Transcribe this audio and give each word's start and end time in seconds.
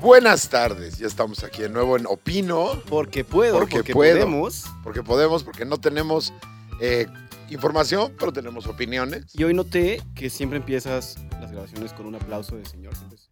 Buenas 0.00 0.48
tardes, 0.48 0.98
ya 0.98 1.06
estamos 1.06 1.44
aquí 1.44 1.62
de 1.62 1.68
nuevo 1.68 1.96
en 1.96 2.06
Opino, 2.06 2.80
Porque 2.88 3.24
puedo, 3.24 3.54
Porque 3.58 3.76
porque, 3.76 3.92
puedo. 3.92 4.14
podemos. 4.18 4.64
porque 4.82 5.02
podemos, 5.02 5.44
porque 5.44 5.64
no 5.64 5.78
tenemos 5.78 6.32
eh, 6.80 7.06
información, 7.50 8.12
pero 8.18 8.32
tenemos 8.32 8.66
opiniones. 8.66 9.26
Y 9.34 9.44
hoy 9.44 9.54
noté 9.54 10.02
que 10.14 10.28
siempre 10.28 10.58
empiezas 10.58 11.16
las 11.40 11.52
grabaciones 11.52 11.92
con 11.92 12.06
un 12.06 12.16
aplauso 12.16 12.56
de 12.56 12.64
señor. 12.64 12.94
Siempre 12.96 13.16
es, 13.16 13.30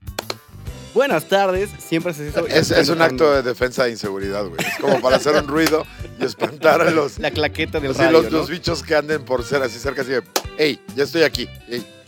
Buenas 0.94 1.26
tardes, 1.28 1.70
siempre 1.78 2.10
eso. 2.12 2.22
y 2.24 2.52
Es, 2.52 2.70
es 2.72 2.88
un 2.88 3.00
acto 3.00 3.32
de 3.32 3.42
defensa 3.42 3.84
de 3.84 3.90
inseguridad, 3.92 4.44
güey. 4.46 4.60
Es 4.66 4.78
como 4.80 5.00
para 5.00 5.16
hacer 5.16 5.36
un 5.36 5.46
ruido 5.46 5.86
y 6.20 6.24
espantar 6.24 6.80
a 6.82 6.90
los, 6.90 7.18
La 7.20 7.30
claqueta 7.30 7.78
del 7.78 7.92
así, 7.92 8.00
radio, 8.00 8.22
los, 8.22 8.32
¿no? 8.32 8.38
los 8.38 8.50
bichos 8.50 8.82
que 8.82 8.96
anden 8.96 9.24
por 9.24 9.44
ser 9.44 9.62
así 9.62 9.78
cerca, 9.78 10.02
así 10.02 10.10
de, 10.10 10.22
hey, 10.58 10.80
ya 10.96 11.04
estoy 11.04 11.22
aquí. 11.22 11.48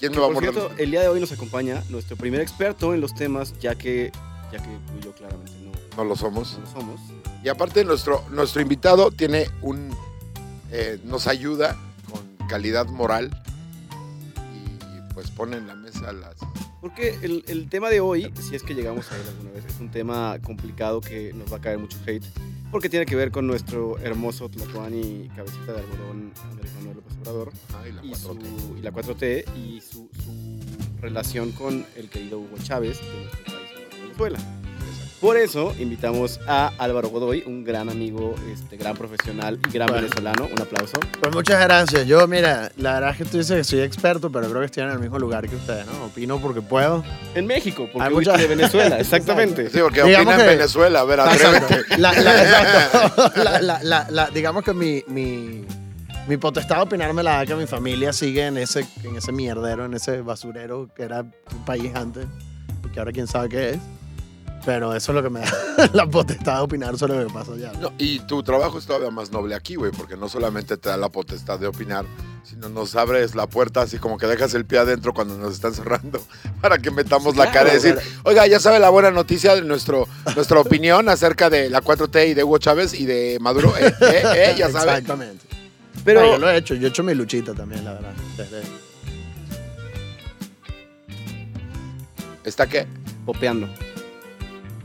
¿Quién 0.01 0.11
me 0.13 0.19
va 0.19 0.25
a 0.25 0.27
Por 0.29 0.35
morder? 0.35 0.53
cierto, 0.53 0.73
el 0.79 0.91
día 0.91 1.03
de 1.03 1.09
hoy 1.09 1.21
nos 1.21 1.31
acompaña 1.31 1.81
nuestro 1.91 2.17
primer 2.17 2.41
experto 2.41 2.93
en 2.93 3.01
los 3.01 3.15
temas, 3.15 3.55
ya 3.61 3.77
que, 3.77 4.11
ya 4.53 4.59
que 4.59 4.69
tú 4.69 4.99
y 4.99 5.05
yo 5.05 5.13
claramente 5.13 5.53
no, 5.63 6.03
No 6.03 6.05
lo 6.09 6.17
somos. 6.17 6.59
no 6.59 6.65
lo 6.65 6.73
somos. 6.73 7.01
Y 7.45 7.49
aparte 7.49 7.85
nuestro, 7.85 8.25
nuestro 8.31 8.61
invitado 8.63 9.13
tiene 9.13 9.49
un... 9.61 9.95
eh, 10.73 10.99
nos 11.05 11.29
ayuda 11.29 11.77
con 12.11 12.49
calidad 12.49 12.87
moral 12.87 13.31
y 14.37 15.15
pues 15.15 15.31
pone 15.31 15.57
en 15.57 15.69
la 15.69 15.77
Porque 16.81 17.17
el, 17.23 17.45
el 17.47 17.69
tema 17.69 17.91
de 17.91 18.01
hoy, 18.01 18.33
si 18.41 18.57
es 18.57 18.63
que 18.63 18.75
llegamos 18.75 19.11
a 19.13 19.17
él 19.17 19.23
alguna 19.29 19.51
vez, 19.53 19.65
es 19.65 19.81
un 19.81 19.91
tema 19.91 20.39
complicado 20.43 21.01
que 21.01 21.33
nos 21.33 21.53
va 21.53 21.59
a 21.59 21.61
caer 21.61 21.79
mucho 21.79 21.99
hate, 22.07 22.25
porque 22.71 22.89
tiene 22.89 23.07
que 23.07 23.15
ver 23.15 23.31
con 23.31 23.47
nuestro 23.47 23.99
hermoso 23.99 24.49
Tlatoani 24.49 25.31
cabecita 25.37 25.75
de 25.75 25.81
algodón 25.81 26.33
Andrés 26.51 26.73
Manuel 26.77 26.97
López 26.97 27.17
Obrador 27.21 27.53
Ay, 27.83 27.93
la 27.93 28.05
y, 28.05 28.15
su, 28.15 28.29
4T. 28.35 28.79
y 28.79 28.83
la 28.83 28.93
4T 28.93 29.45
y 29.57 29.81
su, 29.81 30.09
su 30.25 31.01
relación 31.01 31.53
con 31.53 31.85
el 31.97 32.09
querido 32.09 32.39
Hugo 32.39 32.57
Chávez 32.63 32.99
de 33.01 33.21
nuestro 33.21 33.45
país, 33.45 33.71
Venezuela. 34.03 34.39
Por 35.23 35.37
eso 35.37 35.73
invitamos 35.79 36.41
a 36.49 36.73
Álvaro 36.79 37.09
Godoy, 37.09 37.45
un 37.47 37.63
gran 37.63 37.89
amigo, 37.89 38.35
este, 38.53 38.77
gran 38.77 38.97
profesional 38.97 39.57
y 39.69 39.73
gran 39.73 39.87
Bueno. 39.87 40.03
venezolano. 40.03 40.49
Un 40.53 40.61
aplauso. 40.61 40.99
Pues 41.21 41.33
muchas 41.33 41.61
gracias. 41.63 42.09
Yo, 42.09 42.27
mira, 42.27 42.73
la 42.77 42.95
verdad 42.95 43.11
es 43.13 43.17
que 43.19 43.25
tú 43.27 43.39
dices 43.39 43.57
que 43.57 43.63
soy 43.63 43.81
experto, 43.83 44.33
pero 44.33 44.49
creo 44.49 44.59
que 44.59 44.67
estoy 44.67 44.83
en 44.83 44.91
el 44.91 44.99
mismo 44.99 45.21
lugar 45.21 45.49
que 45.49 45.55
ustedes, 45.55 45.87
¿no? 45.87 46.07
Opino 46.07 46.39
porque 46.41 46.61
puedo. 46.61 47.05
En 47.37 47.47
México, 47.47 47.89
porque 47.93 48.09
Hay 48.09 48.13
mucha- 48.13 48.37
de 48.37 48.49
Venezuela, 48.49 48.99
exactamente. 49.01 49.71
Sí, 49.71 49.79
porque 49.81 50.03
Digamos 50.03 50.27
opina 50.35 50.43
en 50.43 50.49
que- 50.51 50.57
Venezuela. 50.57 51.01
A 51.01 51.05
ver, 51.05 51.21
atrévete. 51.21 51.99
La- 51.99 52.13
la- 52.15 52.43
exacto. 52.43 53.33
La- 53.45 53.61
la- 53.63 53.83
la- 53.85 54.07
la- 54.11 54.31
digamos 54.31 54.65
que 54.65 54.75
mi, 54.75 55.05
mi, 55.07 55.65
mi 56.27 56.37
potestad 56.37 56.77
de 56.79 56.83
opinar 56.83 57.15
me 57.15 57.23
la 57.23 57.37
da 57.37 57.47
que 57.47 57.55
mi 57.55 57.67
familia 57.69 58.13
sigue 58.13 58.45
en 58.47 58.57
ese, 58.57 58.85
en 59.05 59.15
ese 59.15 59.31
mierdero, 59.31 59.85
en 59.85 59.95
ese 59.95 60.21
basurero 60.21 60.89
que 60.97 61.05
era 61.05 61.21
un 61.21 61.65
país 61.65 61.93
antes 61.95 62.27
y 62.85 62.89
que 62.93 62.99
ahora 62.99 63.13
quién 63.13 63.29
sabe 63.29 63.49
qué 63.49 63.71
es. 63.71 63.79
Pero 64.65 64.95
eso 64.95 65.11
es 65.11 65.17
lo 65.17 65.23
que 65.25 65.31
me 65.31 65.41
da 65.41 65.51
la 65.93 66.07
potestad 66.07 66.57
de 66.59 66.61
opinar 66.63 66.97
sobre 66.97 67.21
lo 67.21 67.27
que 67.27 67.33
pasa 67.35 67.53
allá. 67.53 67.73
No, 67.81 67.93
y 67.99 68.21
tu 68.21 68.43
trabajo 68.45 68.79
es 68.79 68.87
todavía 68.87 69.11
más 69.11 69.33
noble 69.33 69.57
aquí, 69.57 69.75
güey, 69.75 69.91
porque 69.91 70.17
no 70.17 70.29
solamente 70.29 70.77
te 70.77 70.89
da 70.89 70.97
la 70.97 71.09
potestad 71.09 71.59
de 71.59 71.67
opinar, 71.67 72.05
sino 72.45 72.69
nos 72.69 72.95
abres 72.95 73.35
la 73.35 73.49
puerta 73.49 73.83
así 73.83 73.99
como 73.99 74.19
que 74.19 74.27
dejas 74.27 74.55
el 74.55 74.65
pie 74.65 74.79
adentro 74.79 75.13
cuando 75.13 75.37
nos 75.37 75.55
están 75.55 75.75
cerrando 75.75 76.25
para 76.61 76.79
que 76.79 76.93
metamos 76.93 77.37
la 77.37 77.51
cara 77.51 77.71
y 77.71 77.75
decir, 77.75 77.99
oiga, 78.23 78.47
ya 78.47 78.61
sabe 78.61 78.79
la 78.79 78.91
buena 78.91 79.11
noticia 79.11 79.55
de 79.57 79.63
nuestro, 79.63 80.07
nuestra 80.37 80.61
opinión 80.61 81.09
acerca 81.09 81.51
de 81.51 81.69
la 81.69 81.83
4T 81.83 82.29
y 82.31 82.35
de 82.35 82.45
Hugo 82.45 82.59
Chávez 82.59 82.95
y 82.95 83.05
de 83.05 83.39
Maduro. 83.41 83.75
Eh, 83.77 83.93
eh, 84.01 84.23
eh, 84.37 84.55
ya 84.57 84.71
sabe. 84.71 84.93
Exactamente. 84.93 85.45
Pero 86.05 86.25
yo 86.25 86.39
lo 86.39 86.49
he 86.49 86.57
hecho, 86.57 86.75
yo 86.75 86.87
he 86.87 86.91
hecho 86.91 87.03
mi 87.03 87.15
luchita 87.15 87.53
también, 87.53 87.85
la 87.85 87.95
verdad. 87.95 88.13
Desde- 88.37 88.63
¿Está 92.45 92.67
qué? 92.69 92.87
popeando. 93.25 93.69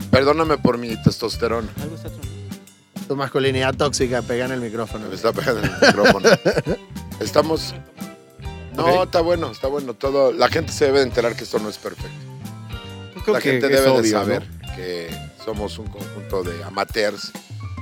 Perdóname 0.10 0.58
por 0.58 0.78
mi 0.78 1.00
testosterona. 1.02 1.68
Algo 1.80 1.96
está. 1.96 2.10
Tu 3.06 3.16
masculinidad 3.16 3.74
tóxica 3.74 4.20
pega 4.22 4.44
en 4.44 4.52
el 4.52 4.60
micrófono. 4.60 5.08
Me 5.08 5.14
está 5.14 5.32
pegando 5.32 5.62
en 5.62 5.72
el 5.72 5.80
micrófono. 5.80 6.28
Estamos... 7.20 7.74
No, 8.76 9.04
está 9.04 9.22
bueno, 9.22 9.50
está 9.50 9.66
bueno. 9.66 9.94
Todo, 9.94 10.30
la 10.32 10.48
gente 10.48 10.72
se 10.72 10.84
debe 10.84 10.98
de 10.98 11.06
enterar 11.06 11.34
que 11.34 11.44
esto 11.44 11.58
no 11.58 11.68
es 11.68 11.78
perfecto. 11.78 12.12
Creo 13.24 13.34
la 13.34 13.40
que 13.40 13.50
gente 13.52 13.68
debe 13.68 14.02
de 14.02 14.08
saber 14.08 14.46
que 14.76 15.08
somos 15.44 15.78
un 15.78 15.88
conjunto 15.88 16.44
de 16.44 16.62
amateurs. 16.62 17.32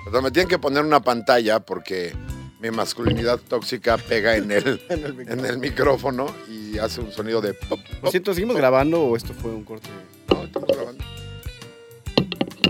Pero 0.04 0.22
me 0.22 0.30
tienen 0.30 0.48
que 0.48 0.58
poner 0.58 0.84
una 0.84 1.00
pantalla 1.00 1.60
porque 1.60 2.14
mi 2.60 2.70
masculinidad 2.70 3.38
tóxica 3.38 3.98
pega 3.98 4.36
en 4.36 4.50
el, 4.50 4.80
En 4.88 5.04
el 5.04 5.14
micrófono. 5.14 5.44
en 5.44 5.46
el 5.46 5.58
micrófono 5.58 6.26
y 6.48 6.78
hace 6.78 7.00
un 7.00 7.12
sonido 7.12 7.40
de 7.40 7.52
pop. 7.52 7.78
Por 7.78 8.00
pop. 8.00 8.10
cierto, 8.10 8.32
¿seguimos 8.32 8.56
grabando 8.56 9.02
o 9.02 9.16
esto 9.16 9.34
fue 9.34 9.50
un 9.50 9.64
corte? 9.64 9.88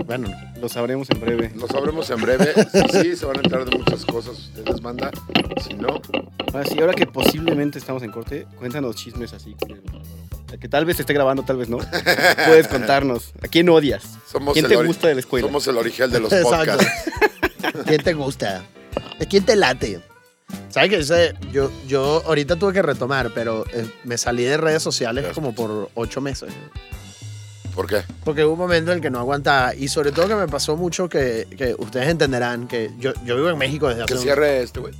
Bueno, 0.07 0.29
Lo 0.61 0.69
sabremos 0.69 1.09
en 1.09 1.19
breve. 1.19 1.51
Lo 1.55 1.67
sabremos 1.67 2.09
en 2.09 2.21
breve. 2.21 2.53
Sí, 2.71 3.01
sí, 3.01 3.15
se 3.17 3.25
van 3.25 3.37
a 3.37 3.41
enterar 3.41 3.69
de 3.69 3.77
muchas 3.77 4.05
cosas 4.05 4.39
ustedes, 4.39 4.81
manda. 4.81 5.11
Si 5.61 5.73
no, 5.73 6.01
Ahora 6.53 6.65
sí, 6.65 6.79
ahora 6.79 6.93
que 6.93 7.05
posiblemente 7.05 7.77
estamos 7.77 8.01
en 8.03 8.11
corte, 8.11 8.47
cuéntanos 8.57 8.95
chismes 8.95 9.33
así. 9.33 9.53
Que 10.61 10.69
tal 10.69 10.85
vez 10.85 10.97
esté 10.99 11.13
grabando, 11.13 11.43
tal 11.43 11.57
vez 11.57 11.67
no. 11.67 11.77
Puedes 12.47 12.69
contarnos. 12.69 13.33
¿A 13.43 13.49
quién 13.49 13.67
odias? 13.67 14.17
somos, 14.31 14.53
¿Quién 14.53 14.65
el, 14.65 14.71
te 14.71 14.83
gusta 14.83 15.09
de 15.09 15.15
la 15.15 15.19
escuela? 15.19 15.45
somos 15.45 15.67
el 15.67 15.77
origen 15.77 16.09
de 16.09 16.21
los 16.21 16.33
podcasts. 16.33 16.87
¿Quién 17.85 18.01
te 18.01 18.13
gusta? 18.13 18.63
¿De 19.19 19.27
quién 19.27 19.43
te 19.43 19.57
late? 19.57 19.99
¿Sabes 20.69 21.09
qué? 21.09 21.35
Yo, 21.51 21.69
yo 21.85 22.23
ahorita 22.25 22.55
tuve 22.55 22.71
que 22.71 22.81
retomar, 22.81 23.31
pero 23.35 23.65
eh, 23.73 23.85
me 24.05 24.17
salí 24.17 24.45
de 24.45 24.55
redes 24.55 24.81
sociales 24.81 25.25
como 25.33 25.53
por 25.53 25.89
ocho 25.95 26.21
meses. 26.21 26.53
¿Por 27.77 27.85
qué? 27.87 28.01
Porque 28.25 28.43
hubo 28.43 28.53
un 28.53 28.59
momento 28.59 28.91
en 28.91 28.97
el 28.97 29.01
que 29.03 29.11
no 29.11 29.19
aguantaba. 29.19 29.75
Y 29.75 29.87
sobre 29.87 30.11
todo 30.11 30.27
que 30.27 30.33
me 30.35 30.47
pasó 30.47 30.75
mucho 30.75 31.07
que, 31.07 31.47
que 31.55 31.75
ustedes 31.77 32.09
entenderán 32.09 32.67
que 32.67 32.89
yo, 32.97 33.13
yo 33.23 33.35
vivo 33.35 33.49
en 33.51 33.57
México 33.59 33.87
desde 33.87 34.01
hace 34.01 34.07
Que 34.13 34.17
un- 34.17 34.23
cierre 34.23 34.63
este, 34.63 34.79
güey. 34.79 34.93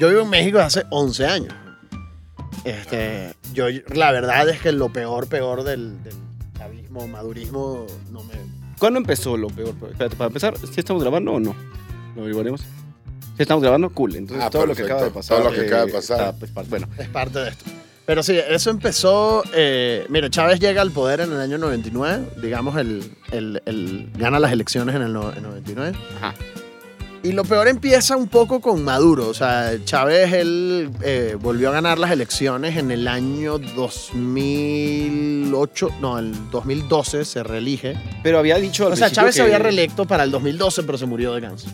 Yo 0.00 0.08
vivo 0.08 0.22
en 0.22 0.30
México 0.30 0.58
desde 0.58 0.80
hace 0.80 0.86
11 0.90 1.26
años. 1.26 1.54
Este, 2.64 3.34
yo, 3.52 3.66
la 3.94 4.10
verdad 4.12 4.48
es 4.48 4.60
que 4.60 4.72
lo 4.72 4.88
peor, 4.90 5.28
peor 5.28 5.62
del, 5.62 6.02
del 6.02 6.14
chavismo, 6.56 7.06
madurismo, 7.06 7.86
no 8.10 8.22
me... 8.24 8.32
¿Cuándo 8.78 8.98
empezó 8.98 9.36
lo 9.36 9.48
peor? 9.48 9.74
Espérate, 9.90 10.16
para 10.16 10.28
empezar, 10.28 10.56
¿sí 10.58 10.72
estamos 10.80 11.02
grabando 11.02 11.32
o 11.34 11.40
no? 11.40 11.54
¿Lo 12.16 12.22
averiguaremos? 12.22 12.62
Si 13.36 13.42
estamos 13.42 13.62
grabando, 13.62 13.90
cool. 13.90 14.16
Entonces 14.16 14.44
Ah, 14.46 14.50
todo 14.50 14.64
lo 14.66 14.74
que 14.74 14.82
acaba 14.84 15.02
de 15.04 15.10
pasar. 15.10 15.38
Todo 15.38 15.48
lo 15.50 15.54
que 15.54 15.62
eh, 15.62 15.66
acaba 15.66 15.84
de 15.86 15.92
pasar. 15.92 16.18
está, 16.20 16.32
pues, 16.38 16.50
par- 16.50 16.66
bueno, 16.66 16.88
es 16.98 17.08
parte 17.08 17.38
de 17.40 17.48
esto. 17.50 17.64
Pero 18.06 18.22
sí, 18.22 18.38
eso 18.50 18.68
empezó. 18.70 19.42
Eh, 19.54 20.04
mira, 20.10 20.28
Chávez 20.30 20.60
llega 20.60 20.82
al 20.82 20.90
poder 20.90 21.20
en 21.20 21.32
el 21.32 21.40
año 21.40 21.56
99, 21.58 22.24
digamos, 22.42 22.76
el, 22.76 23.02
el- 23.32 23.62
el- 23.64 24.10
gana 24.16 24.38
las 24.38 24.52
elecciones 24.52 24.94
en 24.94 25.00
el, 25.02 25.12
no- 25.12 25.32
en 25.32 25.42
99. 25.42 25.96
ajá. 26.16 26.34
Y 27.22 27.32
lo 27.32 27.44
peor 27.44 27.68
empieza 27.68 28.16
un 28.18 28.28
poco 28.28 28.60
con 28.60 28.84
Maduro. 28.84 29.28
O 29.28 29.34
sea, 29.34 29.72
Chávez, 29.86 30.30
él 30.34 30.90
eh, 31.02 31.36
volvió 31.40 31.70
a 31.70 31.72
ganar 31.72 31.98
las 31.98 32.10
elecciones 32.10 32.76
en 32.76 32.90
el 32.90 33.08
año 33.08 33.56
2008, 33.58 35.88
no, 36.00 36.18
el 36.18 36.34
2012 36.50 37.24
se 37.24 37.42
reelige. 37.42 37.96
Pero 38.22 38.38
había 38.38 38.58
dicho 38.58 38.86
al 38.86 38.92
O 38.92 38.96
sea, 38.96 39.10
Chávez 39.10 39.34
se 39.36 39.40
había 39.42 39.58
reelecto 39.58 40.04
para 40.04 40.24
el 40.24 40.30
2012, 40.30 40.82
pero 40.82 40.98
se 40.98 41.06
murió 41.06 41.32
de 41.34 41.40
cáncer. 41.40 41.70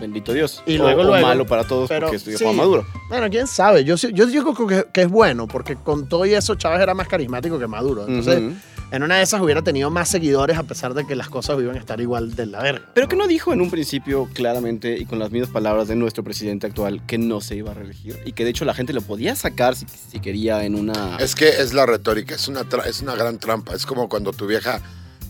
Bendito 0.00 0.32
Dios. 0.32 0.62
Y 0.66 0.76
O- 0.78 0.82
luego, 0.82 1.00
o 1.02 1.04
luego. 1.04 1.26
malo 1.26 1.46
para 1.46 1.64
todos 1.64 1.88
Pero, 1.88 2.06
porque 2.06 2.16
estudió 2.16 2.38
sí. 2.38 2.44
Juan 2.44 2.56
Maduro. 2.56 2.86
Bueno, 3.08 3.28
quién 3.30 3.46
sabe. 3.46 3.84
Yo, 3.84 3.96
yo 3.96 4.26
digo 4.26 4.54
que, 4.66 4.86
que 4.92 5.02
es 5.02 5.08
bueno, 5.10 5.46
porque 5.48 5.76
con 5.76 6.08
todo 6.08 6.24
y 6.26 6.34
eso 6.34 6.54
Chávez 6.54 6.80
era 6.80 6.94
más 6.94 7.08
carismático 7.08 7.58
que 7.58 7.66
Maduro. 7.66 8.06
Entonces, 8.06 8.38
Ujú. 8.40 8.54
en 8.92 9.02
una 9.02 9.16
de 9.16 9.22
esas 9.22 9.40
hubiera 9.40 9.62
tenido 9.62 9.90
más 9.90 10.08
seguidores 10.08 10.56
a 10.56 10.62
pesar 10.62 10.94
de 10.94 11.06
que 11.06 11.16
las 11.16 11.28
cosas 11.28 11.58
iban 11.60 11.76
a 11.76 11.78
estar 11.78 12.00
igual 12.00 12.34
de 12.36 12.46
la 12.46 12.62
verga. 12.62 12.86
Pero 12.94 13.08
que 13.08 13.16
no 13.16 13.26
dijo 13.26 13.52
en 13.52 13.60
un 13.60 13.70
principio 13.70 14.28
claramente 14.34 14.96
y 14.98 15.04
con 15.04 15.18
las 15.18 15.30
mismas 15.30 15.50
palabras 15.50 15.88
de 15.88 15.96
nuestro 15.96 16.22
presidente 16.22 16.66
actual 16.66 17.04
que 17.06 17.18
no 17.18 17.40
se 17.40 17.56
iba 17.56 17.70
a 17.72 17.74
reelegir 17.74 18.18
y 18.24 18.32
que 18.32 18.44
de 18.44 18.50
hecho 18.50 18.64
la 18.64 18.74
gente 18.74 18.92
lo 18.92 19.00
podía 19.02 19.34
sacar 19.36 19.74
si, 19.74 19.86
si 20.10 20.20
quería 20.20 20.64
en 20.64 20.74
una... 20.74 21.16
Es 21.18 21.34
que 21.34 21.48
es 21.48 21.74
la 21.74 21.86
retórica, 21.86 22.34
es 22.34 22.46
una, 22.48 22.62
tra- 22.64 22.86
es 22.86 23.00
una 23.02 23.14
gran 23.16 23.38
trampa. 23.38 23.74
Es 23.74 23.84
como 23.86 24.08
cuando 24.08 24.32
tu 24.32 24.46
vieja 24.46 24.80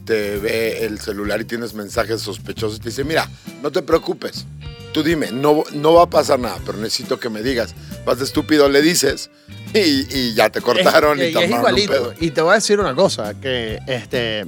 te 0.09 0.39
ve 0.39 0.87
el 0.87 0.99
celular 1.01 1.39
y 1.41 1.45
tienes 1.45 1.75
mensajes 1.75 2.23
sospechosos 2.23 2.79
y 2.79 2.81
te 2.81 2.89
dice, 2.89 3.05
mira, 3.05 3.29
no 3.63 3.71
te 3.71 3.83
preocupes, 3.83 4.47
tú 4.95 5.03
dime, 5.03 5.31
no, 5.31 5.65
no 5.75 5.93
va 5.93 6.05
a 6.05 6.11
pasar 6.11 6.39
nada, 6.41 6.59
pero 6.65 6.79
necesito 6.79 7.21
que 7.21 7.29
me 7.29 7.43
digas. 7.43 7.75
Vas 8.07 8.19
de 8.19 8.25
estúpido, 8.25 8.71
le 8.71 8.81
dices 8.81 9.29
y, 9.75 10.07
y 10.17 10.33
ya 10.35 10.49
te 10.49 10.63
cortaron 10.63 11.21
Es- 11.21 11.29
y 11.29 11.33
y 11.41 11.45
es 11.45 11.51
un 11.51 11.89
pedo. 11.93 12.15
Y 12.21 12.31
te 12.31 12.41
voy 12.41 12.53
a 12.53 12.55
decir 12.55 12.81
una 12.81 12.95
cosa, 12.95 13.39
que 13.39 13.79
este 13.87 14.47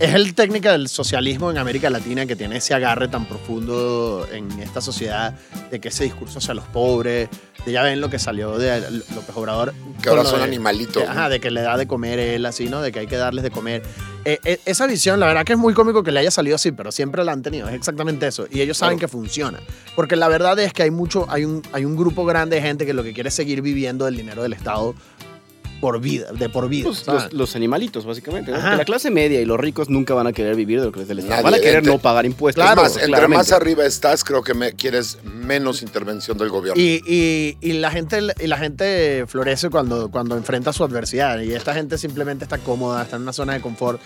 es 0.00 0.14
el 0.14 0.34
técnica 0.34 0.72
del 0.72 0.88
socialismo 0.88 1.50
en 1.50 1.58
América 1.58 1.90
Latina 1.90 2.24
que 2.26 2.36
tiene 2.36 2.56
ese 2.58 2.72
agarre 2.74 3.08
tan 3.08 3.26
profundo 3.26 4.26
en 4.32 4.48
esta 4.60 4.80
sociedad 4.80 5.34
de 5.70 5.80
que 5.80 5.88
ese 5.88 6.04
discurso 6.04 6.38
hacia 6.38 6.54
los 6.54 6.64
pobres, 6.66 7.28
de 7.66 7.72
ya 7.72 7.82
ven 7.82 8.00
lo 8.00 8.08
que 8.08 8.18
salió 8.18 8.56
de 8.58 8.80
López 8.90 9.30
Obrador. 9.34 9.74
Que 10.02 10.08
ahora 10.10 10.24
son 10.24 10.38
de- 10.38 10.44
animalitos. 10.44 11.02
ajá, 11.02 11.28
de 11.28 11.40
que 11.40 11.50
le 11.50 11.62
da 11.62 11.76
de 11.76 11.86
comer 11.88 12.18
él, 12.20 12.46
así, 12.46 12.68
¿no? 12.68 12.80
De 12.80 12.92
que 12.92 13.00
hay 13.00 13.06
que 13.08 13.16
darles 13.16 13.42
de 13.42 13.50
comer. 13.50 13.82
eh, 14.24 14.38
eh, 14.44 14.60
esa 14.66 14.86
visión, 14.86 15.18
la 15.20 15.26
verdad 15.26 15.44
que 15.44 15.54
es 15.54 15.58
muy 15.58 15.74
cómico 15.74 16.02
que 16.02 16.12
le 16.12 16.20
haya 16.20 16.30
salido 16.30 16.56
así, 16.56 16.70
pero 16.70 16.92
siempre 16.92 17.24
la 17.24 17.32
han 17.32 17.42
tenido. 17.42 17.68
Es 17.68 17.74
exactamente 17.74 18.26
eso. 18.26 18.46
Y 18.50 18.60
ellos 18.60 18.76
saben 18.78 18.98
Claro. 18.98 19.08
que 19.08 19.12
funciona. 19.12 19.58
Porque 19.96 20.16
la 20.16 20.28
verdad 20.28 20.58
es 20.58 20.72
que 20.72 20.82
hay 20.84 20.90
mucho, 20.90 21.26
hay 21.30 21.44
un, 21.44 21.62
hay 21.72 21.84
un 21.84 21.96
grupo 21.96 22.24
grande 22.26 22.56
de 22.56 22.62
gente 22.62 22.84
que 22.86 22.92
lo 22.92 23.02
que 23.02 23.12
quiere 23.14 23.30
es 23.30 23.34
seguir 23.34 23.62
viviendo 23.62 24.04
del 24.04 24.16
dinero 24.16 24.42
del 24.42 24.52
Estado 24.52 24.94
por 25.80 26.00
vida, 26.00 26.32
de 26.32 26.48
por 26.48 26.68
vida. 26.68 26.84
Pues, 26.86 26.98
¿sabes? 26.98 27.24
los, 27.24 27.32
los 27.32 27.56
animalitos, 27.56 28.04
básicamente. 28.04 28.50
¿no? 28.50 28.58
La 28.58 28.84
clase 28.84 29.10
media 29.10 29.40
y 29.40 29.44
los 29.44 29.58
ricos 29.58 29.88
nunca 29.88 30.14
van 30.14 30.26
a 30.26 30.32
querer 30.32 30.56
vivir 30.56 30.80
de 30.80 30.86
lo 30.86 30.92
que 30.92 31.00
les 31.00 31.08
del 31.08 31.20
Estado. 31.20 31.42
Van 31.42 31.54
a 31.54 31.58
querer 31.58 31.76
entre- 31.76 31.92
no 31.92 31.98
pagar 31.98 32.26
impuestos. 32.26 32.62
Claro, 32.64 32.82
más, 32.82 32.92
entre 32.92 33.06
claramente. 33.08 33.36
más 33.38 33.52
arriba 33.52 33.84
estás, 33.84 34.24
creo 34.24 34.42
que 34.42 34.54
me, 34.54 34.72
quieres 34.72 35.18
menos 35.24 35.82
intervención 35.82 36.36
del 36.38 36.48
gobierno. 36.48 36.80
Y, 36.82 37.02
y- 37.06 37.56
y 37.60 37.72
la 37.74 37.90
gente, 37.90 38.18
y 38.40 38.46
la 38.46 38.58
gente 38.58 39.24
florece 39.26 39.70
cuando, 39.70 40.10
cuando 40.10 40.36
enfrenta 40.36 40.72
su 40.72 40.84
adversidad. 40.84 41.40
Y 41.40 41.52
esta 41.54 41.74
gente 41.74 41.98
simplemente 41.98 42.44
está 42.44 42.58
cómoda, 42.58 43.02
está 43.02 43.16
en 43.16 43.22
una 43.22 43.32
zona 43.32 43.54
de 43.54 43.60
confort. 43.60 44.00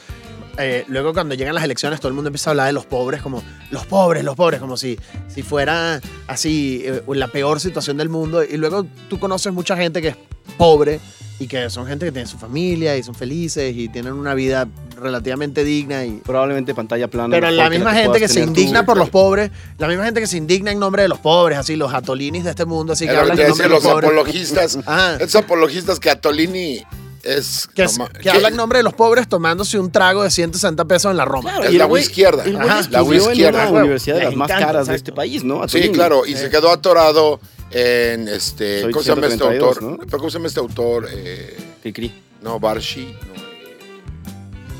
Eh, 0.58 0.84
luego 0.88 1.14
cuando 1.14 1.34
llegan 1.34 1.54
las 1.54 1.64
elecciones 1.64 1.98
todo 1.98 2.08
el 2.08 2.14
mundo 2.14 2.28
empieza 2.28 2.50
a 2.50 2.52
hablar 2.52 2.66
de 2.66 2.74
los 2.74 2.84
pobres 2.84 3.22
como 3.22 3.42
los 3.70 3.86
pobres, 3.86 4.22
los 4.22 4.36
pobres, 4.36 4.60
como 4.60 4.76
si, 4.76 4.98
si 5.28 5.42
fuera 5.42 5.98
así 6.26 6.82
eh, 6.84 7.00
la 7.14 7.28
peor 7.28 7.58
situación 7.58 7.96
del 7.96 8.10
mundo. 8.10 8.44
Y 8.44 8.58
luego 8.58 8.84
tú 9.08 9.18
conoces 9.18 9.50
mucha 9.54 9.78
gente 9.78 10.02
que 10.02 10.08
es 10.08 10.16
pobre 10.52 11.00
y 11.38 11.48
que 11.48 11.68
son 11.70 11.86
gente 11.86 12.06
que 12.06 12.12
tiene 12.12 12.28
su 12.28 12.38
familia 12.38 12.96
y 12.96 13.02
son 13.02 13.14
felices 13.14 13.74
y 13.76 13.88
tienen 13.88 14.12
una 14.12 14.34
vida 14.34 14.68
relativamente 14.96 15.64
digna 15.64 16.04
y, 16.04 16.12
Probablemente 16.24 16.74
pantalla 16.74 17.08
plana. 17.08 17.30
pero 17.30 17.50
la 17.50 17.68
misma 17.68 17.92
gente 17.94 18.20
que 18.20 18.28
se 18.28 18.42
tú. 18.42 18.48
indigna 18.48 18.86
por 18.86 18.96
los 18.96 19.10
pobres, 19.10 19.50
la 19.78 19.88
misma 19.88 20.04
gente 20.04 20.20
que 20.20 20.26
se 20.26 20.36
indigna 20.36 20.70
en 20.70 20.78
nombre 20.78 21.02
de 21.02 21.08
los 21.08 21.18
pobres, 21.18 21.58
así 21.58 21.74
los 21.74 21.92
atolinis 21.92 22.44
de 22.44 22.50
este 22.50 22.64
mundo, 22.64 22.92
así 22.92 23.06
que 23.06 23.10
hablan 23.10 23.36
te 23.36 23.42
en 23.42 23.48
nombre 23.48 23.68
decía, 23.68 23.80
de 23.80 23.84
los 23.84 23.92
apologistas. 23.92 24.78
Ajá. 24.86 25.16
Esos 25.20 25.36
apologistas 25.42 25.98
que 25.98 26.10
Atolini 26.10 26.82
es. 27.24 27.68
Que, 27.74 27.86
ma- 27.98 28.08
que 28.08 28.30
habla 28.30 28.48
en 28.48 28.56
nombre 28.56 28.78
de 28.78 28.82
los 28.82 28.94
pobres 28.94 29.28
tomándose 29.28 29.78
un 29.78 29.90
trago 29.92 30.22
de 30.22 30.30
160 30.30 30.84
pesos 30.86 31.10
en 31.10 31.16
la 31.16 31.24
Roma. 31.24 31.50
Claro, 31.50 31.64
Es 31.68 31.74
y 31.74 31.78
la 31.78 31.86
güey- 31.88 32.00
izquierda. 32.00 32.42
Ajá, 32.42 32.52
la 32.90 33.00
en 33.00 33.14
izquierda. 33.14 33.68
una 33.70 33.80
universidad 33.80 34.16
de 34.16 34.24
las 34.24 34.36
más 34.36 34.50
encanta, 34.50 34.66
caras 34.66 34.86
de 34.88 34.94
este 34.96 35.12
país, 35.12 35.44
¿no? 35.44 35.66
Sí, 35.68 35.90
claro, 35.90 36.26
y 36.26 36.32
Sí. 36.32 36.38
se 36.38 36.50
quedó 36.50 36.70
atorado 36.70 37.40
en 37.70 38.28
este. 38.28 38.82
Soy 38.82 38.92
¿Cómo 38.92 39.02
se 39.02 39.08
llama 39.10 39.26
este 39.26 39.36
132, 39.38 39.76
autor? 39.76 39.82
¿no? 39.82 39.96
¿Pero 40.04 40.18
¿Cómo 40.18 40.30
se 40.30 40.34
llama 40.38 40.48
este 40.48 40.60
autor? 40.60 41.08
Eh, 41.10 41.56
Cri, 41.82 41.92
cri. 41.92 42.22
no, 42.42 42.58
Barshi. 42.60 43.06
No, 43.06 43.41
eh, 43.41 43.41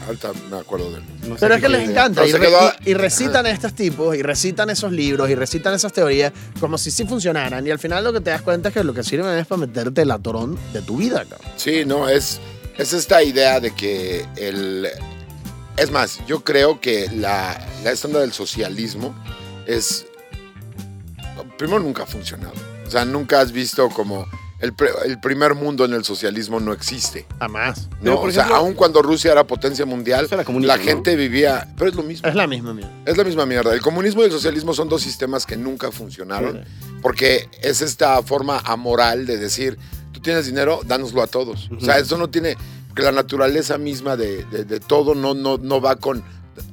ahorita 0.06 0.32
me 0.50 0.58
acuerdo 0.58 0.90
de 0.93 0.99
él. 0.99 1.04
No 1.28 1.34
sé 1.34 1.40
Pero 1.40 1.54
es 1.54 1.60
que 1.60 1.69
les 1.69 1.88
encanta. 1.88 2.26
Y, 2.26 2.31
se 2.31 2.38
re- 2.38 2.46
quedó- 2.46 2.72
y- 2.84 2.90
y 2.90 2.94
recitan 2.94 3.46
a 3.46 3.50
estos 3.50 3.75
tipos, 3.75 4.16
y 4.16 4.22
recitan 4.22 4.70
esos 4.70 4.93
libros, 4.93 5.28
y 5.31 5.34
recitan 5.34 5.75
esas 5.75 5.93
teorías 5.93 6.32
como 6.60 6.78
si 6.78 6.90
sí 6.90 7.04
funcionaran. 7.04 7.66
Y 7.66 7.70
al 7.70 7.78
final 7.78 8.04
lo 8.04 8.12
que 8.12 8.20
te 8.20 8.31
das 8.31 8.43
cuenta 8.43 8.69
es 8.69 8.75
que 8.75 8.84
lo 8.84 8.94
que 8.94 9.02
sirven 9.02 9.38
es 9.38 9.46
para 9.46 9.60
meterte 9.60 10.02
el 10.02 10.10
atorón 10.10 10.58
de 10.72 10.82
tu 10.82 10.96
vida, 10.96 11.25
cabrón. 11.28 11.50
Sí, 11.56 11.84
no, 11.84 12.08
es, 12.08 12.40
es 12.78 12.93
esta 12.93 13.22
idea 13.22 13.60
de 13.60 13.75
que 13.75 14.26
el... 14.37 14.88
Es 15.76 15.90
más, 15.90 16.19
yo 16.26 16.44
creo 16.44 16.81
que 16.81 17.08
la, 17.14 17.58
la 17.82 17.93
esta 17.93 18.06
onda 18.08 18.20
del 18.20 18.32
socialismo 18.32 19.14
es... 19.66 20.05
Primero, 21.56 21.81
nunca 21.81 22.02
ha 22.02 22.06
funcionado. 22.06 22.52
O 22.87 22.90
sea, 22.90 23.05
nunca 23.05 23.40
has 23.40 23.52
visto 23.52 23.88
como... 23.90 24.26
El, 24.62 24.73
pre- 24.75 24.93
el 25.05 25.19
primer 25.20 25.55
mundo 25.55 25.85
en 25.85 25.93
el 25.93 26.05
socialismo 26.05 26.61
no 26.61 26.73
existe. 26.73 27.26
Jamás. 27.38 27.88
¿no? 28.00 28.19
por 28.20 28.29
o 28.29 28.32
sea, 28.32 28.47
aun 28.47 28.75
cuando 28.75 29.03
Rusia 29.03 29.32
era 29.32 29.44
potencia 29.47 29.85
mundial, 29.85 30.29
era 30.31 30.44
la 30.44 30.76
¿no? 30.76 30.82
gente 30.82 31.17
vivía... 31.17 31.69
Pero 31.76 31.91
es 31.91 31.97
lo 31.97 32.03
mismo. 32.05 32.29
Es 32.29 32.35
la 32.35 32.47
misma 32.47 32.73
mierda. 32.73 32.93
Es 33.05 33.17
la 33.17 33.25
misma 33.25 33.44
mierda. 33.44 33.75
El 33.75 33.81
comunismo 33.82 34.23
y 34.23 34.26
el 34.26 34.31
socialismo 34.32 34.73
son 34.73 34.88
dos 34.88 35.03
sistemas 35.03 35.44
que 35.47 35.56
nunca 35.56 35.91
funcionaron 35.91 36.64
porque 37.03 37.49
es 37.61 37.82
esta 37.82 38.23
forma 38.23 38.59
amoral 38.64 39.26
de 39.26 39.37
decir, 39.37 39.76
tú 40.12 40.20
tienes 40.20 40.47
dinero, 40.47 40.81
dánoslo 40.87 41.23
a 41.23 41.26
todos. 41.26 41.69
O 41.76 41.81
sea, 41.81 41.99
eso 41.99 42.17
no 42.17 42.31
tiene, 42.31 42.56
porque 42.87 43.03
la 43.03 43.11
naturaleza 43.12 43.76
misma 43.79 44.17
de, 44.17 44.44
de- 44.44 44.65
de 44.65 44.79
todo 44.79 45.17
no, 45.17 45.35
no, 45.35 45.58
no 45.58 45.81
va 45.81 45.97
con, 45.97 46.23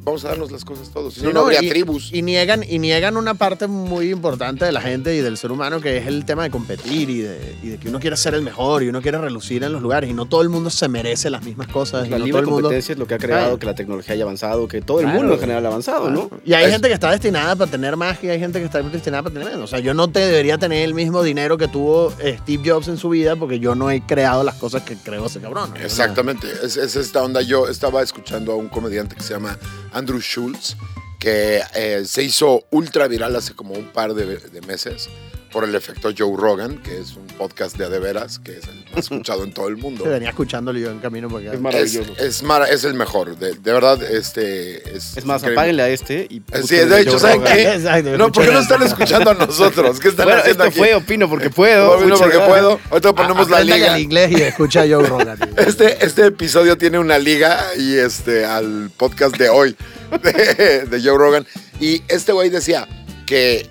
vamos 0.04 0.26
a 0.26 0.30
darnos 0.30 0.52
las 0.52 0.66
cosas 0.66 0.90
todos, 0.90 1.14
si 1.14 1.22
no, 1.22 1.28
Sí, 1.30 1.34
no 1.34 1.42
habría 1.42 1.62
y, 1.62 1.70
tribus. 1.70 2.12
Y 2.14 2.22
niegan, 2.22 2.64
y 2.68 2.80
niegan 2.80 3.16
una 3.18 3.34
parte 3.36 3.68
muy 3.68 4.10
importante 4.12 4.66
de 4.66 4.72
la 4.72 4.82
gente 4.82 5.14
y 5.16 5.20
del 5.22 5.38
ser 5.38 5.52
humano 5.52 5.82
que 5.82 5.98
es 5.98 6.08
el 6.08 6.26
tema 6.26 6.44
de 6.44 6.50
competir 6.50 7.10
y 7.10 7.20
de, 7.22 7.56
y 7.62 7.68
de 7.70 7.78
que 7.78 7.90
uno 7.90 8.00
quiere 8.00 8.18
ser 8.18 8.34
el 8.34 8.42
mejor 8.42 8.82
y 8.84 8.90
uno 8.90 9.02
quiere 9.02 9.18
relucir 9.20 9.64
en 9.64 9.72
los 9.72 9.82
lugares 9.82 10.10
y 10.10 10.14
no 10.14 10.26
todo 10.26 10.42
el 10.42 10.50
mundo 10.50 10.70
se 10.70 10.88
merece 10.88 11.30
las 11.30 11.44
mismas 11.44 11.68
cosas. 11.68 12.08
y 12.08 12.10
La 12.10 12.18
no 12.18 12.26
libre 12.26 12.32
todo 12.32 12.40
el 12.42 12.46
mundo- 12.54 12.62
competencia 12.70 12.94
es 12.94 13.00
lo 13.00 13.06
que 13.08 13.14
ha 13.14 13.18
creado 13.18 13.44
Claro. 13.44 13.60
que 13.60 13.66
la 13.68 13.76
tecnología 13.76 14.14
haya 14.16 14.24
avanzado, 14.24 14.68
que 14.68 14.82
todo 14.82 15.00
el 15.00 15.06
Claro. 15.06 15.20
mundo 15.20 15.34
en 15.36 15.40
general 15.42 15.66
ha 15.66 15.70
avanzado, 15.70 16.10
¿no? 16.10 16.30
Y 16.44 16.54
hay 16.54 16.66
Es- 16.66 16.72
gente 16.72 16.88
que 16.88 16.94
está 16.94 17.12
destinada 17.12 17.56
para 17.56 17.70
tener 17.70 17.96
más 17.96 18.24
y 18.24 18.30
hay 18.30 18.40
gente 18.40 18.60
que 18.60 18.66
está 18.66 18.82
destinada 18.82 19.24
para 19.24 19.34
tener 19.34 19.50
menos. 19.50 19.66
O 19.66 19.68
sea, 19.68 19.80
yo 19.80 19.94
no 19.94 20.08
te 20.10 20.20
debería 20.22 20.58
tener 20.58 20.84
el 20.86 20.94
mismo 20.94 21.22
dinero 21.22 21.58
que 21.58 21.68
tuvo 21.68 22.14
eh, 22.20 22.38
Steve 22.42 22.64
Jobs 22.70 22.88
en 22.88 22.98
su 22.98 23.10
vida 23.10 23.36
porque 23.36 23.60
yo 23.60 23.76
no 23.76 23.92
he 23.92 24.02
creado 24.02 24.44
las 24.44 24.56
cosas 24.56 24.82
que 24.84 24.96
creó 24.96 25.28
ese 25.28 25.40
cabrón. 25.40 25.72
¿no? 25.76 25.80
Exactamente, 25.86 26.48
es, 26.64 26.78
es 26.78 26.96
esta 26.96 27.22
onda. 27.22 27.42
Yo 27.42 27.68
estaba 27.68 28.02
escuchando 28.02 28.54
a 28.54 28.56
un 28.56 28.70
comediante 28.70 29.16
que 29.16 29.22
se 29.22 29.34
llama 29.34 29.58
Andrew 29.92 30.22
Schultz, 30.22 30.76
que 31.20 31.62
eh, 31.76 32.04
se 32.06 32.24
hizo 32.24 32.66
ultra 32.70 33.08
viral 33.08 33.36
hace 33.36 33.54
como 33.54 33.74
un 33.74 33.88
par 33.88 34.14
de, 34.14 34.38
de 34.38 34.62
meses 34.62 35.10
por 35.52 35.64
el 35.64 35.74
efecto 35.76 36.12
Joe 36.16 36.36
Rogan, 36.38 36.78
que 36.78 37.00
es 37.00 37.16
un 37.16 37.26
podcast 37.28 37.76
de 37.78 37.86
a 37.86 37.90
de 37.90 38.00
veras, 38.00 38.38
que 38.40 38.52
es 38.52 38.64
el 38.68 38.86
más 38.92 39.00
escuchado 39.12 39.44
en 39.44 39.52
todo 39.54 39.68
el 39.68 39.78
mundo. 39.78 40.04
Que 40.04 40.10
venía 40.12 40.30
escuchándolo 40.30 40.78
yo 40.78 40.92
en 40.92 41.00
camino 41.00 41.28
porque 41.28 41.48
Es 41.50 41.60
maravilloso. 41.60 42.14
es, 42.18 42.44
mara- 42.44 42.70
es 42.70 42.84
el 42.84 42.94
mejor, 42.94 43.38
de, 43.38 43.54
de 43.54 43.74
verdad, 43.74 44.02
este 44.04 44.96
es... 44.96 45.18
Es 45.18 45.26
más, 45.26 45.42
increíble. 45.42 45.60
apáguenle 45.60 45.84
a 45.84 45.90
este 45.90 46.28
y. 46.30 46.42
Sí, 46.68 46.76
de 46.76 47.02
hecho, 47.02 47.12
Joe 47.12 47.20
¿saben 47.20 47.44
qué? 47.44 47.62
Exacto, 47.74 48.18
No, 48.18 48.32
¿por 48.32 48.46
qué 48.46 48.52
no 48.52 48.60
están 48.60 48.84
escuchando 48.84 49.32
a 49.32 49.34
nosotros? 49.34 50.00
¿Qué 50.00 50.10
están 50.10 50.26
Bueno, 50.26 50.42
haciendo 50.42 50.64
esto 50.66 50.72
aquí? 50.72 50.78
fue 50.80 50.96
Opino 50.96 51.30
porque 51.30 51.50
puedo. 51.50 51.94
Opino 51.98 52.16
porque 52.18 52.38
gracias. 52.38 52.48
puedo. 52.50 52.80
Ahorita 52.92 53.14
ponemos 53.16 53.50
la 53.50 53.62
liga. 53.64 53.96
el 53.96 54.02
inglés 54.04 54.32
y 54.32 54.42
escucha 54.42 54.82
a 54.82 54.88
Joe 54.88 55.04
Rogan. 55.08 55.38
Este, 55.58 56.06
este 56.06 56.26
episodio 56.28 56.78
tiene 56.78 57.00
una 57.00 57.18
liga 57.18 57.60
y 57.78 57.96
este 57.96 58.46
al 58.46 58.92
podcast 58.96 59.36
de 59.38 59.50
hoy 59.50 59.76
de, 60.22 60.86
de 60.86 61.02
Joe 61.02 61.18
Rogan. 61.18 61.46
Y 61.80 62.04
este 62.08 62.32
güey 62.34 62.50
decía 62.50 62.88
que 63.26 63.70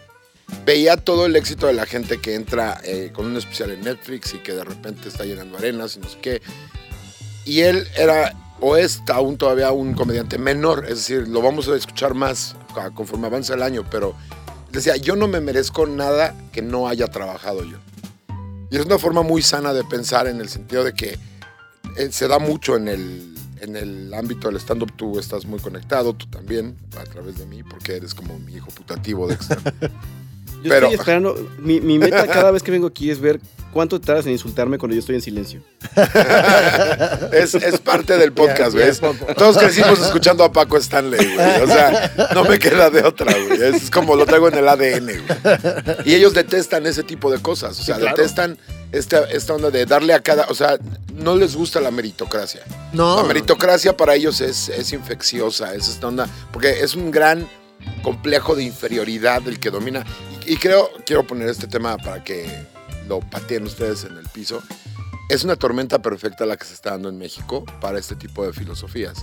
veía 0.65 0.97
todo 0.97 1.27
el 1.27 1.37
éxito 1.37 1.67
de 1.67 1.73
la 1.73 1.87
gente 1.87 2.21
que 2.21 2.35
entra 2.35 2.81
eh, 2.85 3.11
con 3.12 3.27
un 3.27 3.37
especial 3.37 3.71
en 3.71 3.83
Netflix 3.83 4.35
y 4.35 4.39
que 4.39 4.53
de 4.53 4.65
repente 4.65 5.09
está 5.09 5.25
llenando 5.25 5.59
arenas 5.59 5.97
y 5.97 6.00
no 6.00 6.09
sé 6.09 6.19
qué. 6.21 6.43
Y 7.45 7.61
él 7.61 7.87
era 7.97 8.35
o 8.61 8.77
es 8.77 9.03
aún 9.09 9.39
todavía 9.39 9.71
un 9.73 9.95
comediante 9.95 10.39
menor, 10.39 10.85
es 10.85 10.97
decir, 10.97 11.29
lo 11.29 11.41
vamos 11.41 11.69
a 11.69 11.77
escuchar 11.77 12.15
más 12.15 12.56
conforme 12.95 13.27
avanza 13.27 13.55
el 13.55 13.62
año, 13.62 13.85
pero 13.91 14.15
decía, 14.73 14.97
yo 14.97 15.17
no 15.17 15.29
me 15.29 15.41
merezco 15.41 15.87
nada 15.87 16.35
que 16.53 16.62
no 16.62 16.89
haya 16.89 17.06
trabajado 17.06 17.65
yo. 17.65 17.79
Y 18.71 18.77
es 18.77 18.85
una 18.85 18.99
forma 18.99 19.23
muy 19.23 19.43
sana 19.43 19.73
de 19.73 19.85
pensar 19.85 20.27
en 20.27 20.41
el 20.41 20.49
sentido 20.49 20.85
de 20.85 20.93
que 20.93 21.19
eh, 21.97 22.09
se 22.11 22.29
da 22.29 22.39
mucho 22.39 22.77
en 22.77 22.89
el, 22.89 23.35
en 23.61 23.77
el 23.77 24.12
ámbito 24.12 24.49
del 24.49 24.59
stand-up. 24.59 24.93
Tú 24.95 25.19
estás 25.19 25.47
muy 25.47 25.59
conectado, 25.59 26.12
tú 26.12 26.27
también, 26.27 26.77
a 26.99 27.05
través 27.05 27.39
de 27.39 27.47
mí, 27.47 27.62
porque 27.62 27.97
eres 27.97 28.15
como 28.15 28.38
mi 28.38 28.55
hijo 28.55 28.71
putativo, 28.71 29.26
Dexter. 29.26 29.59
Yo 30.62 30.69
Pero- 30.71 30.87
estoy 30.87 30.95
esperando. 30.99 31.49
Mi, 31.59 31.81
mi 31.81 31.99
meta 31.99 32.27
cada 32.29 32.50
vez 32.50 32.62
que 32.62 32.71
vengo 32.71 32.87
aquí 32.87 33.11
es 33.11 33.21
ver 33.21 33.41
cuánto 33.73 34.00
tardas 34.00 34.27
en 34.27 34.33
insultarme 34.33 34.79
cuando 34.79 34.95
yo 34.95 35.00
estoy 35.00 35.15
en 35.17 35.23
silencio. 35.23 35.62
es, 37.33 37.55
es 37.55 37.79
parte 37.81 38.17
del 38.17 38.33
podcast, 38.33 38.73
güey. 38.73 38.88
es 38.88 38.99
poco. 38.99 39.27
Todos 39.37 39.59
crecimos 39.59 39.99
escuchando 40.00 40.45
a 40.45 40.53
Paco 40.53 40.77
Stanley, 40.79 41.35
güey. 41.35 41.62
O 41.62 41.67
sea, 41.67 42.12
no 42.35 42.45
me 42.45 42.59
queda 42.59 42.91
de 42.91 43.03
otra, 43.03 43.33
güey. 43.47 43.62
Es 43.75 43.91
como 43.91 44.17
lo 44.17 44.27
traigo 44.27 44.49
en 44.49 44.55
el 44.55 44.69
ADN, 44.69 45.07
güey. 45.07 45.97
Y 46.05 46.15
ellos 46.15 46.35
detestan 46.35 46.87
ese 46.87 47.03
tipo 47.03 47.31
de 47.31 47.41
cosas. 47.41 47.79
O 47.79 47.83
sea, 47.83 47.97
Sí, 47.97 48.00
claro. 48.03 48.17
detestan 48.17 48.59
esta, 48.93 49.25
esta 49.31 49.55
onda 49.55 49.71
de 49.71 49.87
darle 49.87 50.15
a 50.15 50.21
cada. 50.21 50.47
O 50.49 50.55
sea, 50.55 50.79
no 51.15 51.37
les 51.37 51.55
gusta 51.57 51.81
la 51.81 51.91
meritocracia. 51.91 52.62
No. 52.93 53.17
La 53.17 53.25
meritocracia 53.25 53.97
para 53.97 54.15
ellos 54.15 54.41
es, 54.41 54.69
es 54.71 54.93
infecciosa, 54.93 55.75
es 55.75 55.88
esta 55.88 56.07
onda, 56.09 56.29
porque 56.53 56.81
es 56.81 56.95
un 56.95 57.11
gran 57.11 57.47
complejo 58.03 58.55
de 58.55 58.65
inferioridad 58.65 59.47
el 59.47 59.59
que 59.61 59.71
domina. 59.71 60.05
Y, 60.49 60.57
creo, 60.57 60.90
quiero 61.05 61.26
poner 61.26 61.50
este 61.50 61.67
tema 61.67 61.99
para 61.99 62.25
que 62.25 62.49
lo 63.07 63.21
pateen 63.21 63.64
ustedes 63.64 64.05
en 64.05 64.17
el 64.17 64.26
piso. 64.31 64.62
Es 65.28 65.45
una 65.45 65.57
tormenta 65.57 66.00
perfecta 66.00 66.47
la 66.47 66.57
que 66.57 66.64
se 66.64 66.73
está 66.73 66.93
dando 66.93 67.11
en 67.11 67.19
México 67.19 67.67
para 67.83 67.99
este 67.99 68.17
tipo 68.17 68.47
de 68.47 68.55
filosofías. 68.55 69.19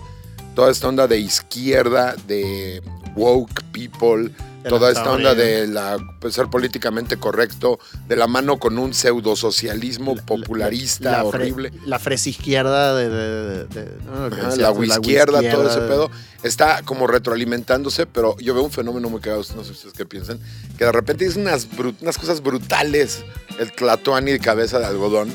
Toda 0.54 0.70
esta 0.70 0.88
onda 0.88 1.08
de 1.08 1.18
izquierda, 1.18 2.16
de 2.28 2.84
woke 3.16 3.62
people, 3.72 4.30
De 4.64 4.70
toda 4.70 4.90
esta 4.92 5.12
onda 5.12 5.36
de 5.36 5.68
la, 5.68 5.98
pues, 6.20 6.34
ser 6.34 6.48
políticamente 6.48 7.18
correcto, 7.18 7.78
de 8.08 8.16
la 8.16 8.26
mano 8.28 8.58
con 8.58 8.78
un 8.80 8.94
pseudosocialismo 8.94 10.16
popularista 10.16 11.12
la 11.12 11.24
fre- 11.24 11.28
horrible. 11.28 11.72
La 11.86 12.00
fresa 12.00 12.30
izquierda 12.30 12.96
de. 12.96 13.10
de- 13.10 13.66
de- 13.66 13.92
no, 14.06 14.26
Ajá, 14.26 14.50
decías 14.50 14.78
la 14.78 14.86
izquierda, 14.96 15.52
todo 15.52 15.70
ese 15.70 15.82
pedo, 15.82 16.10
está 16.44 16.82
como 16.84 17.06
retroalimentándose, 17.08 18.06
pero 18.08 18.36
yo 18.40 18.54
veo 18.54 18.64
un 18.64 18.72
fenómeno 18.72 19.10
muy 19.10 19.20
cagado, 19.22 19.44
no 19.56 19.64
sé 19.64 19.72
ustedes 19.72 19.94
qué 19.94 20.06
piensan, 20.06 20.40
que 20.78 20.86
de 20.86 20.92
repente 20.92 21.26
es 21.26 21.36
unas, 21.36 21.68
unas 22.02 22.18
cosas 22.18 22.42
brutales, 22.42 23.24
el 23.60 23.72
Tlatoani 23.72 24.32
de 24.32 24.40
cabeza 24.40 24.80
de 24.80 24.86
algodón, 24.86 25.32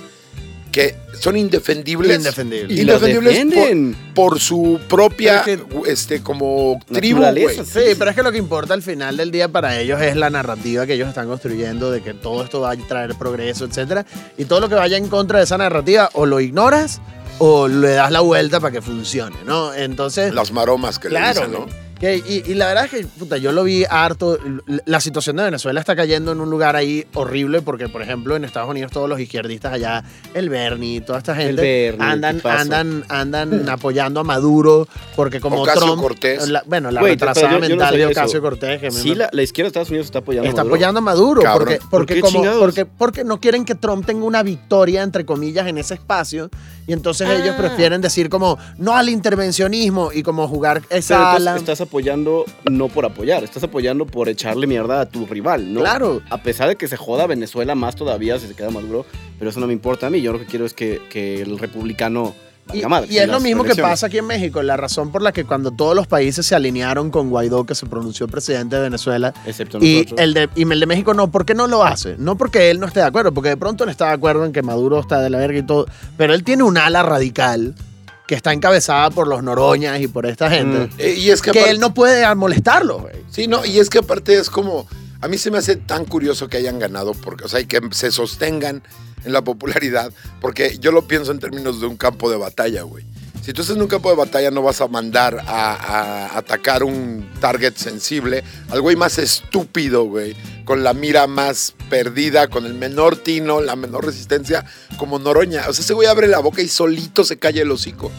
que 0.71 0.97
son 1.19 1.37
indefendibles. 1.37 2.11
Y 2.11 2.81
Indefendibles 2.81 3.25
defienden. 3.25 3.97
por, 4.15 4.31
por 4.31 4.41
su 4.41 4.81
propia, 4.89 5.45
este, 5.87 6.23
como 6.23 6.79
tribu, 6.91 7.21
güey. 7.21 7.57
Sí, 7.65 7.95
pero 7.99 8.11
es 8.11 8.17
que 8.17 8.23
lo 8.23 8.33
que 8.33 8.39
importa 8.39 8.75
al 8.75 8.83
final 8.83 9.17
del 9.17 9.31
día 9.31 9.49
para 9.49 9.79
ellos 9.79 10.01
es 10.01 10.17
la 10.17 10.31
narrativa 10.31 10.87
que 10.87 10.95
ellos 10.95 11.09
están 11.09 11.27
construyendo 11.29 11.91
de 11.91 12.03
que 12.03 12.15
todo 12.15 12.43
esto 12.45 12.61
va 12.61 12.73
a 12.73 12.77
traer 12.77 13.15
progreso, 13.17 13.65
etcétera. 13.65 14.07
Y 14.39 14.45
todo 14.45 14.61
lo 14.61 14.69
que 14.69 14.75
vaya 14.77 14.97
en 14.97 15.09
contra 15.09 15.39
de 15.39 15.45
esa 15.45 15.59
narrativa 15.59 16.11
o 16.15 16.27
lo 16.27 16.41
ignoras 16.41 17.01
o 17.39 17.69
le 17.69 17.91
das 17.93 18.11
la 18.11 18.21
vuelta 18.21 18.61
para 18.61 18.73
que 18.73 18.83
funcione, 18.83 19.37
¿no? 19.47 19.73
Entonces, 19.75 20.33
Las 20.35 20.53
maromas 20.53 20.99
que 20.99 21.09
claro, 21.09 21.41
le 21.43 21.47
dicen, 21.49 21.67
¿no? 21.67 21.90
Que- 22.01 22.17
y, 22.17 22.51
y 22.51 22.55
la 22.55 22.67
verdad 22.69 22.87
es 22.87 22.91
que, 22.91 23.07
puta, 23.07 23.37
yo 23.37 23.53
lo 23.53 23.63
vi 23.63 23.85
harto. 23.89 24.39
La 24.87 25.01
situación 25.01 25.37
de 25.37 25.43
Venezuela 25.45 25.81
está 25.81 25.95
cayendo 25.95 26.33
en 26.33 26.41
un 26.41 26.49
lugar 26.49 26.75
ahí 26.75 27.05
horrible 27.15 27.61
porque, 27.61 27.89
por 27.91 28.01
ejemplo, 28.01 28.35
en 28.37 28.45
Estados 28.45 28.71
Unidos 28.71 28.91
todos 28.91 29.07
los 29.09 29.21
izquierdistas 29.21 29.75
allá, 29.75 30.03
el 30.33 30.49
Bernie, 30.49 31.03
toda 31.03 31.19
esta 31.19 31.35
gente, 31.35 31.61
Bernie, 31.61 32.07
andan, 32.07 32.41
andan, 32.45 33.05
andan 33.11 33.69
apoyando 33.69 34.21
a 34.21 34.25
Maduro 34.25 34.89
porque 35.15 35.41
como 35.41 35.61
Ocasio 35.63 35.83
Trump... 35.83 36.01
Cortés. 36.01 36.49
la- 36.49 36.63
bueno, 36.67 36.91
la 36.91 37.01
pero 37.03 37.13
retrasada 37.13 37.47
yo- 37.49 37.53
yo 37.59 37.61
no 37.61 37.69
mental 37.69 37.95
de 37.95 38.03
eso. 38.03 38.11
Ocasio 38.13 38.41
Cortés. 38.41 38.81
Que 38.81 38.87
me- 38.91 38.97
Sí, 38.99 39.15
la, 39.15 39.29
la 39.31 39.43
izquierda 39.43 39.67
de 39.67 39.69
Estados 39.69 39.91
Unidos 39.91 40.07
está 40.07 40.21
apoyando. 40.21 40.47
a 40.47 40.49
Está 40.49 40.63
Maduro. 40.63 40.75
apoyando 40.75 40.99
a 40.99 41.03
Maduro 41.03 41.43
Cabrón. 41.43 41.67
porque, 41.69 41.79
¿Por 41.81 41.91
porque, 41.91 42.21
como, 42.23 42.43
porque, 42.59 42.87
porque 42.87 43.25
no 43.25 43.41
quieren 43.41 43.67
que 43.67 43.75
Trump 43.75 44.07
tenga 44.07 44.25
una 44.25 44.43
victoria, 44.43 45.03
entre 45.03 45.27
comillas, 45.27 45.67
en 45.67 45.77
ese 45.77 45.95
espacio. 45.95 46.49
Y 46.91 46.93
entonces 46.93 47.29
Ah. 47.29 47.37
ellos 47.37 47.55
prefieren 47.55 48.01
decir 48.01 48.29
como 48.29 48.59
no 48.77 48.97
al 48.97 49.09
intervencionismo 49.09 50.11
y 50.13 50.25
como 50.25 50.49
jugar 50.49 50.83
esa 50.91 51.35
ala. 51.37 51.57
estás 51.57 51.81
apoyando 51.81 52.45
no 52.69 52.89
por 52.89 53.05
apoyar, 53.05 53.45
estás 53.45 53.63
apoyando 53.63 54.07
por 54.07 54.29
echarle 54.29 54.67
mierda 54.67 55.01
a 55.01 55.07
tu 55.07 55.25
rival, 55.25 55.73
¿no? 55.73 55.83
Claro. 55.83 56.21
A 56.31 56.39
pesar 56.43 56.69
de 56.69 56.75
que 56.75 56.89
se 56.89 56.97
joda 56.97 57.29
Venezuela 57.29 57.77
más 57.77 57.95
todavía 57.95 58.41
si 58.41 58.49
se 58.49 58.55
queda 58.55 58.71
Maduro, 58.71 59.07
pero 59.39 59.51
eso 59.53 59.61
no 59.61 59.69
me 59.69 59.73
importa 59.73 60.09
a 60.09 60.11
mí. 60.11 60.21
Yo 60.21 60.33
lo 60.33 60.41
que 60.41 60.47
quiero 60.47 60.67
es 60.67 60.75
que, 60.75 61.01
que 61.11 61.43
el 61.43 61.61
republicano 61.61 62.35
Y, 62.73 62.83
madre 62.87 63.09
y 63.11 63.19
es 63.19 63.29
lo 63.29 63.41
mismo 63.41 63.65
que 63.65 63.75
pasa 63.75 64.07
aquí 64.07 64.19
en 64.19 64.27
México. 64.27 64.63
La 64.63 64.77
razón 64.77 65.11
por 65.11 65.23
la 65.23 65.33
que 65.33 65.45
cuando 65.45 65.71
todos 65.71 65.95
los 65.95 66.07
países 66.07 66.47
se 66.47 66.55
alinearon 66.55 67.11
con 67.11 67.31
Guaidó, 67.31 67.65
que 67.65 67.75
se 67.75 67.87
pronunció 67.87 68.29
presidente 68.29 68.77
de 68.77 68.83
Venezuela, 68.83 69.33
Excepto 69.47 69.79
y 69.81 70.07
el, 70.17 70.35
de, 70.35 70.49
y 70.55 70.63
el 70.63 70.81
de 70.81 70.87
México 70.87 71.15
no, 71.15 71.31
¿por 71.31 71.45
qué 71.45 71.55
no 71.55 71.67
lo 71.67 71.85
hace? 71.85 72.17
No 72.19 72.37
porque 72.37 72.71
él 72.71 72.81
no 72.81 72.87
esté 72.87 73.01
de 73.01 73.07
acuerdo, 73.07 73.33
porque 73.33 73.51
de 73.51 73.57
pronto 73.57 73.85
él 73.85 73.91
está 73.91 74.07
de 74.07 74.13
acuerdo 74.13 74.45
en 74.45 74.53
que 74.53 74.63
Maduro 74.63 75.01
está 75.01 75.21
de 75.21 75.31
la 75.31 75.39
verga 75.39 75.59
y 75.59 75.63
todo, 75.63 75.87
pero 76.17 76.35
él 76.35 76.45
tiene 76.45 76.63
un 76.63 76.79
ala 76.79 77.03
radical 77.03 77.75
que 78.27 78.37
está 78.37 78.53
encabezada 78.53 79.11
por 79.11 79.27
los 79.27 79.43
Noroñas 79.43 80.01
y 80.01 80.07
por 80.07 80.25
esta 80.25 80.49
gente, 80.49 80.87
Mm. 80.87 81.19
Y 81.19 81.31
es 81.31 81.43
que, 81.43 81.51
que 81.51 81.69
él 81.69 81.81
no 81.81 81.93
puede 81.93 82.33
molestarlo, 82.37 83.01
güey. 83.01 83.17
Sí, 83.29 83.49
no, 83.49 83.65
y 83.65 83.81
es 83.81 83.91
que 83.91 83.99
aparte 83.99 84.39
es 84.39 84.49
como, 84.49 84.87
a 85.21 85.27
mí 85.27 85.37
se 85.37 85.51
me 85.51 85.59
hace 85.59 85.77
tan 85.77 86.05
curioso 86.05 86.49
que 86.49 86.57
hayan 86.57 86.79
ganado, 86.79 87.13
porque, 87.13 87.45
o 87.45 87.49
sea, 87.49 87.59
y 87.59 87.67
que 87.67 87.81
se 87.91 88.13
sostengan 88.13 88.83
en 89.25 89.33
la 89.33 89.43
popularidad, 89.43 90.13
porque 90.41 90.79
yo 90.79 90.93
lo 90.93 91.07
pienso 91.07 91.33
en 91.33 91.39
términos 91.39 91.81
de 91.81 91.87
un 91.87 91.97
campo 91.97 92.31
de 92.31 92.37
batalla, 92.37 92.83
güey. 92.83 93.05
Si 93.43 93.55
tú 93.55 93.63
estás 93.63 93.77
en 93.77 93.83
un 93.83 93.89
campo 93.89 94.11
de 94.11 94.17
batalla, 94.17 94.51
no 94.51 94.63
vas 94.63 94.81
a 94.83 94.89
mandar 94.89 95.43
a, 95.47 96.37
atacar 96.37 96.85
un 96.85 97.27
target 97.41 97.75
sensible 97.75 98.45
al 98.69 98.83
güey 98.83 98.97
más 98.97 99.19
estúpido, 99.19 100.05
güey, 100.05 100.37
con 100.65 100.85
la 100.85 100.93
mira 100.93 101.27
más 101.27 101.75
perdida, 101.91 102.49
con 102.49 102.65
el 102.65 102.73
menor 102.73 103.17
tino, 103.17 103.61
la 103.61 103.77
menor 103.77 104.07
resistencia, 104.07 104.65
como 104.97 105.19
Noroña. 105.19 105.65
O 105.69 105.75
sea, 105.75 105.83
ese 105.85 105.93
güey 105.93 106.09
abre 106.09 106.27
la 106.29 106.39
boca 106.39 106.63
y 106.63 106.69
solito 106.69 107.25
se 107.25 107.39
calla 107.39 107.61
el 107.61 107.71
hocico. 107.71 108.11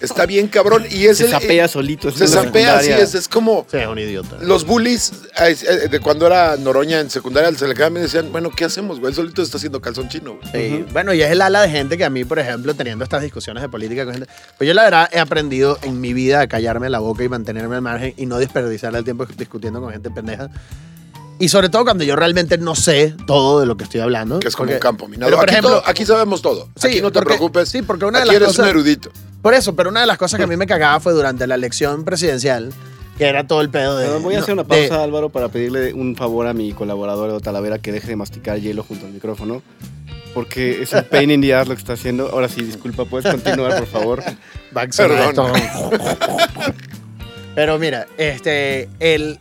Está 0.00 0.26
bien, 0.26 0.48
cabrón. 0.48 0.84
Y 0.90 1.06
es 1.06 1.16
se 1.18 1.24
el- 1.24 1.30
sapea 1.30 1.68
solito. 1.68 2.10
es 2.10 2.16
Se 2.16 2.24
una 2.24 2.42
sapea, 2.42 2.76
así 2.78 2.90
es, 2.90 3.14
es 3.14 3.28
como... 3.28 3.66
Sí, 3.70 3.78
un 3.78 3.98
idiota. 3.98 4.36
Los 4.42 4.66
bullies 4.66 5.12
eh, 5.40 5.56
eh, 5.66 5.88
de 5.88 6.00
cuando 6.00 6.26
era 6.26 6.56
Noroña 6.58 7.00
en 7.00 7.08
secundaria 7.08 7.50
se 7.56 7.66
le 7.66 7.74
quedaban 7.74 7.96
y 7.96 8.00
decían, 8.00 8.30
bueno, 8.32 8.50
¿qué 8.50 8.64
hacemos, 8.66 9.00
güey? 9.00 9.14
Solito 9.14 9.40
está 9.40 9.56
haciendo 9.56 9.80
calzón 9.80 10.08
chino, 10.08 10.36
güey. 10.42 10.70
Sí, 10.80 10.84
Bueno, 10.92 11.14
y 11.14 11.22
es 11.22 11.30
el 11.30 11.40
ala 11.40 11.62
de 11.62 11.70
gente 11.70 11.96
que 11.96 12.04
a 12.04 12.10
mí, 12.10 12.24
por 12.24 12.38
ejemplo, 12.40 12.74
teniendo 12.74 13.04
estas 13.04 13.22
discusiones 13.22 13.62
de 13.62 13.68
política 13.68 14.04
con 14.04 14.14
gente, 14.14 14.28
pues 14.58 14.68
yo 14.68 14.74
la 14.74 14.82
verdad 14.82 15.08
he 15.12 15.20
aprendido 15.20 15.78
en 15.82 16.00
mi 16.00 16.12
vida 16.12 16.40
a 16.40 16.46
callarme 16.48 16.90
la 16.90 16.98
boca 16.98 17.22
y 17.22 17.28
mantenerme 17.28 17.76
al 17.76 17.82
margen 17.82 18.14
y 18.16 18.26
no 18.26 18.38
desperdiciar 18.38 18.94
el 18.96 19.04
tiempo 19.04 19.24
discutiendo 19.36 19.80
con 19.80 19.92
gente 19.92 20.10
pendeja. 20.10 20.50
Y 21.42 21.48
sobre 21.48 21.68
todo 21.70 21.82
cuando 21.82 22.04
yo 22.04 22.14
realmente 22.14 22.56
no 22.56 22.76
sé 22.76 23.16
todo 23.26 23.58
de 23.58 23.66
lo 23.66 23.76
que 23.76 23.82
estoy 23.82 24.00
hablando. 24.00 24.38
Que 24.38 24.46
es 24.46 24.54
como 24.54 24.66
Porque- 24.66 24.74
un 24.76 24.80
campo 24.80 25.08
minado. 25.08 25.26
pero, 25.28 25.38
por 25.38 25.48
aquí, 25.48 25.54
ejemplo, 25.54 25.70
todo- 25.80 25.82
aquí 25.90 26.06
sabemos 26.06 26.40
todo. 26.40 26.68
Sí, 26.76 26.86
aquí 26.86 27.00
no 27.00 27.08
te 27.10 27.14
porque- 27.18 27.34
preocupes. 27.34 27.68
sí, 27.68 27.82
porque 27.82 28.04
una 28.04 28.18
de 28.18 28.22
aquí 28.22 28.28
las 28.28 28.36
eres 28.36 28.46
cosas- 28.48 28.64
un 28.66 28.70
erudito. 28.70 29.10
Por 29.42 29.52
eso, 29.54 29.74
pero 29.74 29.90
una 29.90 30.02
de 30.02 30.06
las 30.06 30.18
cosas 30.18 30.38
que 30.38 30.44
a 30.44 30.46
mí 30.46 30.56
me 30.56 30.68
cagaba 30.68 31.00
fue 31.00 31.12
durante 31.12 31.48
la 31.48 31.56
elección 31.56 32.04
presidencial, 32.04 32.72
que 33.18 33.24
era 33.24 33.44
todo 33.44 33.60
el 33.60 33.70
pedo 33.70 33.98
de... 33.98 34.06
Pero 34.06 34.20
voy 34.20 34.34
a 34.34 34.36
no, 34.36 34.42
hacer 34.44 34.54
una 34.54 34.62
de- 34.62 34.68
pausa, 34.88 35.02
Álvaro, 35.02 35.30
para 35.30 35.48
pedirle 35.48 35.92
un 35.92 36.14
favor 36.14 36.46
a 36.46 36.54
mi 36.54 36.72
colaborador 36.74 37.30
Edo 37.30 37.40
Talavera 37.40 37.80
que 37.80 37.90
deje 37.90 38.06
de 38.06 38.14
masticar 38.16 38.60
hielo 38.60 38.84
junto 38.84 39.06
al 39.06 39.12
micrófono. 39.12 39.62
Porque 40.34 40.80
es 40.82 40.92
un 40.92 41.02
pain 41.10 41.28
in 41.32 41.40
the 41.42 41.52
ass 41.56 41.66
lo 41.66 41.74
que 41.74 41.80
está 41.80 41.94
haciendo. 41.94 42.28
Ahora 42.32 42.48
sí, 42.48 42.62
disculpa, 42.62 43.04
¿puedes 43.04 43.28
continuar, 43.28 43.76
por 43.78 43.88
favor? 43.88 44.22
Va 44.76 44.82
a 44.82 44.92
sonar 44.92 45.34
Perdón. 45.34 45.52
Pero 47.56 47.78
mira, 47.80 48.06
este, 48.16 48.88
el, 49.00 49.40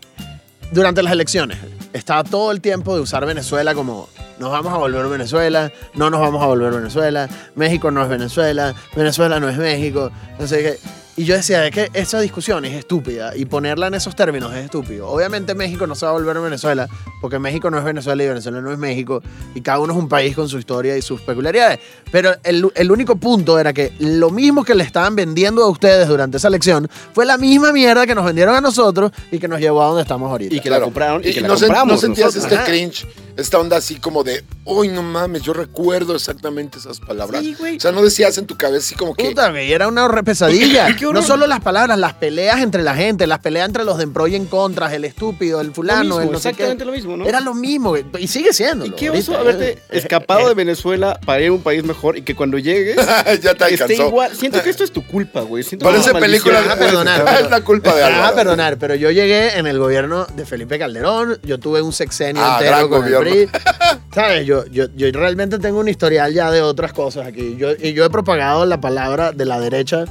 durante 0.72 1.04
las 1.04 1.14
elecciones 1.14 1.60
estaba 1.94 2.24
todo 2.24 2.52
el 2.52 2.62
tiempo 2.62 2.96
de 2.96 3.02
usar 3.02 3.26
Venezuela 3.26 3.74
como 3.74 4.10
nos 4.40 4.52
vamos 4.52 4.74
a 4.74 4.78
volver 4.78 5.08
Venezuela, 5.08 5.72
no 5.94 6.10
nos 6.10 6.20
vamos 6.20 6.42
a 6.42 6.48
volver 6.48 6.74
Venezuela, 6.74 7.30
México 7.56 7.92
no 7.92 8.02
es 8.02 8.10
Venezuela, 8.10 8.74
Venezuela 8.96 9.40
no 9.40 9.50
es 9.50 9.58
México, 9.58 10.12
no 10.40 10.48
sé. 10.48 10.80
Y 11.18 11.26
yo 11.26 11.36
decía, 11.36 11.68
es 11.68 11.72
que 11.74 11.90
esa 11.94 12.20
discusión 12.22 12.64
es 12.66 12.74
estúpida 12.74 13.36
y 13.36 13.46
ponerla 13.46 13.88
en 13.88 13.94
esos 13.96 14.16
términos 14.16 14.54
es 14.54 14.66
estúpido. 14.66 15.10
Obviamente 15.10 15.54
México 15.54 15.86
no 15.86 15.94
se 15.94 16.06
va 16.06 16.12
a 16.12 16.14
volver 16.14 16.40
Venezuela 16.40 16.88
porque 17.20 17.38
México 17.38 17.70
no 17.70 17.78
es 17.78 17.84
Venezuela 17.84 18.24
y 18.24 18.28
Venezuela 18.30 18.62
no 18.62 18.72
es 18.72 18.78
México 18.78 19.22
y 19.54 19.62
cada 19.62 19.80
uno 19.80 19.92
es 19.94 20.00
un 20.00 20.08
país 20.08 20.36
con 20.36 20.48
su 20.48 20.58
historia 20.58 20.98
y 20.98 21.02
sus 21.02 21.22
peculiaridades. 21.22 21.80
Pero 22.12 22.34
el, 22.44 22.72
el 22.76 22.92
único 22.92 23.18
punto 23.18 23.60
era 23.60 23.74
que 23.74 23.92
lo 24.00 24.30
mismo 24.30 24.64
que 24.64 24.74
le 24.74 24.84
estaban 24.84 25.16
vendiendo 25.16 25.64
a 25.64 25.68
ustedes 25.70 26.08
durante 26.08 26.38
esa 26.38 26.48
elección 26.48 26.88
fue 27.14 27.26
la 27.26 27.38
misma 27.38 27.74
mierda 27.74 28.08
que 28.08 28.16
nos 28.16 28.26
vendieron 28.26 28.56
a 28.56 28.62
nosotros 28.62 29.12
y 29.32 29.38
que 29.40 29.48
nos 29.48 29.60
llevó 29.60 29.84
a 29.84 29.88
donde 29.88 30.04
estamos 30.04 30.32
ahorita. 30.32 30.56
Y 30.56 30.60
que 30.62 30.70
la 30.70 30.80
compraron 30.80 31.22
y 31.24 31.28
Y 31.28 31.34
que 31.34 31.42
la 31.42 31.50
no, 31.50 31.56
compramos 31.56 31.96
no 31.96 31.98
sentías 32.00 32.28
nosotros. 32.36 32.44
este 32.46 32.56
Ajá. 32.56 32.66
cringe, 32.66 33.06
esta 33.38 33.60
onda 33.60 33.78
así 33.78 33.96
como 33.96 34.24
de, 34.24 34.44
uy, 34.66 34.88
no 34.88 35.04
mames, 35.04 35.42
yo 35.42 35.54
recuerdo 35.54 36.16
exactamente 36.16 36.78
esas 36.80 37.00
palabras. 37.00 37.42
Sí, 37.42 37.56
güey. 37.58 37.78
O 37.78 37.80
sea, 37.80 37.92
no 37.92 38.02
decías 38.04 38.38
en 38.38 38.46
tu 38.48 38.58
cabeza 38.58 38.86
así 38.88 38.96
como 38.96 39.16
que... 39.16 39.24
Puta, 39.26 39.50
güey, 39.52 39.72
era 39.72 39.88
una 39.88 40.08
pesadilla. 40.24 40.88
No 41.12 41.22
solo 41.22 41.48
las 41.48 41.60
palabras, 41.62 41.98
las 41.98 42.14
peleas 42.14 42.60
entre 42.62 42.84
la 42.84 42.96
gente, 42.96 43.26
las 43.28 43.40
peleas 43.40 43.68
entre 43.68 43.84
los 43.84 43.98
de 43.98 44.04
en 44.04 44.14
pro 44.14 44.28
y 44.28 44.36
en 44.36 44.46
contra, 44.46 44.94
el 44.94 45.06
estúpido, 45.06 45.62
el 45.62 45.72
fulano, 45.74 46.02
mismo, 46.18 46.22
el 46.22 46.32
no 46.32 46.40
sé 46.40 46.50
exactamente 46.50 46.82
qué. 46.84 46.86
lo 46.86 46.92
mismo, 46.92 47.18
¿no? 47.18 47.26
Era 47.26 47.40
lo 47.40 47.54
mismo, 47.54 47.90
güey, 47.90 48.04
y 48.20 48.28
sigue 48.28 48.52
siendo. 48.54 48.86
¿Y 48.86 48.92
qué 48.92 49.10
oso 49.10 49.38
haberte 49.38 49.80
escapado 49.90 50.48
de 50.48 50.54
Venezuela 50.54 51.20
para 51.26 51.42
ir 51.42 51.50
a 51.50 51.54
un 51.54 51.62
país 51.62 51.84
mejor 51.84 52.18
y 52.18 52.22
que 52.24 52.36
cuando 52.36 52.58
llegues 52.58 52.96
ya 53.42 53.54
te 53.56 53.74
esté 53.74 53.96
igual? 53.96 54.36
Siento 54.36 54.62
que 54.64 54.70
esto 54.70 54.84
es 54.84 54.92
tu 54.92 55.06
culpa, 55.06 55.42
güey. 55.42 55.64
Siento 55.64 55.86
Parece 55.86 56.14
película. 56.14 56.64
Ah, 56.70 56.76
perdonar, 56.76 57.26
es 57.44 57.50
la 57.50 57.62
culpa 57.62 57.94
de 57.96 58.04
Ah, 58.04 58.08
Álvaro. 58.08 58.36
perdonar, 58.36 58.78
pero 58.78 58.96
yo 58.96 59.12
llegué 59.12 59.58
en 59.58 59.68
el 59.68 59.78
gobierno 59.80 60.26
de 60.36 60.46
Felipe 60.46 60.78
Calderón, 60.80 61.40
yo 61.44 61.60
tuve 61.60 61.82
un 61.82 61.94
sexenio 61.94 62.42
Ah, 62.44 62.54
entero 62.60 62.72
gran 62.78 62.90
con 62.90 63.00
gobierno. 63.02 63.20
¿Sabes? 64.14 64.46
Yo, 64.46 64.66
yo, 64.68 64.86
yo 64.96 65.12
realmente 65.12 65.60
tengo 65.60 65.80
un 65.80 65.88
historial 65.88 66.34
ya 66.34 66.52
de 66.52 66.62
otras 66.62 66.94
cosas 66.94 67.26
aquí. 67.28 67.56
Yo, 67.58 67.72
y 67.80 67.94
yo 67.94 68.06
he 68.06 68.10
propagado 68.10 68.66
la 68.66 68.82
palabra 68.82 69.32
de 69.32 69.46
la 69.46 69.60
derecha 69.60 70.06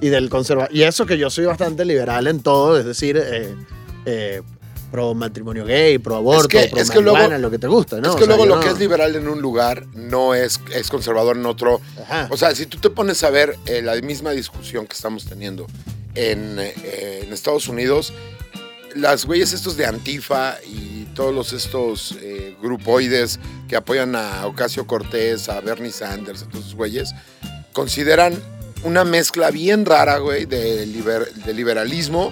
y 0.00 0.08
del 0.08 0.28
conservador. 0.28 0.74
Y 0.74 0.82
eso 0.82 1.06
que 1.06 1.18
yo 1.18 1.30
soy 1.30 1.44
bastante 1.46 1.84
liberal 1.84 2.26
en 2.26 2.40
todo, 2.42 2.78
es 2.78 2.84
decir, 2.84 3.16
eh, 3.22 3.54
eh, 4.06 4.42
pro 4.90 5.12
matrimonio 5.14 5.64
gay, 5.66 5.98
pro 5.98 6.16
aborto, 6.16 6.48
que- 6.48 6.68
pro 6.68 6.80
es 6.80 6.90
que 6.90 7.00
luego- 7.02 7.28
lo 7.38 7.50
que 7.50 7.58
te 7.58 7.66
gusta, 7.66 8.00
¿no? 8.00 8.08
Es 8.08 8.14
O 8.14 8.16
que 8.16 8.24
sea, 8.24 8.28
luego 8.36 8.46
lo 8.46 8.56
no- 8.56 8.60
que 8.62 8.68
es 8.68 8.78
liberal 8.78 9.14
en 9.16 9.28
un 9.28 9.40
lugar 9.42 9.84
no 9.94 10.34
es, 10.34 10.60
es 10.74 10.88
conservador 10.88 11.36
en 11.36 11.44
otro. 11.46 11.80
Ajá. 12.02 12.28
O 12.30 12.36
sea, 12.36 12.54
si 12.54 12.64
tú 12.66 12.78
te 12.78 12.88
pones 12.90 13.22
a 13.24 13.30
ver 13.30 13.56
eh, 13.66 13.82
la 13.82 13.94
misma 13.96 14.30
discusión 14.30 14.86
que 14.86 14.94
estamos 14.94 15.24
teniendo 15.26 15.66
en, 16.14 16.58
eh, 16.58 17.22
en 17.26 17.32
Estados 17.34 17.68
Unidos, 17.68 18.12
las 18.98 19.24
güeyes 19.24 19.52
estos 19.52 19.76
de 19.76 19.86
Antifa 19.86 20.56
y 20.66 21.04
todos 21.14 21.34
los 21.34 21.52
estos 21.52 22.16
eh, 22.20 22.54
grupoides 22.62 23.40
que 23.68 23.76
apoyan 23.76 24.14
a 24.16 24.46
Ocasio 24.46 24.86
Cortés, 24.86 25.48
a 25.48 25.60
Bernie 25.60 25.90
Sanders, 25.90 26.42
a 26.42 26.46
todos 26.48 26.60
esos 26.66 26.74
güeyes, 26.76 27.14
consideran 27.72 28.34
una 28.84 29.04
mezcla 29.04 29.50
bien 29.50 29.84
rara, 29.84 30.18
güey, 30.18 30.44
de, 30.46 30.86
liber- 30.86 31.32
de 31.32 31.54
liberalismo 31.54 32.30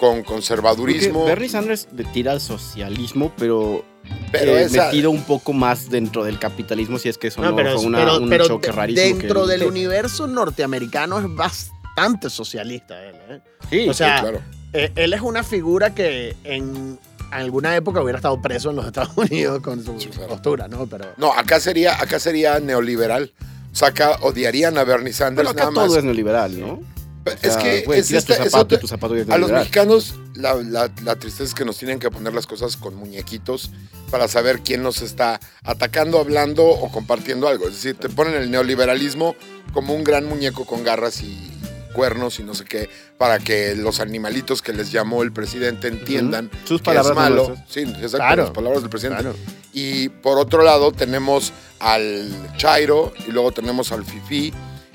con 0.00 0.16
Porque 0.16 0.24
conservadurismo. 0.24 1.24
Bernie 1.24 1.48
Sanders 1.48 1.88
le 1.94 2.04
tira 2.04 2.32
al 2.32 2.40
socialismo, 2.40 3.32
pero, 3.36 3.84
Pero 4.32 4.56
eh, 4.56 4.62
esa- 4.64 4.86
metido 4.86 5.10
un 5.10 5.22
poco 5.24 5.52
más 5.52 5.90
dentro 5.90 6.24
del 6.24 6.38
capitalismo, 6.38 6.98
si 6.98 7.08
es 7.10 7.18
que 7.18 7.28
eso 7.28 7.40
no, 7.42 7.50
No, 7.50 7.56
pero, 7.56 7.76
fue 7.76 7.86
una- 7.86 7.98
pero- 7.98 8.18
un 8.18 8.28
pero 8.28 8.46
choque 8.46 8.72
rarísimo. 8.72 9.18
dentro 9.18 9.44
que- 9.44 9.52
del 9.52 9.60
Sí. 9.60 9.66
universo 9.66 10.26
norteamericano 10.26 11.18
es 11.18 11.34
bastante 11.34 12.30
socialista 12.30 13.02
él, 13.04 13.14
¿eh? 13.28 13.40
Sí, 13.70 13.88
O 13.88 13.94
sea, 13.94 14.16
Sí, 14.16 14.22
claro. 14.22 14.42
Eh, 14.74 14.92
él 14.96 15.12
es 15.14 15.20
una 15.22 15.42
figura 15.42 15.94
que 15.94 16.36
en 16.44 16.98
alguna 17.30 17.74
época 17.76 18.00
hubiera 18.02 18.18
estado 18.18 18.40
preso 18.42 18.70
en 18.70 18.76
los 18.76 18.86
Estados 18.88 19.16
Unidos 19.16 19.60
con 19.62 19.84
su 19.84 19.98
Sí, 20.00 20.08
claro. 20.08 20.28
postura, 20.28 20.68
¿no? 20.68 20.86
Pero 20.86 21.06
No, 21.16 21.32
acá 21.32 21.60
sería, 21.60 21.94
acá 22.00 22.18
sería 22.18 22.60
neoliberal. 22.60 23.32
O 23.72 23.76
sea, 23.76 23.88
acá 23.88 24.18
odiarían 24.22 24.76
a 24.78 24.84
Bernie 24.84 25.12
Sanders 25.12 25.48
pero 25.48 25.50
acá 25.50 25.70
nada 25.70 25.70
más. 25.72 25.86
todo 25.88 25.98
es 25.98 26.04
neoliberal, 26.04 26.60
¿no? 26.60 26.80
Pero 27.24 27.36
O 27.36 27.40
sea, 27.40 27.50
es 27.52 27.56
que 27.56 27.86
güey, 27.86 28.00
es 28.00 28.06
tiras 28.08 28.22
esta- 28.24 28.36
tu 28.36 28.42
es 28.42 28.50
zapato 28.50 28.64
otra- 28.66 28.76
y 28.76 28.80
tu 28.82 28.86
zapato 28.86 29.16
ya 29.16 29.22
es 29.22 29.30
a 29.30 29.38
los 29.38 29.50
mexicanos 29.50 30.14
la, 30.34 30.54
la- 30.56 30.90
la 31.02 31.16
tristeza 31.16 31.44
es 31.44 31.54
que 31.54 31.64
nos 31.64 31.78
tienen 31.78 31.98
que 31.98 32.10
poner 32.10 32.34
las 32.34 32.46
cosas 32.46 32.76
con 32.76 32.94
muñequitos 32.96 33.70
para 34.10 34.28
saber 34.28 34.60
quién 34.60 34.82
nos 34.82 35.00
está 35.00 35.40
atacando, 35.64 36.18
hablando 36.20 36.64
o 36.66 36.92
compartiendo 36.92 37.48
algo. 37.48 37.66
Es 37.66 37.74
decir, 37.76 37.96
te 37.96 38.08
ponen 38.10 38.34
el 38.34 38.50
neoliberalismo 38.50 39.34
como 39.72 39.94
un 39.94 40.04
gran 40.04 40.26
muñeco 40.26 40.66
con 40.66 40.84
garras 40.84 41.22
y 41.22 41.50
cuernos 41.94 42.38
y 42.40 42.42
no 42.42 42.54
sé 42.54 42.64
qué, 42.66 42.90
para 43.16 43.38
que 43.38 43.74
los 43.74 44.00
animalitos 44.00 44.60
que 44.60 44.74
les 44.74 44.92
llamó 44.92 45.22
el 45.22 45.32
presidente 45.32 45.88
entiendan. 45.88 46.50
Sus 46.64 46.82
que 46.82 46.84
palabras 46.86 47.12
es 47.12 47.16
malo. 47.16 47.46
nuestras. 47.48 47.70
Sí, 47.72 47.80
exacto, 47.80 48.16
Claro. 48.18 48.42
las 48.42 48.50
palabras 48.50 48.82
del 48.82 48.90
presidente. 48.90 49.22
claro. 49.22 49.36
Y 49.72 50.08
por 50.10 50.38
otro 50.38 50.62
lado 50.62 50.92
tenemos 50.92 51.52
al 51.80 52.28
Chairo 52.58 53.12
y 53.26 53.30
luego 53.32 53.50
tenemos 53.52 53.90
al 53.92 54.04
Fifi 54.04 54.52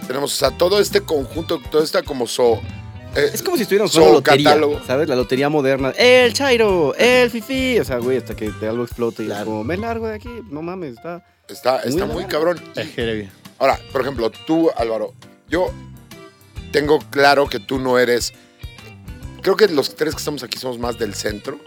Tenemos, 0.08 0.34
o 0.34 0.36
sea, 0.38 0.52
todo 0.52 0.80
este 0.80 1.02
conjunto, 1.02 1.60
toda 1.72 1.84
esta 1.84 2.02
como 2.04 2.26
so. 2.28 2.60
eh, 3.16 3.30
Es 3.34 3.44
como 3.44 3.58
si 3.58 3.64
estuviéramos 3.64 3.92
So, 3.92 4.00
jugando 4.00 4.20
lotería, 4.20 4.50
catálogo. 4.52 4.82
¿sabes? 4.88 5.08
La 5.10 5.16
lotería 5.16 5.50
moderna. 5.50 5.90
¡El 5.98 6.34
Chairo! 6.34 6.96
¡El 6.96 7.30
Fifi! 7.30 7.80
O 7.80 7.84
sea, 7.86 7.98
güey, 7.98 8.18
hasta 8.18 8.36
que 8.36 8.50
te 8.52 8.68
algo 8.68 8.84
explote 8.84 9.24
y 9.24 9.26
es 9.26 9.32
Claro. 9.34 9.46
como, 9.46 9.64
me 9.64 9.76
largo 9.78 10.08
de 10.08 10.16
aquí. 10.16 10.30
No 10.50 10.62
mames, 10.62 10.94
está... 10.96 11.24
está, 11.50 11.78
está 11.82 12.06
Muy 12.06 12.14
muy 12.16 12.24
largo. 12.24 12.30
cabrón. 12.30 12.60
Ahora, 13.60 13.78
por 13.92 14.02
ejemplo, 14.02 14.32
tú, 14.48 14.70
Álvaro, 14.78 15.14
yo 15.50 15.72
tengo 16.72 17.00
claro 17.10 17.48
que 17.48 17.60
tú 17.60 17.80
no 17.80 17.98
eres. 18.00 18.34
Creo 19.42 19.56
que 19.56 19.68
los 19.68 19.96
tres 19.96 20.14
que 20.16 20.20
estamos 20.20 20.44
aquí 20.44 20.58
somos 20.58 20.80
más 20.80 20.98
del 21.00 21.14
centro, 21.16 21.60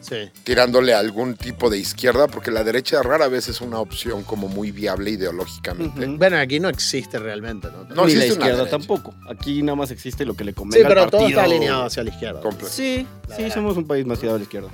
Sí. 0.00 0.16
tirándole 0.44 0.94
a 0.94 0.98
algún 0.98 1.36
tipo 1.36 1.70
de 1.70 1.78
izquierda, 1.78 2.26
porque 2.26 2.50
la 2.50 2.64
derecha 2.64 3.02
rara 3.02 3.28
vez 3.28 3.48
es 3.48 3.60
una 3.60 3.78
opción 3.78 4.24
como 4.24 4.48
muy 4.48 4.72
viable 4.72 5.10
ideológicamente. 5.10 6.06
Bueno, 6.06 6.38
aquí 6.38 6.58
no 6.58 6.68
existe 6.68 7.18
realmente, 7.20 7.68
¿no? 7.68 7.84
No 7.94 8.06
Ni 8.06 8.14
la 8.14 8.24
existe 8.24 8.32
una 8.34 8.46
izquierda 8.50 8.68
tampoco. 8.70 9.14
Aquí 9.30 9.62
nada 9.62 9.76
más 9.76 9.90
existe 9.92 10.24
lo 10.26 10.34
que 10.34 10.42
le 10.44 10.50
Sí, 10.52 10.56
convenga 10.56 10.88
pero 10.88 11.02
al 11.04 11.10
todo 11.10 11.20
partido. 11.20 11.40
está 11.40 11.54
alineado 11.54 11.84
hacia 11.84 12.02
la 12.02 12.10
izquierda. 12.10 12.40
Sí, 12.68 13.06
sí, 13.36 13.50
somos 13.52 13.76
un 13.76 13.86
país 13.86 14.04
más 14.04 14.18
tirado 14.18 14.36
a 14.36 14.38
la 14.38 14.44
izquierda. 14.44 14.68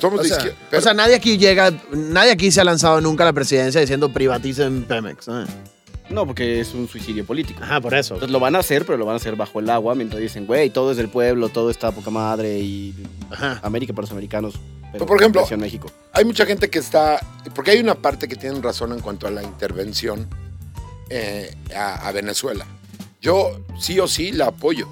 Somos 0.00 0.20
O 0.20 0.22
de 0.22 0.28
sea, 0.30 0.38
izquierda. 0.38 0.58
o 0.78 0.80
sea, 0.80 0.94
nadie 0.94 1.14
aquí 1.16 1.36
llega, 1.36 1.70
nadie 1.92 2.30
aquí 2.32 2.50
se 2.50 2.60
ha 2.60 2.64
lanzado 2.64 3.00
nunca 3.00 3.24
a 3.24 3.26
la 3.26 3.32
presidencia 3.34 3.80
diciendo 3.80 4.08
privaticen 4.08 4.84
Pemex. 4.84 5.28
¿no? 5.28 5.44
No, 6.12 6.26
porque 6.26 6.60
es 6.60 6.74
un 6.74 6.88
suicidio 6.88 7.24
político. 7.24 7.62
Ajá, 7.62 7.80
por 7.80 7.94
eso. 7.94 8.14
Entonces 8.14 8.32
lo 8.32 8.40
van 8.40 8.54
a 8.56 8.58
hacer, 8.60 8.84
pero 8.84 8.98
lo 8.98 9.04
van 9.06 9.14
a 9.14 9.16
hacer 9.16 9.34
bajo 9.36 9.60
el 9.60 9.70
agua 9.70 9.94
mientras 9.94 10.20
dicen, 10.20 10.46
güey, 10.46 10.70
todo 10.70 10.90
es 10.90 10.96
del 10.96 11.08
pueblo, 11.08 11.48
todo 11.48 11.70
está 11.70 11.90
poca 11.92 12.10
madre 12.10 12.58
y 12.60 12.94
Ajá. 13.30 13.60
América 13.62 13.92
para 13.92 14.02
los 14.04 14.12
americanos. 14.12 14.54
Pero 14.92 15.06
por 15.06 15.18
ejemplo- 15.18 15.40
presión 15.40 15.60
México. 15.60 15.90
hay 16.12 16.24
mucha 16.24 16.44
gente 16.44 16.68
que 16.68 16.78
está. 16.78 17.18
Porque 17.54 17.70
hay 17.70 17.80
una 17.80 17.94
parte 17.94 18.28
que 18.28 18.36
tienen 18.36 18.62
razón 18.62 18.92
en 18.92 19.00
cuanto 19.00 19.26
a 19.26 19.30
la 19.30 19.42
intervención 19.42 20.28
eh, 21.08 21.54
a, 21.74 22.06
a 22.08 22.12
Venezuela. 22.12 22.66
Yo 23.20 23.60
sí 23.78 23.98
o 24.00 24.08
sí 24.08 24.32
la 24.32 24.46
apoyo. 24.48 24.88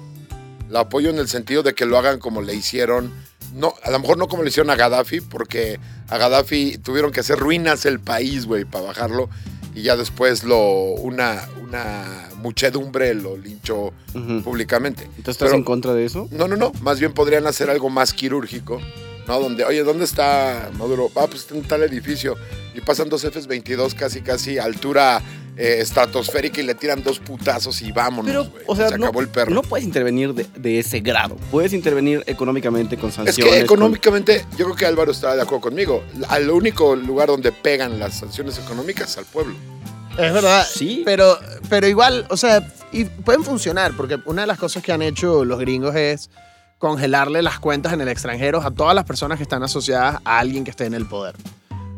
La 0.69 0.81
apoyo 0.81 1.09
en 1.09 1.17
el 1.19 1.27
sentido 1.27 1.63
de 1.63 1.73
que 1.75 1.85
lo 1.85 1.97
hagan 1.97 2.19
como 2.19 2.41
le 2.41 2.53
hicieron. 2.55 3.11
No, 3.53 3.73
a 3.83 3.91
lo 3.91 3.99
mejor 3.99 4.17
no 4.17 4.27
como 4.27 4.41
le 4.43 4.49
hicieron 4.49 4.69
a 4.69 4.75
Gaddafi, 4.75 5.19
porque 5.21 5.79
a 6.09 6.17
Gaddafi 6.17 6.77
tuvieron 6.77 7.11
que 7.11 7.19
hacer 7.19 7.37
ruinas 7.37 7.85
el 7.85 7.99
país, 7.99 8.45
güey, 8.45 8.63
para 8.63 8.85
bajarlo. 8.85 9.29
Y 9.73 9.83
ya 9.83 9.95
después 9.95 10.43
lo 10.43 10.59
una, 10.95 11.47
una 11.61 12.29
muchedumbre 12.37 13.13
lo 13.13 13.37
linchó 13.37 13.93
Ujú. 14.13 14.41
públicamente. 14.43 15.03
Entonces, 15.03 15.29
¿estás 15.35 15.47
Pero- 15.49 15.55
en 15.57 15.63
contra 15.63 15.93
de 15.93 16.05
eso? 16.05 16.27
No, 16.31 16.47
no, 16.47 16.57
no. 16.57 16.71
Más 16.81 16.99
bien 16.99 17.13
podrían 17.13 17.47
hacer 17.47 17.69
algo 17.69 17.89
más 17.89 18.13
quirúrgico, 18.13 18.81
¿no? 19.27 19.39
Donde, 19.39 19.63
oye, 19.63 19.83
¿dónde 19.83 20.03
está 20.05 20.69
Maduro? 20.77 21.09
Ah, 21.15 21.25
pues 21.27 21.41
está 21.43 21.55
en 21.55 21.63
tal 21.63 21.83
edificio. 21.83 22.35
Y 22.75 22.81
pasan 22.81 23.09
dos 23.09 23.23
F-22 23.23 23.95
casi, 23.95 24.21
casi 24.21 24.57
altura 24.57 25.21
eh, 25.61 25.81
estratosférica 25.81 26.59
y 26.61 26.63
le 26.63 26.75
tiran 26.75 27.03
dos 27.03 27.19
putazos 27.19 27.81
y 27.81 27.91
vámonos, 27.91 28.25
Pero, 28.25 28.45
güey. 28.45 28.63
o 28.67 28.75
sea, 28.75 28.89
Se 28.89 28.97
no, 28.97 29.05
acabó 29.05 29.21
el 29.21 29.27
perro. 29.29 29.51
no 29.51 29.61
puedes 29.61 29.85
intervenir 29.85 30.33
de, 30.33 30.45
de 30.57 30.79
ese 30.79 30.99
grado. 31.01 31.35
Puedes 31.51 31.73
intervenir 31.73 32.23
económicamente 32.27 32.97
con 32.97 33.09
es 33.09 33.15
sanciones. 33.15 33.53
que 33.61 33.65
con- 33.67 33.77
económicamente, 33.77 34.45
yo 34.57 34.65
creo 34.65 34.75
que 34.75 34.85
Álvaro 34.85 35.11
está 35.11 35.35
de 35.35 35.41
acuerdo 35.41 35.61
conmigo. 35.61 36.03
Al 36.29 36.49
único 36.49 36.95
lugar 36.95 37.27
donde 37.27 37.51
pegan 37.51 37.99
las 37.99 38.19
sanciones 38.19 38.57
económicas 38.57 39.17
al 39.17 39.25
pueblo. 39.25 39.55
Es 40.17 40.33
verdad. 40.33 40.65
Sí. 40.69 41.03
Pero, 41.05 41.37
pero 41.69 41.87
igual, 41.87 42.25
o 42.29 42.35
sea, 42.37 42.67
y 42.91 43.05
pueden 43.05 43.43
funcionar, 43.43 43.93
porque 43.95 44.17
una 44.25 44.41
de 44.41 44.47
las 44.47 44.57
cosas 44.57 44.83
que 44.83 44.91
han 44.91 45.01
hecho 45.01 45.45
los 45.45 45.59
gringos 45.59 45.95
es 45.95 46.29
congelarle 46.77 47.41
las 47.43 47.59
cuentas 47.59 47.93
en 47.93 48.01
el 48.01 48.07
extranjero 48.07 48.61
a 48.61 48.71
todas 48.71 48.95
las 48.95 49.05
personas 49.05 49.37
que 49.37 49.43
están 49.43 49.61
asociadas 49.63 50.17
a 50.25 50.39
alguien 50.39 50.63
que 50.63 50.71
esté 50.71 50.85
en 50.85 50.95
el 50.95 51.05
poder. 51.05 51.35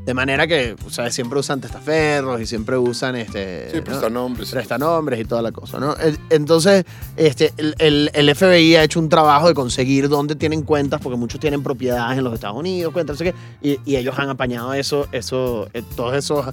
De 0.05 0.13
manera 0.13 0.45
que, 0.48 0.75
o 0.86 0.89
sea, 0.89 1.10
siempre 1.10 1.39
usan 1.39 1.62
testaferros 1.62 2.41
y 2.41 2.45
siempre 2.45 2.77
usan 2.77 3.15
este. 3.15 3.69
Sí, 3.72 3.77
¿no? 3.77 3.83
prestanombres. 3.86 4.51
prestanombres 4.51 5.19
y 5.22 5.25
toda 5.25 5.41
la 5.41 5.51
cosa, 5.53 5.79
¿no? 5.79 5.95
Entonces, 6.29 6.83
este, 7.15 7.53
el, 7.57 7.74
el- 7.79 8.12
el 8.13 8.36
FBI 8.36 8.75
ha 8.75 8.83
hecho 8.83 9.00
un 9.00 9.07
trabajo 9.07 9.48
de 9.48 9.53
conseguir 9.53 10.10
dónde 10.10 10.36
tienen 10.36 10.63
cuentas, 10.63 11.00
porque 11.01 11.17
muchos 11.17 11.39
tienen 11.39 11.63
propiedades 11.63 12.17
en 12.17 12.24
los 12.25 12.33
Estados 12.33 12.57
Unidos, 12.57 12.91
cuentas, 12.91 13.13
no 13.15 13.17
sé 13.25 13.31
qué, 13.31 13.36
y, 13.62 13.79
y 13.89 13.95
ellos 13.95 14.19
han 14.19 14.29
apañado 14.29 14.74
eso, 14.74 15.07
eso, 15.13 15.70
eh, 15.74 15.83
todos 15.96 16.16
esos 16.16 16.48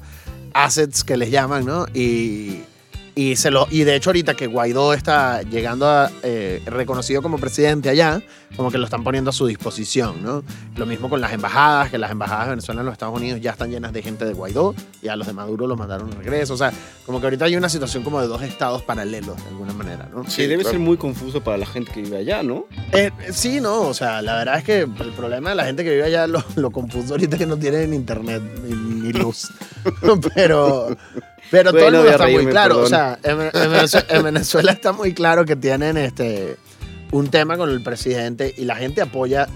assets 0.54 1.02
que 1.02 1.16
les 1.16 1.30
llaman, 1.32 1.64
¿no? 1.66 1.86
Y, 1.92 2.60
y, 3.20 3.36
se 3.36 3.50
lo, 3.50 3.68
y 3.70 3.84
de 3.84 3.96
hecho 3.96 4.08
ahorita 4.08 4.32
que 4.34 4.46
Guaidó 4.46 4.94
está 4.94 5.42
llegando 5.42 5.86
a 5.86 6.10
eh, 6.22 6.62
reconocido 6.64 7.20
como 7.20 7.36
presidente 7.36 7.90
allá, 7.90 8.22
como 8.56 8.70
que 8.70 8.78
lo 8.78 8.84
están 8.84 9.04
poniendo 9.04 9.28
a 9.28 9.32
su 9.34 9.46
disposición, 9.46 10.22
¿no? 10.22 10.42
Lo 10.76 10.86
mismo 10.86 11.10
con 11.10 11.20
las 11.20 11.34
embajadas, 11.34 11.90
que 11.90 11.98
las 11.98 12.10
embajadas 12.12 12.46
de 12.46 12.50
Venezuela 12.52 12.80
en 12.80 12.86
los 12.86 12.94
Estados 12.94 13.14
Unidos 13.14 13.38
ya 13.42 13.50
están 13.50 13.70
llenas 13.70 13.92
de 13.92 14.00
gente 14.00 14.24
de 14.24 14.32
Guaidó 14.32 14.74
y 15.02 15.08
a 15.08 15.16
los 15.16 15.26
de 15.26 15.34
Maduro 15.34 15.66
los 15.66 15.76
mandaron 15.76 16.08
de 16.08 16.16
regreso. 16.16 16.54
O 16.54 16.56
sea, 16.56 16.72
como 17.04 17.20
que 17.20 17.26
ahorita 17.26 17.44
hay 17.44 17.56
una 17.56 17.68
situación 17.68 18.02
como 18.02 18.22
de 18.22 18.26
dos 18.26 18.40
estados 18.40 18.80
paralelos 18.82 19.36
de 19.36 19.48
alguna 19.50 19.74
manera, 19.74 20.08
¿no? 20.10 20.24
Sí, 20.26 20.46
debe 20.46 20.64
ser 20.64 20.78
muy 20.78 20.96
confuso 20.96 21.44
para 21.44 21.58
la 21.58 21.66
gente 21.66 21.92
que 21.92 22.00
vive 22.00 22.16
allá, 22.16 22.42
¿no? 22.42 22.64
Eh, 22.92 23.10
sí, 23.32 23.60
no, 23.60 23.82
o 23.82 23.92
sea, 23.92 24.22
la 24.22 24.36
verdad 24.36 24.56
es 24.56 24.64
que 24.64 24.80
el 24.80 25.12
problema 25.14 25.50
de 25.50 25.56
la 25.56 25.66
gente 25.66 25.84
que 25.84 25.90
vive 25.90 26.04
allá 26.04 26.26
lo, 26.26 26.42
lo 26.56 26.70
confuso 26.70 27.12
ahorita 27.12 27.36
es 27.36 27.40
que 27.40 27.46
no 27.46 27.58
tienen 27.58 27.92
internet 27.92 28.42
ni, 28.64 28.72
ni 29.02 29.12
luz. 29.12 29.50
pero 30.34 30.96
pero 31.50 31.70
todo 31.72 31.78
el 31.78 31.84
Bueno, 31.84 31.98
mundo 31.98 32.10
está 32.12 32.24
muy 32.24 32.32
reírme, 32.34 32.50
claro. 32.52 32.74
O 32.74 32.82
perdón. 32.84 32.90
sea, 32.90 33.18
en, 33.22 33.40
en 33.40 33.70
Venezuela, 33.72 34.06
en 34.10 34.22
Venezuela 34.24 34.72
está 34.72 34.92
muy 34.92 35.12
claro 35.14 35.44
que 35.44 35.56
tienen 35.56 35.96
este 35.96 36.56
un 37.12 37.28
tema 37.28 37.56
con 37.56 37.70
el 37.70 37.82
presidente 37.82 38.54
y 38.56 38.64
la 38.64 38.76
gente 38.76 39.00
apoya. 39.02 39.48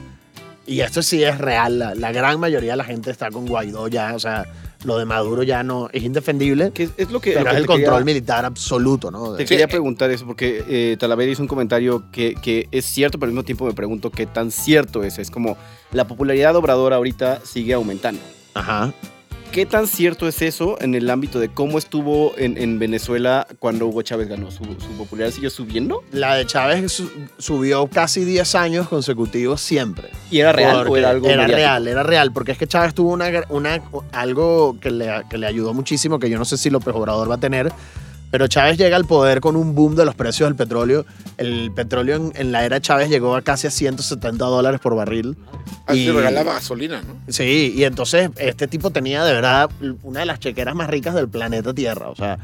Y 0.66 0.80
esto 0.80 1.02
sí 1.02 1.22
es 1.22 1.36
real. 1.38 1.78
La, 1.78 1.94
la 1.94 2.10
gran 2.10 2.40
mayoría 2.40 2.70
de 2.72 2.76
la 2.78 2.84
gente 2.84 3.10
está 3.10 3.30
con 3.30 3.46
Guaidó 3.46 3.86
ya. 3.88 4.14
O 4.14 4.18
sea, 4.18 4.46
lo 4.84 4.96
de 4.98 5.04
Maduro 5.04 5.42
ya 5.42 5.62
no 5.62 5.90
es 5.92 6.02
indefendible. 6.02 6.70
Que 6.72 6.84
es, 6.84 6.90
es 6.96 7.10
lo 7.10 7.20
que. 7.20 7.32
Pero 7.32 7.44
lo 7.44 7.50
es 7.50 7.54
que 7.56 7.60
el 7.60 7.66
te 7.66 7.72
quería- 7.74 7.86
control 7.86 8.04
militar 8.06 8.44
absoluto, 8.46 9.10
¿no? 9.10 9.34
Te 9.34 9.44
quería 9.44 9.68
preguntar 9.68 10.10
eso 10.10 10.24
porque 10.24 10.64
eh, 10.66 10.96
Talavera 10.98 11.30
hizo 11.30 11.42
un 11.42 11.48
comentario 11.48 12.04
que, 12.10 12.34
que 12.34 12.66
es 12.70 12.86
cierto, 12.86 13.18
pero 13.18 13.28
al 13.28 13.32
mismo 13.34 13.44
tiempo 13.44 13.66
me 13.66 13.74
pregunto 13.74 14.10
qué 14.10 14.24
tan 14.24 14.50
cierto 14.50 15.04
es. 15.04 15.18
Es 15.18 15.30
como 15.30 15.58
la 15.92 16.06
popularidad 16.08 16.52
de 16.52 16.58
Obrador 16.58 16.94
ahorita 16.94 17.40
sigue 17.44 17.74
aumentando. 17.74 18.22
Ajá. 18.54 18.90
¿Qué 19.54 19.66
tan 19.66 19.86
cierto 19.86 20.26
es 20.26 20.42
eso 20.42 20.76
en 20.80 20.96
el 20.96 21.08
ámbito 21.08 21.38
de 21.38 21.48
cómo 21.48 21.78
estuvo 21.78 22.32
en, 22.36 22.58
en 22.58 22.80
Venezuela 22.80 23.46
cuando 23.60 23.86
Hugo 23.86 24.02
Chávez 24.02 24.26
ganó? 24.26 24.50
¿Su, 24.50 24.64
su 24.64 24.88
popularidad 24.98 25.32
siguió 25.32 25.48
subiendo? 25.48 26.02
La 26.10 26.34
de 26.34 26.44
Chávez 26.44 26.90
su- 26.90 27.08
subió 27.38 27.86
casi 27.86 28.24
10 28.24 28.52
años 28.56 28.88
consecutivos 28.88 29.60
siempre. 29.60 30.08
¿Y 30.28 30.40
era 30.40 30.50
real 30.52 30.88
o 30.88 30.96
era 30.96 31.10
algo 31.10 31.26
Era 31.28 31.42
mediático? 31.42 31.56
real, 31.56 31.86
era 31.86 32.02
real, 32.02 32.32
porque 32.32 32.50
es 32.50 32.58
que 32.58 32.66
Chávez 32.66 32.94
tuvo 32.94 33.12
una, 33.12 33.28
una, 33.48 33.80
algo 34.10 34.76
que 34.80 34.90
le, 34.90 35.08
que 35.30 35.38
le 35.38 35.46
ayudó 35.46 35.72
muchísimo, 35.72 36.18
que 36.18 36.28
yo 36.28 36.36
no 36.36 36.44
sé 36.44 36.56
si 36.56 36.68
López 36.68 36.92
Obrador 36.92 37.30
va 37.30 37.36
a 37.36 37.38
tener, 37.38 37.70
pero 38.34 38.48
Chávez 38.48 38.76
llega 38.78 38.96
al 38.96 39.04
poder 39.04 39.40
con 39.40 39.54
un 39.54 39.76
boom 39.76 39.94
de 39.94 40.04
los 40.04 40.16
precios 40.16 40.48
del 40.48 40.56
petróleo. 40.56 41.06
El 41.36 41.70
petróleo 41.70 42.16
en, 42.16 42.32
en 42.34 42.50
la 42.50 42.64
era 42.64 42.80
Chávez 42.80 43.08
llegó 43.08 43.36
a 43.36 43.42
casi 43.42 43.68
a 43.68 43.70
170 43.70 44.44
dólares 44.44 44.80
por 44.80 44.96
barril. 44.96 45.36
Así 45.86 46.00
Y- 46.00 46.10
regalaba 46.10 46.54
gasolina, 46.54 47.00
¿no? 47.02 47.14
Sí, 47.32 47.72
y 47.76 47.84
entonces 47.84 48.30
este 48.38 48.66
tipo 48.66 48.90
tenía 48.90 49.22
de 49.24 49.32
verdad 49.34 49.70
una 50.02 50.18
de 50.18 50.26
las 50.26 50.40
chequeras 50.40 50.74
más 50.74 50.90
ricas 50.90 51.14
del 51.14 51.28
planeta 51.28 51.72
Tierra. 51.72 52.08
O 52.08 52.16
sea, 52.16 52.38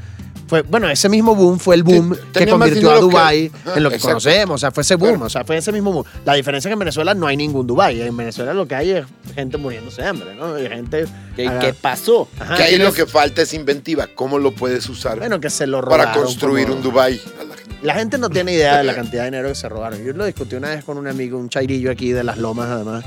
fue, 0.51 0.63
bueno, 0.63 0.91
ese 0.91 1.09
mismo 1.09 1.37
boom 1.37 1.61
fue 1.61 1.77
el 1.77 1.85
boom 1.85 2.17
que 2.33 2.45
convirtió 2.49 2.91
a 2.91 2.99
Dubái 2.99 3.53
Ajá, 3.65 3.77
en 3.77 3.85
lo 3.85 3.89
que 3.89 3.95
exacto. 3.95 4.15
conocemos. 4.17 4.57
O 4.57 4.59
sea, 4.59 4.73
fue 4.73 4.83
ese 4.83 4.97
boom, 4.97 5.23
o 5.23 5.31
sea, 5.31 5.45
fue 5.45 5.57
ese 5.57 5.71
mismo 5.71 5.93
boom. 5.93 6.05
La 6.25 6.35
diferencia 6.35 6.69
es 6.69 6.71
que 6.71 6.73
en 6.73 6.79
Venezuela 6.81 7.15
no 7.15 7.29
hay 7.29 7.37
ningún 7.37 7.69
Dubái. 7.69 8.01
En 8.03 8.17
Venezuela 8.17 8.53
lo 8.53 8.67
que 8.67 8.75
hay 8.75 8.91
es 8.91 9.07
gente 9.37 9.59
muriéndose 9.59 10.03
de 10.03 10.09
hambre, 10.09 10.35
¿no? 10.35 10.59
Y 10.59 10.67
gente. 10.69 11.07
¿Qué, 11.37 11.73
pasó? 11.81 12.27
Ajá, 12.41 12.57
que 12.57 12.63
ahí 12.65 12.79
lo 12.79 12.93
que 12.93 13.07
falta 13.07 13.43
es 13.43 13.55
inventiva. 13.55 14.09
¿Cómo 14.13 14.41
lo 14.41 14.51
puedes 14.53 14.89
usar 14.89 15.19
Bueno, 15.21 15.41
que 15.41 15.51
se 15.51 15.69
lo 15.69 15.81
robaron. 15.81 16.07
para 16.07 16.19
construir 16.19 16.65
como- 16.67 16.79
un 16.79 16.83
Dubai 16.83 17.21
a 17.41 17.45
la 17.45 17.55
gente? 17.57 17.77
La 17.83 17.95
gente 17.95 18.19
no 18.19 18.29
tiene 18.29 18.53
idea 18.53 18.79
de 18.79 18.85
la 18.85 18.95
cantidad 18.97 19.23
de 19.23 19.31
dinero 19.31 19.49
que 19.51 19.55
se 19.55 19.69
robaron. 19.69 20.05
Yo 20.05 20.13
lo 20.15 20.25
discutí 20.25 20.57
una 20.57 20.71
vez 20.71 20.83
con 20.85 20.99
un 20.99 21.07
amigo, 21.07 21.39
un 21.39 21.49
chairillo 21.49 21.93
aquí 21.93 22.11
de 22.11 22.25
las 22.25 22.39
lomas, 22.39 22.69
además. 22.69 23.05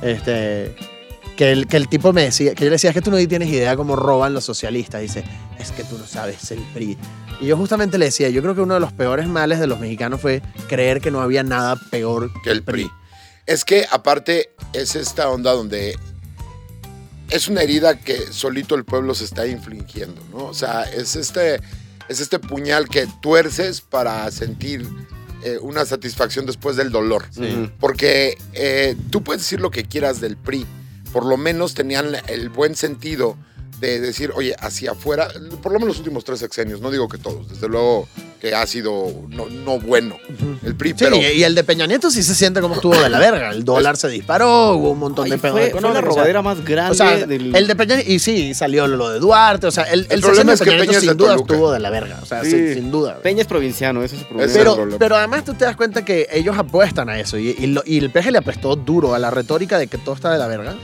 Este. 0.00 0.76
Que 1.36 1.50
el, 1.50 1.66
que 1.66 1.76
el 1.76 1.88
tipo 1.88 2.12
me 2.12 2.22
decía, 2.22 2.54
que 2.54 2.64
yo 2.64 2.66
le 2.66 2.76
decía, 2.76 2.90
es 2.90 2.94
que 2.94 3.02
tú 3.02 3.10
no 3.10 3.16
tienes 3.26 3.48
idea 3.48 3.76
cómo 3.76 3.96
roban 3.96 4.34
los 4.34 4.44
socialistas. 4.44 5.00
Dice, 5.00 5.24
es 5.58 5.72
que 5.72 5.82
tú 5.82 5.98
no 5.98 6.06
sabes 6.06 6.50
el 6.52 6.60
PRI. 6.72 6.96
Y 7.40 7.46
yo 7.46 7.56
justamente 7.56 7.98
le 7.98 8.06
decía, 8.06 8.28
yo 8.28 8.40
creo 8.42 8.54
que 8.54 8.60
uno 8.60 8.74
de 8.74 8.80
los 8.80 8.92
peores 8.92 9.26
males 9.26 9.58
de 9.58 9.66
los 9.66 9.80
mexicanos 9.80 10.20
fue 10.20 10.42
creer 10.68 11.00
que 11.00 11.10
no 11.10 11.20
había 11.20 11.42
nada 11.42 11.76
peor 11.90 12.30
que 12.42 12.50
el 12.50 12.62
PRI. 12.62 12.88
Es 13.46 13.64
que 13.64 13.86
aparte 13.90 14.54
es 14.72 14.94
esta 14.94 15.28
onda 15.28 15.52
donde 15.52 15.96
es 17.30 17.48
una 17.48 17.62
herida 17.62 17.98
que 17.98 18.32
solito 18.32 18.74
el 18.74 18.84
pueblo 18.84 19.14
se 19.14 19.24
está 19.24 19.46
infligiendo, 19.46 20.22
¿no? 20.30 20.46
O 20.46 20.54
sea, 20.54 20.84
es 20.84 21.16
este, 21.16 21.60
es 22.08 22.20
este 22.20 22.38
puñal 22.38 22.88
que 22.88 23.06
tuerces 23.20 23.80
para 23.80 24.30
sentir 24.30 24.86
eh, 25.42 25.58
una 25.60 25.84
satisfacción 25.84 26.46
después 26.46 26.76
del 26.76 26.90
dolor. 26.90 27.26
Sí. 27.30 27.70
Porque 27.80 28.38
eh, 28.52 28.96
tú 29.10 29.22
puedes 29.22 29.42
decir 29.42 29.60
lo 29.60 29.70
que 29.70 29.84
quieras 29.84 30.20
del 30.20 30.36
PRI, 30.36 30.66
por 31.14 31.24
lo 31.24 31.38
menos 31.38 31.72
tenían 31.72 32.14
el 32.26 32.50
buen 32.50 32.74
sentido 32.74 33.36
de 33.80 34.00
decir, 34.00 34.32
oye, 34.36 34.54
hacia 34.60 34.92
afuera, 34.92 35.28
por 35.62 35.72
lo 35.72 35.78
menos 35.78 35.88
los 35.96 35.98
últimos 35.98 36.24
tres 36.24 36.38
sexenios, 36.40 36.80
no 36.80 36.90
digo 36.90 37.08
que 37.08 37.18
todos, 37.18 37.48
desde 37.48 37.68
luego 37.68 38.08
que 38.40 38.54
ha 38.54 38.66
sido 38.66 39.06
no, 39.30 39.46
no 39.48 39.78
bueno 39.80 40.16
el 40.62 40.74
PRI, 40.76 40.90
Sí, 40.90 40.96
pero 40.98 41.16
y 41.16 41.42
el 41.42 41.54
de 41.54 41.64
Peña 41.64 41.86
Nieto 41.86 42.10
sí 42.10 42.22
se 42.22 42.34
siente 42.34 42.60
como 42.60 42.74
estuvo 42.76 42.94
de 42.94 43.08
la 43.08 43.18
verga. 43.18 43.50
El 43.50 43.64
dólar 43.64 43.96
se 43.96 44.08
disparó, 44.08 44.74
hubo 44.74 44.90
un 44.92 44.98
montón 45.00 45.24
Ay, 45.24 45.32
de 45.32 45.38
pedos 45.38 45.58
fue, 45.58 45.70
fue 45.70 45.80
la 45.80 45.88
económicos, 45.88 45.98
o 45.98 46.02
sea, 46.04 46.14
robadera 46.14 46.42
más 46.42 46.64
grande 46.64 46.92
O 46.92 46.94
sea, 46.94 47.26
del... 47.26 47.54
el 47.56 47.66
de 47.66 47.76
Peña 47.76 48.00
y 48.02 48.18
sí, 48.20 48.54
salió 48.54 48.86
lo 48.86 49.08
de 49.10 49.18
Duarte, 49.18 49.66
o 49.66 49.70
sea, 49.70 49.84
el, 49.84 50.06
el, 50.10 50.20
problema 50.20 50.52
sexenio 50.52 50.52
es 50.54 50.60
que 50.60 50.64
Peña 50.66 50.76
Nieto 50.76 50.86
Peña 50.86 50.98
es 50.98 51.02
de 51.02 51.08
sin 51.08 51.16
duda 51.16 51.28
Toluca. 51.30 51.54
estuvo 51.54 51.72
de 51.72 51.80
la 51.80 51.90
verga, 51.90 52.18
o 52.22 52.26
sea, 52.26 52.44
Sí. 52.44 52.50
sin, 52.50 52.74
sin 52.74 52.90
duda. 52.90 53.18
Peña 53.22 53.40
es 53.42 53.46
provinciano, 53.48 54.02
ese 54.04 54.14
es 54.16 54.20
su 54.22 54.28
problema. 54.28 54.50
Es 54.50 54.56
el 54.56 54.58
Pero, 54.62 54.74
problema. 54.76 54.98
pero 54.98 55.16
además 55.16 55.44
tú 55.44 55.54
te 55.54 55.64
das 55.64 55.76
cuenta 55.76 56.04
que 56.04 56.28
ellos 56.30 56.56
apuestan 56.58 57.08
a 57.08 57.18
eso 57.18 57.38
y, 57.38 57.56
y 57.58 57.66
lo- 57.68 57.82
y 57.84 57.98
el 57.98 58.10
PG 58.10 58.30
le 58.30 58.38
apestó 58.38 58.76
duro 58.76 59.14
a 59.14 59.18
la 59.18 59.30
retórica 59.30 59.78
de 59.78 59.86
que 59.88 59.98
todo 59.98 60.14
está 60.14 60.30
de 60.32 60.38
la 60.38 60.46
verga. 60.46 60.74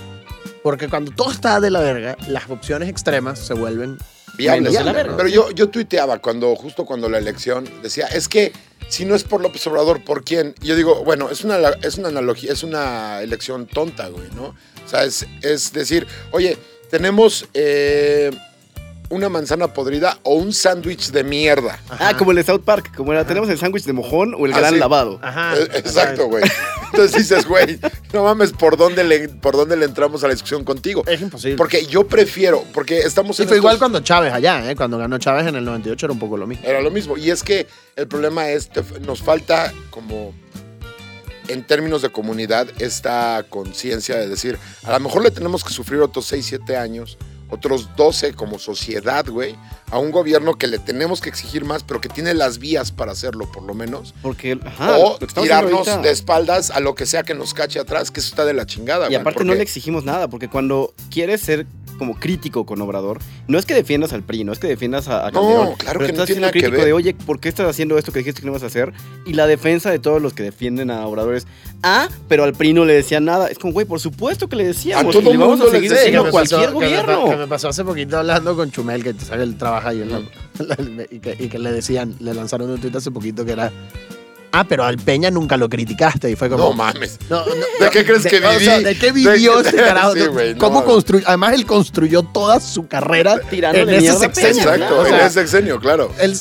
Porque 0.62 0.88
cuando 0.88 1.11
todo 1.12 1.31
está 1.31 1.61
de 1.61 1.70
la 1.70 1.81
verga, 1.81 2.16
las 2.29 2.49
opciones 2.51 2.88
extremas 2.88 3.38
se 3.38 3.55
vuelven 3.55 3.96
viables. 4.37 4.73
verga. 4.85 5.16
Pero 5.16 5.29
yo, 5.29 5.51
yo 5.53 5.68
tuiteaba 5.68 6.18
cuando, 6.18 6.55
justo 6.57 6.85
cuando 6.85 7.09
la 7.09 7.18
elección, 7.18 7.68
decía, 7.83 8.07
es 8.07 8.29
que 8.29 8.53
si 8.88 9.05
no 9.05 9.14
es 9.14 9.25
por 9.25 9.40
López 9.40 9.66
Obrador, 9.66 10.03
¿por 10.05 10.23
quién? 10.25 10.55
Y 10.62 10.66
yo 10.68 10.77
digo, 10.77 11.05
bueno, 11.05 11.31
es 11.31 11.44
una, 11.44 11.57
es 11.83 11.96
una 11.96 12.09
analogía, 12.09 12.53
es 12.53 12.62
una 12.62 13.23
elección 13.23 13.66
tonta, 13.66 14.09
güey, 14.09 14.29
¿no? 14.35 14.46
O 14.85 14.88
sea, 14.88 15.05
es, 15.05 15.27
es 15.42 15.73
decir, 15.73 16.07
oye, 16.33 16.59
tenemos 16.90 17.46
eh, 17.55 18.31
una 19.09 19.29
manzana 19.29 19.73
podrida 19.73 20.18
o 20.25 20.35
un 20.35 20.53
sándwich 20.53 21.11
de 21.12 21.23
mierda. 21.25 21.79
Ah, 21.88 22.14
como 22.18 22.33
el 22.33 22.37
de 22.38 22.42
South 22.44 22.62
Park, 22.64 22.92
como 22.96 23.12
era, 23.12 23.25
tenemos 23.25 23.49
el 23.49 23.59
sándwich 23.59 23.85
de 23.85 23.92
mojón 23.92 24.35
o 24.35 24.44
el 24.46 24.53
Ah, 24.53 24.59
gran 24.59 24.75
sí. 24.75 24.81
lavado. 24.81 25.18
Ajá. 25.23 25.57
Eh, 25.57 25.68
Exacto, 25.75 26.27
güey. 26.27 26.42
Entonces 26.92 27.16
dices, 27.16 27.46
güey, 27.46 27.79
no 28.12 28.25
mames, 28.25 28.53
¿por 28.53 28.77
dónde, 28.77 29.05
le, 29.05 29.29
¿por 29.29 29.57
dónde 29.57 29.77
le 29.77 29.85
entramos 29.85 30.23
a 30.25 30.27
la 30.27 30.35
discusión 30.35 30.64
contigo? 30.64 31.03
Es 31.07 31.20
imposible. 31.20 31.57
Porque 31.57 31.87
yo 31.87 32.07
prefiero, 32.07 32.64
porque 32.73 32.99
estamos 32.99 33.38
en 33.40 33.49
fue 33.49 33.57
igual 33.57 33.79
cuando 33.79 34.01
Chávez 34.01 34.33
allá, 34.33 34.70
¿eh? 34.70 34.77
Cuando 34.77 34.99
ganó 34.99 35.18
Chávez 35.18 35.46
en 35.46 35.57
el 35.57 35.64
98 35.64 36.07
era 36.07 36.12
un 36.12 36.18
poco 36.18 36.37
lo 36.37 36.46
mismo. 36.46 36.66
Era 36.66 36.81
lo 36.81 36.90
mismo. 36.90 37.16
Y 37.16 37.31
es 37.31 37.42
que 37.42 37.66
el 37.96 38.09
problema 38.09 38.49
es, 38.49 38.70
nos 39.01 39.23
falta 39.23 39.73
como, 39.90 40.35
en 41.49 41.64
términos 41.64 42.03
de 42.03 42.11
comunidad, 42.11 42.68
esta 42.79 43.44
conciencia 43.49 44.16
de 44.16 44.29
decir, 44.29 44.59
a 44.85 44.92
lo 44.92 45.01
mejor 45.01 45.23
le 45.23 45.31
tenemos 45.31 45.64
que 45.64 45.73
sufrir 45.73 46.01
otros 46.01 46.27
6, 46.27 46.46
7 46.46 46.77
años, 46.77 47.18
otros 47.51 47.94
12 47.96 48.35
como 48.35 48.59
sociedad, 48.59 49.27
güey, 49.27 49.57
a 49.90 49.98
un 49.98 50.11
gobierno 50.11 50.55
que 50.57 50.66
le 50.66 50.79
tenemos 50.79 51.20
que 51.20 51.29
exigir 51.29 51.64
más, 51.64 51.83
pero 51.83 52.00
que 52.00 52.09
tiene 52.09 52.35
las 52.35 52.59
vías 52.59 52.92
para 52.92 53.12
hacerlo, 53.12 53.50
por 53.50 53.62
lo 53.64 53.74
menos. 53.74 54.14
Porque, 54.22 54.59
ajá, 54.64 54.96
o 54.98 55.18
tirarnos 55.18 55.88
ahorita- 55.88 55.98
de 55.98 56.11
espaldas 56.11 56.70
a 56.70 56.81
lo 56.81 56.94
que 56.94 57.07
sea 57.07 57.22
que 57.22 57.35
nos 57.35 57.55
cache 57.55 57.79
atrás, 57.81 58.11
que 58.11 58.20
eso 58.20 58.29
está 58.31 58.44
de 58.44 58.55
la 58.55 58.66
chingada, 58.66 59.11
Y 59.11 59.14
aparte 59.14 59.44
no 59.44 59.55
le 59.55 59.62
exigimos 59.62 60.05
nada, 60.05 60.29
porque 60.29 60.48
cuando 60.48 60.92
quieres 61.11 61.40
ser 61.40 61.66
como 61.98 62.14
crítico 62.18 62.64
con 62.64 62.81
Obrador, 62.81 63.18
no 63.46 63.59
es 63.59 63.66
que 63.66 63.74
defiendas 63.74 64.14
al 64.14 64.22
PRI, 64.22 64.44
no 64.44 64.55
es 64.55 64.59
que 64.59 64.66
defiendas 64.68 65.07
a, 65.09 65.26
a 65.26 65.31
No, 65.33 65.74
claro 65.76 65.98
pero 65.98 66.07
que 66.07 66.12
no 66.16 66.22
estás 66.22 66.26
tiene 66.26 66.26
siendo 66.26 66.40
nada 66.40 66.53
que 66.53 66.59
crítico 66.61 66.76
ver. 66.79 66.87
de, 66.87 66.92
oye, 66.94 67.12
¿por 67.14 67.40
qué 67.40 67.50
estás 67.50 67.68
haciendo 67.68 67.98
esto 67.98 68.11
que 68.11 68.20
dijiste 68.20 68.40
que 68.40 68.46
no 68.46 68.53
ibas 68.53 68.62
a 68.62 68.66
hacer? 68.68 68.94
Y 69.26 69.35
la 69.35 69.46
defensa 69.46 69.90
de 69.90 69.98
todos 69.98 70.22
los 70.22 70.33
que 70.33 70.42
defienden 70.42 70.90
a 70.90 71.07
Obrador 71.07 71.35
es, 71.35 71.46
ah, 71.83 72.09
pero 72.26 72.44
al 72.44 72.55
PRI 72.55 72.72
no 72.72 72.87
le 72.87 72.94
decían 72.94 73.26
nada. 73.26 73.48
Es 73.48 73.59
como, 73.59 73.74
güey, 73.74 73.85
por 73.85 74.00
supuesto 74.00 74.48
que 74.48 74.57
le 74.57 74.64
decíamos. 74.68 75.14
A 75.14 75.18
todo 75.18 75.29
y 75.29 75.33
le 75.35 75.38
vamos 75.38 75.59
mundo 75.59 75.68
a 75.68 75.70
seguir 75.72 75.90
decía. 75.90 76.07
diciendo 76.07 76.31
cualquier 76.31 76.61
que 76.61 76.66
me 76.68 76.72
pa- 76.72 76.87
gobierno. 76.87 77.31
que 77.33 77.37
me 77.37 77.46
pasó 77.48 77.68
hace 77.68 77.85
poquito 77.85 78.16
hablando 78.16 78.57
con 78.57 78.70
Chumel, 78.70 79.05
que 79.05 79.12
tú 79.12 79.26
sabes, 79.26 79.42
él 79.46 79.57
trabaja 79.81 79.88
ahí 79.88 80.03
en 80.03 80.11
la- 80.99 81.05
y, 81.11 81.19
que, 81.21 81.37
y 81.38 81.49
que 81.49 81.59
le 81.59 81.73
decían, 81.73 82.14
le 82.21 82.35
lanzaron 82.35 82.71
un 82.71 82.81
tuit 82.81 82.95
hace 82.95 83.11
poquito 83.11 83.45
que 83.45 83.53
era, 83.53 83.73
ah, 84.53 84.64
pero 84.69 84.85
al 84.85 84.97
Peña 84.99 85.31
nunca 85.31 85.57
lo 85.57 85.69
criticaste. 85.69 86.31
Y 86.31 86.37
fue 86.37 86.49
como, 86.51 86.64
No 86.64 86.73
mames. 86.75 87.19
No, 87.29 87.45
no, 87.47 87.53
¿De 87.85 87.90
qué 87.90 88.05
crees 88.05 88.25
que 88.27 88.38
o 88.45 88.61
sea, 88.61 88.79
viví? 88.79 88.85
¿De 88.85 88.99
qué 88.99 89.12
vivió 89.12 89.62
De- 89.62 89.62
este 89.71 89.77
carajo? 89.83 90.12
Sí, 90.14 90.21
no 90.53 90.59
¿Cómo 90.59 90.85
construyó? 90.85 91.27
Además, 91.27 91.55
él 91.55 91.66
construyó 91.66 92.23
toda 92.23 92.61
su 92.61 92.87
carrera 92.87 93.40
Tirando 93.49 93.79
en 93.81 93.87
de 93.87 93.97
ese 93.99 94.12
sexenio. 94.19 94.64
Peña, 94.64 94.75
Exacto, 94.77 94.99
O 95.01 95.07
en 95.07 95.12
sea, 95.12 95.27
ese 95.27 95.40
sexenio, 95.40 95.81
claro. 95.81 96.12
él- 96.21 96.37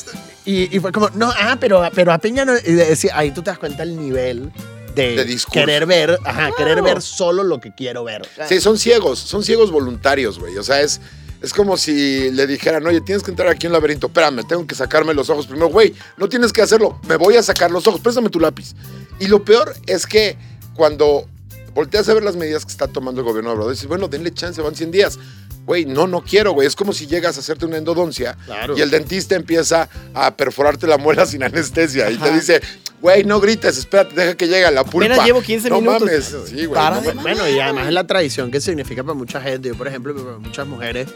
y, 0.46 0.74
y 0.74 0.80
fue 0.80 0.90
como, 0.90 1.10
no, 1.10 1.30
ah, 1.38 1.56
pero, 1.60 1.86
pero 1.94 2.12
a 2.12 2.18
Peña 2.18 2.44
no. 2.44 2.54
Y 2.56 2.72
decía, 2.72 3.12
ahí 3.14 3.30
tú 3.30 3.42
te 3.42 3.50
das 3.50 3.58
cuenta 3.58 3.82
el 3.82 3.96
nivel 3.96 4.50
de, 4.94 5.14
De 5.16 5.24
discurso. 5.24 5.60
querer 5.60 5.86
ver, 5.86 6.18
ajá, 6.24 6.50
querer 6.56 6.82
ver 6.82 7.02
solo 7.02 7.42
lo 7.44 7.60
que 7.60 7.72
quiero 7.74 8.04
ver. 8.04 8.22
Sí, 8.48 8.58
son 8.60 8.76
ciegos, 8.78 9.18
son 9.18 9.44
ciegos 9.44 9.70
voluntarios, 9.70 10.38
güey. 10.38 10.56
O 10.56 10.62
sea, 10.64 10.80
es, 10.80 11.00
es 11.42 11.52
como 11.54 11.76
si 11.76 12.30
le 12.30 12.46
dijeran, 12.46 12.86
oye, 12.86 13.00
tienes 13.00 13.22
que 13.22 13.30
entrar 13.30 13.48
aquí 13.48 13.66
en 13.66 13.70
un 13.72 13.74
laberinto. 13.74 14.08
Espérame, 14.08 14.46
tengo 14.46 14.66
que 14.66 14.74
sacarme 14.74 15.14
los 15.14 15.30
ojos 15.30 15.46
primero. 15.46 15.68
Güey, 15.68 15.94
no 16.16 16.28
tienes 16.28 16.52
que 16.52 16.62
hacerlo. 16.62 17.00
Me 17.08 17.16
voy 17.16 17.36
a 17.36 17.42
sacar 17.42 17.70
los 17.70 17.86
ojos. 17.86 18.00
Préstame 18.00 18.28
tu 18.28 18.40
lápiz. 18.40 18.74
Y 19.18 19.26
lo 19.28 19.44
peor 19.44 19.74
es 19.86 20.06
que 20.06 20.36
cuando 20.74 21.26
volteas 21.74 22.08
a 22.08 22.14
ver 22.14 22.22
las 22.24 22.36
medidas 22.36 22.64
que 22.64 22.72
está 22.72 22.88
tomando 22.88 23.20
el 23.20 23.26
gobierno 23.26 23.50
de 23.50 23.54
Obrador, 23.54 23.72
dices, 23.72 23.86
bueno, 23.88 24.08
denle 24.08 24.32
chance, 24.32 24.60
van 24.60 24.74
100 24.74 24.90
días. 24.90 25.18
Güey, 25.66 25.84
no, 25.84 26.06
no 26.06 26.22
quiero, 26.22 26.52
güey. 26.52 26.66
Es 26.66 26.74
como 26.74 26.92
si 26.92 27.06
llegas 27.06 27.36
a 27.36 27.40
hacerte 27.40 27.64
una 27.66 27.76
endodoncia 27.76 28.36
Claro. 28.46 28.76
y 28.76 28.80
el 28.80 28.90
dentista 28.90 29.36
empieza 29.36 29.88
a 30.14 30.34
perforarte 30.36 30.86
la 30.86 30.98
muela 30.98 31.26
sin 31.26 31.42
anestesia 31.42 32.10
y 32.10 32.16
te 32.16 32.32
dice, 32.32 32.60
güey, 33.00 33.24
no 33.24 33.40
grites, 33.40 33.78
espérate, 33.78 34.14
deja 34.14 34.34
que 34.36 34.48
llegue 34.48 34.68
la 34.70 34.84
pulpa. 34.84 35.06
Apenas 35.06 35.26
llevo 35.26 35.42
15 35.42 35.70
no 35.70 35.80
minutos. 35.80 36.02
mames. 36.02 36.36
Sí, 36.48 36.64
güey. 36.66 36.74
Para 36.80 36.96
no 36.96 37.02
mames. 37.02 37.22
Bueno, 37.22 37.48
y 37.48 37.60
además 37.60 37.86
es 37.86 37.92
la 37.92 38.06
tradición 38.06 38.50
que 38.50 38.60
significa 38.60 39.02
para 39.04 39.14
mucha 39.14 39.40
gente. 39.40 39.68
Yo, 39.68 39.74
por 39.76 39.86
ejemplo, 39.86 40.14
para 40.16 40.38
muchas 40.38 40.66
mujeres 40.66 41.08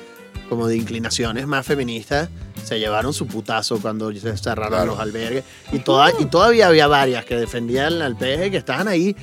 como 0.48 0.66
de 0.68 0.76
inclinaciones 0.76 1.46
más 1.46 1.66
feministas 1.66 2.28
se 2.64 2.78
llevaron 2.78 3.12
su 3.12 3.26
putazo 3.26 3.78
cuando 3.80 4.12
se 4.12 4.37
cerraron 4.37 4.70
Claro. 4.70 4.87
los 4.92 5.00
albergues. 5.00 5.44
Y, 5.72 5.80
toda, 5.80 6.12
y 6.18 6.24
todavía 6.26 6.68
había 6.68 6.87
varias 6.87 7.24
que 7.24 7.37
defendían 7.37 8.00
al 8.02 8.16
PG 8.16 8.50
que 8.50 8.57
estaban 8.57 8.88
ahí 8.88 9.14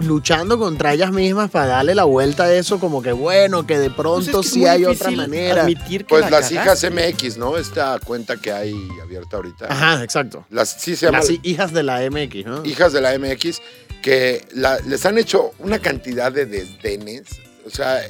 luchando 0.00 0.58
contra 0.58 0.92
ellas 0.94 1.10
mismas 1.10 1.50
para 1.50 1.66
darle 1.66 1.94
la 1.94 2.04
vuelta 2.04 2.44
a 2.44 2.52
eso 2.54 2.78
como 2.78 3.02
que 3.02 3.10
bueno, 3.12 3.66
que 3.66 3.78
de 3.78 3.90
Pues 3.90 3.90
es 3.90 3.96
pronto 4.30 4.40
que 4.42 4.48
sí 4.48 4.64
hay 4.66 4.84
otra 4.84 5.10
manera. 5.10 5.62
admitir 5.62 6.02
que 6.04 6.08
Pues 6.10 6.22
la 6.30 6.38
las 6.40 6.52
hijas. 6.52 6.84
MX, 6.84 7.36
¿no? 7.36 7.56
Esta 7.56 7.98
cuenta 8.04 8.36
que 8.36 8.52
hay 8.52 8.74
abierta 9.02 9.36
ahorita. 9.36 9.66
Ajá, 9.68 10.04
exacto. 10.04 10.46
Las, 10.50 10.70
sí 10.80 10.94
se 10.94 11.06
llama 11.06 11.18
Las 11.18 11.30
hi- 11.30 11.40
hijas 11.42 11.72
de 11.72 11.82
la 11.82 12.00
MX, 12.08 12.46
¿no? 12.46 12.64
hijas 12.64 12.92
de 12.92 13.00
la 13.00 13.12
MX, 13.18 13.60
que 14.00 14.46
la- 14.54 14.78
les 14.86 15.04
han 15.04 15.18
hecho 15.18 15.50
una 15.58 15.80
cantidad 15.80 16.30
de 16.30 16.46
desdenes, 16.46 17.24
o 17.66 17.70
sea, 17.70 18.00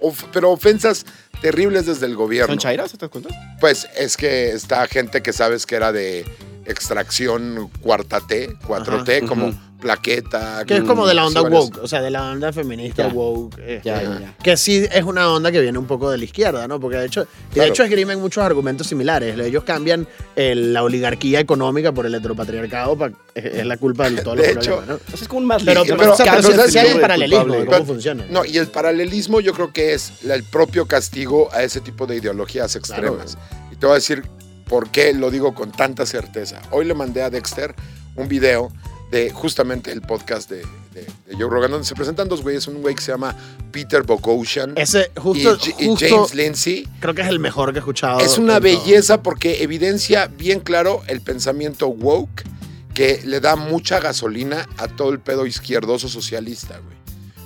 of- 0.00 0.24
pero 0.32 0.50
ofensas 0.50 1.06
terribles 1.40 1.86
desde 1.86 2.06
el 2.06 2.16
gobierno. 2.16 2.52
¿Son 2.52 2.58
chairas 2.58 2.92
estas 2.92 3.08
cuentas? 3.08 3.34
Pues 3.60 3.88
es 3.96 4.16
que 4.16 4.50
está 4.50 4.86
gente 4.86 5.22
que 5.22 5.32
sabes 5.32 5.66
que 5.66 5.76
era 5.76 5.92
de 5.92 6.24
extracción 6.68 7.70
cuarta 7.80 8.20
T, 8.20 8.56
4T, 8.66 9.16
Ajá, 9.18 9.26
como 9.26 9.46
ujú. 9.48 9.56
plaqueta. 9.80 10.64
Que 10.66 10.78
es 10.78 10.82
como 10.82 11.06
de 11.06 11.14
la 11.14 11.26
onda 11.26 11.42
woke, 11.42 11.78
o 11.82 11.86
sea, 11.86 12.00
de 12.02 12.10
la 12.10 12.30
onda 12.32 12.52
feminista 12.52 13.06
Ya. 13.08 13.14
woke. 13.14 13.58
este, 13.58 13.88
Ya, 13.88 14.02
ya. 14.02 14.34
Que 14.42 14.56
sí 14.56 14.84
es 14.90 15.04
una 15.04 15.28
onda 15.32 15.52
que 15.52 15.60
viene 15.60 15.78
un 15.78 15.86
poco 15.86 16.10
de 16.10 16.18
la 16.18 16.24
izquierda, 16.24 16.66
¿no? 16.66 16.80
Porque 16.80 16.96
de 16.96 17.06
hecho, 17.06 17.20
de 17.22 17.28
Claro. 17.54 17.70
hecho 17.70 17.84
esgrimen 17.84 18.20
muchos 18.20 18.42
argumentos 18.42 18.86
similares. 18.88 19.38
Ellos 19.38 19.62
cambian 19.64 20.06
el- 20.34 20.72
la 20.72 20.82
oligarquía 20.82 21.38
económica 21.40 21.92
por 21.92 22.06
el 22.06 22.14
heteropatriarcado, 22.14 22.96
pa- 22.98 23.12
es, 23.34 23.44
es 23.44 23.66
la 23.66 23.76
culpa 23.76 24.10
de 24.10 24.20
todos 24.22 24.36
los 24.36 24.46
De 24.46 24.52
hecho, 24.52 24.76
problemas, 24.78 24.88
¿no? 24.88 24.94
O 24.94 25.16
sea, 25.16 25.22
es 25.22 25.28
como 25.28 25.38
un 25.40 25.46
más 25.46 25.62
Pero, 25.62 25.80
ligero. 25.82 25.96
pero, 25.98 26.12
o 26.12 26.16
sea, 26.16 26.26
pero 26.26 26.42
pero 26.42 26.56
¿sabes 26.56 26.72
sí 26.72 26.78
hay 26.78 26.92
un 26.94 27.00
paralelismo 27.00 27.44
de 27.54 27.58
cómo 27.60 27.70
Pero- 27.70 27.84
funciona. 27.86 28.26
No, 28.30 28.44
y 28.44 28.58
el 28.58 28.66
paralelismo 28.66 29.40
yo 29.40 29.52
creo 29.52 29.72
que 29.72 29.94
es 29.94 30.24
el 30.24 30.42
propio 30.44 30.86
castigo 30.86 31.48
a 31.52 31.62
ese 31.62 31.80
tipo 31.80 32.06
de 32.06 32.16
ideologías 32.16 32.74
extremas. 32.76 33.38
Y 33.70 33.76
te 33.76 33.86
voy 33.86 33.92
a 33.92 33.94
decir 33.96 34.24
por 34.68 34.90
qué 34.90 35.14
lo 35.14 35.30
digo 35.30 35.54
con 35.54 35.72
tanta 35.72 36.06
certeza. 36.06 36.60
Hoy 36.70 36.84
le 36.84 36.94
mandé 36.94 37.22
a 37.22 37.30
Dexter 37.30 37.74
un 38.16 38.28
video 38.28 38.70
de 39.10 39.30
justamente 39.30 39.90
el 39.90 40.02
podcast 40.02 40.50
de, 40.50 40.58
de, 40.92 41.06
de 41.26 41.34
Joe 41.36 41.48
Rogan, 41.48 41.70
donde 41.70 41.86
se 41.86 41.94
presentan 41.94 42.28
dos 42.28 42.42
güeyes, 42.42 42.66
un 42.68 42.82
güey 42.82 42.94
que 42.94 43.00
se 43.00 43.12
llama 43.12 43.34
Peter 43.70 44.02
Boghossian 44.02 44.74
Ese, 44.76 45.10
y, 45.16 45.20
justo, 45.20 45.58
y 45.78 45.96
James 45.96 46.34
Lindsay. 46.34 46.86
creo 47.00 47.14
que 47.14 47.22
es 47.22 47.28
el 47.28 47.38
mejor 47.38 47.72
que 47.72 47.78
he 47.78 47.80
escuchado. 47.80 48.20
Es 48.20 48.36
una 48.36 48.54
todo. 48.54 48.64
belleza 48.64 49.22
porque 49.22 49.62
evidencia 49.62 50.26
bien 50.26 50.60
claro 50.60 51.02
el 51.06 51.22
pensamiento 51.22 51.88
woke 51.88 52.44
que 52.92 53.22
le 53.24 53.40
da 53.40 53.56
mucha 53.56 54.00
gasolina 54.00 54.68
a 54.76 54.88
todo 54.88 55.10
el 55.10 55.20
pedo 55.20 55.46
izquierdoso 55.46 56.08
socialista, 56.08 56.78
güey. 56.78 56.96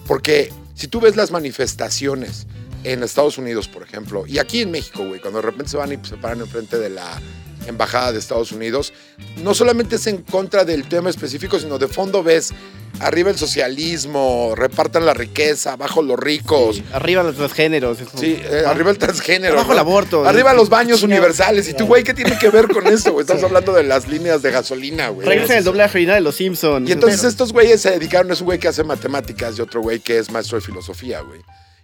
Porque 0.06 0.52
si 0.74 0.88
tú 0.88 1.00
ves 1.00 1.14
las 1.14 1.30
manifestaciones 1.30 2.46
en 2.84 3.02
Estados 3.02 3.38
Unidos, 3.38 3.68
por 3.68 3.82
ejemplo, 3.82 4.24
y 4.26 4.38
aquí 4.38 4.62
en 4.62 4.70
México, 4.70 5.04
güey, 5.06 5.20
cuando 5.20 5.40
de 5.40 5.46
repente 5.46 5.70
se 5.70 5.76
van 5.76 5.92
y 5.92 5.98
se 6.06 6.16
paran 6.16 6.40
enfrente 6.40 6.78
de 6.78 6.90
la 6.90 7.20
embajada 7.66 8.10
de 8.12 8.18
Estados 8.18 8.50
Unidos, 8.50 8.92
no 9.36 9.54
solamente 9.54 9.94
es 9.96 10.06
en 10.08 10.18
contra 10.18 10.64
del 10.64 10.88
tema 10.88 11.10
específico, 11.10 11.60
sino 11.60 11.78
de 11.78 11.86
fondo 11.86 12.22
ves 12.24 12.52
arriba 12.98 13.30
el 13.30 13.38
socialismo, 13.38 14.52
repartan 14.56 15.06
la 15.06 15.14
riqueza, 15.14 15.74
abajo 15.74 16.02
los 16.02 16.18
ricos, 16.18 16.76
Sí, 16.76 16.84
Arriba 16.92 17.22
los 17.22 17.36
transgéneros. 17.36 18.00
es 18.00 18.08
como- 18.08 18.20
Sí, 18.20 18.36
eh, 18.42 18.64
arriba 18.66 18.90
el 18.90 18.98
transgénero. 18.98 19.54
Abajo 19.54 19.68
¿no? 19.68 19.72
el 19.74 19.78
aborto. 19.78 20.24
Arriba 20.26 20.52
los 20.54 20.68
baños 20.68 21.02
universales. 21.04 21.68
¿Y 21.68 21.74
tú, 21.74 21.86
güey, 21.86 22.02
qué 22.04 22.14
tiene 22.14 22.36
que 22.38 22.50
ver 22.50 22.68
con 22.68 22.86
esto, 22.88 23.12
güey? 23.12 23.22
Estamos 23.22 23.44
hablando 23.44 23.72
de 23.72 23.84
las 23.84 24.08
líneas 24.08 24.42
de 24.42 24.50
gasolina, 24.50 25.08
güey. 25.08 25.26
Regresa 25.26 25.56
el 25.56 25.66
original 25.68 26.16
de 26.16 26.20
los 26.20 26.34
Simpsons. 26.36 26.88
Y 26.88 26.92
entonces 26.92 27.22
estos 27.24 27.52
güeyes 27.52 27.80
se 27.80 27.90
dedicaron, 27.92 28.30
es 28.32 28.40
un 28.40 28.46
güey 28.46 28.58
que 28.58 28.68
hace 28.68 28.82
matemáticas 28.84 29.56
y 29.58 29.62
otro 29.62 29.80
güey 29.80 30.00
que 30.00 30.18
es 30.18 30.30
maestro 30.30 30.58
de 30.58 30.64
filosofía, 30.64 31.20
güey. 31.20 31.40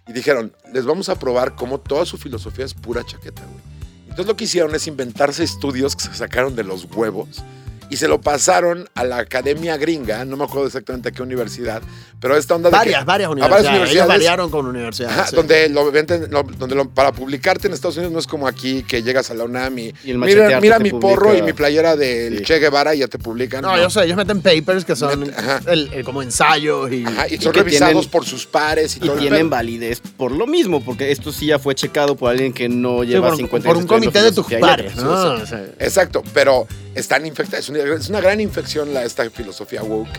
Y 0.09 0.11
dijeron, 0.11 0.51
les 0.73 0.87
vamos 0.87 1.07
a 1.07 1.19
probar 1.19 1.55
cómo 1.55 1.79
toda 1.79 2.03
su 2.03 2.17
filosofía 2.17 2.65
es 2.65 2.73
pura 2.73 3.05
chaqueta, 3.05 3.43
güey. 3.45 3.61
Entonces 4.01 4.25
lo 4.25 4.35
que 4.35 4.45
hicieron 4.45 4.73
es 4.73 4.87
inventarse 4.87 5.43
estudios 5.43 5.95
que 5.95 6.03
se 6.03 6.15
sacaron 6.15 6.55
de 6.55 6.63
los 6.63 6.85
huevos 6.85 7.43
y 7.89 7.97
se 7.97 8.07
lo 8.07 8.21
pasaron 8.21 8.87
a 8.95 9.03
la 9.03 9.17
academia 9.17 9.77
gringa, 9.77 10.23
no 10.25 10.37
me 10.37 10.43
acuerdo 10.43 10.67
exactamente 10.67 11.09
a 11.09 11.11
qué 11.11 11.21
universidad, 11.23 11.81
pero 12.19 12.37
esta 12.37 12.55
onda 12.55 12.69
de 12.69 12.75
Varias, 12.77 12.99
que- 12.99 13.05
varias 13.05 13.27
a 13.27 13.31
universidades. 13.31 13.65
Ellos 13.65 13.77
universidades, 13.79 14.07
variaron 14.07 14.49
con 14.51 14.65
universidades. 14.67 15.17
Ajá, 15.17 15.27
sí. 15.27 15.35
donde 15.35 15.69
lo 15.69 15.91
venden, 15.91 16.27
lo- 16.29 16.43
donde 16.43 16.75
lo- 16.75 16.89
para 16.89 17.11
publicarte 17.11 17.67
en 17.67 17.73
Estados 17.73 17.97
Unidos 17.97 18.13
no 18.13 18.19
es 18.19 18.27
como 18.27 18.47
aquí 18.47 18.83
que 18.83 19.01
llegas 19.01 19.31
a 19.31 19.33
la 19.33 19.45
UNAM 19.45 19.79
y, 19.79 19.93
Y 20.03 20.11
el 20.11 20.17
mira, 20.17 20.59
mira 20.59 20.79
mi 20.79 20.91
publica. 20.91 21.07
porro 21.15 21.35
y 21.37 21.41
mi 21.41 21.53
playera 21.53 21.95
del 21.95 22.39
Sí. 22.39 22.43
Che 22.43 22.59
Guevara 22.59 22.93
y 22.93 22.99
ya 22.99 23.07
te 23.07 23.17
publican. 23.17 23.61
No, 23.61 23.77
yo 23.77 23.89
sé, 23.89 24.03
ellos 24.03 24.17
meten 24.17 24.41
papers 24.41 24.85
que 24.85 24.95
son 24.95 25.21
Met- 25.25 25.67
el- 25.67 25.91
el- 25.93 26.03
como 26.03 26.21
ensayos 26.21 26.91
y... 26.91 27.05
Ajá, 27.05 27.27
y 27.27 27.37
son 27.37 27.53
revisados 27.53 27.93
tienen- 27.93 28.11
por 28.11 28.25
sus 28.25 28.45
pares 28.45 28.95
y, 28.95 28.99
Y 28.99 29.01
todo 29.01 29.13
el 29.13 29.19
tienen 29.19 29.49
validez 29.49 30.01
por 30.17 30.31
lo 30.31 30.45
mismo, 30.45 30.83
porque 30.83 31.11
esto 31.11 31.31
sí 31.31 31.47
ya 31.47 31.57
fue 31.59 31.73
checado 31.75 32.15
por 32.15 32.29
alguien 32.31 32.53
que 32.53 32.69
no 32.69 33.01
Sí, 33.01 33.07
lleva 33.07 33.29
por, 33.29 33.37
50 33.37 33.67
por 33.67 33.77
años 33.77 33.83
un 33.83 33.87
comité 33.87 34.21
de 34.21 34.31
tus 34.31 34.45
pares. 34.59 34.95
¿no? 34.97 35.37
Sí, 35.37 35.43
O 35.43 35.45
sea, 35.47 35.65
Exacto, 35.79 36.21
pero 36.33 36.67
están 36.95 37.25
infectadas. 37.25 37.63
Es 37.65 37.69
una, 37.69 37.78
es 37.83 38.09
una 38.09 38.21
gran 38.21 38.39
infección 38.39 38.93
la, 38.93 39.03
esta 39.03 39.29
filosofía 39.29 39.81
woke. 39.83 40.09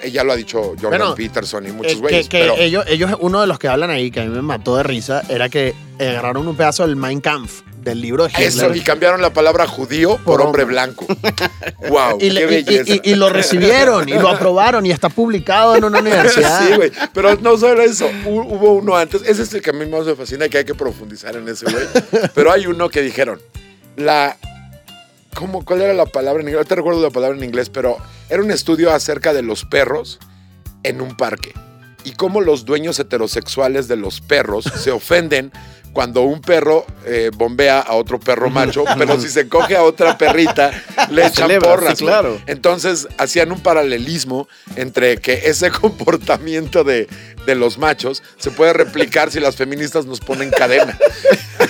Ella 0.00 0.22
lo 0.22 0.32
ha 0.32 0.36
dicho 0.36 0.74
Jordan 0.80 0.90
Bueno, 1.00 1.14
Peterson 1.16 1.64
y 1.66 1.70
eh, 1.70 1.72
muchos 1.72 1.94
que, 1.94 1.98
güeyes. 1.98 2.28
que 2.28 2.38
pero 2.40 2.54
ellos, 2.56 2.84
ellos, 2.88 3.10
uno 3.20 3.40
de 3.40 3.48
los 3.48 3.58
que 3.58 3.66
hablan 3.66 3.90
ahí, 3.90 4.10
que 4.12 4.20
a 4.20 4.24
mí 4.24 4.30
me 4.30 4.42
mató 4.42 4.76
de 4.76 4.84
risa, 4.84 5.22
era 5.28 5.48
que 5.48 5.74
agarraron 5.98 6.46
un 6.46 6.56
pedazo 6.56 6.86
del 6.86 6.94
Mein 6.94 7.20
Kampf, 7.20 7.62
del 7.82 8.00
libro 8.00 8.22
de 8.24 8.30
Hitler. 8.30 8.46
eso, 8.46 8.74
y 8.76 8.80
cambiaron 8.82 9.20
la 9.20 9.32
palabra 9.32 9.66
judío 9.66 10.18
por, 10.18 10.40
hombre 10.40 10.62
blanco. 10.62 11.04
wow, 11.88 12.16
y, 12.20 12.30
le- 12.30 12.46
qué 12.46 12.58
y- 12.60 12.64
belleza. 12.64 12.94
y- 13.02 13.10
y 13.10 13.14
lo 13.16 13.28
recibieron 13.28 14.08
y 14.08 14.12
lo 14.12 14.28
aprobaron 14.28 14.86
y 14.86 14.92
está 14.92 15.08
publicado 15.08 15.74
en 15.74 15.82
una 15.82 15.98
universidad. 15.98 16.68
Sí, 16.68 16.74
güey. 16.76 16.92
Pero 17.12 17.34
no 17.40 17.56
solo 17.58 17.82
eso. 17.82 18.08
hu- 18.24 18.46
Hubo 18.46 18.74
uno 18.74 18.96
antes. 18.96 19.22
Ese 19.26 19.42
es 19.42 19.52
el 19.54 19.62
que 19.62 19.70
a 19.70 19.72
mí 19.72 19.84
más 19.86 20.04
me 20.06 20.14
fascina 20.14 20.46
y 20.46 20.48
que 20.48 20.58
hay 20.58 20.64
que 20.64 20.76
profundizar 20.76 21.34
en 21.34 21.48
ese, 21.48 21.64
güey. 21.64 21.84
Pero 22.36 22.52
hay 22.52 22.66
uno 22.68 22.88
que 22.88 23.02
dijeron. 23.02 23.40
La. 23.96 24.36
¿Cómo, 25.38 25.64
¿Cuál 25.64 25.82
era 25.82 25.94
la 25.94 26.06
palabra 26.06 26.42
en 26.42 26.48
inglés? 26.48 26.64
No 26.64 26.68
te 26.68 26.74
recuerdo 26.74 27.00
la 27.00 27.10
palabra 27.10 27.38
en 27.38 27.44
inglés, 27.44 27.70
pero 27.70 27.96
era 28.28 28.42
un 28.42 28.50
estudio 28.50 28.92
acerca 28.92 29.32
de 29.32 29.42
los 29.42 29.64
perros 29.64 30.18
en 30.82 31.00
un 31.00 31.16
parque. 31.16 31.52
Y 32.02 32.10
cómo 32.14 32.40
los 32.40 32.64
dueños 32.64 32.98
heterosexuales 32.98 33.86
de 33.86 33.94
los 33.94 34.20
perros 34.20 34.64
se 34.64 34.90
ofenden 34.90 35.52
cuando 35.92 36.22
un 36.22 36.40
perro 36.40 36.86
eh, 37.04 37.30
bombea 37.34 37.80
a 37.80 37.94
otro 37.94 38.20
perro 38.20 38.50
macho, 38.50 38.84
pero 38.96 39.20
si 39.20 39.28
se 39.28 39.48
coge 39.48 39.76
a 39.76 39.82
otra 39.82 40.16
perrita, 40.18 40.70
le 41.10 41.22
echan 41.22 41.48
celebra, 41.48 41.70
porras. 41.70 41.98
sí, 41.98 42.04
claro. 42.04 42.40
Entonces 42.46 43.08
hacían 43.18 43.52
un 43.52 43.60
paralelismo 43.60 44.48
entre 44.76 45.18
que 45.18 45.42
ese 45.44 45.70
comportamiento 45.80 46.84
de, 46.84 47.08
de 47.46 47.54
los 47.54 47.78
machos 47.78 48.22
se 48.36 48.50
puede 48.50 48.72
replicar 48.72 49.30
si 49.30 49.40
las 49.40 49.56
feministas 49.56 50.06
nos 50.06 50.20
ponen 50.20 50.50
cadena. 50.50 50.98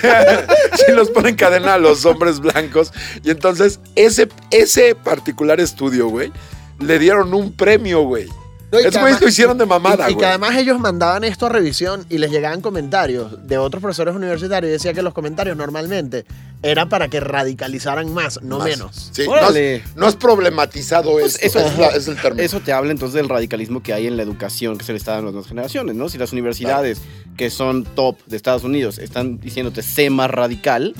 si 0.85 0.91
nos 0.91 1.09
ponen 1.09 1.35
cadena 1.35 1.75
a 1.75 1.77
los 1.77 2.05
hombres 2.05 2.39
blancos. 2.39 2.91
Y 3.23 3.31
entonces 3.31 3.79
ese, 3.95 4.29
ese 4.51 4.95
particular 4.95 5.59
estudio, 5.59 6.07
güey, 6.07 6.31
le 6.79 6.99
dieron 6.99 7.33
un 7.33 7.53
premio, 7.53 8.01
güey. 8.01 8.27
No, 8.71 8.77
Esos 8.77 8.91
güeyes 8.91 9.03
además- 9.03 9.21
lo 9.21 9.27
hicieron 9.29 9.57
de 9.57 9.65
mamada, 9.65 10.09
Y, 10.09 10.13
y 10.13 10.17
que 10.17 10.25
además 10.25 10.55
ellos 10.55 10.79
mandaban 10.79 11.23
esto 11.23 11.47
a 11.47 11.49
revisión 11.49 12.05
y 12.09 12.19
les 12.19 12.29
llegaban 12.29 12.61
comentarios 12.61 13.47
de 13.47 13.57
otros 13.57 13.81
profesores 13.81 14.15
universitarios 14.15 14.69
y 14.69 14.73
decía 14.73 14.93
que 14.93 15.01
los 15.01 15.13
comentarios 15.13 15.57
normalmente 15.57 16.25
eran 16.61 16.87
para 16.87 17.07
que 17.07 17.19
radicalizaran 17.19 18.13
más, 18.13 18.41
no 18.43 18.59
Más. 18.59 18.67
menos. 18.67 19.09
Sí, 19.11 19.25
no 19.25 19.31
Órale. 19.31 19.77
has, 19.85 19.95
no 19.95 20.05
has 20.05 20.15
problematizado 20.15 21.11
Pues 21.13 21.39
esto. 21.41 21.59
eso- 21.59 21.67
es, 21.67 21.77
la- 21.79 21.87
es 21.87 22.07
el 22.07 22.21
término. 22.21 22.43
Eso 22.43 22.59
te 22.59 22.71
habla 22.71 22.91
entonces 22.91 23.15
del 23.15 23.27
radicalismo 23.29 23.81
que 23.81 23.93
hay 23.93 24.05
en 24.07 24.17
la 24.17 24.23
educación 24.23 24.77
que 24.77 24.85
se 24.85 24.91
le 24.91 24.97
está 24.99 25.13
dando 25.13 25.27
a 25.27 25.29
las 25.29 25.33
nuevas 25.35 25.49
generaciones, 25.49 25.95
¿no? 25.95 26.07
Si 26.09 26.17
las 26.19 26.31
universidades 26.31 27.01
que 27.37 27.49
son 27.49 27.85
top 27.85 28.17
de 28.27 28.37
Estados 28.37 28.63
Unidos 28.63 28.99
están 28.99 29.39
diciéndote 29.39 29.81
sé 29.81 30.09
más 30.11 30.29
radical, 30.29 30.93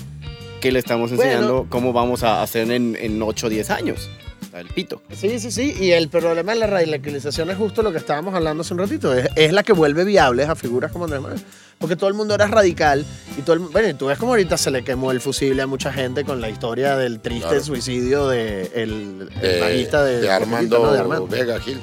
¿qué 0.61 0.71
le 0.71 0.79
estamos 0.79 1.11
Bueno. 1.11 1.23
enseñando? 1.23 1.67
¿Cómo 1.69 1.93
vamos 1.93 2.23
a 2.23 2.41
hacer 2.41 2.71
en, 2.71 2.97
en 2.99 3.21
8 3.21 3.45
o 3.47 3.49
10 3.49 3.69
años? 3.69 4.09
El 4.53 4.67
pito. 4.67 5.01
Sí, 5.15 5.39
sí, 5.39 5.51
sí. 5.51 5.75
Y 5.79 5.91
el 5.91 6.09
problema 6.09 6.53
de 6.53 6.59
la 6.59 6.67
radicalización 6.67 7.49
es 7.51 7.57
justo 7.57 7.81
lo 7.83 7.91
que 7.91 7.97
estábamos 7.99 8.33
hablando 8.33 8.61
hace 8.61 8.73
un 8.73 8.79
ratito. 8.79 9.13
Es, 9.13 9.27
es 9.35 9.53
la 9.53 9.63
que 9.63 9.73
vuelve 9.73 10.03
viables 10.05 10.49
a 10.49 10.55
figuras 10.55 10.91
como 10.91 11.05
Andrés 11.05 11.21
Manuel. 11.21 11.41
Porque 11.77 11.95
todo 11.95 12.09
el 12.09 12.13
mundo 12.15 12.35
era 12.35 12.45
radical 12.47 13.05
y 13.37 13.41
todo 13.41 13.53
el, 13.53 13.59
bueno, 13.59 13.87
y 13.87 13.93
tú 13.93 14.07
ves 14.07 14.17
como 14.17 14.31
ahorita 14.33 14.57
se 14.57 14.69
le 14.69 14.83
quemó 14.83 15.11
el 15.11 15.21
fusible 15.21 15.61
a 15.61 15.67
mucha 15.67 15.93
gente 15.93 16.25
con 16.25 16.41
la 16.41 16.49
historia 16.49 16.97
del 16.97 17.21
triste 17.21 17.47
Claro. 17.47 17.63
suicidio 17.63 18.27
de 18.27 18.69
el, 18.75 19.29
el 19.41 19.89
de, 19.89 20.29
Armando, 20.29 20.79
¿no? 20.79 20.91
de 20.91 20.99
Armando. 20.99 21.27
Vega 21.27 21.59
Gil. 21.61 21.79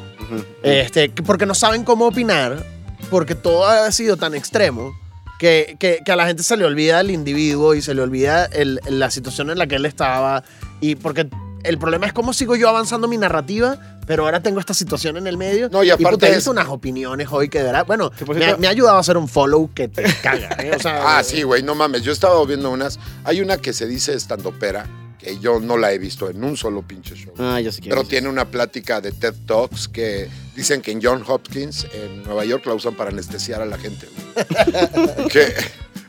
Este, 0.62 1.10
que- 1.10 1.22
porque 1.22 1.46
no 1.46 1.54
saben 1.54 1.82
cómo 1.84 2.06
opinar, 2.06 2.62
porque 3.10 3.34
todo 3.34 3.64
ha 3.66 3.90
sido 3.92 4.16
tan 4.18 4.34
extremo 4.34 4.92
que, 5.38 5.76
que- 5.78 6.00
que 6.04 6.12
a 6.12 6.16
la 6.16 6.26
gente 6.26 6.42
se 6.42 6.56
le 6.58 6.64
olvida 6.66 7.00
el 7.00 7.10
individuo 7.10 7.74
y 7.74 7.80
se 7.80 7.94
le 7.94 8.02
olvida 8.02 8.44
el- 8.46 8.80
la 8.88 9.10
situación 9.10 9.48
en 9.50 9.58
la 9.58 9.66
que 9.66 9.76
él 9.76 9.86
estaba. 9.86 10.42
Y 10.80 10.96
porque 10.96 11.26
el 11.66 11.78
problema 11.78 12.06
es 12.06 12.12
cómo 12.12 12.32
sigo 12.32 12.56
yo 12.56 12.68
avanzando 12.68 13.08
mi 13.08 13.16
narrativa, 13.18 13.76
pero 14.06 14.24
ahora 14.24 14.42
tengo 14.42 14.60
esta 14.60 14.74
situación 14.74 15.16
en 15.16 15.26
el 15.26 15.36
medio. 15.36 15.68
No, 15.68 15.82
y 15.82 15.90
aparte 15.90 16.28
es- 16.28 16.36
visto 16.36 16.50
unas 16.50 16.68
opiniones 16.68 17.28
hoy 17.30 17.48
que 17.48 17.58
de 17.58 17.64
verdad, 17.64 17.84
bueno, 17.86 18.10
me, 18.26 18.34
ha- 18.34 18.38
cierto- 18.38 18.58
me 18.60 18.66
ha 18.66 18.70
ayudado 18.70 18.96
a 18.96 19.00
hacer 19.00 19.16
un 19.16 19.28
follow 19.28 19.70
que 19.74 19.88
te 19.88 20.02
caga. 20.22 20.48
¿eh? 20.62 20.72
O 20.76 20.78
sea, 20.78 21.18
Ah, 21.18 21.22
sí, 21.22 21.42
güey, 21.42 21.62
no 21.62 21.74
mames. 21.74 22.02
Yo 22.02 22.12
estaba 22.12 22.44
viendo 22.44 22.70
unas. 22.70 22.98
Hay 23.24 23.40
una 23.40 23.56
que 23.58 23.72
se 23.72 23.86
dice 23.86 24.14
estandopera, 24.14 24.86
que 25.18 25.38
yo 25.40 25.58
no 25.60 25.76
la 25.76 25.92
he 25.92 25.98
visto 25.98 26.30
en 26.30 26.44
un 26.44 26.56
solo 26.56 26.82
pinche 26.82 27.14
show. 27.16 27.32
Ah, 27.38 27.60
ya 27.60 27.72
sé 27.72 27.80
quién 27.80 27.90
Pero 27.90 28.04
tiene 28.04 28.28
una 28.28 28.44
plática 28.44 29.00
de 29.00 29.12
TED 29.12 29.34
Talks 29.46 29.88
que 29.88 30.28
dicen 30.54 30.82
que 30.82 30.92
en 30.92 31.00
John 31.02 31.24
Hopkins, 31.26 31.86
en 31.92 32.22
Nueva 32.22 32.44
York, 32.44 32.64
la 32.66 32.74
usan 32.74 32.94
para 32.94 33.10
anestesiar 33.10 33.60
a 33.60 33.66
la 33.66 33.76
gente. 33.78 34.06
que 35.32 35.52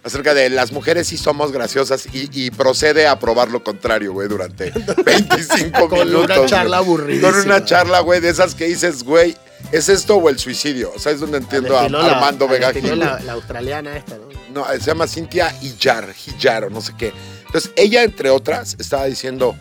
acerca 0.07 0.33
de 0.33 0.49
las 0.49 0.71
mujeres 0.71 1.07
sí 1.07 1.17
somos 1.17 1.51
graciosas 1.51 2.07
y, 2.13 2.29
y 2.33 2.51
procede 2.51 3.07
a 3.07 3.19
probar 3.19 3.49
lo 3.49 3.63
contrario, 3.63 4.13
güey, 4.13 4.27
durante 4.27 4.71
25 5.05 5.89
con 5.89 5.99
minutos. 5.99 6.25
una 6.25 6.37
güey. 6.37 6.49
charla 6.49 6.77
aburrida. 6.77 7.29
Con 7.31 7.39
una 7.41 7.63
charla, 7.65 7.99
güey, 7.99 8.19
de 8.19 8.29
esas 8.29 8.55
que 8.55 8.65
dices, 8.65 9.03
güey, 9.03 9.35
¿es 9.71 9.89
esto 9.89 10.15
o 10.15 10.29
el 10.29 10.39
suicidio? 10.39 10.91
O 10.95 10.99
sea, 10.99 11.11
es 11.11 11.19
donde 11.19 11.37
entiendo 11.37 11.77
a 11.77 11.83
Armando 11.85 12.47
Vega. 12.47 12.71
La, 12.73 13.19
la 13.19 13.33
australiana 13.33 13.95
esta, 13.97 14.15
¿no? 14.17 14.27
No, 14.53 14.65
se 14.71 14.79
llama 14.79 15.07
Cintia 15.07 15.53
Hillar, 15.61 16.13
Hillar 16.25 16.65
o 16.65 16.69
no 16.69 16.81
sé 16.81 16.93
qué. 16.97 17.13
Entonces, 17.45 17.71
ella, 17.75 18.03
entre 18.03 18.29
otras, 18.29 18.75
estaba 18.79 19.05
diciendo, 19.05 19.55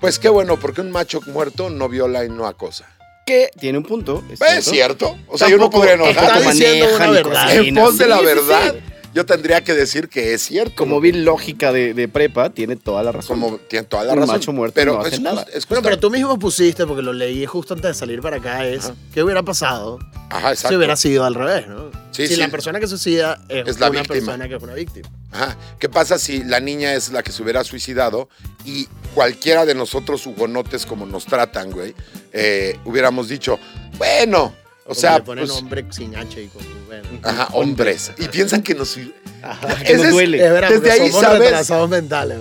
pues 0.00 0.18
qué 0.18 0.28
bueno, 0.28 0.58
porque 0.58 0.80
un 0.80 0.90
macho 0.90 1.20
muerto 1.26 1.70
no 1.70 1.88
viola 1.88 2.24
y 2.24 2.28
no 2.28 2.46
acosa. 2.46 2.86
Que 3.26 3.50
tiene 3.58 3.78
un 3.78 3.84
punto. 3.84 4.24
Es 4.30 4.40
¿Es 4.40 4.64
cierto? 4.64 5.16
O 5.28 5.38
sea, 5.38 5.48
yo 5.48 5.56
no 5.56 5.70
podría 5.70 5.94
está 5.94 6.10
enojar. 6.10 6.52
diciendo 6.52 6.86
una 6.96 7.10
verdad. 7.10 7.54
En 7.56 7.74
pos 7.74 7.96
de 7.98 8.08
la 8.08 8.18
Sí, 8.18 8.24
sí, 8.24 8.30
sí. 8.34 8.91
Yo 9.14 9.26
tendría 9.26 9.62
que 9.62 9.74
decir 9.74 10.08
que 10.08 10.34
es 10.34 10.42
cierto. 10.42 10.74
Como 10.76 11.00
vi 11.00 11.12
lógica 11.12 11.72
de, 11.72 11.94
de 11.94 12.08
prepa, 12.08 12.50
tiene 12.50 12.76
toda 12.76 13.02
la 13.02 13.12
razón. 13.12 13.40
Como 13.40 13.58
tiene 13.58 13.86
toda 13.86 14.04
la 14.04 14.12
Un 14.14 14.20
razón. 14.20 14.34
macho 14.36 14.52
muerto 14.52 14.74
pero 14.74 14.94
no 14.94 15.00
hace 15.00 15.16
es, 15.16 15.20
nada. 15.20 15.46
es 15.52 15.66
pero 15.66 15.98
tú 15.98 16.10
mismo 16.10 16.38
pusiste, 16.38 16.86
porque 16.86 17.02
lo 17.02 17.12
leí 17.12 17.44
justo 17.46 17.74
antes 17.74 17.88
de 17.90 17.94
salir 17.94 18.20
para 18.20 18.36
acá, 18.38 18.66
es 18.66 18.86
Ajá. 18.86 18.94
¿qué 19.12 19.22
hubiera 19.22 19.42
pasado 19.42 19.98
Ajá, 20.30 20.50
exacto. 20.50 20.68
si 20.70 20.76
hubiera 20.76 20.96
sido 20.96 21.24
al 21.24 21.34
revés, 21.34 21.68
¿no? 21.68 21.90
Sí, 22.10 22.26
si 22.26 22.34
sí. 22.34 22.40
la 22.40 22.48
persona 22.48 22.80
que 22.80 22.86
suicida 22.86 23.42
es, 23.48 23.68
Es 23.68 23.80
la 23.80 23.90
una 23.90 24.00
víctima. 24.00 24.14
persona 24.32 24.48
que 24.48 24.58
fue 24.58 24.68
una 24.68 24.74
víctima. 24.76 25.08
Ajá. 25.30 25.56
¿Qué 25.78 25.88
pasa 25.88 26.18
si 26.18 26.42
la 26.44 26.60
niña 26.60 26.94
es 26.94 27.10
la 27.10 27.22
que 27.22 27.32
se 27.32 27.42
hubiera 27.42 27.64
suicidado 27.64 28.28
y 28.64 28.86
cualquiera 29.14 29.66
de 29.66 29.74
nosotros 29.74 30.26
hugonotes 30.26 30.86
como 30.86 31.04
nos 31.06 31.26
tratan, 31.26 31.70
güey, 31.70 31.94
eh, 32.32 32.78
hubiéramos 32.86 33.28
dicho, 33.28 33.58
bueno, 33.98 34.54
o 34.86 34.94
sea, 34.94 35.18
le 35.18 35.24
ponen 35.24 35.46
pues, 35.46 35.56
hombre 35.58 35.84
sin 35.90 36.16
H 36.16 36.42
y 36.42 36.48
con 36.48 36.62
bueno. 36.86 37.08
ajá, 37.22 37.48
hombres. 37.52 38.12
Y 38.18 38.26
piensan 38.28 38.62
que 38.62 38.74
nos... 38.74 38.98
Ajá, 39.42 39.74
que 39.84 39.96
nos 39.96 40.10
duele. 40.10 40.44
Es 40.44 40.52
verdad, 40.52 40.68
Desde 40.68 40.80
porque 40.82 41.02
ahí 41.02 41.10
sabes-. 41.12 41.70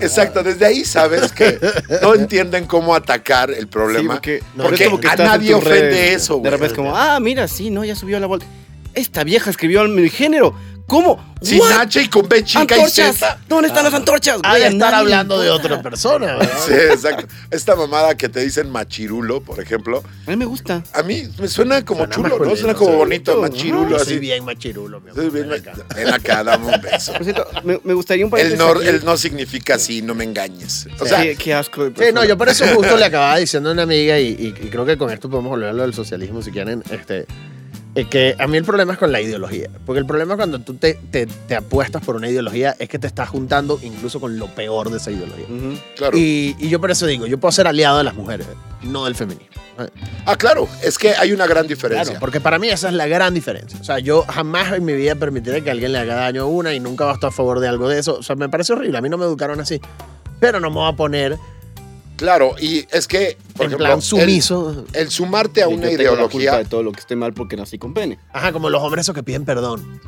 Exacto, 0.02 0.44
desde 0.44 0.66
ahí 0.66 0.86
sabes 0.86 1.32
que 1.32 1.60
no 2.02 2.16
entienden 2.16 2.66
cómo 2.66 2.94
atacar 2.96 3.50
el 3.52 3.62
Sí, 3.62 3.66
problema. 3.66 4.14
porque, 4.14 4.44
no, 4.56 4.64
porque 4.66 4.84
es 4.84 4.90
como 4.90 5.02
que 5.02 5.08
a 5.08 5.16
nadie 5.16 5.54
ofende 5.54 6.14
eso, 6.14 6.36
De 6.36 6.40
güey. 6.42 6.52
repente 6.52 6.74
es 6.74 6.78
como, 6.78 6.96
ah, 6.96 7.20
mira, 7.20 7.48
sí, 7.48 7.70
no, 7.70 7.84
ya 7.84 7.96
subió 7.96 8.18
a 8.18 8.20
la 8.20 8.28
bolsa. 8.28 8.46
Esta 8.94 9.24
vieja 9.24 9.50
escribió 9.50 9.84
mi 9.88 10.10
género. 10.10 10.54
¿Cómo? 10.92 11.32
Sin 11.42 11.60
What? 11.62 11.72
H 11.72 12.02
y 12.04 12.08
con 12.10 12.28
B 12.28 12.44
chica 12.44 12.76
y 12.76 12.80
¡Antorchas! 12.82 13.16
Z. 13.18 13.40
¿Dónde 13.48 13.70
están 13.70 13.86
las 13.86 13.94
antorchas? 13.94 14.40
Ha 14.44 14.50
Güey, 14.50 14.60
de 14.62 14.68
a 14.68 14.70
estar 14.72 14.94
hablando 14.94 15.40
de 15.40 15.50
otra 15.50 15.82
persona, 15.82 16.36
¿verdad? 16.36 16.50
Sí, 16.68 16.74
exacto. 16.74 17.28
Esta 17.50 17.78
mamada 17.78 18.16
que 18.16 18.28
te 18.28 18.42
dicen 18.42 18.70
machirulo, 18.70 19.40
por 19.42 19.62
ejemplo, 19.62 20.04
A 20.28 20.30
mí 20.32 20.36
me 20.36 20.44
gusta. 20.46 20.84
a 20.94 21.02
mí 21.02 21.24
me 21.40 21.48
suena 21.48 21.84
como 21.86 22.02
Suena 22.12 22.16
chulo, 22.30 22.46
¿no? 22.46 22.56
Suena 22.58 22.74
como 22.76 22.98
bonito, 22.98 23.40
machirulo, 23.42 23.90
Yo 23.90 23.96
así. 23.96 24.06
soy 24.06 24.20
bien 24.20 24.44
machirulo, 24.44 25.00
mi 25.00 25.12
amor. 25.12 25.24
Sí, 25.24 25.30
bien, 25.30 25.48
Ven 25.50 25.62
acá. 25.62 25.74
ven 25.96 26.08
acá, 26.14 26.44
dame 26.44 26.66
un 26.76 26.82
beso. 26.82 27.14
Por 27.14 27.24
cierto, 27.24 27.48
me, 27.64 27.80
me 27.86 27.94
gustaría 27.94 28.26
un 28.26 28.38
El 28.38 28.58
no, 28.58 28.74
el 28.82 29.06
no 29.06 29.16
significa 29.16 29.80
sí, 29.80 30.02
no 30.02 30.14
me 30.14 30.26
engañes. 30.26 30.88
O 31.00 31.06
sea, 31.06 31.22
qué, 31.24 31.38
qué 31.38 31.54
asco 31.54 31.90
de 31.90 32.06
Sí, 32.06 32.14
no, 32.14 32.26
yo 32.26 32.38
por 32.38 32.50
eso 32.50 32.66
justo 32.76 32.98
le 32.98 33.06
acababa 33.06 33.38
diciendo 33.38 33.70
a 33.70 33.72
una 33.72 33.84
amiga 33.84 34.20
y, 34.20 34.28
y- 34.28 34.48
y 34.62 34.70
creo 34.70 34.86
que 34.86 34.98
con 34.98 35.10
esto 35.10 35.30
podemos 35.30 35.50
volver 35.52 35.70
a 35.70 35.74
lo 35.74 35.84
del 35.84 35.94
socialismo 35.94 36.42
si 36.42 36.52
quieren, 36.52 36.84
este, 36.92 37.26
es 37.94 38.08
que 38.08 38.36
a 38.40 38.48
mí 38.48 38.58
el 38.58 38.64
problema 38.64 38.94
es 38.94 39.00
con 39.00 39.12
la 39.12 39.20
ideología, 39.22 39.70
porque 39.86 40.00
el 40.00 40.06
problema 40.06 40.36
cuando 40.38 40.60
tú 40.60 40.76
te, 40.76 40.94
te- 40.94 41.26
te 41.26 41.56
apuestas 41.56 42.04
por 42.04 42.16
una 42.16 42.30
ideología 42.30 42.76
es 42.80 42.88
que 42.88 42.98
te 43.00 43.08
estás 43.08 43.30
juntando 43.30 43.80
incluso 43.84 44.20
con 44.20 44.38
lo 44.40 44.48
peor 44.48 44.90
de 44.90 44.98
esa 44.98 45.12
ideología. 45.12 45.46
Ujú. 45.46 45.78
claro. 45.98 46.18
Y, 46.18 46.56
y 46.60 46.70
yo 46.70 46.80
por 46.80 46.92
eso 46.92 47.06
digo, 47.06 47.28
yo 47.28 47.38
puedo 47.38 47.52
ser 47.52 47.68
aliado 47.68 47.98
de 47.98 48.04
las 48.06 48.16
mujeres, 48.16 48.48
no 48.84 49.06
del 49.06 49.16
feminismo. 49.16 49.48
Ah, 50.26 50.36
claro, 50.36 50.68
es 50.84 50.98
que 51.00 51.16
hay 51.16 51.32
una 51.32 51.48
gran 51.48 51.66
diferencia. 51.66 52.04
Claro, 52.06 52.20
porque 52.20 52.40
para 52.40 52.60
mí 52.60 52.70
esa 52.70 52.90
es 52.90 52.94
la 52.94 53.08
gran 53.08 53.34
diferencia. 53.34 53.80
O 53.80 53.84
sea, 53.84 53.98
yo 54.00 54.24
jamás 54.24 54.72
en 54.74 54.86
mi 54.86 54.94
vida 54.94 55.16
permitiré 55.16 55.64
que 55.64 55.72
alguien 55.72 55.92
le 55.92 55.98
haga 56.00 56.16
daño 56.16 56.44
a 56.44 56.46
una 56.46 56.74
y 56.74 56.80
nunca 56.80 57.06
va 57.06 57.12
a 57.12 57.14
estar 57.16 57.30
a 57.30 57.32
favor 57.32 57.60
de 57.60 57.68
algo 57.68 57.90
de 57.90 57.98
eso. 57.98 58.18
O 58.20 58.24
sea, 58.24 58.36
me 58.36 58.48
parece 58.48 58.74
horrible. 58.74 58.98
A 59.00 59.02
mí 59.02 59.10
no 59.10 59.18
me 59.18 59.26
educaron 59.26 59.60
así. 59.60 59.82
Pero 60.40 60.60
no 60.60 60.70
me 60.70 60.76
voy 60.76 60.92
a 60.92 60.96
poner 60.96 61.38
Claro, 62.18 62.54
y 62.62 62.86
es 62.92 63.08
que, 63.08 63.36
por 63.62 63.66
en 63.66 63.72
ejemplo, 63.72 63.86
plan 63.88 63.98
el- 63.98 64.02
sumiso. 64.04 64.86
El, 64.94 65.10
sumarte 65.12 65.62
a 65.64 65.66
Yo 65.66 65.72
una 65.72 65.88
tengo 65.88 65.98
la 65.98 66.04
culpa 66.04 66.14
ideología. 66.44 66.58
de 66.58 66.66
todo 66.66 66.84
lo 66.84 66.92
que 66.92 67.00
esté 67.00 67.16
mal 67.16 67.34
porque 67.34 67.56
nací 67.56 67.78
con 67.78 67.94
pene. 67.94 68.20
Ajá, 68.34 68.52
como 68.52 68.70
los 68.70 68.82
hombres 68.84 69.04
esos 69.06 69.16
que 69.16 69.24
piden 69.24 69.46
perdón. 69.46 70.02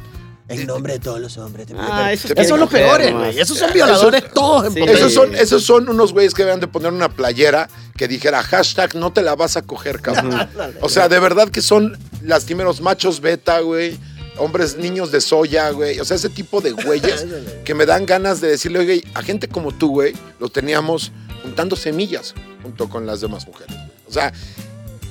En 0.50 0.68
nombre 0.68 0.94
de 0.94 1.00
todos 1.00 1.22
los 1.22 1.38
hombres. 1.38 1.68
te 1.68 1.74
Ah, 1.78 2.12
esos 2.12 2.32
esos 2.32 2.48
son 2.50 2.60
los 2.60 2.70
peores, 2.70 3.14
güey. 3.14 3.40
Esos 3.40 3.58
son 3.58 3.72
violadores 3.74 4.30
todos 4.34 4.66
en 4.68 4.74
Sí. 4.74 4.82
Esos 4.92 5.14
son, 5.14 5.34
esos 5.36 5.64
son 5.64 5.88
unos 5.88 6.12
güeyes 6.12 6.34
que 6.34 6.44
deben 6.44 6.60
de 6.60 6.68
poner 6.68 6.92
una 6.92 7.08
playera 7.10 7.70
que 7.98 8.10
dijera 8.10 8.44
hashtag 8.44 8.94
no 8.96 9.14
te 9.14 9.22
la 9.22 9.36
vas 9.36 9.56
a 9.56 9.62
coger, 9.62 10.02
cabrón. 10.02 10.50
O 10.82 10.90
sea, 10.90 11.08
de 11.08 11.18
verdad 11.20 11.48
que 11.50 11.62
son 11.62 11.98
lastimeros 12.22 12.82
machos 12.82 13.22
beta, 13.22 13.62
güey. 13.62 13.98
Hombres, 14.38 14.78
niños 14.78 15.12
de 15.12 15.22
soya, 15.22 15.70
güey. 15.70 16.00
O 16.02 16.06
sea, 16.06 16.18
ese 16.18 16.28
tipo 16.30 16.60
de 16.60 16.72
güeyes 16.72 17.26
que 17.64 17.74
me 17.74 17.86
dan 17.86 18.06
ganas 18.06 18.42
de 18.42 18.50
decirle, 18.50 18.80
oye, 18.80 19.04
a 19.14 19.22
gente 19.24 19.48
como 19.48 19.72
tú, 19.72 19.90
güey, 19.92 20.14
los 20.40 20.52
teníamos 20.52 21.12
juntando 21.42 21.76
semillas 21.78 22.34
junto 22.64 22.90
con 22.90 23.06
las 23.06 23.22
demás 23.22 23.46
mujeres. 23.46 23.76
O 24.08 24.12
sea, 24.12 24.34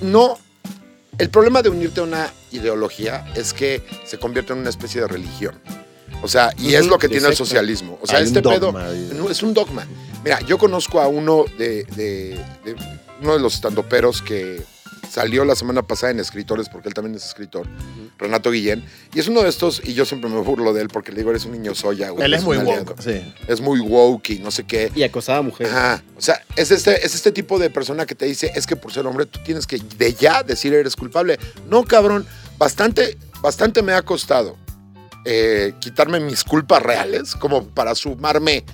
no. 0.01 0.39
El 1.19 1.29
problema 1.31 1.61
de 1.63 1.69
unirte 1.69 2.01
a 2.01 2.05
una 2.05 2.33
ideología 2.51 3.31
es 3.37 3.53
que 3.53 3.83
se 4.05 4.19
convierte 4.19 4.55
en 4.55 4.61
una 4.61 4.71
especie 4.71 5.03
de 5.03 5.07
religión. 5.09 5.61
O 6.23 6.29
sea, 6.29 6.53
y 6.59 6.75
es 6.75 6.87
lo 6.87 6.99
que 6.99 7.09
tiene 7.09 7.27
el 7.29 7.37
socialismo. 7.37 7.99
O 8.01 8.07
sea, 8.07 8.19
Hay 8.19 8.25
este 8.25 8.41
pedo 8.59 8.67
es 9.31 9.43
un 9.43 9.53
dogma. 9.55 9.87
Mira, 10.25 10.41
yo 10.41 10.57
conozco 10.57 11.01
a 11.01 11.09
uno 11.09 11.45
de, 11.59 11.85
de- 11.85 12.41
de- 12.65 12.77
uno 13.21 13.35
de 13.35 13.41
los 13.41 13.55
estandoperos 13.55 14.23
que 14.23 14.63
salió 15.13 15.45
la 15.45 15.55
semana 15.55 15.83
pasada 15.83 16.13
en 16.13 16.21
Escritores, 16.21 16.71
porque 16.71 16.89
él 16.89 16.95
también 16.95 17.15
es 17.15 17.27
escritor, 17.27 17.67
Renato 18.19 18.51
Guillén, 18.51 18.83
y 19.13 19.21
es 19.21 19.29
uno 19.29 19.43
de 19.43 19.51
estos, 19.51 19.83
y 19.85 19.93
yo 19.93 20.07
siempre 20.07 20.31
me 20.31 20.41
burlo 20.41 20.73
de 20.73 20.81
él 20.81 20.89
porque 20.89 21.13
le 21.13 21.19
digo, 21.19 21.31
eres 21.31 21.45
un 21.45 21.53
niño 21.53 21.75
soya, 21.75 22.09
güey. 22.09 22.25
Él 22.25 22.33
es 22.33 22.45
muy 22.45 22.57
woke. 22.57 22.95
Sí. 22.99 23.35
Es 23.47 23.61
muy 23.61 23.81
woke 23.81 24.31
y 24.31 24.39
no 24.39 24.51
sé 24.51 24.65
qué. 24.65 24.91
Y 24.95 25.03
acosaba 25.03 25.39
a 25.39 25.43
mujeres. 25.43 25.71
Ajá. 25.71 26.03
O 26.17 26.23
sea, 26.23 26.41
es 26.57 26.71
este, 26.71 27.05
es 27.05 27.15
este 27.15 27.31
tipo 27.31 27.59
de 27.59 27.69
persona 27.69 28.07
que 28.07 28.15
te 28.15 28.25
dice, 28.25 28.53
es 28.55 28.67
que 28.67 28.75
por 28.75 28.91
ser 28.91 29.07
hombre 29.07 29.27
tú 29.27 29.39
tienes 29.45 29.67
que 29.67 29.79
de 29.79 30.15
ya 30.15 30.43
decir 30.43 30.73
eres 30.73 30.97
culpable. 30.97 31.39
No, 31.69 31.85
cabrón, 31.85 32.27
bastante, 32.57 33.19
bastante 33.43 33.83
me 33.83 33.93
ha 33.93 34.01
costado 34.01 34.57
eh, 35.27 35.75
quitarme 35.79 36.21
mis 36.21 36.43
culpas 36.43 36.83
reales 36.83 37.35
como 37.35 37.67
para 37.67 37.95
sumarme 37.95 38.65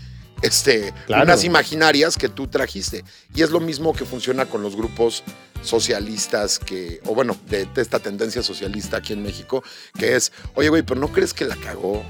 este, 0.43 0.93
Claro. 1.07 1.25
unas 1.25 1.45
imaginarias 1.45 2.17
que 2.17 2.29
tú 2.29 2.47
trajiste. 2.47 3.05
Y 3.35 3.43
es 3.43 3.51
lo 3.51 3.61
mismo 3.61 3.93
que 3.93 4.05
funciona 4.05 4.47
con 4.47 4.63
los 4.63 4.77
grupos 4.77 5.23
socialistas 5.63 6.59
que, 6.59 7.01
o 7.07 7.15
bueno, 7.15 7.37
de, 7.49 7.67
de 7.67 7.83
esta 7.83 7.99
tendencia 7.99 8.43
socialista 8.43 8.99
aquí 8.99 9.13
en 9.13 9.23
México, 9.23 9.63
que 9.99 10.17
es, 10.17 10.33
oye, 10.55 10.69
güey, 10.69 10.83
pero 10.83 11.01
¿no 11.01 11.09
crees 11.09 11.35
que 11.35 11.45
la 11.45 11.57
cagó 11.57 12.03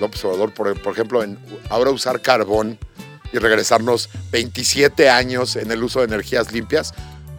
López 0.00 0.24
Obrador, 0.24 0.52
por, 0.54 0.80
por 0.80 0.92
ejemplo, 0.92 1.22
en 1.22 1.38
ahora 1.70 1.90
usar 1.90 2.20
carbón 2.22 2.78
y 3.32 3.38
regresarnos 3.38 4.08
27 4.30 5.08
años 5.10 5.56
en 5.56 5.70
el 5.70 5.82
uso 5.82 6.00
de 6.00 6.06
energías 6.06 6.52
limpias? 6.52 6.92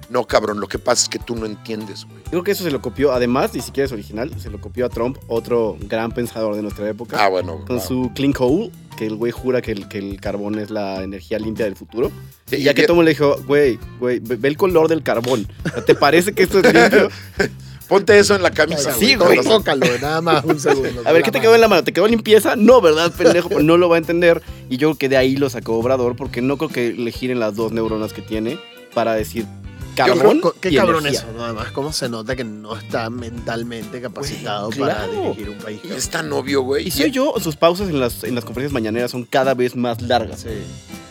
No, 0.09 0.25
cabrón, 0.25 0.59
lo 0.59 0.67
que 0.67 0.79
pasa 0.79 1.03
es 1.03 1.09
que 1.09 1.19
tú 1.19 1.35
no 1.35 1.45
entiendes, 1.45 2.05
güey. 2.05 2.21
Creo 2.29 2.43
que 2.43 2.51
eso 2.51 2.63
se 2.63 2.71
lo 2.71 2.81
copió, 2.81 3.13
además, 3.13 3.53
ni 3.53 3.61
siquiera 3.61 3.85
es 3.85 3.91
original, 3.91 4.31
se 4.39 4.49
lo 4.49 4.59
copió 4.61 4.85
a 4.85 4.89
Trump, 4.89 5.17
otro 5.27 5.77
gran 5.81 6.11
pensador 6.11 6.55
de 6.55 6.61
nuestra 6.61 6.87
época, 6.89 7.17
Ah, 7.23 7.29
bueno. 7.29 7.63
con 7.65 7.77
ah. 7.77 7.81
su 7.81 8.11
clean 8.13 8.33
coal, 8.33 8.71
que 8.97 9.07
el 9.07 9.15
güey 9.15 9.31
jura 9.31 9.61
que 9.61 9.71
el, 9.71 9.87
que 9.87 9.97
el 9.99 10.19
carbón 10.21 10.59
es 10.59 10.69
la 10.69 11.01
energía 11.03 11.39
limpia 11.39 11.65
del 11.65 11.75
futuro. 11.75 12.11
Sí, 12.45 12.57
y 12.57 12.63
ya 12.63 12.71
y 12.71 12.75
que 12.75 12.81
bien- 12.81 12.87
todo 12.87 12.93
el 12.93 12.95
mundo 12.97 13.03
le 13.05 13.11
dijo, 13.11 13.35
güey, 13.47 13.79
güey, 13.99 14.19
ve, 14.19 14.47
el 14.47 14.57
color 14.57 14.87
del 14.87 15.01
carbón. 15.03 15.47
¿Te 15.85 15.95
parece 15.95 16.33
que 16.33 16.43
esto 16.43 16.59
es 16.59 16.73
limpio? 16.73 17.09
Ponte 17.87 18.17
eso 18.17 18.35
en 18.35 18.41
la 18.41 18.51
camisa, 18.51 18.93
Sí, 18.93 19.15
güey. 19.15 19.41
Tócalo, 19.43 19.85
nada 20.01 20.21
más 20.21 20.43
un 20.45 20.59
segundo. 20.59 21.01
A 21.05 21.11
ver, 21.11 21.21
¿qué 21.21 21.31
te 21.31 21.41
quedó 21.41 21.53
en 21.53 21.61
la 21.61 21.67
mano? 21.67 21.83
¿Te 21.83 21.91
quedó 21.91 22.07
limpieza? 22.07 22.55
No, 22.55 22.81
¿verdad, 22.81 23.11
pendejo? 23.11 23.49
Pues 23.49 23.63
no 23.63 23.77
lo 23.77 23.89
va 23.89 23.95
a 23.95 23.99
entender. 23.99 24.41
Y 24.69 24.77
yo 24.77 24.89
creo 24.89 24.97
que 24.97 25.09
de 25.09 25.17
ahí 25.17 25.35
lo 25.35 25.49
sacó 25.49 25.73
Obrador, 25.77 26.15
porque 26.15 26.41
no 26.41 26.57
creo 26.57 26.69
que 26.69 26.93
le 26.93 27.11
giren 27.11 27.39
las 27.39 27.55
dos 27.55 27.71
neuronas 27.71 28.13
que 28.13 28.21
tiene 28.21 28.57
para 28.93 29.13
decir 29.13 29.45
carbón. 29.95 30.41
Qué 30.59 30.69
y 30.69 30.75
cabrón 30.75 31.01
energía. 31.05 31.21
eso, 31.21 31.31
¿no? 31.37 31.43
Además, 31.45 31.71
cómo 31.71 31.91
se 31.93 32.09
nota 32.09 32.35
que 32.35 32.43
no 32.43 32.75
está 32.75 33.09
mentalmente 33.09 34.01
capacitado 34.01 34.67
Güey, 34.67 34.79
para 34.79 35.07
dirigir 35.07 35.49
un 35.49 35.57
país. 35.57 35.81
Y 35.83 35.91
es 35.93 36.09
tan 36.09 36.31
obvio, 36.33 36.61
güey. 36.61 36.87
Y 36.87 36.91
soy 36.91 37.11
yo, 37.11 37.33
sus 37.39 37.55
pausas 37.55 37.89
en 37.89 37.99
las, 37.99 38.23
en 38.23 38.35
las 38.35 38.43
conferencias 38.45 38.73
mañaneras 38.73 39.11
son 39.11 39.23
cada 39.25 39.53
vez 39.53 39.75
más 39.75 40.01
largas. 40.01 40.41
Sí. 40.41 40.49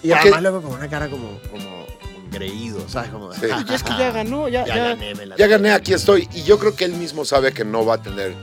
Y 0.03 0.09
Porque- 0.09 0.23
además 0.23 0.43
luego 0.43 0.63
con 0.63 0.73
una 0.73 0.89
cara 0.89 1.09
como, 1.09 1.39
como, 1.51 1.87
engreído, 2.27 2.89
¿sabes? 2.89 3.11
Como 3.11 3.29
de, 3.31 3.39
Sí. 3.39 3.47
"Ja, 3.49 3.65
Y 3.69 3.75
es 3.75 3.83
que 3.83 3.91
ja, 3.91 3.99
ya 3.99 4.05
ja, 4.07 4.13
ganó, 4.13 4.49
ya, 4.49 4.67
Ya, 4.67 4.75
ya. 4.75 4.85
gané, 4.89 5.15
me 5.15 5.27
la 5.27 5.37
Ya 5.37 5.47
gané, 5.47 5.73
aquí 5.73 5.93
estoy. 5.93 6.29
Y 6.35 6.43
yo 6.45 6.59
creo 6.59 6.75
que 6.75 6.85
él 6.87 6.95
mismo 6.95 7.25
sabe 7.25 7.53
que 7.53 7.65
no 7.65 7.85
va 7.85 7.95
a 7.97 8.03
tener 8.03 8.35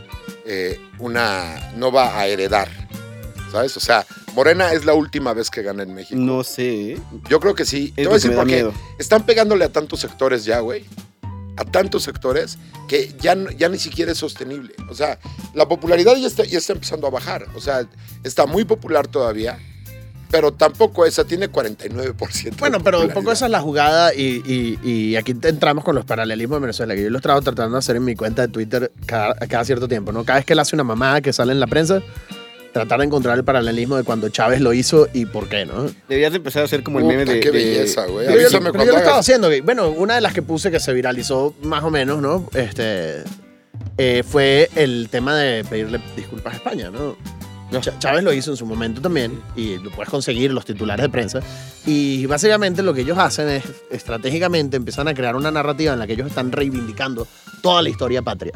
eh, 0.46 0.80
una. 1.00 1.72
No 1.76 1.92
va 1.92 2.18
a 2.18 2.28
heredar. 2.28 2.70
¿Sabes? 3.52 3.76
O 3.78 3.80
sea, 3.80 4.06
Morena 4.36 4.72
es 4.74 4.86
la 4.86 4.94
última 4.94 5.34
vez 5.34 5.50
que 5.50 5.62
gana 5.64 5.84
en 5.84 5.94
México. 5.94 6.20
No 6.20 6.44
sé. 6.44 6.94
¿eh? 6.94 6.98
Yo 7.30 7.40
creo 7.40 7.56
que 7.56 7.66
sí. 7.66 7.92
Te 7.96 8.04
voy 8.04 8.12
a 8.12 8.14
decir 8.16 8.34
por 8.36 8.48
qué. 8.48 8.70
Están 8.98 9.26
pegándole 9.26 9.66
a 9.66 9.70
tantos 9.72 10.00
sectores 10.00 10.46
ya, 10.46 10.60
güey. 10.60 10.86
A 11.58 11.66
tantos 11.66 12.04
sectores 12.04 12.58
que 12.88 13.14
ya, 13.20 13.36
ya 13.58 13.68
ni 13.68 13.78
siquiera 13.80 14.12
es 14.14 14.18
sostenible. 14.18 14.74
O 14.90 14.94
sea, 14.96 15.20
la 15.54 15.68
popularidad 15.68 16.16
ya 16.16 16.28
está, 16.28 16.46
ya 16.46 16.58
está 16.58 16.74
empezando 16.74 17.06
a 17.08 17.10
bajar. 17.10 17.48
O 17.56 17.60
sea, 17.60 17.86
está 18.24 18.46
muy 18.46 18.64
popular 18.64 19.08
todavía, 19.08 19.60
pero 20.32 20.54
tampoco 20.54 21.06
esa 21.06 21.26
tiene 21.26 21.52
49%. 21.52 22.44
de 22.44 22.52
Bueno, 22.60 22.80
pero 22.82 23.02
un 23.02 23.10
poco 23.10 23.32
esa 23.34 23.46
es 23.48 23.52
la 23.52 23.60
jugada 23.60 24.14
y, 24.14 24.42
y- 24.46 24.90
y 24.90 25.16
aquí 25.18 25.34
entramos 25.44 25.84
con 25.84 25.96
los 25.96 26.06
paralelismos 26.06 26.58
de 26.58 26.62
Venezuela, 26.62 26.96
que 26.96 27.04
yo 27.04 27.10
lo 27.10 27.18
he 27.18 27.20
estado 27.20 27.42
tratando 27.42 27.74
de 27.74 27.80
hacer 27.80 27.98
en 27.98 28.06
mi 28.06 28.16
cuenta 28.16 28.44
de 28.44 28.48
Twitter 28.48 28.92
cada, 29.06 29.34
cada 29.36 29.66
cierto 29.66 29.90
tiempo, 29.90 30.14
¿no? 30.14 30.24
Cada 30.24 30.40
vez 30.40 30.46
que 30.46 30.54
él 30.54 30.60
hace 30.60 30.78
una 30.78 30.86
mamada 30.86 31.20
que 31.20 31.34
sale 31.34 31.52
en 31.52 31.60
la 31.60 31.68
prensa, 31.68 32.02
tratar 32.74 33.00
de 33.00 33.06
encontrar 33.06 33.38
el 33.38 33.44
paralelismo 33.44 33.98
de 33.98 34.04
cuando 34.04 34.30
Chávez 34.30 34.62
lo 34.62 34.74
hizo 34.74 35.08
y 35.14 35.26
por 35.26 35.48
qué, 35.50 35.66
¿no? 35.66 35.88
Deberías 36.08 36.32
de 36.32 36.38
empezar 36.38 36.62
a 36.62 36.66
hacer 36.66 36.84
como 36.84 37.00
el 37.00 37.06
meme 37.06 37.26
de. 37.26 37.40
qué 37.40 37.52
de- 37.52 37.58
belleza, 37.58 38.06
güey. 38.06 38.28
Yo, 38.28 38.32
yo 38.86 38.92
lo 38.92 38.98
estaba 39.00 39.20
haciendo. 39.20 39.50
que- 39.50 39.62
Bueno, 39.62 39.90
una 39.90 40.16
de 40.16 40.22
las 40.22 40.34
que 40.34 40.42
puse 40.42 40.70
que 40.72 40.80
se 40.80 40.94
viralizó 40.94 41.56
más 41.64 41.84
o 41.84 41.90
menos, 41.90 42.22
¿no? 42.22 42.48
Este, 42.54 43.24
eh, 43.98 44.24
fue 44.28 44.70
el 44.76 45.08
tema 45.12 45.36
de 45.36 45.64
pedirle 45.64 46.00
disculpas 46.16 46.54
a 46.54 46.58
España, 46.58 46.90
¿no? 46.90 47.16
Ch- 47.72 48.00
Chávez 48.00 48.24
lo 48.24 48.34
hizo 48.34 48.50
en 48.52 48.58
su 48.58 48.66
momento 48.66 49.00
también 49.00 49.40
y 49.56 49.78
lo 49.78 49.92
puedes 49.92 50.10
conseguir 50.10 50.52
los 50.52 50.66
titulares 50.66 51.04
de 51.04 51.10
prensa. 51.10 51.40
Y 51.86 52.26
básicamente 52.26 52.82
lo 52.82 52.94
que 52.96 53.02
ellos 53.02 53.18
hacen 53.20 53.48
es 53.48 53.64
estratégicamente 53.92 54.76
empiezan 54.78 55.08
a 55.08 55.14
crear 55.14 55.36
una 55.36 55.52
narrativa 55.52 55.94
en 55.94 56.00
la 56.00 56.08
que 56.08 56.14
ellos 56.14 56.28
están 56.28 56.52
reivindicando 56.52 57.28
toda 57.62 57.82
la 57.84 57.90
historia 57.90 58.22
patria. 58.24 58.54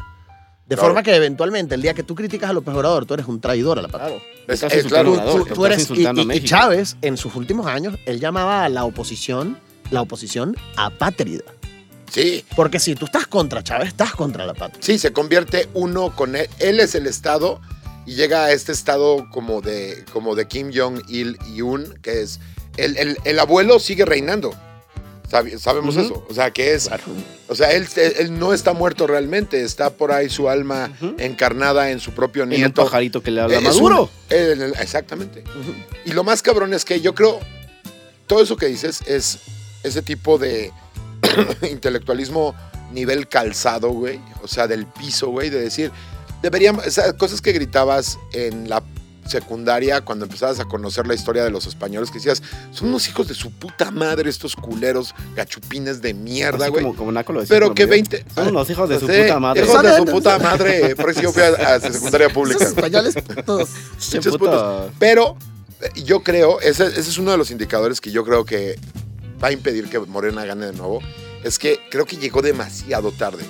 De 0.66 0.76
Claro. 0.76 0.88
forma 0.88 1.02
que 1.02 1.14
eventualmente 1.14 1.74
el 1.74 1.82
día 1.82 1.92
que 1.92 2.02
tú 2.02 2.14
criticas 2.14 2.48
a 2.48 2.52
López 2.54 2.74
Obrador, 2.74 3.04
tú 3.04 3.12
eres 3.14 3.26
un 3.26 3.38
traidor 3.40 3.78
a 3.78 3.82
la 3.82 3.88
patria. 3.88 4.18
Claro. 4.46 4.74
Es- 4.74 4.84
claro, 4.86 5.12
Tú- 5.12 5.44
tú 5.54 5.66
estás 5.66 5.90
eres- 5.90 5.90
y, 5.90 6.32
y- 6.32 6.36
y. 6.38 6.44
Chávez, 6.44 6.96
en 7.02 7.16
sus 7.18 7.34
últimos 7.34 7.66
años, 7.66 7.96
él 8.06 8.18
llamaba 8.18 8.64
a 8.64 8.68
la 8.70 8.84
oposición, 8.84 9.58
la 9.90 10.00
oposición 10.00 10.56
apátrida. 10.76 11.44
Sí, 12.10 12.44
Porque 12.56 12.78
si 12.78 12.94
tú 12.94 13.06
estás 13.06 13.26
contra 13.26 13.62
Chávez, 13.62 13.88
estás 13.88 14.12
contra 14.14 14.46
la 14.46 14.54
patria. 14.54 14.80
sí, 14.82 14.98
se 14.98 15.12
convierte 15.12 15.68
uno 15.74 16.14
con 16.14 16.36
él. 16.36 16.48
Él 16.60 16.78
es 16.80 16.94
el 16.94 17.06
Estado 17.06 17.60
y 18.06 18.14
llega 18.14 18.44
a 18.44 18.52
este 18.52 18.72
estado 18.72 19.28
como 19.30 19.60
de, 19.60 20.04
como 20.12 20.34
de 20.34 20.46
Kim 20.46 20.70
Jong-il 20.74 21.38
y 21.54 21.60
un, 21.62 21.92
que 22.02 22.22
es. 22.22 22.40
El, 22.76 22.96
el- 22.96 23.18
el 23.24 23.38
abuelo 23.38 23.78
sigue 23.80 24.04
reinando. 24.04 24.54
Sabe- 25.34 25.58
sabemos 25.58 25.96
eso. 25.96 26.24
O 26.30 26.32
sea, 26.34 26.52
que 26.52 26.74
es. 26.74 26.88
O 27.48 27.56
sea, 27.56 27.72
él, 27.72 27.88
él 27.96 28.38
no 28.38 28.52
está 28.54 28.72
muerto 28.72 29.08
realmente. 29.08 29.62
Está 29.64 29.90
por 29.90 30.12
ahí 30.12 30.30
su 30.30 30.48
alma 30.48 30.92
encarnada 31.18 31.90
en 31.90 31.98
su 31.98 32.12
propio 32.12 32.44
En 32.44 32.50
un 32.50 32.54
nieto. 32.56 32.84
pajarito 32.84 33.20
que 33.20 33.32
le 33.32 33.40
habla 33.40 33.56
Es 33.58 33.62
Maduro. 33.64 34.10
un- 34.30 34.74
exactamente. 34.80 35.42
Y 36.04 36.12
lo 36.12 36.22
más 36.22 36.40
cabrón 36.40 36.72
es 36.72 36.84
que 36.84 37.00
yo 37.00 37.16
creo, 37.16 37.40
todo 38.28 38.42
eso 38.44 38.56
que 38.56 38.66
dices 38.66 39.00
es 39.06 39.38
ese 39.82 40.02
tipo 40.02 40.38
de 40.38 40.70
intelectualismo 41.70 42.54
nivel 42.92 43.26
calzado, 43.28 43.90
güey. 43.90 44.20
O 44.42 44.46
sea, 44.48 44.66
del 44.68 44.86
piso, 44.86 45.30
güey, 45.30 45.50
de 45.50 45.60
decir, 45.60 45.90
deberíamos, 46.42 46.86
esas 46.86 47.14
cosas 47.14 47.40
que 47.40 47.50
gritabas 47.52 48.18
en 48.32 48.68
la 48.68 48.82
secundaria 49.26 50.00
cuando 50.02 50.24
empezabas 50.24 50.60
a 50.60 50.64
conocer 50.64 51.06
la 51.06 51.14
historia 51.14 51.44
de 51.44 51.50
los 51.50 51.66
españoles, 51.66 52.10
que 52.10 52.18
decías, 52.18 52.42
son 52.70 52.88
unos 52.88 53.08
hijos 53.08 53.28
de 53.28 53.34
su 53.34 53.50
puta 53.50 53.90
madre 53.90 54.30
estos 54.30 54.56
culeros 54.56 55.14
gachupines 55.34 56.02
de 56.02 56.14
mierda, 56.14 56.68
güey. 56.68 56.82
como, 56.82 56.96
como 56.96 57.12
Naco 57.12 57.32
lo 57.32 57.40
decía. 57.40 57.56
Pero 57.56 57.74
que 57.74 57.86
medio. 57.86 58.04
20... 58.10 58.26
Son 58.34 58.48
unos 58.48 58.70
hijos 58.70 58.88
de 58.88 59.00
su 59.00 59.06
Sí, 59.06 59.22
puta 59.22 59.40
madre. 59.40 59.64
Hijos 59.64 59.82
de 59.82 59.96
su 59.96 60.04
puta 60.04 60.38
madre. 60.38 60.96
Por 60.96 61.10
eso 61.10 61.22
yo 61.22 61.32
fui 61.32 61.42
a, 61.42 61.74
a 61.74 61.80
secundaria 61.80 62.28
pública. 62.28 62.64
Esos 62.64 62.76
españoles. 62.76 63.14
Pero 64.98 65.36
eh, 65.80 66.02
yo 66.04 66.22
creo, 66.22 66.60
ese, 66.60 66.86
ese 66.86 67.00
es 67.00 67.18
uno 67.18 67.30
de 67.30 67.36
los 67.36 67.50
indicadores 67.50 68.00
que 68.00 68.10
yo 68.10 68.24
creo 68.24 68.44
que 68.44 68.78
va 69.42 69.48
a 69.48 69.52
impedir 69.52 69.88
que 69.88 69.98
Morena 69.98 70.44
gane 70.44 70.66
de 70.66 70.72
nuevo, 70.72 71.00
es 71.42 71.58
que 71.58 71.80
creo 71.90 72.06
que 72.06 72.16
llegó 72.16 72.42
demasiado 72.42 73.12
tarde 73.12 73.44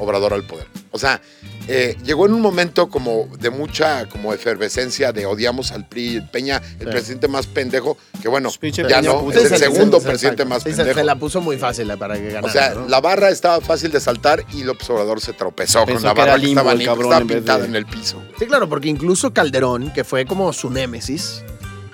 Obrador 0.00 0.32
al 0.34 0.42
poder. 0.44 0.66
O 0.90 0.98
sea, 0.98 1.20
eh, 1.68 1.96
llegó 2.04 2.26
en 2.26 2.32
un 2.34 2.40
momento 2.40 2.88
como 2.88 3.28
de 3.38 3.50
mucha 3.50 4.06
como 4.08 4.32
efervescencia 4.34 5.12
de 5.12 5.26
odiamos 5.26 5.70
al 5.70 5.86
PRI, 5.88 6.20
Peña, 6.32 6.56
el 6.80 6.86
Sí. 6.86 6.90
presidente 6.90 7.28
más 7.28 7.46
pendejo, 7.46 7.96
que 8.20 8.28
bueno, 8.28 8.50
ya 8.50 8.58
Peña 8.60 9.02
no, 9.02 9.30
es 9.30 9.52
el 9.52 9.58
segundo 9.58 10.00
presidente 10.00 10.42
exacto. 10.42 10.46
más 10.46 10.62
se- 10.64 10.70
pendejo. 10.70 10.98
Se 10.98 11.04
la 11.04 11.14
puso 11.16 11.40
muy 11.40 11.58
fácil 11.58 11.92
para 11.98 12.14
que 12.16 12.26
ganara. 12.28 12.46
O 12.46 12.50
sea, 12.50 12.74
¿no? 12.74 12.88
la 12.88 13.00
barra 13.00 13.28
estaba 13.30 13.60
fácil 13.60 13.92
de 13.92 14.00
saltar 14.00 14.44
y 14.52 14.64
López 14.64 14.88
Obrador 14.90 15.20
se 15.20 15.32
tropezó 15.32 15.84
Pensó 15.86 16.00
con 16.00 16.08
la 16.08 16.14
que 16.14 16.20
barra 16.20 16.32
que 16.34 16.38
limbo 16.46 16.60
estaba, 16.60 16.72
el 16.72 16.78
limbo, 16.78 16.92
cabrón 16.92 17.06
estaba 17.12 17.20
en 17.22 17.26
vez 17.28 17.36
pintada 17.36 17.58
de- 17.60 17.66
en 17.66 17.76
el 17.76 17.86
piso. 17.86 18.16
güey. 18.16 18.28
Sí, 18.38 18.46
claro, 18.46 18.68
porque 18.68 18.88
incluso 18.88 19.32
Calderón, 19.32 19.92
que 19.92 20.02
fue 20.02 20.24
como 20.26 20.52
su 20.52 20.70
némesis, 20.70 21.44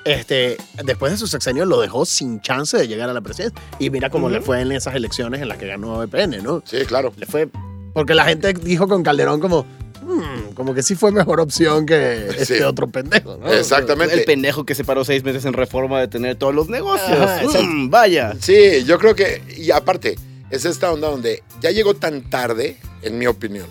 este, 0.05 0.57
después 0.85 1.11
de 1.13 1.19
su 1.19 1.27
sexenio 1.27 1.65
lo 1.65 1.81
dejó 1.81 2.07
sin 2.07 2.41
chance 2.41 2.77
de 2.79 2.87
llegar 2.87 3.11
a 3.11 3.13
la 3.13 3.21
presidencia. 3.21 3.61
Y 3.81 3.91
mira 3.91 4.09
cómo 4.09 4.29
le 4.31 4.41
fue 4.41 4.61
en 4.61 4.71
esas 4.73 4.95
elecciones 4.95 5.43
en 5.43 5.49
las 5.49 5.59
que 5.59 5.67
ganó 5.67 6.03
EPN, 6.03 6.43
¿no? 6.43 6.63
Sí, 6.65 6.79
claro. 6.87 7.13
Le 7.17 7.27
fue. 7.27 7.49
Porque 7.97 8.15
la 8.15 8.27
gente 8.27 8.53
dijo 8.53 8.87
con 8.89 9.03
Calderón 9.03 9.41
como. 9.41 9.65
"Hmm, 10.03 10.53
como 10.55 10.75
que 10.75 10.83
sí 10.83 10.95
fue 10.95 11.11
mejor 11.13 11.41
opción 11.41 11.87
que 11.87 12.29
este 12.39 12.63
otro 12.63 12.89
pendejo, 12.89 13.39
¿no? 13.39 13.51
Exactamente. 13.51 14.15
El 14.15 14.25
pendejo 14.25 14.67
que 14.67 14.75
se 14.75 14.85
paró 14.85 15.03
seis 15.03 15.25
meses 15.25 15.47
en 15.47 15.55
reforma 15.55 15.99
de 15.99 16.07
tener 16.07 16.37
todos 16.37 16.55
los 16.55 16.69
negocios. 16.69 17.11
Ajá, 17.19 17.43
exacto. 17.43 17.63
Mm, 17.67 17.89
vaya. 17.89 18.35
Sí, 18.39 18.85
yo 18.85 18.99
creo 18.99 19.15
que, 19.15 19.41
y 19.57 19.71
aparte, 19.71 20.17
es 20.51 20.67
esta 20.67 20.93
onda 20.93 21.09
donde 21.09 21.43
ya 21.63 21.71
llegó 21.71 21.95
tan 21.95 22.29
tarde, 22.29 22.77
en 23.01 23.17
mi 23.17 23.27
opinión, 23.27 23.67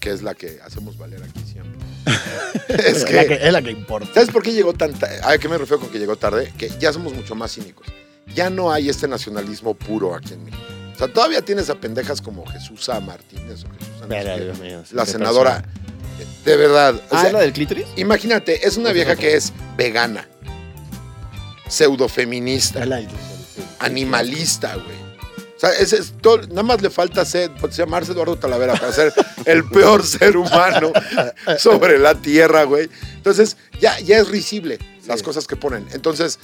que 0.00 0.10
es 0.10 0.22
la 0.22 0.34
que 0.34 0.58
hacemos 0.66 0.98
valer 0.98 1.22
aquí 1.22 1.40
siempre. 1.44 1.78
es 2.68 2.96
Es, 2.98 3.04
que, 3.04 3.12
la 3.14 3.24
que, 3.24 3.34
es 3.34 3.52
la 3.52 3.62
que 3.62 3.70
importa. 3.70 4.08
¿sabes 4.14 4.30
por 4.30 4.42
qué 4.42 4.52
llegó 4.52 4.72
tan 4.74 4.94
tarde? 4.94 5.20
¿A 5.22 5.38
qué 5.38 5.48
me 5.48 5.58
refiero 5.58 5.80
con 5.80 5.90
que 5.90 6.00
llegó 6.00 6.16
tarde? 6.16 6.52
Que 6.58 6.70
ya 6.80 6.92
somos 6.92 7.14
mucho 7.14 7.36
más 7.36 7.54
cínicos. 7.54 7.86
Ya 8.34 8.50
no 8.50 8.72
hay 8.72 8.88
este 8.88 9.06
nacionalismo 9.06 9.74
puro 9.74 10.16
aquí 10.16 10.34
en 10.34 10.44
México. 10.44 10.62
O 10.98 11.04
sea, 11.04 11.12
todavía 11.12 11.42
tienes 11.42 11.70
a 11.70 11.76
pendejas 11.76 12.20
como 12.20 12.44
Jesús 12.46 12.88
Martínez 13.00 13.64
o 13.64 13.68
Jesús 13.78 14.08
Dios 14.44 14.58
mío, 14.58 14.82
la 14.90 15.04
qué 15.04 15.10
senadora. 15.12 15.62
De 16.44 16.56
verdad. 16.56 16.96
o 16.96 17.00
Ah, 17.14 17.20
sea, 17.20 17.26
¿es 17.28 17.32
la 17.32 17.40
del 17.40 17.52
clítoris? 17.52 17.86
Imagínate, 17.96 18.66
es 18.66 18.76
una 18.76 18.90
vieja 18.90 19.14
que 19.14 19.36
es 19.36 19.52
vegana, 19.76 20.26
pseudofeminista, 21.68 22.84
animalista, 23.78 24.74
güey. 24.74 24.96
O 25.56 25.60
sea, 25.60 25.70
ese 25.70 25.98
es 25.98 26.14
todo- 26.20 26.46
nada 26.48 26.62
más 26.62 26.80
le 26.82 26.88
falta 26.90 27.24
ser, 27.24 27.50
pues, 27.60 27.76
llamarse 27.76 28.12
Eduardo 28.12 28.36
Talavera 28.36 28.74
para 28.74 28.92
ser 28.92 29.12
el 29.44 29.64
peor 29.68 30.04
ser 30.06 30.36
humano 30.36 30.92
sobre 31.58 31.98
la 31.98 32.14
tierra, 32.14 32.62
güey. 32.64 32.88
Entonces, 33.16 33.56
ya, 33.80 33.98
ya 34.00 34.18
es 34.18 34.28
risible 34.28 34.78
las 35.06 35.18
Sí. 35.18 35.24
cosas 35.24 35.46
que 35.48 35.56
ponen. 35.56 35.86
Entonces, 35.92 36.38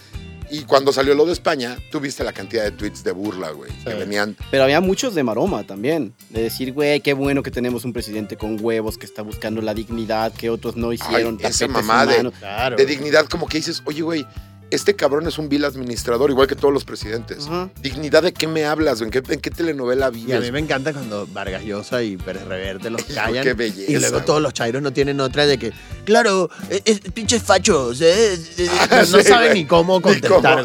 y 0.51 0.62
cuando 0.62 0.92
salió 0.92 1.14
lo 1.14 1.26
de 1.26 1.32
España, 1.32 1.76
tú 1.90 2.01
viste 2.01 2.22
la 2.24 2.32
cantidad 2.32 2.64
de 2.64 2.72
tweets 2.72 3.03
de 3.05 3.12
burla, 3.12 3.51
güey, 3.51 3.70
que 3.84 3.95
venían. 3.95 4.36
Pero 4.51 4.64
había 4.64 4.80
muchos 4.80 5.14
de 5.14 5.22
maroma 5.22 5.64
también. 5.64 6.14
De 6.30 6.42
decir, 6.42 6.72
güey, 6.72 7.01
qué 7.01 7.14
bueno 7.14 7.42
que 7.42 7.51
tenemos 7.51 7.84
un 7.84 7.92
presidente 7.92 8.36
con 8.36 8.59
huevos 8.62 8.99
que 8.99 9.07
está 9.07 9.22
buscando 9.22 9.62
la 9.62 9.74
dignidad 9.74 10.32
que 10.32 10.51
otros 10.51 10.76
no 10.76 10.92
hicieron. 10.92 11.38
Ay, 11.40 11.51
esa 11.51 11.66
tapetes 11.66 11.86
mamá 11.86 12.07
de-. 12.07 12.30
Claro. 12.38 12.76
De 12.76 12.86
dignidad, 12.86 13.26
como 13.26 13.47
que 13.47 13.59
dices, 13.59 13.82
oye, 13.86 14.03
güey, 14.03 14.26
este 14.71 14.97
cabrón 14.97 15.27
es 15.29 15.39
un 15.39 15.49
vil 15.49 15.65
administrador, 15.65 16.31
igual 16.31 16.49
que 16.49 16.57
todos 16.57 16.73
los 16.75 16.85
presidentes. 16.85 17.49
¿Dignidad 17.81 18.23
de 18.23 18.33
qué 18.33 18.47
me 18.49 18.65
hablas? 18.65 19.01
¿En 19.01 19.11
qué, 19.11 19.23
en 19.29 19.41
qué 19.41 19.51
telenovela 19.51 20.11
Y 20.15 20.33
a 20.33 20.41
mí 20.41 20.51
me 20.51 20.59
encanta 20.59 20.93
cuando 20.93 21.27
Vargas 21.29 21.62
Llosa 21.65 22.03
y 22.03 22.17
Pérez 22.17 22.45
Reverte 22.45 22.91
los 22.91 23.03
callan. 23.05 23.45
qué 23.45 23.53
belleza, 23.55 23.93
y 23.93 23.97
luego 23.99 24.23
todos 24.23 24.43
los 24.43 24.53
chairos 24.53 24.83
no 24.83 24.93
tienen 24.93 25.21
otra 25.21 25.47
de 25.47 25.59
que, 25.59 25.73
claro, 26.05 26.51
es, 26.71 26.83
es- 26.85 27.01
pinches 27.12 27.43
fachos, 27.43 28.01
eh, 28.01 28.35
eh, 28.59 28.69
no 29.11 29.19
sí, 29.19 29.25
saben 29.25 29.55
ni 29.55 29.65
cómo 29.65 30.01
contestar. 30.03 30.65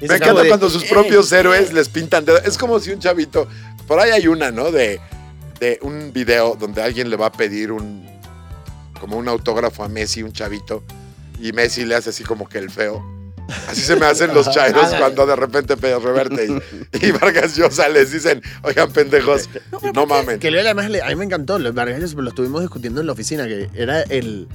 Me 0.00 0.14
encanta 0.14 0.42
de, 0.42 0.48
cuando 0.48 0.70
sus 0.70 0.84
"Eh, 0.84 0.88
propios 0.88 1.30
héroes 1.32 1.72
les 1.72 1.88
pintan 1.88 2.24
dedo. 2.24 2.38
Es 2.38 2.56
como 2.56 2.78
si 2.80 2.92
un 2.92 3.00
chavito. 3.00 3.48
Por 3.88 3.98
ahí 3.98 4.10
hay 4.12 4.28
una, 4.28 4.50
¿no? 4.52 4.70
De, 4.70 5.00
de 5.58 5.78
un 5.82 6.12
video 6.12 6.56
donde 6.58 6.80
alguien 6.82 7.10
le 7.10 7.16
va 7.16 7.26
a 7.26 7.32
pedir 7.32 7.72
un. 7.72 8.06
como 9.00 9.16
un 9.16 9.28
autógrafo 9.28 9.82
a 9.82 9.88
Messi, 9.88 10.22
un 10.22 10.32
chavito. 10.32 10.84
Y 11.40 11.52
Messi 11.52 11.84
le 11.84 11.94
hace 11.94 12.10
así 12.10 12.24
como 12.24 12.48
que 12.48 12.58
el 12.58 12.70
feo. 12.70 13.02
Así 13.66 13.80
se 13.80 13.96
me 13.96 14.04
hacen 14.04 14.34
los 14.34 14.50
chairos 14.50 14.92
Ah, 14.92 14.96
cuando 14.98 15.24
de 15.24 15.34
repente 15.34 15.76
Pedro 15.78 16.00
Reverte 16.00 16.46
y, 17.00 17.06
y 17.06 17.12
Vargas 17.12 17.56
Llosa 17.56 17.88
les 17.88 18.12
dicen, 18.12 18.42
oigan, 18.62 18.92
pendejos, 18.92 19.48
no 19.94 20.04
mamen. 20.04 20.38
Que 20.38 20.50
luego 20.50 20.66
además 20.66 20.86
a 21.02 21.08
mí 21.08 21.14
me 21.16 21.24
encantó, 21.24 21.58
los 21.58 21.72
Vargas 21.74 21.98
Llosa, 22.00 22.16
lo 22.20 22.28
estuvimos 22.28 22.60
discutiendo 22.60 23.00
en 23.00 23.06
la 23.06 23.12
oficina, 23.14 23.46
que 23.46 23.70
era 23.74 24.02
el... 24.02 24.48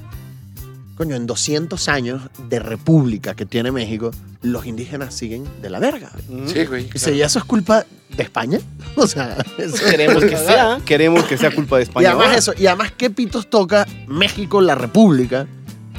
Coño, 0.95 1.15
en 1.15 1.25
200 1.25 1.89
años 1.89 2.21
de 2.49 2.59
república 2.59 3.33
que 3.33 3.47
tiene 3.47 3.71
México, 3.71 4.11
los 4.43 4.67
indígenas 4.67 5.15
siguen 5.15 5.43
de 5.63 5.71
la 5.71 5.79
verga. 5.79 6.11
Ujú. 6.29 6.47
Sí, 6.47 6.65
güey. 6.65 6.87
Dice, 6.91 7.15
¿y 7.15 7.23
eso 7.23 7.39
es 7.39 7.45
culpa 7.45 7.83
de 8.15 8.23
España? 8.23 8.59
O 8.95 9.07
sea, 9.07 9.35
eso 9.57 9.75
Queremos 9.89 10.23
que 10.23 10.37
sea, 10.37 10.79
queremos 10.85 11.23
que 11.23 11.35
sea 11.35 11.49
culpa 11.49 11.77
de 11.77 11.81
Y 11.81 11.85
España. 11.85 12.09
además 12.09 12.27
ahora. 12.27 12.37
eso, 12.37 12.53
y 12.55 12.67
además, 12.67 12.91
¿qué 12.95 13.09
pitos 13.09 13.49
toca 13.49 13.87
México, 14.07 14.61
la 14.61 14.75
República, 14.75 15.47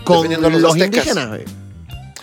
con 0.05 0.30
los, 0.42 0.52
los 0.61 0.76
indígenas, 0.76 1.28
güey? 1.28 1.44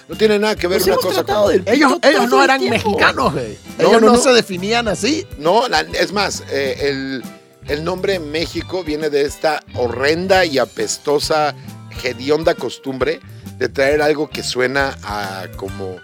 No 0.08 0.18
tiene 0.18 0.40
nada 0.40 0.56
que 0.58 0.68
ver 0.68 0.78
Pues 0.80 0.86
una 0.88 0.94
hemos 0.94 1.06
cosa 1.06 1.24
tratado 1.24 1.44
con... 1.46 1.52
del- 1.64 1.74
Ellos, 1.74 1.94
ellos 2.02 2.30
no 2.30 2.44
eran 2.44 2.60
tiempo. 2.60 2.90
mexicanos, 2.90 3.34
güey. 3.34 3.58
No, 3.78 3.84
Ellos 3.90 4.02
no, 4.02 4.08
no, 4.08 4.14
no. 4.14 4.22
se 4.22 4.32
definían 4.32 4.88
así. 4.90 5.26
No, 5.38 5.68
la- 5.70 5.82
es 5.82 6.12
más, 6.12 6.44
eh, 6.52 6.78
el, 6.90 7.24
el 7.68 7.84
nombre 7.86 8.20
México 8.20 8.84
viene 8.84 9.10
de 9.10 9.22
esta 9.22 9.64
horrenda 9.76 10.44
y 10.46 10.58
apestosa, 10.60 11.56
hedionda 12.04 12.56
costumbre 12.56 13.20
de 13.58 13.70
traer 13.70 14.02
algo 14.02 14.30
que 14.30 14.44
suena 14.44 14.98
a 15.04 15.46
como 15.56 15.96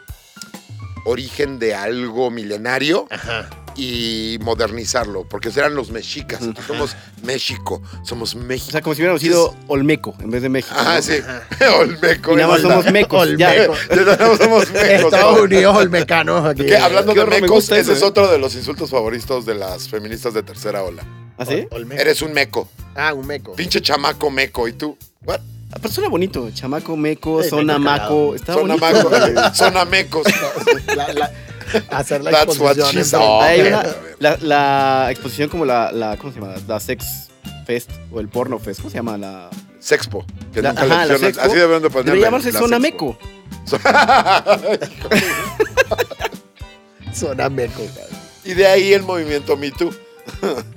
origen 1.05 1.57
de 1.59 1.73
algo 1.75 2.29
milenario 2.29 3.07
Ajá. 3.09 3.49
Y 3.77 4.39
modernizarlo, 4.41 5.23
porque 5.29 5.51
serán 5.51 5.75
los 5.75 5.91
mexicas. 5.91 6.41
Entonces 6.41 6.65
somos 6.65 6.95
México, 7.23 7.81
somos 8.03 8.33
O 8.35 8.39
México. 8.39 8.71
sea, 8.71 8.81
como 8.81 8.95
si 8.95 9.01
hubiéramos 9.01 9.21
sido 9.21 9.55
Olmeco 9.67 10.15
en 10.19 10.31
vez 10.31 10.41
de 10.41 10.49
México. 10.49 10.75
Ah, 10.77 10.95
¿no? 10.95 11.01
sí. 11.01 11.19
Olmeco. 11.79 12.33
Y 12.33 12.35
nada 12.37 12.47
más 12.47 12.61
somos 12.61 12.91
mecos. 12.91 13.29
ya. 13.37 13.51
Olmeco. 13.51 13.75
Ya 13.95 14.17
no 14.17 14.35
somos 14.37 14.69
mecos. 14.73 14.83
Estados 14.89 15.39
Unidos 15.41 15.75
olmecanos 15.77 16.45
aquí. 16.45 16.65
Que 16.65 16.75
hablando 16.77 17.13
de 17.13 17.25
me 17.25 17.41
mecos, 17.41 17.49
gusta 17.51 17.77
ese 17.77 17.93
es 17.93 18.01
¿eh? 18.01 18.05
otro 18.05 18.31
de 18.31 18.37
los 18.39 18.55
insultos 18.55 18.89
favoritos 18.89 19.45
de 19.45 19.55
las 19.55 19.87
feministas 19.87 20.33
de 20.33 20.43
tercera 20.43 20.83
ola. 20.83 21.03
¿Ah, 21.37 21.45
sí? 21.45 21.67
Ol- 21.69 21.83
Olmeco. 21.83 22.01
Eres 22.01 22.21
un 22.23 22.33
meco, 22.33 22.67
Ah, 22.95 23.13
un 23.13 23.27
meco. 23.27 23.53
pinche 23.53 23.79
chamaco 23.81 24.31
meco. 24.31 24.67
¿Y 24.67 24.73
tú? 24.73 24.97
¿What? 25.23 25.39
Ah, 25.71 25.77
Pero 25.81 25.93
suena 25.93 26.09
bonito. 26.09 26.49
Chamaco, 26.51 26.95
meco, 26.97 27.43
Sí, 27.43 27.49
zona 27.49 27.77
meco 27.77 27.79
maco. 27.91 28.35
Está 28.35 28.53
Son 28.53 28.67
bonito. 28.67 28.85
amacos, 28.87 29.11
son 29.57 29.77
amecos. 29.77 30.27
La- 30.95 31.13
la- 31.13 31.31
hacer 31.91 32.23
la 32.23 32.31
That's 32.31 32.59
what 32.59 32.77
exposición 32.77 33.21
she. 33.21 33.45
Hay 33.45 33.61
una- 33.61 33.81
ver. 33.83 33.95
la, 34.19 34.37
la 34.41 35.07
exposición 35.11 35.49
como 35.49 35.65
la, 35.65 35.91
la, 35.91 36.17
¿cómo 36.17 36.31
se 36.33 36.39
llama? 36.39 36.55
La 36.67 36.79
Sex 36.79 37.27
Fest 37.65 37.89
o 38.11 38.19
el 38.19 38.27
Porno 38.29 38.59
Fest. 38.59 38.79
¿Cómo 38.81 38.89
se 38.89 38.95
llama? 38.97 39.17
La, 39.17 39.49
Sexpo. 39.79 40.25
Que 40.53 40.61
La- 40.61 40.69
nunca 40.73 40.83
ajá, 40.83 41.05
la 41.05 41.17
Sexpo. 41.17 41.43
Así 41.43 41.55
deben 41.55 41.81
de 41.81 41.89
ponerle. 41.89 42.21
llamarse 42.21 42.51
la 42.51 42.59
Zona 42.59 42.79
Sexpo. 42.79 43.05
Meco. 43.05 43.17
Suena 47.13 47.49
meco, 47.49 47.81
cabrón. 47.85 48.17
y 48.45 48.53
de 48.53 48.67
ahí 48.67 48.93
el 48.93 49.01
movimiento 49.03 49.57
Me 49.57 49.71
Too. 49.71 49.89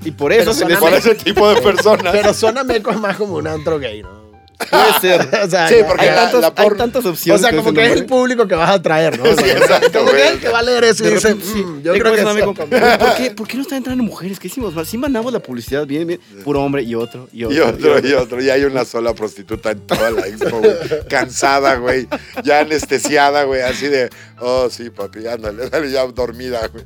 Y 0.05 0.11
por 0.13 0.33
eso 0.33 0.43
Pero 0.43 0.55
se 0.55 0.65
les 0.67 0.79
Por 0.79 0.93
ese 0.95 1.15
tipo 1.17 1.49
de 1.53 1.61
personas. 1.61 2.13
Pero 2.13 2.33
suena 2.33 2.65
meco 2.65 2.91
es 2.91 2.99
más 2.99 3.17
como 3.17 3.35
un 3.35 3.47
antro 3.47 3.79
gay, 3.79 4.03
¿no? 4.03 4.30
Puede 4.69 5.01
ser. 5.01 5.29
O 5.45 5.49
sea, 5.51 5.69
Sí, 5.69 5.77
porque 5.87 6.03
Hay 6.03 6.11
la- 6.11 6.17
tantas, 6.17 6.41
la 6.41 6.47
hay 6.49 6.53
porno- 6.67 6.77
tantas 6.77 7.05
O 7.07 7.11
opciones. 7.11 7.41
sea, 7.41 7.51
con 7.51 7.61
como 7.61 7.73
que 7.75 7.87
es 7.87 7.93
el 7.93 8.07
público 8.07 8.47
que 8.49 8.55
vas 8.55 8.71
a 8.71 8.75
atraer, 8.75 9.19
¿no? 9.19 9.25
O 9.31 9.35
sea, 9.35 9.45
Sí, 9.45 9.51
exacto, 9.51 9.99
como 10.01 10.11
que 10.13 10.23
es 10.23 10.31
el 10.33 10.39
que 10.41 10.49
va 10.49 10.59
a 10.59 10.63
leer 10.63 10.85
eso 10.85 11.03
y 11.05 11.07
De 11.09 11.15
dice, 11.15 11.29
repente, 11.29 11.53
sí. 11.53 11.63
"Mm, 11.65 11.83
yo 11.83 11.93
creo 11.95 12.13
que 12.15 12.21
eso- 12.21 12.29
amigo, 12.31 12.55
¿por 12.55 12.69
qué, 13.17 13.31
¿Por 13.37 13.49
qué 13.49 13.57
no 13.57 13.63
están 13.63 13.79
entrando 13.79 14.03
mujeres? 14.05 14.39
¿Qué 14.39 14.49
hicimos 14.49 14.75
mal? 14.75 14.87
Sí 14.87 14.99
mandamos 14.99 15.33
la 15.33 15.41
publicidad 15.41 15.87
bien, 15.87 16.07
bien. 16.07 16.21
Puro 16.45 16.63
hombre 16.63 16.83
y 16.83 16.95
otro, 16.95 17.29
y 17.33 17.45
otro. 17.45 17.57
Y 17.57 17.61
otro, 17.61 18.09
y 18.09 18.13
otro. 18.13 18.43
Y 18.43 18.51
hay 18.51 18.65
una 18.65 18.85
sola 18.85 19.15
prostituta 19.15 19.71
en 19.71 19.81
toda 19.81 20.11
la 20.11 20.27
expo, 20.27 20.59
güey. 20.59 20.73
Cansada, 21.09 21.77
güey. 21.77 22.07
Ya 22.45 22.61
anestesiada, 22.61 23.45
güey. 23.45 23.63
Así 23.63 23.87
de, 23.89 24.11
oh, 24.41 24.69
sí, 24.71 24.91
papi, 24.91 25.27
ándale, 25.27 25.69
dale, 25.69 25.91
ya 25.93 26.05
dormida, 26.07 26.61
güey. 26.69 26.85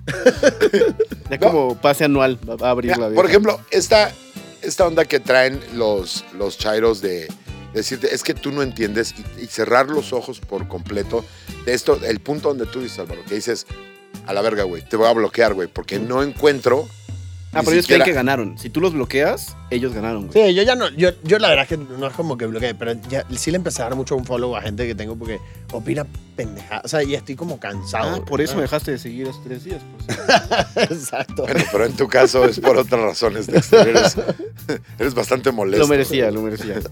Ya 1.30 1.38
como 1.38 1.76
pase 1.80 2.04
anual 2.04 2.38
va 2.48 2.68
a 2.68 2.70
abrir 2.70 2.92
Mira, 2.96 3.08
la 3.08 3.14
por 3.14 3.26
ejemplo, 3.26 3.60
esta, 3.70 4.12
esta 4.62 4.86
onda 4.86 5.04
que 5.04 5.20
traen 5.20 5.60
los, 5.74 6.24
los 6.38 6.58
chairos 6.58 7.00
de 7.00 7.28
decirte, 7.74 8.14
es 8.14 8.22
que 8.22 8.34
tú 8.34 8.52
no 8.52 8.62
entiendes 8.62 9.14
y, 9.38 9.42
y 9.42 9.46
cerrar 9.46 9.88
los 9.88 10.12
ojos 10.12 10.40
por 10.40 10.68
completo 10.68 11.24
de 11.64 11.74
esto, 11.74 11.98
el 12.04 12.20
punto 12.20 12.48
donde 12.48 12.66
tú 12.66 12.80
dices, 12.80 12.98
Álvaro, 12.98 13.22
que 13.28 13.34
dices, 13.34 13.66
a 14.26 14.32
la 14.32 14.42
verga, 14.42 14.64
güey, 14.64 14.82
te 14.82 14.96
voy 14.96 15.08
a 15.08 15.12
bloquear, 15.12 15.54
güey, 15.54 15.68
porque 15.68 15.98
no 15.98 16.22
encuentro. 16.22 16.88
Ah, 17.52 17.60
pero 17.60 17.72
ellos 17.72 17.86
creen 17.86 18.02
que 18.02 18.12
ganaron. 18.12 18.58
Si 18.58 18.68
tú 18.68 18.80
los 18.80 18.94
bloqueas, 18.94 19.56
ellos 19.70 19.92
ganaron, 19.92 20.26
güey. 20.26 20.48
Sí, 20.48 20.54
yo 20.54 20.64
ya 20.64 20.74
no, 20.74 20.88
yo, 20.90 21.10
yo 21.22 21.38
la 21.38 21.48
verdad 21.48 21.62
es 21.62 21.68
que 21.68 21.76
no 21.76 22.04
es 22.04 22.12
como 22.12 22.36
que 22.36 22.46
bloqueé, 22.46 22.74
pero 22.74 22.94
ya 23.08 23.24
sí 23.36 23.52
le 23.52 23.58
empecé 23.58 23.82
a 23.82 23.84
dar 23.84 23.94
mucho 23.94 24.16
un 24.16 24.24
follow 24.24 24.56
a 24.56 24.62
gente 24.62 24.88
que 24.88 24.94
tengo 24.96 25.14
porque 25.14 25.38
opina 25.70 26.04
pendejada. 26.34 26.82
O 26.84 26.88
sea, 26.88 27.04
y 27.04 27.14
estoy 27.14 27.36
como 27.36 27.60
cansado. 27.60 28.16
Ah, 28.16 28.24
por 28.24 28.40
eso 28.40 28.56
me 28.56 28.62
dejaste 28.62 28.90
de 28.90 28.98
seguir 28.98 29.28
hace 29.28 29.38
tres 29.44 29.64
días. 29.64 29.80
Pues. 29.94 30.18
Exacto. 30.90 31.42
Bueno, 31.42 31.64
pero 31.70 31.86
en 31.86 31.92
tu 31.92 32.08
caso 32.08 32.44
es 32.44 32.58
por 32.58 32.76
otras 32.76 33.00
razones 33.00 33.46
de 33.46 33.62
eres, 33.82 34.16
eres 34.98 35.14
bastante 35.14 35.52
molesto. 35.52 35.84
Lo 35.84 35.88
merecía, 35.88 36.32
lo 36.32 36.42
merecía. 36.42 36.80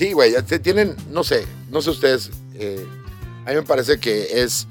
Sí, 0.00 0.12
güey, 0.14 0.32
te- 0.44 0.58
tienen, 0.58 0.96
no 1.10 1.24
sé, 1.24 1.44
no 1.70 1.82
sé 1.82 1.90
ustedes, 1.90 2.30
eh, 2.54 2.82
a 3.44 3.50
mí 3.50 3.56
me 3.56 3.62
parece 3.64 4.00
que 4.00 4.42
es 4.42 4.66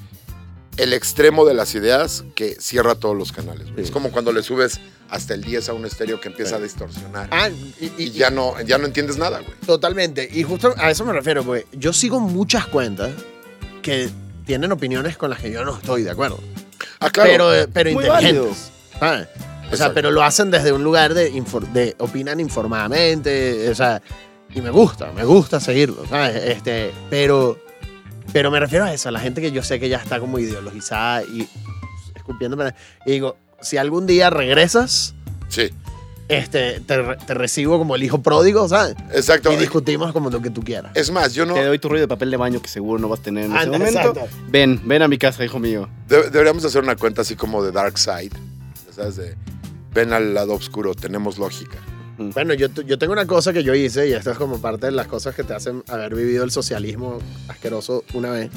el 0.77 0.91
extremo 0.91 1.45
de 1.45 1.53
las 1.53 1.75
ideas 1.75 2.23
que 2.33 2.55
cierra 2.59 2.95
todos 2.95 3.15
los 3.15 3.31
canales. 3.31 3.65
güey. 3.65 3.75
Sí. 3.75 3.81
Es 3.83 3.91
como 3.91 4.09
cuando 4.09 4.31
le 4.31 4.41
subes 4.41 4.79
hasta 5.07 5.35
el 5.35 5.43
10 5.43 5.69
a 5.69 5.73
un 5.73 5.85
estéreo 5.85 6.19
que 6.19 6.29
empieza 6.29 6.55
Sí. 6.55 6.55
a 6.55 6.63
distorsionar. 6.63 7.27
Ah, 7.29 7.47
y, 7.47 7.75
y- 7.79 7.93
y 7.99 8.09
ya 8.11 8.31
no, 8.31 8.59
ya 8.61 8.79
no 8.79 8.87
entiendes 8.87 9.17
nada, 9.17 9.37
güey. 9.41 9.53
Totalmente. 9.67 10.27
Y 10.33 10.41
justo 10.41 10.73
a 10.77 10.89
eso 10.89 11.05
me 11.05 11.13
refiero, 11.13 11.43
porque 11.43 11.67
yo 11.73 11.93
sigo 11.93 12.19
muchas 12.19 12.65
cuentas 12.65 13.11
que 13.83 14.09
tienen 14.47 14.71
opiniones 14.71 15.15
con 15.15 15.29
las 15.29 15.39
que 15.41 15.51
yo 15.51 15.63
no 15.63 15.75
estoy 15.77 16.01
de 16.01 16.09
acuerdo. 16.09 16.39
Ah, 16.99 17.11
claro. 17.11 17.29
Pero, 17.29 17.53
eh, 17.53 17.67
pero 17.71 17.91
Muy 17.91 18.03
inteligentes. 18.03 18.71
¿sabes? 18.99 19.27
O 19.71 19.75
sea, 19.75 19.93
pero 19.93 20.09
lo 20.09 20.23
hacen 20.23 20.49
desde 20.49 20.71
un 20.71 20.83
lugar 20.83 21.13
de, 21.13 21.31
infor- 21.31 21.71
de 21.71 21.95
opinan 21.99 22.39
informadamente, 22.39 23.69
o 23.69 23.75
sea, 23.75 24.01
y 24.53 24.61
me 24.61 24.69
gusta, 24.69 25.11
me 25.13 25.23
gusta 25.23 25.59
seguirlo, 25.59 26.05
¿sabes? 26.07 26.35
Este, 26.43 26.91
pero 27.09 27.57
Pero 28.33 28.51
me 28.51 28.59
refiero 28.59 28.85
a 28.85 28.93
eso, 28.93 29.09
a 29.09 29.11
la 29.11 29.19
gente 29.19 29.41
que 29.41 29.51
yo 29.51 29.63
sé 29.63 29.79
que 29.79 29.89
ya 29.89 29.97
está 29.97 30.19
como 30.19 30.37
ideologizada 30.39 31.23
y 31.23 31.47
escupiéndome. 32.15 32.73
Y 33.05 33.11
digo, 33.11 33.37
si 33.61 33.77
algún 33.77 34.05
día 34.07 34.29
regresas, 34.29 35.15
Sí, 35.47 35.69
este, 36.27 36.79
te, 36.81 36.95
te 37.25 37.33
recibo 37.33 37.79
como 37.79 37.95
el 37.95 38.03
hijo 38.03 38.21
pródigo, 38.21 38.67
¿sabes? 38.69 38.95
exacto. 39.13 39.51
Y 39.51 39.55
discutimos 39.55 40.11
como 40.13 40.29
lo 40.29 40.39
que 40.41 40.51
tú 40.51 40.61
quieras. 40.61 40.91
Es 40.93 41.09
más, 41.09 41.33
yo 41.33 41.43
no... 41.47 41.55
Te 41.55 41.65
doy 41.65 41.79
tu 41.79 41.89
rollo 41.89 42.01
de 42.01 42.07
papel 42.07 42.29
de 42.29 42.37
baño 42.37 42.61
que 42.61 42.67
seguro 42.67 42.99
no 43.01 43.09
vas 43.09 43.19
a 43.21 43.23
tener 43.23 43.45
en 43.45 43.51
ese 43.51 43.61
Anda, 43.63 43.77
momento. 43.79 43.99
exacto. 43.99 44.27
Ven, 44.49 44.79
ven 44.85 45.01
a 45.01 45.07
mi 45.07 45.17
casa, 45.17 45.43
hijo 45.43 45.57
mío. 45.57 45.89
de- 46.07 46.29
deberíamos 46.29 46.63
hacer 46.65 46.83
una 46.83 46.95
cuenta 46.95 47.23
así 47.23 47.35
como 47.35 47.63
de 47.63 47.71
Dark 47.71 47.97
Side. 47.97 48.29
¿Sabes? 48.95 49.15
De, 49.15 49.35
ven 49.91 50.13
al 50.13 50.35
lado 50.35 50.53
oscuro, 50.53 50.93
tenemos 50.93 51.39
lógica. 51.39 51.79
Bueno, 52.19 52.53
yo, 52.53 52.67
yo 52.85 52.97
tengo 52.99 53.13
una 53.13 53.25
cosa 53.25 53.53
que 53.53 53.63
yo 53.63 53.73
hice 53.73 54.09
y 54.09 54.11
esto 54.13 54.31
es 54.31 54.37
como 54.37 54.59
parte 54.61 54.87
de 54.87 54.91
las 54.91 55.07
cosas 55.07 55.33
que 55.35 55.43
te 55.43 55.53
hacen 55.53 55.83
haber 55.87 56.13
vivido 56.13 56.43
el 56.43 56.51
socialismo 56.51 57.19
asqueroso 57.47 58.03
una 58.13 58.31
vez. 58.31 58.49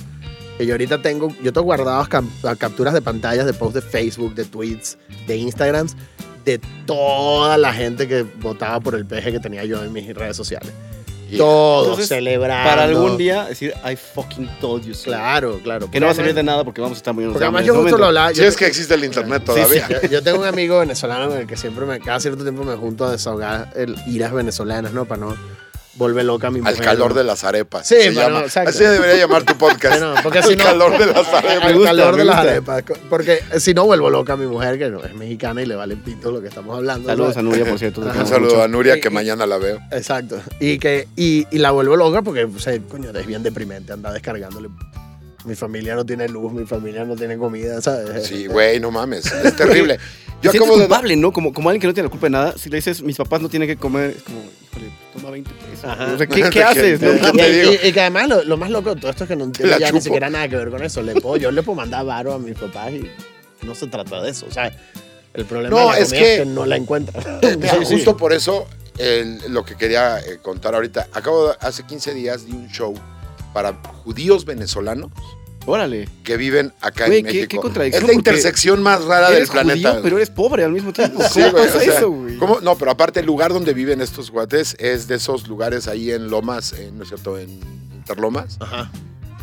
Que 0.59 0.67
yo 0.67 0.75
ahorita 0.75 1.01
tengo, 1.01 1.29
yo 1.43 1.53
tengo 1.53 1.65
guardadas 1.65 2.09
cam- 2.09 2.29
capturas 2.59 2.93
de 2.93 3.01
pantallas 3.03 3.47
de 3.47 3.55
posts 3.55 3.75
de 3.75 3.83
Facebook, 3.83 4.35
de 4.35 4.45
tweets, 4.45 4.99
de 5.27 5.37
Instagrams, 5.37 5.97
de 6.45 6.61
toda 6.87 7.57
la 7.57 7.73
gente 7.73 8.09
que 8.09 8.23
votaba 8.23 8.81
por 8.81 8.95
el 8.97 9.07
peje 9.07 9.31
que 9.33 9.39
tenía 9.41 9.65
yo 9.65 9.83
en 9.83 9.93
mis 9.93 10.13
redes 10.15 10.37
sociales. 10.37 10.73
Todos 11.39 11.83
Entonces, 11.85 12.09
celebrando. 12.09 12.69
Para 12.71 12.85
algún 12.85 13.17
día 13.17 13.45
decir, 13.47 13.73
I 13.85 13.97
fucking 13.97 14.49
told 14.61 14.85
you 14.85 14.95
so. 14.95 15.05
Claro, 15.05 15.61
claro. 15.63 15.91
Que 15.91 16.01
no 16.01 16.07
va 16.07 16.13
a 16.13 16.15
servir 16.15 16.35
de 16.35 16.43
nada 16.43 16.65
porque 16.65 16.81
vamos 16.81 16.97
a 16.97 16.99
estar 16.99 17.15
muriendo 17.15 17.35
Porque 17.35 17.45
además 17.45 17.65
yo 17.65 17.75
justo 17.75 17.99
lo 17.99 18.07
hablaba. 18.07 18.31
Si 18.31 18.37
yo 18.37 18.45
es 18.45 18.57
que 18.57 18.67
existe 18.67 18.95
el 18.95 19.05
internet 19.05 19.43
Sí, 19.47 19.53
sí. 19.53 19.61
todavía. 19.61 19.89
Yo, 20.03 20.09
yo 20.09 20.23
tengo 20.23 20.41
un 20.41 20.47
amigo 20.47 20.79
venezolano 20.79 21.29
con 21.29 21.39
el 21.39 21.47
que 21.47 21.57
siempre 21.57 21.87
me, 21.87 22.01
cada 22.01 22.21
cierto 22.21 22.43
tiempo 22.43 22.65
me 22.65 22.75
junto 22.77 23.05
a 23.05 23.13
desahogar 23.13 23.71
el 23.77 23.97
iras 24.07 24.33
venezolanas, 24.33 24.93
¿no? 24.93 25.05
Para 25.05 25.21
no 25.23 25.37
volver 25.95 26.25
loca 26.25 26.47
a 26.49 26.51
mi 26.51 26.61
mujer. 26.61 26.75
Al 26.77 26.81
calor 26.85 27.11
¿no? 27.11 27.17
de 27.19 27.25
las 27.25 27.45
arepas. 27.45 27.87
Sí, 27.87 27.97
se 27.97 28.13
llama. 28.15 28.41
no-. 28.41 28.47
Así 28.47 28.85
debería 28.85 29.17
llamar 29.17 29.43
tu 29.45 29.57
podcast. 29.57 30.01
No, 30.01 30.15
porque 30.23 30.43
si 30.43 30.53
El 30.53 30.59
no- 30.59 30.65
calor 30.65 30.99
de 30.99 31.07
las 31.07 31.29
arepas. 31.29 31.65
Al 31.65 31.75
gusta, 31.75 31.89
calor 31.91 32.17
de 32.17 32.25
las 32.25 32.37
arepas. 32.37 32.85
Porque 33.11 33.41
si 33.59 33.75
no 33.75 33.85
vuelvo 33.85 34.11
loca 34.11 34.33
a 34.33 34.37
mi 34.37 34.47
mujer, 34.47 34.79
que 34.79 34.89
no, 34.91 35.05
es 35.05 35.15
mexicana 35.15 35.63
y 35.63 35.67
le 35.67 35.75
vale 35.75 35.97
pito 35.97 36.31
lo 36.31 36.41
que 36.41 36.49
estamos 36.49 36.77
hablando. 36.77 37.09
Saludos 37.09 37.37
a. 37.37 37.43
Nuria, 37.43 37.65
por 37.65 37.79
cierto. 37.79 38.01
Un 38.01 38.27
saludo 38.27 38.51
mucho. 38.51 38.63
a 38.63 38.69
Nuria, 38.69 39.01
que 39.01 39.09
y- 39.09 39.13
mañana 39.13 39.47
la 39.47 39.59
veo. 39.59 39.81
Exacto. 39.91 40.41
Y, 40.61 40.79
que, 40.79 41.09
y, 41.17 41.47
y 41.51 41.59
la 41.59 41.71
vuelvo 41.73 41.97
loca 41.97 42.23
porque, 42.23 42.45
o 42.45 42.59
sea, 42.59 42.79
coño, 42.89 43.11
es 43.11 43.27
bien 43.27 43.43
deprimente 43.43 43.93
andar 43.93 44.13
descargándole. 44.13 44.69
Mi 45.45 45.55
familia 45.57 45.95
no 45.97 46.05
tiene 46.07 46.29
luz, 46.29 46.53
mi 46.53 46.65
familia 46.67 47.05
no 47.05 47.17
tiene 47.17 47.37
comida, 47.37 47.81
¿sabes? 47.81 48.27
Sí, 48.27 48.47
güey, 48.47 48.79
no 48.79 48.91
mames. 48.91 49.27
Es 49.27 49.57
terrible. 49.57 49.99
Yo 50.43 50.51
Te 50.51 50.59
acabo 50.59 50.75
de. 50.77 50.81
culpable, 50.87 51.15
¿no? 51.17 51.33
Como, 51.33 51.53
como 51.53 51.69
alguien 51.69 51.81
que 51.81 51.87
no 51.87 51.95
tiene 51.95 52.07
la 52.09 52.11
culpa 52.11 52.27
de 52.27 52.31
nada. 52.31 52.55
Si 52.59 52.69
le 52.69 52.77
dices, 52.77 53.01
mis 53.03 53.17
papás 53.17 53.41
no 53.41 53.49
tienen 53.49 53.69
que 53.69 53.77
comer, 53.77 54.11
es 54.17 54.23
como, 54.25 54.39
híjole, 54.41 54.91
toma 55.13 55.31
20 55.31 55.51
pesos. 55.51 55.85
Ajá. 55.85 56.13
O 56.15 56.19
sea, 56.19 56.27
¿qué, 56.27 56.43
qué 56.51 56.63
haces? 56.65 57.01
no? 57.01 57.13
Y, 57.35 57.41
y- 57.85 57.89
y 57.89 57.93
que 57.93 58.01
además 58.01 58.29
lo, 58.29 58.43
lo 58.45 58.57
más 58.57 58.71
loco 58.71 58.93
de 58.95 59.01
todo 59.01 59.11
esto 59.13 59.23
es 59.25 59.29
que 59.29 59.37
no 59.37 59.51
tiene 59.53 59.71
la 59.73 59.79
ya 59.79 59.93
ni 59.93 60.01
siquiera 60.01 60.29
nada 60.31 60.49
que 60.49 60.57
ver 60.57 60.71
con 60.71 60.83
eso. 60.83 61.01
Le 61.03 61.15
puedo, 61.21 61.37
yo 61.37 61.51
le 61.53 61.63
puedo 61.63 61.77
mandar 61.77 62.05
varo 62.05 62.33
a 62.33 62.39
mis 62.41 62.59
papás 62.59 62.91
y 62.93 63.09
no 63.65 63.75
se 63.77 63.87
trata 63.87 64.21
de 64.21 64.31
eso. 64.31 64.47
O 64.47 64.51
sea, 64.51 64.73
el 65.35 65.45
problema 65.45 65.77
No, 65.79 65.87
de 65.87 65.93
la 65.93 65.99
es 65.99 66.13
que- 66.13 66.33
es 66.35 66.39
que 66.41 66.47
no 66.47 66.67
la 66.67 66.77
encuentran. 66.77 67.23
Eh, 67.43 67.57
mira, 67.61 67.75
Sí, 67.79 67.85
sí. 67.87 67.95
justo 67.95 68.17
por 68.17 68.33
eso, 68.33 68.67
el- 68.99 69.39
lo 69.49 69.65
que 69.65 69.77
quería 69.77 70.19
eh, 70.19 70.39
contar 70.43 70.75
ahorita. 70.75 71.07
Acabo 71.13 71.51
de, 71.51 71.55
hace 71.61 71.85
15 71.85 72.15
días 72.15 72.47
di 72.47 72.53
un 72.53 72.69
show 72.69 72.95
para 73.53 73.75
judíos 74.05 74.45
venezolanos 74.45 75.11
Órale. 75.67 76.09
que 76.25 76.37
viven 76.37 76.73
acá 76.81 77.07
Güey, 77.07 77.21
en 77.21 77.27
México. 77.27 77.47
qué 77.49 77.57
contradicción, 77.59 78.03
es 78.05 78.09
la 78.09 78.15
intersección 78.15 78.83
más 78.83 79.05
rara 79.05 79.31
del 79.31 79.47
planeta. 79.47 79.91
judío, 79.91 80.03
pero 80.03 80.17
eres 80.17 80.31
pobre 80.31 80.65
al 80.65 80.73
mismo 80.73 80.93
tiempo. 80.93 81.23
Sí, 81.33 81.41
¿Cómo 81.41 81.53
güey, 81.53 81.67
pasa 81.67 81.79
o 81.79 81.81
sea, 81.81 81.97
eso, 81.99 82.11
güey? 82.11 82.37
¿cómo? 82.39 82.61
No, 82.61 82.77
pero 82.77 82.91
aparte 82.91 83.21
el 83.21 83.27
lugar 83.27 83.53
donde 83.53 83.73
viven 83.75 84.01
estos 84.01 84.31
guates 84.31 84.75
es 84.81 85.07
de 85.07 85.15
esos 85.17 85.47
lugares 85.49 85.87
ahí 85.87 86.11
en 86.11 86.29
Lomas, 86.31 86.75
¿no 86.93 87.03
es 87.05 87.09
cierto? 87.09 87.39
En 87.39 87.51
Interlomas. 87.95 88.57
Ajá. 88.61 88.91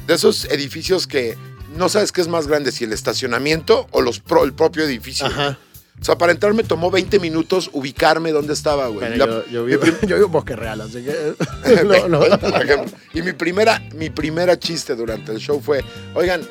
De 0.07 0.13
esos 0.15 0.45
edificios 0.45 1.07
que 1.07 1.37
no 1.77 1.87
sabes 1.87 2.11
qué 2.11 2.19
es 2.19 2.27
más 2.27 2.47
grande, 2.47 2.71
si 2.73 2.83
el 2.83 2.91
estacionamiento 2.93 3.87
o 3.91 4.01
los 4.01 4.19
pro- 4.19 4.43
el 4.43 4.53
propio 4.53 4.83
edificio. 4.83 5.27
Ajá. 5.27 5.57
O 6.01 6.05
sea, 6.05 6.17
para 6.17 6.31
entrar 6.31 6.53
me 6.53 6.63
tomó 6.63 6.89
20 6.89 7.19
minutos 7.19 7.69
ubicarme 7.73 8.31
dónde 8.31 8.53
estaba, 8.53 8.87
güey. 8.87 9.17
La- 9.17 9.25
yo, 9.25 9.45
yo 9.47 9.65
vivo, 9.65 9.83
yo 10.03 10.15
vivo 10.15 10.25
en 10.27 10.31
Bosque 10.31 10.55
Real, 10.55 10.79
así 10.81 11.03
que. 11.03 11.33
no, 11.83 12.07
no. 12.07 12.39
por 12.39 12.61
ejemplo. 12.63 12.91
Y 13.13 13.21
mi 13.21 13.33
primera, 13.33 13.81
mi 13.95 14.09
primera 14.09 14.57
chiste 14.57 14.95
durante 14.95 15.31
el 15.33 15.39
show 15.39 15.59
fue, 15.61 15.83
oigan, 16.13 16.41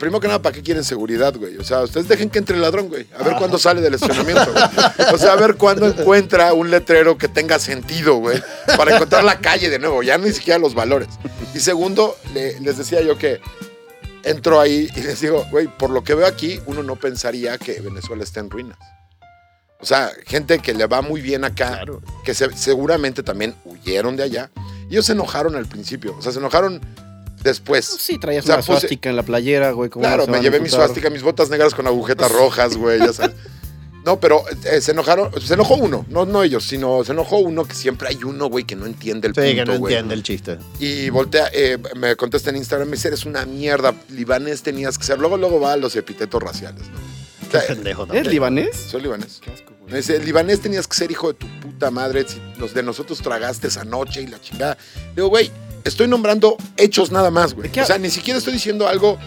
primero 0.00 0.18
que 0.20 0.28
nada, 0.28 0.40
¿para 0.40 0.54
qué 0.54 0.62
quieren 0.62 0.82
seguridad, 0.82 1.34
güey? 1.36 1.56
O 1.58 1.64
sea, 1.64 1.82
ustedes 1.82 2.08
dejen 2.08 2.30
que 2.30 2.38
entre 2.38 2.56
el 2.56 2.62
ladrón, 2.62 2.88
güey. 2.88 3.06
A 3.18 3.22
ver 3.22 3.34
cuándo 3.36 3.58
sale 3.58 3.80
del 3.82 3.94
estacionamiento. 3.94 4.50
güey. 4.52 4.64
O 5.14 5.18
sea, 5.18 5.32
a 5.32 5.36
ver 5.36 5.56
cuándo 5.56 5.86
encuentra 5.86 6.52
un 6.54 6.70
letrero 6.70 7.18
que 7.18 7.28
tenga 7.28 7.58
sentido, 7.58 8.14
güey. 8.16 8.42
Para 8.78 8.94
encontrar 8.96 9.24
la 9.24 9.40
calle 9.40 9.68
de 9.70 9.78
nuevo, 9.78 10.02
ya 10.02 10.16
ni 10.18 10.32
siquiera 10.32 10.58
los 10.58 10.74
valores. 10.74 11.08
Y 11.54 11.60
segundo, 11.60 12.16
le- 12.34 12.58
les 12.60 12.78
decía 12.78 13.02
yo 13.02 13.16
que 13.18 13.40
entro 14.26 14.60
ahí 14.60 14.88
y 14.94 15.00
les 15.00 15.20
digo, 15.20 15.44
güey, 15.50 15.66
por 15.68 15.90
lo 15.90 16.04
que 16.04 16.14
veo 16.14 16.26
aquí, 16.26 16.60
uno 16.66 16.82
no 16.82 16.96
pensaría 16.96 17.56
que 17.58 17.80
Venezuela 17.80 18.22
está 18.24 18.40
en 18.40 18.50
ruinas. 18.50 18.78
O 19.80 19.86
sea, 19.86 20.10
gente 20.26 20.58
que 20.60 20.72
le 20.74 20.86
va 20.86 21.02
muy 21.02 21.20
bien 21.20 21.44
acá, 21.44 21.68
Claro. 21.68 22.02
que 22.24 22.34
se- 22.34 22.56
seguramente 22.56 23.22
también 23.22 23.54
huyeron 23.64 24.16
de 24.16 24.22
allá. 24.24 24.50
Y 24.88 24.94
ellos 24.94 25.06
se 25.06 25.12
enojaron 25.12 25.54
al 25.56 25.66
principio. 25.66 26.16
O 26.18 26.22
sea, 26.22 26.32
se 26.32 26.38
enojaron 26.38 26.80
después. 27.42 27.84
Sí, 27.84 28.18
traías 28.18 28.44
O 28.44 28.46
sea, 28.46 28.54
una 28.56 28.62
suástica 28.62 29.10
en 29.10 29.16
la 29.16 29.22
playera, 29.22 29.72
güey. 29.72 29.90
¿cómo 29.90 30.04
Claro, 30.04 30.26
me 30.26 30.40
llevé 30.40 30.60
mi 30.60 30.68
suástica, 30.68 31.10
mis 31.10 31.22
botas 31.22 31.50
negras 31.50 31.74
con 31.74 31.86
agujetas 31.86 32.32
rojas, 32.32 32.76
güey, 32.76 32.98
ya 33.00 33.12
sabes. 33.12 33.34
No, 34.06 34.20
pero 34.20 34.44
eh, 34.64 34.80
se 34.80 34.92
enojaron, 34.92 35.30
se 35.42 35.54
enojó 35.54 35.74
uno, 35.74 36.06
no, 36.08 36.24
no 36.24 36.42
ellos, 36.44 36.64
sino 36.64 37.04
se 37.04 37.10
enojó 37.12 37.38
uno 37.38 37.64
que 37.64 37.74
siempre 37.74 38.08
hay 38.08 38.22
uno, 38.22 38.46
güey, 38.48 38.64
que 38.64 38.76
no 38.76 38.86
entiende 38.86 39.26
el 39.28 39.34
Sí, 39.34 39.40
punto, 39.40 39.54
que 39.56 39.64
no 39.64 39.78
güey. 39.78 39.94
entiende 39.94 40.14
el 40.14 40.22
chiste. 40.22 40.58
Y 40.78 41.10
voltea, 41.10 41.50
eh, 41.52 41.76
me 41.96 42.14
contesta 42.14 42.50
en 42.50 42.56
Instagram, 42.56 42.88
me 42.88 42.96
dice, 42.96 43.08
eres 43.08 43.26
una 43.26 43.44
mierda, 43.44 43.92
libanés 44.10 44.62
tenías 44.62 44.96
que 44.96 45.04
ser. 45.04 45.18
Luego, 45.18 45.36
luego 45.36 45.58
va 45.60 45.72
a 45.72 45.76
los 45.76 45.96
epitetos 45.96 46.40
raciales, 46.42 46.82
¿no? 46.88 46.98
O 46.98 47.50
Qué 47.50 47.58
pendejo 47.66 48.02
¿Eres 48.04 48.12
también. 48.14 48.30
libanés? 48.30 48.76
soy 48.76 49.02
libanés. 49.02 49.40
Qué 49.42 49.50
asco, 49.50 49.72
güey. 49.80 49.90
Me 49.90 49.96
dice, 49.98 50.18
libanés 50.20 50.60
tenías 50.60 50.86
que 50.86 50.96
ser 50.96 51.10
hijo 51.10 51.28
de 51.28 51.34
tu 51.34 51.46
puta 51.60 51.90
madre, 51.90 52.24
si 52.28 52.40
los 52.58 52.74
de 52.74 52.82
nosotros 52.84 53.18
tragaste 53.20 53.66
esa 53.68 53.84
noche 53.84 54.22
y 54.22 54.28
la 54.28 54.40
chingada. 54.40 54.78
Digo, 55.16 55.28
güey, 55.28 55.50
estoy 55.84 56.06
nombrando 56.06 56.56
hechos 56.76 57.10
nada 57.10 57.30
más, 57.32 57.54
güey. 57.54 57.68
¿De 57.68 57.72
qué 57.72 57.80
O 57.82 57.84
sea, 57.86 57.98
ni 57.98 58.10
siquiera 58.10 58.38
estoy 58.38 58.52
diciendo 58.52 58.86
algo, 58.88 59.18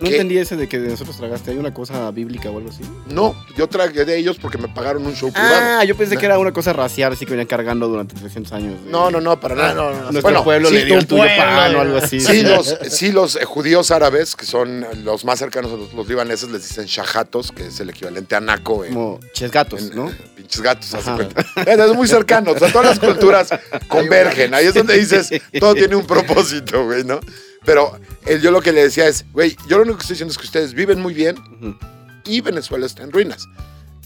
No 0.00 0.08
¿Qué? 0.08 0.16
entendí 0.16 0.36
ese 0.38 0.56
de 0.56 0.68
que 0.68 0.78
de 0.78 0.88
nosotros 0.90 1.16
tragaste. 1.16 1.50
¿Hay 1.52 1.56
una 1.58 1.72
cosa 1.72 2.10
bíblica 2.10 2.50
o 2.50 2.58
algo 2.58 2.70
así? 2.70 2.82
no, 3.08 3.34
yo 3.56 3.66
tragué 3.68 4.04
de 4.04 4.16
ellos 4.18 4.36
porque 4.40 4.58
me 4.58 4.68
pagaron 4.68 5.06
un 5.06 5.14
show 5.14 5.32
privado. 5.32 5.54
Ah, 5.80 5.84
yo 5.84 5.96
pensé 5.96 6.16
que 6.16 6.26
era 6.26 6.38
una 6.38 6.52
cosa 6.52 6.72
racial, 6.72 7.12
así 7.14 7.24
que 7.24 7.30
venían 7.30 7.46
cargando 7.46 7.88
durante 7.88 8.14
300 8.14 8.52
años. 8.52 8.84
de- 8.84 8.90
No, 8.90 9.10
no, 9.10 9.20
no, 9.20 9.40
para 9.40 9.54
nada. 9.54 9.70
Ah, 9.70 9.74
no, 9.74 9.84
no, 9.90 9.96
no. 9.96 10.00
Nuestro 10.02 10.22
Bueno, 10.22 10.44
pueblo 10.44 10.68
sí, 10.68 10.74
le 10.74 10.84
dio 10.84 10.98
el 10.98 11.06
tuyo 11.06 11.22
pueblo, 11.22 11.36
pan 11.42 11.74
o 11.74 11.78
eh. 11.78 11.80
algo 11.80 11.96
así. 11.98 12.20
Sí, 12.20 12.42
los, 12.42 12.76
sí, 12.90 13.12
los 13.12 13.36
eh, 13.36 13.44
judíos 13.44 13.90
árabes, 13.90 14.36
que 14.36 14.44
son 14.44 14.84
los 15.04 15.24
más 15.24 15.38
cercanos 15.38 15.72
a 15.72 15.76
los, 15.76 15.92
los 15.94 16.06
libaneses, 16.08 16.50
les 16.50 16.62
dicen 16.68 16.84
shahatos, 16.86 17.52
que 17.52 17.66
es 17.68 17.80
el 17.80 17.90
equivalente 17.90 18.34
a 18.36 18.40
naco 18.40 18.84
en, 18.84 18.92
Como 18.94 19.20
chesgatos, 19.32 19.80
en- 19.90 19.96
¿no? 19.96 20.08
en 20.10 20.16
pinches 20.36 20.60
gatos, 20.60 20.92
Ajá. 20.94 21.16
cuenta. 21.16 21.44
Es 21.84 21.94
muy 21.94 22.06
cercano, 22.08 22.52
o 22.52 22.58
sea, 22.58 22.70
todas 22.70 22.86
las 22.88 22.98
culturas 22.98 23.48
convergen. 23.88 24.52
Ahí 24.54 24.66
es 24.66 24.74
donde 24.74 24.98
dices, 24.98 25.30
todo 25.60 25.74
tiene 25.74 25.96
un 25.96 26.06
propósito, 26.06 26.84
güey, 26.84 27.04
¿no? 27.04 27.18
Pero 27.66 27.98
eh, 28.24 28.38
yo 28.40 28.50
lo 28.50 28.62
que 28.62 28.72
le 28.72 28.84
decía 28.84 29.06
es, 29.06 29.26
güey, 29.32 29.56
yo 29.68 29.76
lo 29.76 29.82
único 29.82 29.98
que 29.98 30.02
estoy 30.02 30.14
diciendo 30.14 30.32
es 30.32 30.38
que 30.38 30.46
ustedes 30.46 30.72
viven 30.72 31.00
muy 31.00 31.12
bien 31.12 31.36
y 32.24 32.40
Venezuela 32.40 32.86
está 32.86 33.02
en 33.02 33.12
ruinas. 33.12 33.46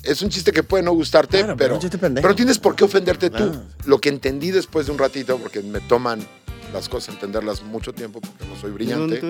Es 0.02 0.22
un 0.22 0.30
chiste 0.30 0.50
que 0.50 0.62
puede 0.62 0.82
no 0.82 0.92
gustarte, 0.92 1.38
Claro, 1.38 1.56
pero 1.56 1.78
pero, 1.78 2.00
pero 2.00 2.28
no 2.30 2.34
tienes 2.34 2.58
por 2.58 2.74
qué 2.74 2.84
ofenderte 2.84 3.28
tú. 3.28 3.52
Ah. 3.54 3.62
Lo 3.84 4.00
que 4.00 4.08
entendí 4.08 4.50
después 4.50 4.86
de 4.86 4.92
un 4.92 4.98
ratito, 4.98 5.36
porque 5.36 5.60
me 5.60 5.80
toman 5.80 6.26
las 6.72 6.88
cosas 6.88 7.14
entenderlas 7.14 7.62
mucho 7.62 7.92
tiempo, 7.92 8.20
porque 8.22 8.46
no 8.46 8.58
soy 8.58 8.70
brillante, 8.70 9.20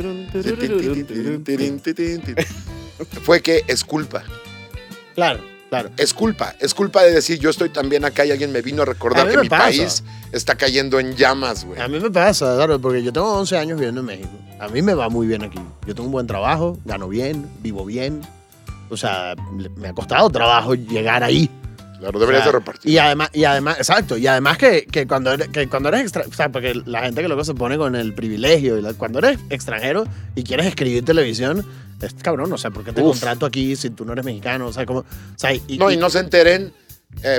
fue 3.23 3.43
que 3.43 3.65
es 3.67 3.83
culpa. 3.83 4.23
Claro, 5.17 5.41
claro. 5.71 5.91
Es 5.97 6.13
culpa. 6.13 6.55
Es 6.61 6.75
culpa 6.75 7.03
de 7.03 7.13
decir, 7.13 7.39
yo 7.39 7.49
estoy 7.49 7.71
también 7.71 8.05
acá 8.05 8.27
y 8.27 8.31
alguien 8.31 8.53
me 8.53 8.61
vino 8.61 8.83
a 8.83 8.85
recordar 8.85 9.31
que 9.31 9.39
mi 9.39 9.49
pasa. 9.49 9.65
país 9.65 10.05
está 10.33 10.57
cayendo 10.57 11.01
en 11.01 11.17
llamas, 11.17 11.65
güey. 11.65 11.81
A 11.81 11.89
mí 11.89 11.99
me 11.99 12.11
pasa, 12.11 12.55
claro, 12.57 12.79
porque 12.79 13.03
yo 13.03 13.13
tengo 13.13 13.33
11 13.39 13.57
años 13.57 13.79
viviendo 13.79 14.01
en 14.01 14.07
México. 14.07 14.31
A 14.59 14.69
mí 14.69 14.83
me 14.83 14.93
va 14.93 15.09
muy 15.09 15.27
bien 15.27 15.43
aquí. 15.43 15.59
Yo 15.87 15.95
tengo 15.95 16.07
un 16.07 16.13
buen 16.13 16.27
trabajo, 16.27 16.77
gano 16.85 17.09
bien, 17.09 17.49
vivo 17.63 17.87
bien. 17.87 18.21
O 18.91 18.97
sea, 18.97 19.35
me 19.77 19.89
ha 19.89 19.95
costado 19.95 20.29
trabajo 20.29 20.75
llegar 20.75 21.23
ahí. 21.25 21.49
Claro, 22.01 22.19
deberías 22.19 22.47
O 22.47 22.51
sea. 22.51 22.91
Y 22.91 22.99
además, 22.99 23.31
y 23.33 23.45
además, 23.45 23.77
exacto, 23.79 24.17
y 24.17 24.27
además 24.27 24.59
que, 24.59 24.87
que 24.87 25.07
cuando 25.07 25.33
eres, 25.33 25.49
que 25.49 25.69
cuando 25.69 25.91
eres 25.91 26.01
extra, 26.03 26.25
o 26.29 26.33
sea, 26.33 26.49
porque 26.51 26.75
la 26.87 27.03
gente 27.03 27.23
que 27.23 27.29
luego 27.29 27.45
se 27.45 27.55
pone 27.55 27.77
con 27.77 27.95
el 27.95 28.15
privilegio, 28.15 28.79
y 28.79 28.83
la- 28.83 28.95
cuando 28.95 29.19
eres 29.21 29.39
extranjero 29.51 30.05
y 30.35 30.43
quieres 30.43 30.67
escribir 30.67 31.05
televisión, 31.05 31.65
es 32.01 32.15
cabrón, 32.15 32.51
o 32.53 32.59
sea, 32.59 32.71
¿por 32.71 32.83
qué 32.85 32.93
te 32.93 33.03
Uf. 33.03 33.09
contrato 33.11 33.45
aquí 33.47 33.77
si 33.77 33.91
tú 33.91 34.05
no 34.07 34.13
eres 34.15 34.25
mexicano? 34.25 34.67
O 34.69 34.73
sea, 34.73 34.87
como, 34.87 35.01
o 35.01 35.05
sea, 35.37 35.53
y, 35.53 35.77
No, 35.79 35.91
y 35.91 35.95
y- 35.95 35.97
no 35.99 36.09
se 36.11 36.21
enteren 36.21 36.73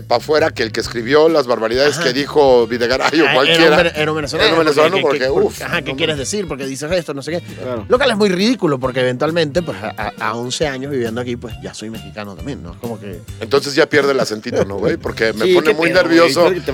para 0.08 0.18
afuera 0.18 0.52
que 0.52 0.62
el 0.64 0.72
que 0.72 0.80
escribió 0.80 1.28
las 1.28 1.48
barbaridades 1.48 1.96
Ajá. 1.96 2.04
que 2.04 2.14
dijo 2.14 2.68
Videgaray 2.68 3.20
o 3.22 3.34
cualquiera. 3.34 3.80
Era 3.80 3.90
era 3.90 4.12
venezolano. 4.18 4.48
Era 4.48 4.54
un 4.60 4.64
venezolano 4.66 4.96
¿qué- 4.98 5.02
porque, 5.02 5.20
qué- 5.20 5.30
uf, 5.30 5.62
Ajá, 5.62 5.82
¿qué 5.82 5.92
no 5.92 5.98
quieres 5.98 6.18
decir? 6.18 6.48
Porque 6.48 6.66
dices 6.68 6.92
esto, 6.92 7.14
no 7.16 7.24
sé 7.24 7.32
qué. 7.32 7.42
Claro. 7.42 7.86
Lo 7.88 7.98
cual 7.98 8.12
es 8.12 8.18
muy 8.18 8.30
ridículo 8.30 8.80
porque 8.80 9.00
eventualmente, 9.00 9.62
pues 9.64 9.78
a, 9.82 9.90
a- 9.98 10.14
a 10.20 10.36
11 10.36 10.68
años 10.68 10.92
viviendo 10.92 11.20
aquí, 11.22 11.36
pues 11.36 11.56
ya 11.64 11.74
soy 11.74 11.90
mexicano 11.90 12.36
también, 12.36 12.62
¿no? 12.62 12.74
Es 12.74 12.78
como 12.78 13.00
que... 13.00 13.22
Entonces 13.40 13.74
ya 13.74 13.88
pierde 13.88 14.12
el 14.12 14.20
acentito, 14.20 14.66
¿no, 14.66 14.76
güey? 14.78 14.98
Porque 14.98 15.34
me 15.34 15.46
Sí, 15.46 15.54
pone 15.56 15.74
muy 15.74 15.90
pedo, 15.90 16.04
nervioso 16.04 16.52
te 16.64 16.72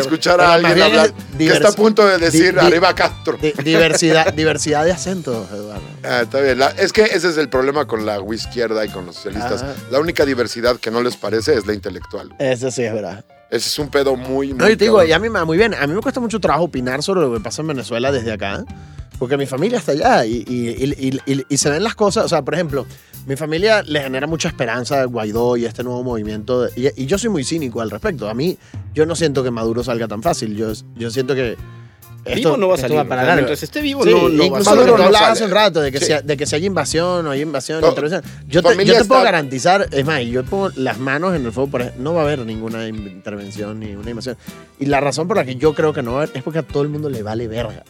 escuchar 0.00 0.40
a 0.40 0.54
alguien 0.54 0.74
bien 0.74 0.86
hablar 0.88 1.12
que 1.38 1.46
está 1.46 1.68
a 1.68 1.72
punto 1.72 2.06
de 2.06 2.18
decir 2.18 2.52
di- 2.54 2.60
di- 2.60 2.66
arriba 2.66 2.94
Castro. 2.94 3.38
di- 3.40 3.52
diversidad, 3.64 4.32
diversidad 4.34 4.84
de 4.84 4.92
acentos, 4.92 5.48
Eduardo. 5.50 5.82
Ah, 6.02 6.22
está 6.22 6.40
bien. 6.40 6.58
La- 6.58 6.70
es 6.70 6.92
que 6.92 7.02
ese 7.04 7.28
es 7.30 7.38
el 7.38 7.48
problema 7.48 7.86
con 7.86 8.04
la 8.04 8.18
izquierda 8.32 8.84
y 8.84 8.88
con 8.90 9.06
los 9.06 9.14
socialistas. 9.16 9.62
Ajá. 9.62 9.74
La 9.90 10.00
única 10.00 10.26
diversidad 10.26 10.76
que 10.78 10.90
no 10.90 11.02
les 11.02 11.16
parece 11.16 11.54
es 11.54 11.66
la 11.66 11.72
intelectual. 11.72 12.31
Eso 12.38 12.70
sí 12.70 12.82
es 12.82 12.92
verdad. 12.92 13.24
Ese 13.50 13.68
es 13.68 13.78
un 13.78 13.88
pedo 13.88 14.16
muy, 14.16 14.48
No, 14.48 14.64
muy 14.64 14.70
yo 14.72 14.78
te 14.78 14.84
digo, 14.84 14.96
cabrón. 14.96 15.10
y 15.10 15.12
a 15.12 15.18
mí 15.18 15.28
me 15.28 15.38
va 15.38 15.44
muy 15.44 15.58
bien. 15.58 15.74
A 15.74 15.86
mí 15.86 15.94
me 15.94 16.00
cuesta 16.00 16.20
mucho 16.20 16.40
trabajo 16.40 16.64
opinar 16.64 17.02
sobre 17.02 17.20
lo 17.20 17.32
que 17.34 17.40
pasa 17.40 17.60
en 17.62 17.68
Venezuela 17.68 18.10
desde 18.10 18.32
acá, 18.32 18.64
porque 19.18 19.36
mi 19.36 19.44
familia 19.46 19.78
está 19.78 19.92
allá 19.92 20.24
y, 20.24 20.44
y- 20.48 20.70
y- 20.70 21.20
y- 21.26 21.32
y- 21.34 21.44
y 21.48 21.56
se 21.58 21.68
ven 21.70 21.84
las 21.84 21.94
cosas. 21.94 22.24
O 22.24 22.28
sea, 22.28 22.42
por 22.42 22.54
ejemplo, 22.54 22.86
mi 23.26 23.36
familia 23.36 23.82
le 23.82 24.00
genera 24.00 24.26
mucha 24.26 24.48
esperanza 24.48 25.02
a 25.02 25.04
Guaidó 25.04 25.56
y 25.58 25.66
este 25.66 25.84
nuevo 25.84 26.02
movimiento. 26.02 26.62
de- 26.62 26.72
y, 26.96 27.02
y 27.02 27.06
yo 27.06 27.18
soy 27.18 27.28
muy 27.28 27.44
cínico 27.44 27.80
al 27.82 27.90
respecto. 27.90 28.28
A 28.30 28.34
mí, 28.34 28.56
yo 28.94 29.04
no 29.04 29.14
siento 29.14 29.44
que 29.44 29.50
Maduro 29.50 29.84
salga 29.84 30.08
tan 30.08 30.22
fácil. 30.22 30.56
Yo, 30.56 30.72
yo 30.96 31.10
siento 31.10 31.34
que. 31.34 31.56
Vivo 32.24 32.56
no 32.56 32.68
va 32.68 32.74
a 32.74 32.76
esto 32.76 32.88
salir. 32.88 33.08
para 33.08 33.22
o 33.22 33.24
sea, 33.24 33.34
largo. 33.34 33.34
mientras 33.36 33.62
esté 33.62 33.80
vivo, 33.80 34.04
Sí, 34.04 34.10
no, 34.10 34.28
no 34.28 34.38
va 34.38 34.42
a 34.42 34.46
incluso 34.46 34.64
salir. 34.64 34.78
lo 34.80 34.84
que 34.84 34.90
Maduro 35.02 35.18
tú 35.18 35.24
no 35.24 35.26
hace 35.32 35.44
un 35.44 35.50
rato, 35.50 35.80
de 35.80 35.92
que, 35.92 35.98
Sí. 35.98 36.06
si, 36.06 36.12
de 36.26 36.36
que 36.36 36.46
si 36.46 36.54
hay 36.56 36.66
invasión 36.66 37.26
o 37.26 37.30
hay 37.30 37.40
invasión, 37.40 37.80
No, 37.80 37.88
intervención. 37.88 38.22
Yo 38.48 38.62
te, 38.62 38.84
yo 38.84 38.98
te 38.98 39.04
puedo 39.04 39.22
garantizar, 39.22 39.88
es 39.90 40.04
más, 40.04 40.22
yo 40.22 40.44
pongo 40.44 40.70
las 40.76 40.98
manos 40.98 41.34
en 41.34 41.44
el 41.44 41.52
fuego, 41.52 41.70
por 41.70 41.92
no 41.98 42.14
va 42.14 42.20
a 42.22 42.24
haber 42.24 42.40
ninguna 42.40 42.86
in- 42.88 43.06
intervención 43.08 43.80
ni 43.80 43.94
una 43.94 44.10
invasión. 44.10 44.36
Y 44.78 44.86
la 44.86 45.00
razón 45.00 45.26
por 45.28 45.36
la 45.36 45.44
que 45.44 45.56
yo 45.56 45.74
creo 45.74 45.92
que 45.92 46.02
no 46.02 46.12
va 46.12 46.20
a 46.20 46.22
haber 46.24 46.36
es 46.36 46.42
porque 46.42 46.60
a 46.60 46.62
todo 46.62 46.82
el 46.82 46.88
mundo 46.88 47.08
le 47.10 47.22
vale 47.22 47.48
verga. 47.48 47.82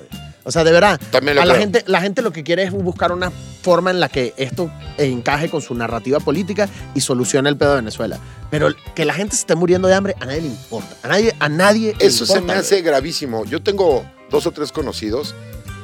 O 0.44 0.50
sea, 0.50 0.64
de 0.64 0.72
verdad, 0.72 1.00
a 1.12 1.44
la 1.44 1.54
gente, 1.54 1.84
la 1.86 2.00
gente 2.00 2.20
lo 2.20 2.32
que 2.32 2.42
quiere 2.42 2.64
es 2.64 2.72
buscar 2.72 3.12
una 3.12 3.30
forma 3.62 3.92
en 3.92 4.00
la 4.00 4.08
que 4.08 4.34
esto 4.36 4.72
encaje 4.98 5.48
con 5.48 5.62
su 5.62 5.72
narrativa 5.72 6.18
política 6.18 6.68
y 6.96 7.00
solucione 7.00 7.48
el 7.48 7.56
pedo 7.56 7.70
de 7.70 7.76
Venezuela. 7.76 8.18
Pero 8.50 8.70
que 8.96 9.04
la 9.04 9.14
gente 9.14 9.36
se 9.36 9.42
esté 9.42 9.54
muriendo 9.54 9.86
de 9.86 9.94
hambre, 9.94 10.16
a 10.18 10.26
nadie 10.26 10.40
le 10.40 10.48
importa. 10.48 10.96
A 11.04 11.08
nadie, 11.08 11.32
a 11.38 11.48
nadie 11.48 11.94
le 11.96 12.04
Eso 12.06 12.26
se 12.26 12.32
me 12.34 12.38
importa, 12.40 12.60
hace 12.60 12.82
gravísimo. 12.82 13.44
Yo 13.44 13.62
tengo 13.62 14.04
dos 14.32 14.46
o 14.46 14.50
tres 14.50 14.72
conocidos 14.72 15.36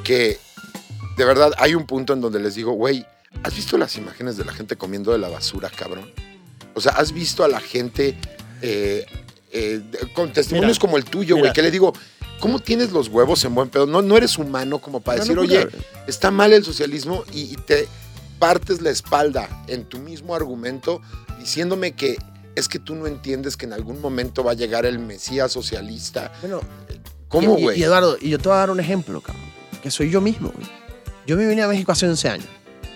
que 0.03 0.37
de 1.15 1.25
verdad 1.25 1.51
hay 1.57 1.75
un 1.75 1.85
punto 1.85 2.13
en 2.13 2.19
donde 2.19 2.39
les 2.39 2.55
digo, 2.55 2.73
güey, 2.73 3.05
¿has 3.43 3.55
visto 3.55 3.77
las 3.77 3.95
imágenes 3.95 4.35
de 4.35 4.43
la 4.43 4.51
gente 4.51 4.75
comiendo 4.75 5.11
de 5.11 5.19
la 5.19 5.29
basura, 5.29 5.69
cabrón? 5.69 6.11
O 6.73 6.81
sea, 6.81 6.93
¿has 6.93 7.13
visto 7.13 7.43
a 7.43 7.47
la 7.47 7.59
gente 7.59 8.17
eh, 8.61 9.05
eh, 9.51 9.81
con 10.13 10.33
testimonios 10.33 10.77
Mira, 10.77 10.81
como 10.81 10.97
el 10.97 11.05
tuyo, 11.05 11.37
güey? 11.37 11.53
Que 11.53 11.61
le 11.61 11.71
digo, 11.71 11.93
¿cómo 12.39 12.59
tienes 12.59 12.91
los 12.91 13.07
huevos 13.07 13.45
en 13.45 13.53
buen 13.53 13.69
pedo? 13.69 13.85
No, 13.85 14.01
no 14.01 14.17
eres 14.17 14.37
humano 14.37 14.79
como 14.79 14.99
para 14.99 15.19
No, 15.19 15.23
decir, 15.23 15.35
no, 15.35 15.41
oye, 15.43 15.67
está 16.07 16.31
mal 16.31 16.51
el 16.51 16.63
socialismo 16.63 17.23
y, 17.31 17.53
y 17.53 17.55
te 17.55 17.87
partes 18.39 18.81
la 18.81 18.89
espalda 18.89 19.63
en 19.67 19.83
tu 19.85 19.99
mismo 19.99 20.33
argumento 20.33 21.01
diciéndome 21.39 21.91
que 21.91 22.17
es 22.55 22.67
que 22.67 22.79
tú 22.79 22.95
no 22.95 23.07
entiendes 23.07 23.57
que 23.57 23.65
en 23.65 23.73
algún 23.73 24.01
momento 24.01 24.43
va 24.43 24.51
a 24.51 24.55
llegar 24.55 24.85
el 24.85 24.99
Mesías 24.99 25.51
socialista. 25.51 26.31
Bueno, 26.41 26.61
¿Cómo, 27.29 27.55
Y- 27.57 27.61
y- 27.61 27.63
güey? 27.63 27.79
Y, 27.79 27.83
Eduardo, 27.83 28.17
y 28.19 28.29
yo 28.29 28.37
te 28.39 28.49
voy 28.49 28.55
a 28.55 28.59
dar 28.59 28.71
un 28.71 28.79
ejemplo, 28.79 29.21
cabrón, 29.21 29.43
que 29.81 29.89
soy 29.91 30.09
yo 30.09 30.19
mismo, 30.21 30.49
güey. 30.53 30.67
Yo 31.25 31.37
me 31.37 31.47
vine 31.47 31.61
a 31.61 31.67
México 31.67 31.91
hace 31.91 32.07
11 32.07 32.27
años 32.29 32.47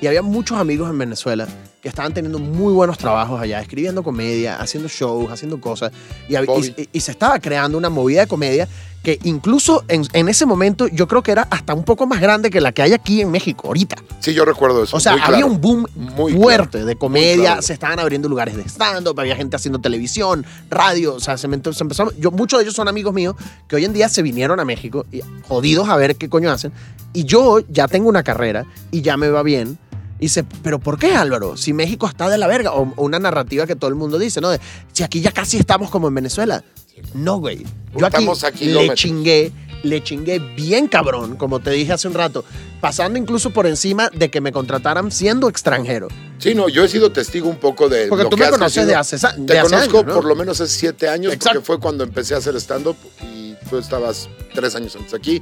y 0.02 0.08
había 0.08 0.22
muchos 0.22 0.58
amigos 0.58 0.90
en 0.90 0.98
Venezuela 0.98 1.48
que 1.82 1.88
estaban 1.90 2.14
teniendo 2.14 2.40
muy 2.40 2.74
buenos 2.74 2.98
trabajos 2.98 3.40
allá, 3.42 3.60
escribiendo 3.62 4.04
comedia, 4.04 4.56
haciendo 4.60 4.90
shows, 4.90 5.32
haciendo 5.32 5.60
cosas. 5.62 5.92
Y- 6.28 6.36
y- 6.78 6.90
y 6.94 7.00
se 7.02 7.12
estaba 7.12 7.40
creando 7.40 7.78
una 7.78 7.90
movida 7.90 8.22
de 8.22 8.28
comedia 8.28 8.68
que 9.04 9.20
incluso 9.24 9.84
en, 9.90 10.08
en 10.14 10.30
ese 10.30 10.46
momento 10.46 10.88
yo 10.88 11.08
creo 11.08 11.22
que 11.22 11.32
era 11.32 11.46
hasta 11.52 11.74
un 11.74 11.84
poco 11.84 12.08
más 12.08 12.22
grande 12.22 12.50
que 12.50 12.62
la 12.62 12.72
que 12.72 12.82
hay 12.82 12.94
aquí 12.94 13.22
en 13.22 13.30
México 13.32 13.68
ahorita. 13.68 13.98
Sí, 14.22 14.34
yo 14.34 14.46
recuerdo 14.46 14.84
eso. 14.84 14.96
O 14.96 15.00
sea, 15.02 15.12
muy 15.12 15.22
había 15.22 15.38
claro. 15.40 15.48
un 15.48 15.62
boom 15.62 15.86
Muy 15.96 16.34
fuerte 16.34 16.86
de 16.86 16.96
comedia, 16.96 17.44
claro. 17.44 17.62
se 17.62 17.74
estaban 17.74 18.00
abriendo 18.00 18.30
lugares 18.30 18.56
de 18.56 18.64
stand-up, 18.64 19.20
había 19.20 19.36
gente 19.36 19.58
haciendo 19.58 19.80
televisión, 19.80 20.46
radio, 20.70 21.16
o 21.16 21.20
sea, 21.20 21.38
se, 21.38 21.48
me- 21.50 21.58
se 21.62 21.86
yo, 22.18 22.32
muchos 22.32 22.60
de 22.60 22.64
ellos 22.64 22.76
son 22.76 22.88
amigos 22.88 23.14
míos 23.14 23.36
que 23.68 23.76
hoy 23.76 23.86
en 23.86 23.92
día 23.94 24.08
se 24.08 24.22
vinieron 24.22 24.60
a 24.62 24.66
México 24.66 25.06
y 25.12 25.22
jodidos 25.48 25.90
a 25.90 25.98
ver 25.98 26.16
qué 26.16 26.30
coño 26.30 26.50
hacen, 26.50 26.72
y 27.12 27.26
yo 27.26 27.60
ya 27.68 27.88
tengo 27.90 28.08
una 28.10 28.24
carrera 28.24 28.66
y 28.90 29.02
ya 29.02 29.18
me 29.18 29.30
va 29.30 29.44
bien. 29.44 29.78
Y 30.20 30.28
dice, 30.28 30.46
¿pero 30.64 30.80
por 30.80 30.98
qué 30.98 31.14
Álvaro? 31.16 31.58
Si 31.58 31.74
México 31.74 32.08
está 32.08 32.30
de 32.30 32.38
la 32.38 32.48
verga. 32.48 32.72
O, 32.72 32.94
o 32.96 33.04
una 33.04 33.20
narrativa 33.20 33.68
que 33.68 33.76
todo 33.76 33.90
el 33.90 33.96
mundo 33.96 34.18
dice, 34.18 34.40
¿no? 34.40 34.50
De, 34.52 34.60
si 34.94 35.04
aquí 35.04 35.20
ya 35.20 35.34
casi 35.34 35.58
estamos 35.58 35.90
como 35.90 36.08
en 36.08 36.16
Venezuela. 36.16 36.64
No, 37.14 37.38
güey. 37.38 37.66
Yo 37.96 38.06
aquí, 38.06 38.66
le 38.66 38.94
chingué, 38.96 39.52
le 39.84 40.04
chingué 40.04 40.40
bien 40.40 40.88
cabrón, 40.88 41.36
como 41.36 41.60
te 41.60 41.72
dije 41.72 41.94
hace 41.94 42.08
un 42.08 42.14
rato, 42.16 42.44
pasando 42.82 43.20
incluso 43.20 43.52
por 43.52 43.68
encima 43.68 44.10
de 44.14 44.30
que 44.32 44.42
me 44.42 44.52
contrataran 44.52 45.12
siendo 45.12 45.48
extranjero. 45.48 46.08
Sí, 46.40 46.56
no, 46.56 46.70
yo 46.70 46.84
he 46.84 46.88
sido 46.88 47.12
testigo 47.12 47.50
un 47.50 47.58
poco 47.58 47.88
de 47.88 48.08
Porque 48.08 48.24
lo 48.24 48.30
tú 48.30 48.38
que 48.38 48.46
me 48.46 48.50
conoces 48.50 48.88
de 48.88 48.96
hace, 48.96 49.18
de 49.18 49.46
Te 49.46 49.60
hace 49.60 49.70
conozco 49.70 49.98
años, 49.98 50.08
¿no? 50.08 50.14
por 50.14 50.26
lo 50.26 50.36
menos 50.36 50.60
hace 50.60 50.74
siete 50.74 51.08
años, 51.08 51.34
Exacto. 51.34 51.60
porque 51.60 51.66
fue 51.66 51.80
cuando 51.80 52.04
empecé 52.04 52.34
a 52.34 52.38
hacer 52.38 52.56
stand-up 52.56 52.98
y 53.22 53.54
tú 53.70 53.78
estabas 53.78 54.28
tres 54.54 54.76
años 54.76 54.96
antes 54.96 55.14
aquí, 55.14 55.40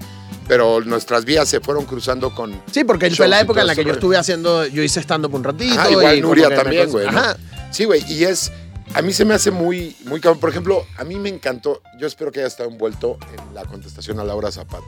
pero 0.47 0.81
nuestras 0.81 1.23
vías 1.25 1.47
se 1.47 1.59
fueron 1.61 1.85
cruzando 1.85 2.35
con... 2.35 2.61
Sí, 2.71 2.83
porque 2.83 3.09
fue 3.11 3.27
la 3.27 3.39
época 3.39 3.61
en 3.61 3.67
la 3.67 3.75
que 3.75 3.85
yo 3.85 3.93
estuve 3.93 4.17
haciendo, 4.17 4.65
yo 4.67 4.83
hice 4.83 4.99
stand-up 4.99 5.33
un 5.33 5.43
ratito. 5.43 5.79
Ajá, 5.79 5.91
igual 5.91 6.17
y 6.17 6.21
Nuria 6.21 6.53
también, 6.53 6.91
güey, 6.91 7.05
¿no? 7.05 7.17
Ajá. 7.17 7.37
Sí, 7.71 7.85
güey, 7.85 8.03
y 8.11 8.25
es... 8.25 8.51
A 8.93 9.01
mí 9.01 9.13
se 9.13 9.23
me 9.25 9.33
hace 9.33 9.51
muy, 9.51 9.95
muy 10.05 10.19
cabrón. 10.19 10.39
Por 10.39 10.49
ejemplo, 10.49 10.85
a 10.97 11.03
mí 11.03 11.15
me 11.15 11.29
encantó, 11.29 11.81
yo 11.97 12.07
espero 12.07 12.31
que 12.31 12.39
haya 12.39 12.47
estado 12.47 12.69
envuelto 12.69 13.17
en 13.33 13.55
la 13.55 13.63
contestación 13.65 14.19
a 14.19 14.23
Laura 14.23 14.51
Zapata. 14.51 14.85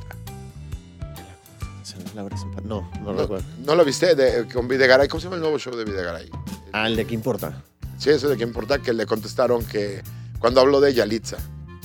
Laura 2.15 2.35
Zampa- 2.37 2.61
No, 2.63 2.89
no, 3.01 3.13
¿No, 3.13 3.21
recuerdo. 3.21 3.45
¿no 3.65 3.75
lo 3.75 3.85
viste? 3.85 4.13
De- 4.15 4.47
con 4.47 4.67
Videgaray. 4.67 5.07
¿Cómo 5.07 5.19
se 5.21 5.25
llama 5.25 5.35
el 5.37 5.41
nuevo 5.41 5.57
show 5.57 5.75
de 5.75 5.83
Videgaray? 5.85 6.29
Ah, 6.71 6.87
el 6.87 6.95
de 6.95 7.05
qué 7.05 7.13
importa. 7.13 7.61
Sí, 7.97 8.09
eso 8.09 8.29
de 8.29 8.37
qué 8.37 8.43
importa 8.43 8.79
que 8.79 8.93
le 8.93 9.05
contestaron 9.05 9.63
que 9.65 10.01
cuando 10.39 10.61
habló 10.61 10.79
de 10.81 10.93
Yalitza. 10.93 11.37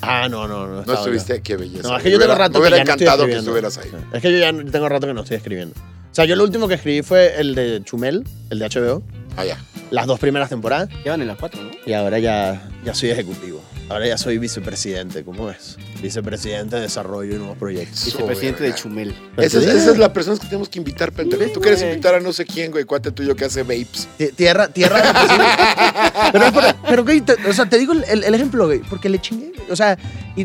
Ah, 0.02 0.28
no, 0.28 0.46
no, 0.48 0.66
no. 0.66 0.82
¿No 0.84 0.94
estuviste? 0.94 1.40
Qué 1.42 1.56
belleza. 1.56 1.88
No, 1.88 1.96
es 1.96 2.02
que 2.02 2.10
yo 2.10 2.18
tengo 2.18 2.32
hubiera- 2.32 2.46
rato 2.46 2.58
Me 2.60 2.64
que 2.68 2.68
hubiera 2.68 2.76
ya 2.78 2.84
no 2.84 2.90
estoy 2.92 3.06
encantado 3.06 3.26
que 3.26 3.36
estuvieras 3.38 3.78
ahí. 3.78 3.90
Es 4.12 4.22
que 4.22 4.32
yo 4.32 4.38
ya 4.38 4.70
tengo 4.70 4.88
rato 4.88 5.06
que 5.06 5.14
no 5.14 5.22
estoy 5.22 5.36
escribiendo. 5.36 5.74
O 5.78 6.14
sea, 6.14 6.24
yo 6.24 6.36
lo 6.36 6.44
último 6.44 6.68
que 6.68 6.74
escribí 6.74 7.02
fue 7.02 7.38
el 7.40 7.54
de 7.54 7.82
Chumel, 7.84 8.24
el 8.50 8.58
de 8.58 8.64
HBO, 8.66 9.02
Ah, 9.36 9.44
ya. 9.44 9.58
Las 9.90 10.06
dos 10.06 10.18
primeras 10.20 10.48
temporadas. 10.48 10.88
Ya 11.04 11.12
van 11.12 11.22
en 11.22 11.28
las 11.28 11.38
cuatro, 11.38 11.62
¿no? 11.62 11.70
Y 11.86 11.92
ahora 11.92 12.18
ya, 12.18 12.68
ya 12.84 12.94
soy 12.94 13.10
ejecutivo. 13.10 13.62
Ahora 13.88 14.06
ya 14.06 14.18
soy 14.18 14.36
vicepresidente, 14.36 15.24
¿cómo 15.24 15.50
es? 15.50 15.78
Vicepresidente 16.02 16.76
de 16.76 16.82
Desarrollo 16.82 17.34
y 17.34 17.38
Nuevos 17.38 17.56
Proyectos. 17.56 18.04
Vicepresidente 18.04 18.64
de. 18.64 18.74
Chumel. 18.74 19.14
Esa 19.38 19.58
es, 19.58 19.64
esa 19.64 19.72
es 19.76 19.84
digo, 19.86 19.96
la 19.96 20.12
persona 20.12 20.36
que 20.38 20.46
tenemos 20.46 20.68
que 20.68 20.78
invitar, 20.78 21.10
pendejo. 21.10 21.52
Tú 21.52 21.60
quieres 21.60 21.80
invitar 21.82 22.14
a 22.14 22.20
no 22.20 22.32
sé 22.34 22.44
quién, 22.44 22.70
güey, 22.70 22.84
cuate 22.84 23.12
tuyo 23.12 23.34
que 23.34 23.46
hace 23.46 23.62
vapes. 23.62 24.06
ti- 24.18 24.28
Tierra, 24.32 24.68
tierra 24.68 25.02
pero, 26.32 26.44
pero, 26.86 27.04
güey, 27.04 27.20
te- 27.22 27.36
o 27.48 27.52
sea, 27.54 27.66
te 27.68 27.78
digo 27.78 27.94
el, 27.94 28.34
ejemplo, 28.34 28.66
güey, 28.66 28.80
porque 28.80 29.08
le 29.08 29.18
chingué. 29.20 29.52
O 29.70 29.76
sea, 29.76 29.96
y, 30.36 30.42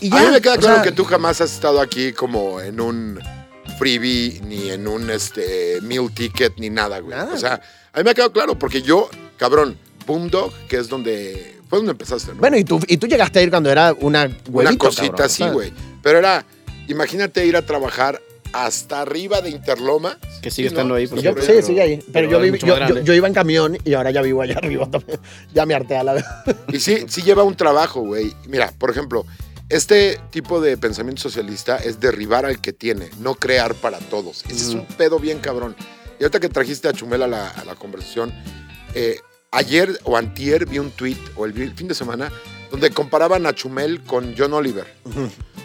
y 0.00 0.10
ya. 0.10 0.18
a 0.18 0.24
mí 0.24 0.30
me 0.32 0.40
queda 0.42 0.56
claro 0.58 0.76
sea, 0.76 0.82
que 0.84 0.92
tú 0.92 1.04
jamás 1.04 1.40
has 1.40 1.52
estado 1.52 1.80
aquí 1.80 2.12
como 2.12 2.60
en 2.60 2.78
un 2.80 3.18
freebie, 3.78 4.40
ni 4.44 4.70
en 4.70 4.86
un 4.86 5.10
este, 5.10 5.78
meal 5.82 6.10
ticket, 6.12 6.54
ni 6.58 6.68
nada, 6.70 6.98
güey. 7.00 7.16
Nada, 7.16 7.32
O 7.34 7.38
sea, 7.38 7.60
a 7.92 7.98
mí 7.98 8.04
me 8.04 8.10
ha 8.10 8.14
quedado 8.14 8.32
claro, 8.32 8.58
porque 8.58 8.82
yo, 8.82 9.08
cabrón, 9.36 9.76
Boomdog, 10.06 10.52
que 10.68 10.76
es 10.76 10.88
donde. 10.88 11.56
Fue 11.68 11.78
donde 11.78 11.92
empezaste, 11.92 12.32
¿no? 12.32 12.38
Bueno, 12.38 12.58
y 12.58 12.64
tú, 12.64 12.80
y 12.86 12.98
tú 12.98 13.06
llegaste 13.06 13.38
a 13.38 13.42
ir 13.42 13.48
cuando 13.50 13.70
era 13.70 13.94
una 14.00 14.24
Una 14.24 14.36
huevito, 14.50 14.78
cosita 14.78 15.06
cabrón, 15.08 15.26
así, 15.26 15.44
güey. 15.48 15.72
Pero 16.02 16.18
era, 16.18 16.44
imagínate 16.88 17.46
ir 17.46 17.56
a 17.56 17.64
trabajar 17.64 18.20
hasta 18.52 19.00
arriba 19.00 19.40
de 19.40 19.48
Interloma. 19.48 20.18
Que 20.42 20.50
sigue 20.50 20.68
Sí, 20.68 20.74
estando 20.74 20.92
¿no? 20.92 20.98
ahí, 20.98 21.06
por 21.06 21.18
Sí, 21.18 21.24
Yo- 21.24 21.34
sí, 21.40 21.62
sigue 21.62 21.80
ahí. 21.80 21.96
Pero, 21.96 22.28
pero 22.28 22.30
yo, 22.30 22.40
viví- 22.42 23.16
iba 23.16 23.26
en 23.26 23.32
camión 23.32 23.78
y 23.84 23.94
ahora 23.94 24.10
ya 24.10 24.20
vivo 24.20 24.42
allá 24.42 24.56
arriba 24.58 24.90
también. 24.90 25.18
Ya 25.54 25.64
me 25.64 25.72
harté 25.74 25.96
a 25.96 26.04
la 26.04 26.12
vez. 26.12 26.24
Y 26.70 26.78
sí, 26.80 27.06
sí 27.08 27.22
lleva 27.22 27.42
un 27.42 27.54
trabajo, 27.56 28.00
güey. 28.02 28.34
Mira, 28.48 28.70
por 28.78 28.90
ejemplo, 28.90 29.24
este 29.70 30.20
tipo 30.30 30.60
de 30.60 30.76
pensamiento 30.76 31.22
socialista 31.22 31.78
es 31.78 32.00
derribar 32.00 32.44
al 32.44 32.60
que 32.60 32.74
tiene, 32.74 33.08
no 33.20 33.34
crear 33.36 33.74
para 33.76 33.98
todos. 33.98 34.44
Ese 34.44 34.56
es 34.56 34.74
un 34.74 34.84
pedo 34.84 35.18
bien 35.18 35.38
cabrón. 35.38 35.74
Y 36.22 36.24
ahorita 36.24 36.38
que 36.38 36.48
trajiste 36.48 36.86
a 36.86 36.92
Chumel 36.92 37.20
a 37.24 37.26
la, 37.26 37.48
a 37.48 37.64
la 37.64 37.74
conversación, 37.74 38.32
eh, 38.94 39.18
ayer 39.50 39.98
o 40.04 40.16
antier 40.16 40.66
vi 40.66 40.78
un 40.78 40.92
tweet, 40.92 41.16
o 41.34 41.46
el 41.46 41.74
fin 41.74 41.88
de 41.88 41.96
semana, 41.96 42.30
donde 42.70 42.90
comparaban 42.90 43.44
a 43.44 43.52
Chumel 43.52 44.00
con 44.04 44.32
John 44.38 44.52
Oliver. 44.52 44.86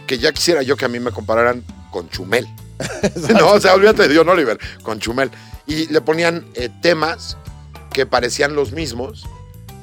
Que 0.07 0.17
ya 0.17 0.31
quisiera 0.31 0.63
yo 0.63 0.75
que 0.75 0.85
a 0.85 0.87
mí 0.87 0.99
me 0.99 1.11
compararan 1.11 1.63
con 1.91 2.09
Chumel. 2.09 2.47
no, 3.39 3.51
o 3.51 3.61
sea, 3.61 3.75
olvídate 3.75 4.07
de 4.07 4.17
John 4.17 4.29
Oliver, 4.29 4.57
con 4.81 4.99
Chumel. 4.99 5.29
Y 5.67 5.93
le 5.93 6.01
ponían 6.01 6.47
eh, 6.55 6.69
temas 6.81 7.37
que 7.93 8.07
parecían 8.07 8.55
los 8.55 8.71
mismos 8.71 9.27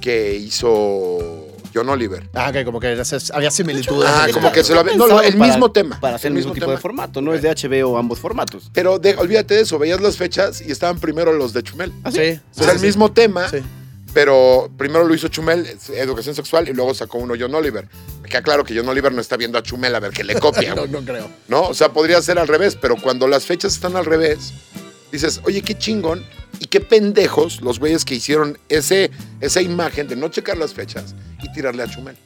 que 0.01 0.35
hizo 0.35 1.44
John 1.75 1.89
Oliver. 1.89 2.29
Ah, 2.35 2.53
que 2.53 2.65
como 2.65 2.79
que 2.79 2.97
había 3.33 3.51
similitudes. 3.51 4.09
Ah, 4.09 4.27
como 4.33 4.53
que 4.53 4.63
se 4.63 4.73
lo 4.75 4.81
había- 4.81 4.95
No, 4.97 5.07
no, 5.09 5.21
el 5.21 5.35
para- 5.37 5.51
mismo 5.51 5.73
tema. 5.73 5.99
Para 6.01 6.17
hacer 6.17 6.29
el 6.29 6.35
mismo 6.35 6.53
tipo 6.53 6.67
de 6.67 6.73
tema. 6.73 6.81
formato, 6.81 7.21
no 7.21 7.35
es 7.35 7.43
de 7.43 7.51
HBO 7.51 7.99
ambos 7.99 8.19
formatos. 8.21 8.71
Pero 8.73 8.99
de- 8.99 9.15
olvídate 9.17 9.55
de 9.55 9.61
eso, 9.63 9.79
veías 9.79 10.01
las 10.01 10.17
fechas 10.17 10.61
y 10.61 10.71
estaban 10.71 10.99
primero 11.01 11.33
los 11.33 11.53
de 11.53 11.63
Chumel. 11.63 11.93
¿Ah, 12.05 12.11
Sí, 12.13 12.41
O 12.57 12.63
sea, 12.65 12.73
el 12.73 12.81
mismo 12.81 13.13
tema, 13.13 13.49
Sí. 13.49 13.59
Pero 14.13 14.71
primero 14.79 15.05
lo 15.05 15.13
hizo 15.13 15.27
Chumel, 15.27 15.67
educación 15.93 16.37
sexual, 16.37 16.69
y 16.69 16.73
luego 16.73 16.95
sacó 16.95 17.19
uno 17.19 17.35
John 17.37 17.53
Oliver. 17.53 17.89
Me 18.23 18.29
queda 18.29 18.43
claro 18.43 18.63
que 18.63 18.73
John 18.77 18.89
Oliver 18.89 19.13
no 19.13 19.21
está 19.21 19.37
viendo 19.37 19.59
a 19.59 19.63
Chumel 19.65 19.93
a 19.93 19.99
ver 19.99 20.13
que 20.13 20.23
le 20.23 20.35
copia, 20.41 20.73
No, 20.77 20.87
no 20.87 21.01
creo. 21.05 21.29
¿no? 21.49 21.63
O 21.63 21.75
sea, 21.75 21.89
podría 21.93 22.23
ser 22.23 22.39
al 22.39 22.47
revés, 22.47 22.79
pero 22.81 22.95
cuando 22.97 23.27
las 23.27 23.45
fechas 23.45 23.73
están 23.75 23.97
al 23.97 24.05
revés, 24.05 24.53
dices, 25.11 25.41
oye, 25.45 25.63
qué 25.63 25.77
chingón 25.77 26.25
y 26.61 26.67
qué 26.67 26.79
pendejos 26.81 27.61
los 27.61 27.81
güeyes 27.81 28.05
que 28.05 28.15
hicieron 28.15 28.57
ese, 28.69 29.11
esa 29.41 29.61
imagen 29.61 30.07
de 30.07 30.15
no 30.15 30.29
checar 30.29 30.59
las 30.59 30.75
fechas 30.75 31.17
y 31.45 31.53
tirarle 31.53 31.83
a 31.83 31.87
Chumel. 31.89 32.17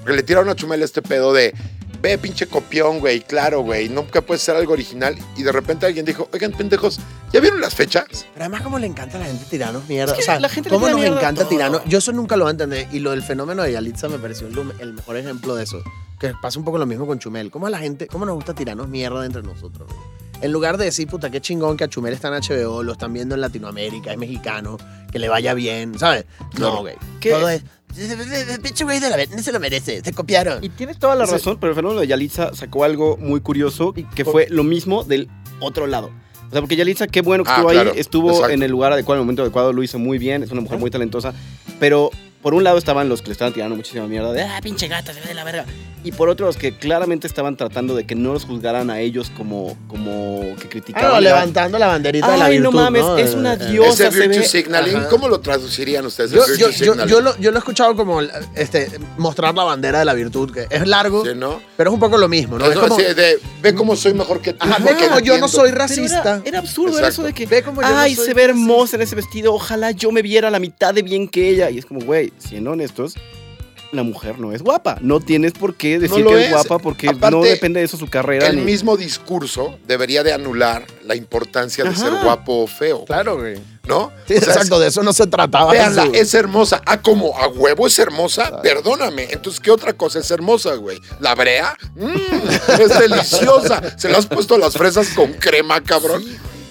Porque 0.00 0.16
le 0.16 0.22
tiraron 0.22 0.48
a 0.48 0.54
Chumel 0.54 0.82
este 0.82 1.02
pedo 1.02 1.32
de, 1.32 1.52
ve 2.00 2.18
pinche 2.18 2.46
copión, 2.46 3.00
güey, 3.00 3.20
claro, 3.20 3.60
güey, 3.60 3.88
nunca 3.88 4.20
puede 4.20 4.38
ser 4.38 4.56
algo 4.56 4.72
original. 4.72 5.16
Y 5.36 5.42
de 5.42 5.52
repente 5.52 5.86
alguien 5.86 6.04
dijo, 6.04 6.28
oigan, 6.32 6.52
pendejos, 6.52 7.00
¿ya 7.32 7.40
vieron 7.40 7.60
las 7.60 7.74
fechas? 7.74 8.04
Pero 8.32 8.44
además, 8.44 8.62
como 8.62 8.78
le 8.78 8.86
encanta 8.86 9.16
a 9.16 9.20
la 9.20 9.26
gente 9.26 9.44
tirarnos 9.50 9.88
mierda. 9.88 10.12
Es 10.12 10.16
que 10.18 10.22
o 10.22 10.24
sea, 10.24 10.40
la 10.40 10.48
gente 10.48 10.70
cómo 10.70 10.88
nos 10.88 11.02
encanta 11.02 11.42
todo. 11.42 11.48
tirarnos. 11.48 11.82
Yo 11.86 11.98
eso 11.98 12.12
nunca 12.12 12.36
lo 12.36 12.44
voy 12.44 12.50
a 12.50 12.52
entender. 12.52 12.88
Y 12.92 13.00
lo 13.00 13.10
del 13.10 13.22
fenómeno 13.22 13.62
de 13.62 13.72
Yalitza 13.72 14.08
me 14.08 14.18
pareció 14.18 14.46
el, 14.46 14.56
el 14.78 14.92
mejor 14.92 15.16
ejemplo 15.16 15.54
de 15.54 15.64
eso. 15.64 15.82
Que 16.18 16.32
pasa 16.40 16.58
un 16.58 16.64
poco 16.64 16.78
lo 16.78 16.86
mismo 16.86 17.06
con 17.06 17.18
Chumel. 17.18 17.50
¿Cómo 17.50 17.66
a 17.66 17.70
la 17.70 17.78
gente, 17.78 18.06
cómo 18.06 18.24
nos 18.24 18.36
gusta 18.36 18.54
tirarnos 18.54 18.88
mierda 18.88 19.24
entre 19.26 19.42
nosotros? 19.42 19.88
güey? 19.88 20.26
En 20.42 20.52
lugar 20.52 20.76
de 20.76 20.84
decir, 20.84 21.08
puta, 21.08 21.30
qué 21.30 21.40
chingón 21.40 21.76
que 21.76 21.84
a 21.84 21.88
Chumel 21.88 22.12
está 22.12 22.28
en 22.28 22.34
HBO, 22.34 22.82
lo 22.82 22.92
están 22.92 23.12
viendo 23.12 23.34
en 23.34 23.40
Latinoamérica, 23.40 24.12
es 24.12 24.18
mexicano, 24.18 24.76
que 25.10 25.18
le 25.18 25.28
vaya 25.28 25.54
bien, 25.54 25.98
¿sabes? 25.98 26.26
No, 26.58 26.80
güey. 26.80 26.94
¿Qué? 27.20 27.30
Todo 27.30 27.48
es. 27.48 27.62
Pinche 28.62 28.84
güey 28.84 29.00
de 29.00 29.08
la 29.10 29.16
vez, 29.16 29.30
no 29.30 29.42
se 29.42 29.52
lo 29.52 29.60
merece, 29.60 30.02
se 30.02 30.12
copiaron. 30.12 30.62
Y 30.62 30.68
tienes 30.68 30.98
toda 30.98 31.14
la 31.14 31.26
razón, 31.26 31.56
pero 31.60 31.70
el 31.70 31.76
fenómeno 31.76 32.00
de 32.00 32.06
Yalitza 32.06 32.54
sacó 32.54 32.84
algo 32.84 33.16
muy 33.16 33.40
curioso 33.40 33.94
que 34.14 34.24
fue 34.24 34.46
lo 34.50 34.64
mismo 34.64 35.04
del 35.04 35.28
otro 35.60 35.86
lado. 35.86 36.10
O 36.48 36.52
sea, 36.52 36.60
porque 36.60 36.76
Yalitza, 36.76 37.06
qué 37.08 37.22
bueno 37.22 37.42
que 37.42 37.50
Ah, 37.50 37.54
estuvo 37.56 37.70
claro, 37.70 37.92
ahí, 37.92 37.98
estuvo 37.98 38.30
exacto. 38.30 38.52
en 38.52 38.62
el 38.62 38.70
lugar 38.70 38.92
adecuado, 38.92 39.18
en 39.18 39.22
el 39.22 39.26
momento 39.26 39.42
adecuado, 39.42 39.72
lo 39.72 39.82
hizo 39.82 39.98
muy 39.98 40.18
bien, 40.18 40.42
es 40.42 40.50
una 40.52 40.60
mujer 40.60 40.78
muy 40.78 40.90
talentosa, 40.90 41.34
pero 41.80 42.10
por 42.46 42.54
un 42.54 42.62
lado 42.62 42.78
estaban 42.78 43.08
los 43.08 43.22
que 43.22 43.26
le 43.26 43.32
estaban 43.32 43.52
tirando 43.52 43.74
muchísima 43.74 44.06
mierda 44.06 44.32
de, 44.32 44.42
ah, 44.42 44.60
pinche 44.62 44.86
gata, 44.86 45.12
se 45.12 45.20
ve 45.20 45.26
de 45.26 45.34
la 45.34 45.42
verga. 45.42 45.64
Y 46.04 46.12
por 46.12 46.28
otro, 46.28 46.46
los 46.46 46.56
que 46.56 46.76
claramente 46.78 47.26
estaban 47.26 47.56
tratando 47.56 47.96
de 47.96 48.06
que 48.06 48.14
no 48.14 48.32
los 48.32 48.44
juzgaran 48.44 48.88
a 48.90 49.00
ellos 49.00 49.32
como, 49.36 49.76
como 49.88 50.54
que 50.60 50.68
criticaban. 50.68 51.08
Claro, 51.08 51.14
la- 51.20 51.30
levantando 51.30 51.76
la 51.76 51.88
banderita 51.88 52.30
de 52.30 52.38
la 52.38 52.44
Ay, 52.44 52.58
virtud. 52.60 52.72
no 52.72 52.80
mames, 52.80 53.02
¿no? 53.02 53.18
es 53.18 53.34
una 53.34 53.54
Eh, 53.54 53.58
eh, 53.62 53.66
diosa. 53.72 54.06
Ese 54.06 54.12
se 54.12 54.20
virtue 54.28 54.38
ve- 54.42 54.46
signaling, 54.46 54.96
Ajá. 54.98 55.08
¿cómo 55.08 55.26
lo 55.26 55.40
traducirían 55.40 56.06
ustedes? 56.06 56.30
Yo, 56.30 56.46
yo, 56.46 56.54
yo, 56.68 56.72
signaling? 56.72 57.08
yo 57.08 57.20
lo, 57.20 57.36
yo 57.38 57.50
lo 57.50 57.56
he 57.56 57.58
escuchado 57.58 57.96
como 57.96 58.20
este, 58.54 58.88
mostrar 59.18 59.52
la 59.56 59.64
bandera 59.64 59.98
de 59.98 60.04
la 60.04 60.14
virtud, 60.14 60.52
que 60.52 60.68
es 60.70 60.86
largo, 60.86 61.24
¿Sí, 61.24 61.32
no? 61.34 61.60
pero 61.76 61.90
es 61.90 61.94
un 61.94 61.98
poco 61.98 62.16
lo 62.16 62.28
mismo, 62.28 62.56
¿no? 62.56 62.66
No, 62.66 62.70
es 62.70 62.78
como, 62.78 62.96
de, 62.96 63.40
ve 63.60 63.74
cómo 63.74 63.96
soy 63.96 64.14
mejor 64.14 64.40
que 64.40 64.52
tú. 64.52 64.58
Ajá, 64.64 64.78
ve 64.84 64.94
como 65.04 65.18
yo 65.18 65.38
no 65.38 65.48
soy 65.48 65.72
racista. 65.72 66.36
Era, 66.36 66.42
era 66.44 66.58
absurdo 66.60 66.96
era 67.00 67.08
eso 67.08 67.24
de 67.24 67.32
que, 67.32 67.46
Ve 67.46 67.64
como 67.64 67.82
yo 67.82 67.88
no 67.88 67.98
ay, 67.98 68.14
soy 68.14 68.26
se 68.26 68.34
ve 68.34 68.44
hermosa 68.44 68.94
en 68.94 69.02
ese 69.02 69.16
vestido, 69.16 69.52
ojalá 69.52 69.90
yo 69.90 70.12
me 70.12 70.22
viera 70.22 70.52
la 70.52 70.60
mitad 70.60 70.94
de 70.94 71.02
bien 71.02 71.26
que 71.26 71.48
ella. 71.50 71.68
Y 71.68 71.78
es 71.78 71.84
como, 71.86 71.98
güey, 72.02 72.32
siendo 72.38 72.72
honestos, 72.72 73.14
la 73.92 74.02
mujer 74.02 74.40
no 74.40 74.52
es 74.52 74.62
guapa. 74.62 74.98
No 75.00 75.20
tienes 75.20 75.52
por 75.52 75.76
qué 75.76 75.98
decir 76.00 76.24
que 76.26 76.40
es 76.40 76.46
es. 76.46 76.50
guapa 76.50 76.78
porque 76.80 77.06
no 77.30 77.40
depende 77.42 77.78
de 77.80 77.86
eso 77.86 77.96
su 77.96 78.08
carrera. 78.08 78.48
El 78.48 78.56
ni- 78.56 78.62
mismo 78.62 78.96
discurso 78.96 79.78
debería 79.86 80.24
de 80.24 80.32
anular 80.32 80.84
la 81.04 81.14
importancia 81.14 81.84
de 81.84 81.90
Ajá. 81.90 82.00
ser 82.00 82.12
guapo 82.22 82.64
o 82.64 82.66
feo, 82.66 83.04
Claro, 83.04 83.36
güey. 83.38 83.58
¿no? 83.86 84.10
Sí, 84.26 84.34
O 84.34 84.40
sea, 84.40 84.54
exacto, 84.54 84.80
de 84.80 84.88
eso 84.88 85.04
no 85.04 85.12
se 85.12 85.28
trataba. 85.28 85.70
Véanla, 85.70 86.02
eso. 86.02 86.12
es 86.14 86.34
hermosa. 86.34 86.82
Ah, 86.84 87.00
como 87.00 87.38
a 87.38 87.46
huevo 87.46 87.86
es 87.86 87.96
hermosa, 88.00 88.60
perdóname. 88.60 89.28
Entonces, 89.30 89.60
¿qué 89.60 89.70
otra 89.70 89.92
cosa 89.92 90.18
es 90.18 90.28
hermosa, 90.32 90.74
güey? 90.74 90.98
¿La 91.20 91.36
brea? 91.36 91.76
Mm, 91.94 92.80
es 92.80 92.98
deliciosa. 92.98 93.96
¿Se 93.96 94.08
le 94.08 94.16
has 94.16 94.26
puesto 94.26 94.58
las 94.58 94.74
fresas 94.76 95.10
con 95.10 95.32
crema, 95.34 95.80
cabrón? 95.82 96.24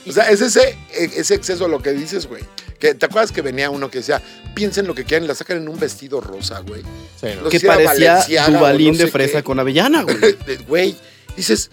O 0.08 0.12
sea, 0.12 0.26
es 0.30 0.42
ese, 0.42 0.78
ese 0.94 1.34
exceso 1.34 1.70
lo 1.70 1.82
que 1.82 1.94
dices, 1.94 2.28
güey. 2.28 2.44
Que, 2.80 2.94
¿Te 2.94 3.06
acuerdas 3.06 3.32
que 3.32 3.42
venía 3.42 3.70
uno 3.70 3.90
que 3.90 4.00
decía, 4.00 4.22
piensen 4.54 4.86
lo 4.88 4.94
que 4.96 5.04
quieran, 5.06 5.28
la 5.28 5.36
sacan 5.36 5.58
en 5.58 5.68
un 5.70 5.80
vestido 5.80 6.20
rosa, 6.22 6.60
güey? 6.60 6.82
Sí, 7.20 7.28
¿no? 7.38 7.44
No 7.44 7.50
que 7.50 7.60
sé 7.60 7.62
si 7.62 7.66
era 7.68 7.76
parecía 7.76 8.48
Dubalín 8.48 8.92
no 8.94 8.98
de 9.00 9.08
fresa 9.08 9.38
qué. 9.40 9.44
con 9.44 9.60
avellana, 9.60 10.04
güey. 10.04 10.18
Güey, 10.68 10.96
dices, 11.38 11.70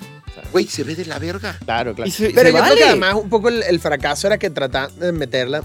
güey, 0.52 0.66
se 0.66 0.84
ve 0.84 0.94
de 0.94 1.04
la 1.06 1.18
verga. 1.18 1.58
Claro, 1.64 1.94
claro. 1.94 2.08
Y 2.08 2.12
se- 2.12 2.30
Pero 2.30 2.50
se 2.50 2.56
yo 2.56 2.62
creo 2.62 2.76
que 2.76 2.84
además 2.84 3.14
un 3.14 3.28
poco 3.28 3.48
el, 3.48 3.62
el 3.64 3.80
fracaso 3.80 4.26
era 4.28 4.38
que 4.38 4.50
trataban 4.50 4.96
de 4.98 5.12
meterla 5.12 5.62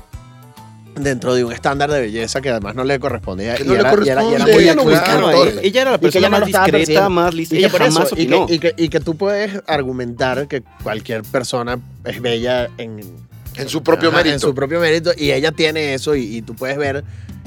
dentro 0.96 1.36
de 1.36 1.44
un 1.44 1.54
estándar 1.54 1.92
de 1.92 2.02
belleza 2.02 2.42
que 2.42 2.50
además 2.50 2.74
no 2.74 2.84
le 2.84 3.00
correspondía. 3.00 3.54
Que 3.56 3.64
y 3.64 3.68
no 3.68 3.74
le 3.76 3.80
era- 3.82 3.90
y 4.04 4.10
era- 4.10 4.24
y 4.24 4.28
era 4.28 4.40
corresponde, 4.42 4.54
muy 4.56 4.64
Ella 4.64 4.74
claro. 5.04 5.32
era 5.62 5.92
la 5.92 5.98
Y 5.98 6.00
persona 6.00 6.28
ella 6.28 6.30
no 6.30 6.40
más 6.40 6.46
discreta, 6.48 7.10
más 7.10 7.34
lista. 7.36 7.56
Y 7.56 7.58
Ella 7.60 7.68
que, 7.68 7.72
por 7.72 7.82
jamás 7.82 8.06
eso, 8.08 8.16
y, 8.18 8.22
opinó. 8.24 8.48
que, 8.48 8.54
y, 8.56 8.60
que, 8.60 8.74
y 8.78 8.90
que 8.90 9.00
tú 9.00 9.16
puedes 9.16 9.62
argumentar 9.68 10.48
que 10.48 10.64
cualquier 10.82 11.22
persona 11.22 11.78
es 12.04 12.20
bella 12.20 12.70
en, 12.80 13.02
En 13.58 13.70
su 13.70 13.84
propio 13.84 14.10
Ajá, 14.10 14.18
mérito. 14.18 14.34
En 14.36 14.40
su 14.40 14.56
propio 14.56 14.80
mérito. 14.80 15.12
Y 15.18 15.32
ella 15.32 15.52
tiene 15.52 15.94
eso 15.94 16.16
y, 16.16 16.38
y 16.38 16.42
tú 16.42 16.56
puedes 16.56 16.78
ver 16.78 17.04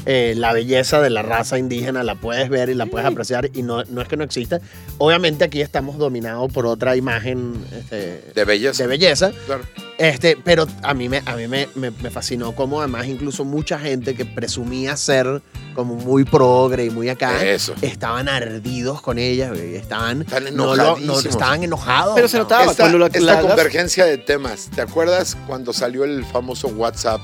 eh, 0.07 0.35
la 0.37 0.53
belleza 0.53 1.01
de 1.01 1.11
la 1.11 1.23
raza 1.23 1.59
indígena, 1.59 2.03
la 2.03 2.15
puedes 2.15 2.49
ver 2.49 2.71
y 2.71 2.75
la 2.75 2.87
puedes 2.87 3.07
apreciar 3.07 3.51
y 3.53 3.63
no, 3.63 3.85
no 3.85 4.01
es 4.01 4.09
que 4.09 4.17
no 4.17 4.25
exista. 4.25 4.61
Obviamente 4.99 5.45
aquí 5.45 5.61
estamos 5.61 5.99
dominados 5.99 6.53
por 6.53 6.67
otra 6.67 6.97
imagen 6.97 7.65
este, 7.79 8.23
De 8.35 8.45
belleza. 8.45 8.83
de 8.83 8.89
belleza, 8.89 9.33
Claro. 9.47 9.63
este, 9.99 10.37
pero 10.43 10.67
a 10.83 10.95
mí, 10.95 11.09
me, 11.09 11.23
a 11.27 11.37
mí 11.37 11.47
me, 11.49 11.69
me- 11.75 11.91
me 11.91 12.11
fascinó 12.11 12.53
cómo 12.53 12.81
además 12.81 13.07
incluso 13.07 13.45
mucha 13.45 13.79
gente 13.79 14.15
que 14.15 14.25
presumía 14.25 14.97
ser 14.97 15.43
como 15.75 15.95
muy 15.95 16.25
progre 16.25 16.87
y 16.87 16.91
muy 16.91 17.09
acá, 17.09 17.45
Eso. 17.45 17.75
estaban 17.81 18.29
ardidos 18.29 19.01
con 19.03 19.19
ella, 19.19 19.51
güey, 19.51 19.77
estaban, 19.77 20.27
no 20.53 20.75
lo- 20.75 20.99
no, 20.99 21.19
estaban 21.21 21.63
enojados. 21.63 22.15
Pero 22.15 22.27
se 22.29 22.39
notaba. 22.39 22.65
esta, 22.65 22.83
cuando 22.85 22.99
la- 22.99 23.07
esta 23.07 23.21
la 23.21 23.41
convergencia 23.41 24.05
de 24.05 24.19
temas, 24.19 24.69
¿te 24.75 24.81
acuerdas 24.83 25.37
cuando 25.47 25.73
salió 25.73 26.05
el 26.05 26.25
famoso 26.25 26.69
WhatsApp 26.69 27.21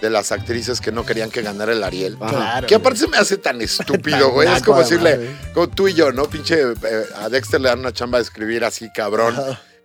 de 0.00 0.10
las 0.10 0.32
actrices 0.32 0.80
que 0.80 0.92
no 0.92 1.04
querían 1.04 1.30
que 1.30 1.42
ganara 1.42 1.72
el 1.72 1.82
Ariel? 1.84 2.16
Claro. 2.16 2.66
Que 2.66 2.74
aparte 2.74 2.98
se 3.00 3.08
me 3.08 3.16
hace 3.18 3.36
tan 3.36 3.60
estúpido, 3.62 4.18
Tan 4.26 4.30
güey. 4.30 4.48
Es 4.48 4.62
como 4.62 4.80
además, 4.80 4.90
decirle, 4.90 5.16
güey. 5.16 5.52
como 5.54 5.68
tú 5.68 5.88
y 5.88 5.94
yo, 5.94 6.12
¿no? 6.12 6.24
Pinche, 6.24 6.60
eh, 6.62 7.04
a 7.16 7.28
Dexter 7.28 7.60
le 7.60 7.68
dan 7.68 7.80
una 7.80 7.92
chamba 7.92 8.18
de 8.18 8.24
escribir 8.24 8.64
así, 8.64 8.88
cabrón. 8.94 9.36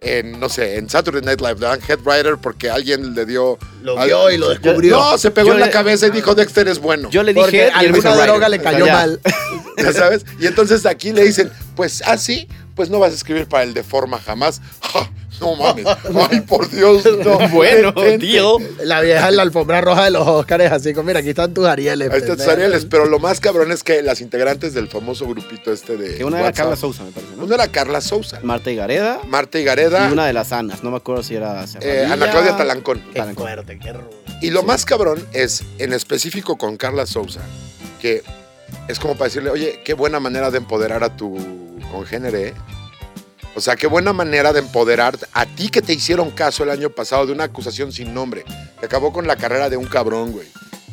En, 0.01 0.39
no 0.39 0.49
sé, 0.49 0.75
en 0.77 0.87
Saturday 0.87 1.21
Night 1.23 1.39
Live, 1.41 1.55
le 1.55 1.65
dan 1.67 1.79
head 1.87 1.99
writer 2.03 2.37
porque 2.37 2.69
alguien 2.69 3.15
le 3.15 3.25
dio... 3.25 3.57
Lo 3.81 3.97
al- 3.99 4.07
vio 4.07 4.29
y 4.29 4.37
lo 4.37 4.49
descubrió. 4.49 4.97
No, 4.99 5.17
se 5.17 5.31
pegó 5.31 5.47
Yo 5.47 5.53
en 5.55 5.61
la 5.61 5.65
le- 5.67 5.71
cabeza 5.71 6.05
y 6.07 6.11
dijo, 6.11 6.35
Dexter 6.35 6.67
es 6.67 6.77
bueno. 6.79 7.09
Yo 7.09 7.23
le 7.23 7.33
Porque 7.33 7.51
dije. 7.63 7.67
hizo 7.69 7.77
alguna 7.79 8.09
writer. 8.11 8.27
droga 8.27 8.49
le 8.49 8.59
cayó 8.61 8.85
mal. 8.85 9.19
¿Ya 9.77 9.93
sabes? 9.93 10.25
Y 10.39 10.45
entonces 10.45 10.85
aquí 10.85 11.11
le 11.11 11.23
dicen, 11.23 11.51
pues 11.75 12.03
así, 12.03 12.47
pues 12.75 12.89
no 12.91 12.99
vas 12.99 13.13
a 13.13 13.15
escribir 13.15 13.47
para 13.47 13.63
el 13.63 13.73
de 13.73 13.83
forma 13.83 14.19
jamás. 14.19 14.61
Ja, 14.81 15.09
no 15.41 15.55
mames. 15.55 15.85
Ay, 16.29 16.41
por 16.41 16.69
Dios, 16.69 17.03
no. 17.25 17.37
Bueno, 17.49 17.93
tío. 18.19 18.57
La 18.83 19.01
vieja 19.01 19.29
en 19.29 19.35
la 19.37 19.41
alfombra 19.43 19.81
roja 19.81 20.05
de 20.05 20.11
los 20.11 20.27
Óscares, 20.27 20.71
así 20.71 20.93
como, 20.93 21.07
mira, 21.07 21.19
aquí 21.19 21.29
están 21.29 21.53
tus 21.53 21.65
Arieles. 21.65 22.11
Ahí 22.11 22.19
están 22.19 22.37
tus. 22.37 22.47
Arieles, 22.47 22.85
pero 22.85 23.05
lo 23.05 23.19
más 23.19 23.39
cabrón 23.39 23.71
es 23.71 23.83
que 23.83 24.01
las 24.01 24.21
integrantes 24.21 24.73
del 24.73 24.87
famoso 24.87 25.27
grupito 25.27 25.71
este 25.71 25.97
de 25.97 26.15
Que 26.17 26.23
una 26.25 26.37
era 26.37 26.47
WhatsApp, 26.47 26.63
Carla 26.65 26.75
Sousa, 26.75 27.03
me 27.03 27.11
parece, 27.11 27.35
¿no? 27.35 27.43
Una 27.45 27.55
era 27.55 27.67
Carla 27.69 28.01
Sousa, 28.01 28.39
Marta 28.43 28.71
Higareda. 28.71 29.19
Marta 29.27 29.59
Higareda, 29.59 30.09
Y 30.09 30.13
una 30.13 30.25
de 30.27 30.33
las 30.33 30.51
Anas. 30.51 30.83
No 30.83 30.91
me 30.91 30.97
acuerdo 30.97 31.23
si 31.23 31.35
era. 31.35 31.65
eh. 31.81 32.07
Ana 32.09 32.29
Claudia 32.31 32.55
Talancón. 32.57 33.01
Qué 33.13 33.19
Talancón. 33.19 33.45
fuerte, 33.47 33.79
qué 33.79 33.93
rudo. 33.93 34.09
Y 34.41 34.49
lo 34.51 34.63
más 34.63 34.85
cabrón 34.85 35.25
es, 35.33 35.63
en 35.79 35.93
específico 35.93 36.57
con 36.57 36.77
Carla 36.77 37.05
Sousa, 37.05 37.39
que 38.01 38.21
es 38.87 38.99
como 38.99 39.13
para 39.15 39.25
decirle, 39.29 39.49
oye, 39.49 39.79
qué 39.85 39.93
buena 39.93 40.19
manera 40.19 40.51
de 40.51 40.57
empoderar 40.57 41.03
a 41.03 41.15
tu 41.15 41.37
congénere. 41.91 42.53
O 43.55 43.61
sea, 43.61 43.75
qué 43.77 43.87
buena 43.87 44.11
manera 44.13 44.51
de 44.53 44.59
empoderar 44.59 45.17
a 45.33 45.45
ti 45.45 45.69
que 45.69 45.81
te 45.81 45.93
hicieron 45.93 46.29
caso 46.31 46.63
el 46.63 46.69
año 46.69 46.89
pasado 46.89 47.25
de 47.25 47.31
una 47.31 47.45
acusación 47.45 47.91
sin 47.93 48.13
nombre, 48.13 48.43
que 48.79 48.85
acabó 48.85 49.13
con 49.13 49.27
la 49.27 49.37
carrera 49.37 49.69
de 49.69 49.77
un 49.77 49.85
cabrón, 49.85 50.31
güey. 50.33 50.47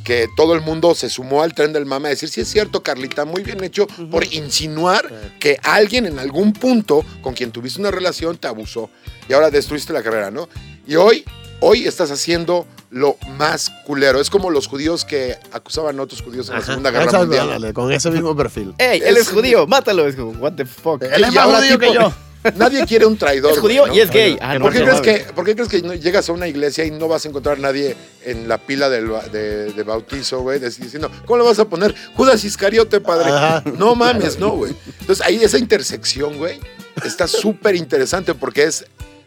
Que 0.04 0.28
todo 0.36 0.54
el 0.54 0.60
mundo 0.62 0.94
se 0.96 1.08
sumó 1.08 1.42
al 1.42 1.54
tren 1.54 1.72
del 1.72 1.86
mame 1.86 2.08
a 2.08 2.10
decir, 2.10 2.28
sí 2.28 2.40
es 2.40 2.48
cierto, 2.48 2.82
Carlita, 2.82 3.24
muy 3.24 3.42
bien 3.42 3.62
hecho 3.62 3.86
por 4.10 4.24
insinuar 4.32 5.08
que 5.38 5.58
alguien 5.62 6.06
en 6.06 6.18
algún 6.18 6.52
punto 6.52 7.04
con 7.20 7.34
quien 7.34 7.50
tuviste 7.52 7.80
una 7.80 7.90
relación 7.92 8.36
te 8.36 8.48
abusó 8.48 8.90
y 9.28 9.32
ahora 9.32 9.50
destruiste 9.50 9.92
la 9.92 10.02
carrera, 10.02 10.30
¿no? 10.32 10.48
Y 10.88 10.96
hoy, 10.96 11.24
hoy 11.60 11.86
estás 11.86 12.10
haciendo 12.10 12.66
lo 12.90 13.16
más 13.38 13.70
culero. 13.86 14.20
Es 14.20 14.28
como 14.28 14.50
los 14.50 14.66
judíos 14.66 15.04
que 15.04 15.36
acusaban 15.52 15.98
a 15.98 16.02
otros 16.02 16.20
judíos 16.20 16.48
en 16.48 16.56
la. 16.56 16.62
Segunda 16.62 16.90
Guerra 16.90 17.04
Exacto, 17.04 17.26
Mundial. 17.26 17.72
con 17.72 17.92
ese 17.92 18.10
mismo 18.10 18.36
perfil. 18.36 18.74
¡Ey! 18.78 19.00
Él 19.04 19.16
es 19.16 19.22
Es- 19.22 19.28
judío, 19.30 19.66
mátalo. 19.68 20.06
Es 20.06 20.16
como, 20.16 20.32
what 20.32 20.52
the 20.54 20.64
fuck. 20.66 21.02
Él 21.02 21.24
es 21.24 21.32
más 21.32 21.46
judío 21.60 21.78
que 21.78 21.92
yo. 21.94 22.12
Nadie 22.56 22.84
quiere 22.86 23.06
un 23.06 23.16
traidor. 23.16 23.52
Es 23.52 23.58
judío 23.58 23.92
y 23.92 24.00
es 24.00 24.10
gay. 24.10 24.36
Ah, 24.40 24.54
no, 24.58 24.64
¿Por 24.64 24.72
qué, 24.72 24.80
no 24.80 24.86
crees 24.86 25.00
que, 25.00 25.32
¿Por 25.32 25.44
qué 25.44 25.54
crees 25.54 25.68
que 25.68 25.80
llegas 25.98 26.28
a 26.28 26.32
una 26.32 26.48
iglesia 26.48 26.84
y 26.84 26.90
no 26.90 27.08
vas 27.08 27.24
a 27.24 27.28
encontrar 27.28 27.58
a 27.58 27.60
nadie 27.60 27.96
en 28.24 28.48
la 28.48 28.58
pila 28.58 28.88
del 28.88 29.08
de, 29.30 29.72
de 29.72 29.82
bautizo, 29.82 30.40
güey? 30.40 30.58
Diciendo, 30.58 31.10
¿cómo 31.26 31.38
le 31.38 31.44
vas 31.44 31.58
a 31.58 31.66
poner? 31.66 31.94
Judas 32.16 32.44
Iscariote, 32.44 33.00
padre. 33.00 33.30
Ajá. 33.30 33.62
No 33.78 33.94
mames, 33.94 34.38
no, 34.38 34.50
güey. 34.50 34.74
Entonces 35.00 35.24
ahí 35.24 35.36
esa 35.42 35.58
intersección, 35.58 36.36
güey, 36.38 36.58
está 37.04 37.26
súper 37.28 37.76
interesante 37.76 38.34
porque 38.34 38.64
es 38.64 38.84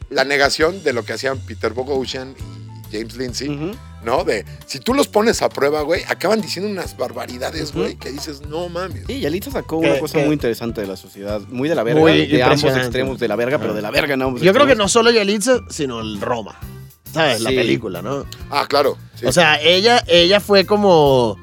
la 0.10 0.24
negación 0.24 0.84
de 0.84 0.94
lo 0.94 1.04
que 1.04 1.14
hacían 1.14 1.40
Peter 1.40 1.74
Boghossian 1.74 2.36
y 2.38 2.92
James 2.98 3.16
Lindsay, 3.18 3.50
Ujú. 3.50 3.72
¿No? 4.06 4.24
De 4.24 4.46
si 4.66 4.80
tú 4.80 4.94
los 4.94 5.08
pones 5.08 5.42
a 5.42 5.50
prueba, 5.50 5.82
güey, 5.82 6.04
acaban 6.08 6.42
diciendo 6.42 6.72
unas 6.72 6.96
barbaridades, 6.96 7.74
güey, 7.74 7.96
que 7.96 8.12
dices, 8.12 8.42
no 8.48 8.70
mames. 8.70 9.04
Sí, 9.08 9.20
Yalitza 9.20 9.52
sacó 9.52 9.78
una 9.78 10.00
cosa 10.00 10.20
muy 10.20 10.34
interesante 10.34 10.82
de 10.82 10.88
la 10.88 10.96
sociedad. 10.96 11.42
Muy 11.50 11.68
de 11.68 11.76
la 11.76 11.84
verga. 11.84 12.00
Muy 12.00 12.28
de 12.28 12.44
ambos 12.44 12.64
extremos 12.64 13.20
de 13.20 13.28
la 13.28 13.36
verga, 13.36 13.58
pero 13.60 13.74
de 13.74 13.82
la 13.82 13.92
verga 13.92 14.14
en 14.14 14.22
ambos 14.22 14.42
Yo 14.42 14.54
creo 14.54 14.68
que 14.68 14.76
no 14.76 14.88
solo 14.88 15.12
Yalitza, 15.12 15.60
sino 15.70 16.00
el 16.02 16.22
Roma. 16.22 16.58
¿Sabes? 17.12 17.40
La 17.42 17.50
Sí. 17.50 17.56
película, 17.56 18.02
¿no? 18.02 18.26
Ah, 18.50 18.66
claro. 18.68 18.98
sí. 19.16 19.26
O 19.26 19.32
sea, 19.32 19.62
ella, 19.62 20.04
ella 20.08 20.40
fue 20.42 20.66
como 20.66 21.38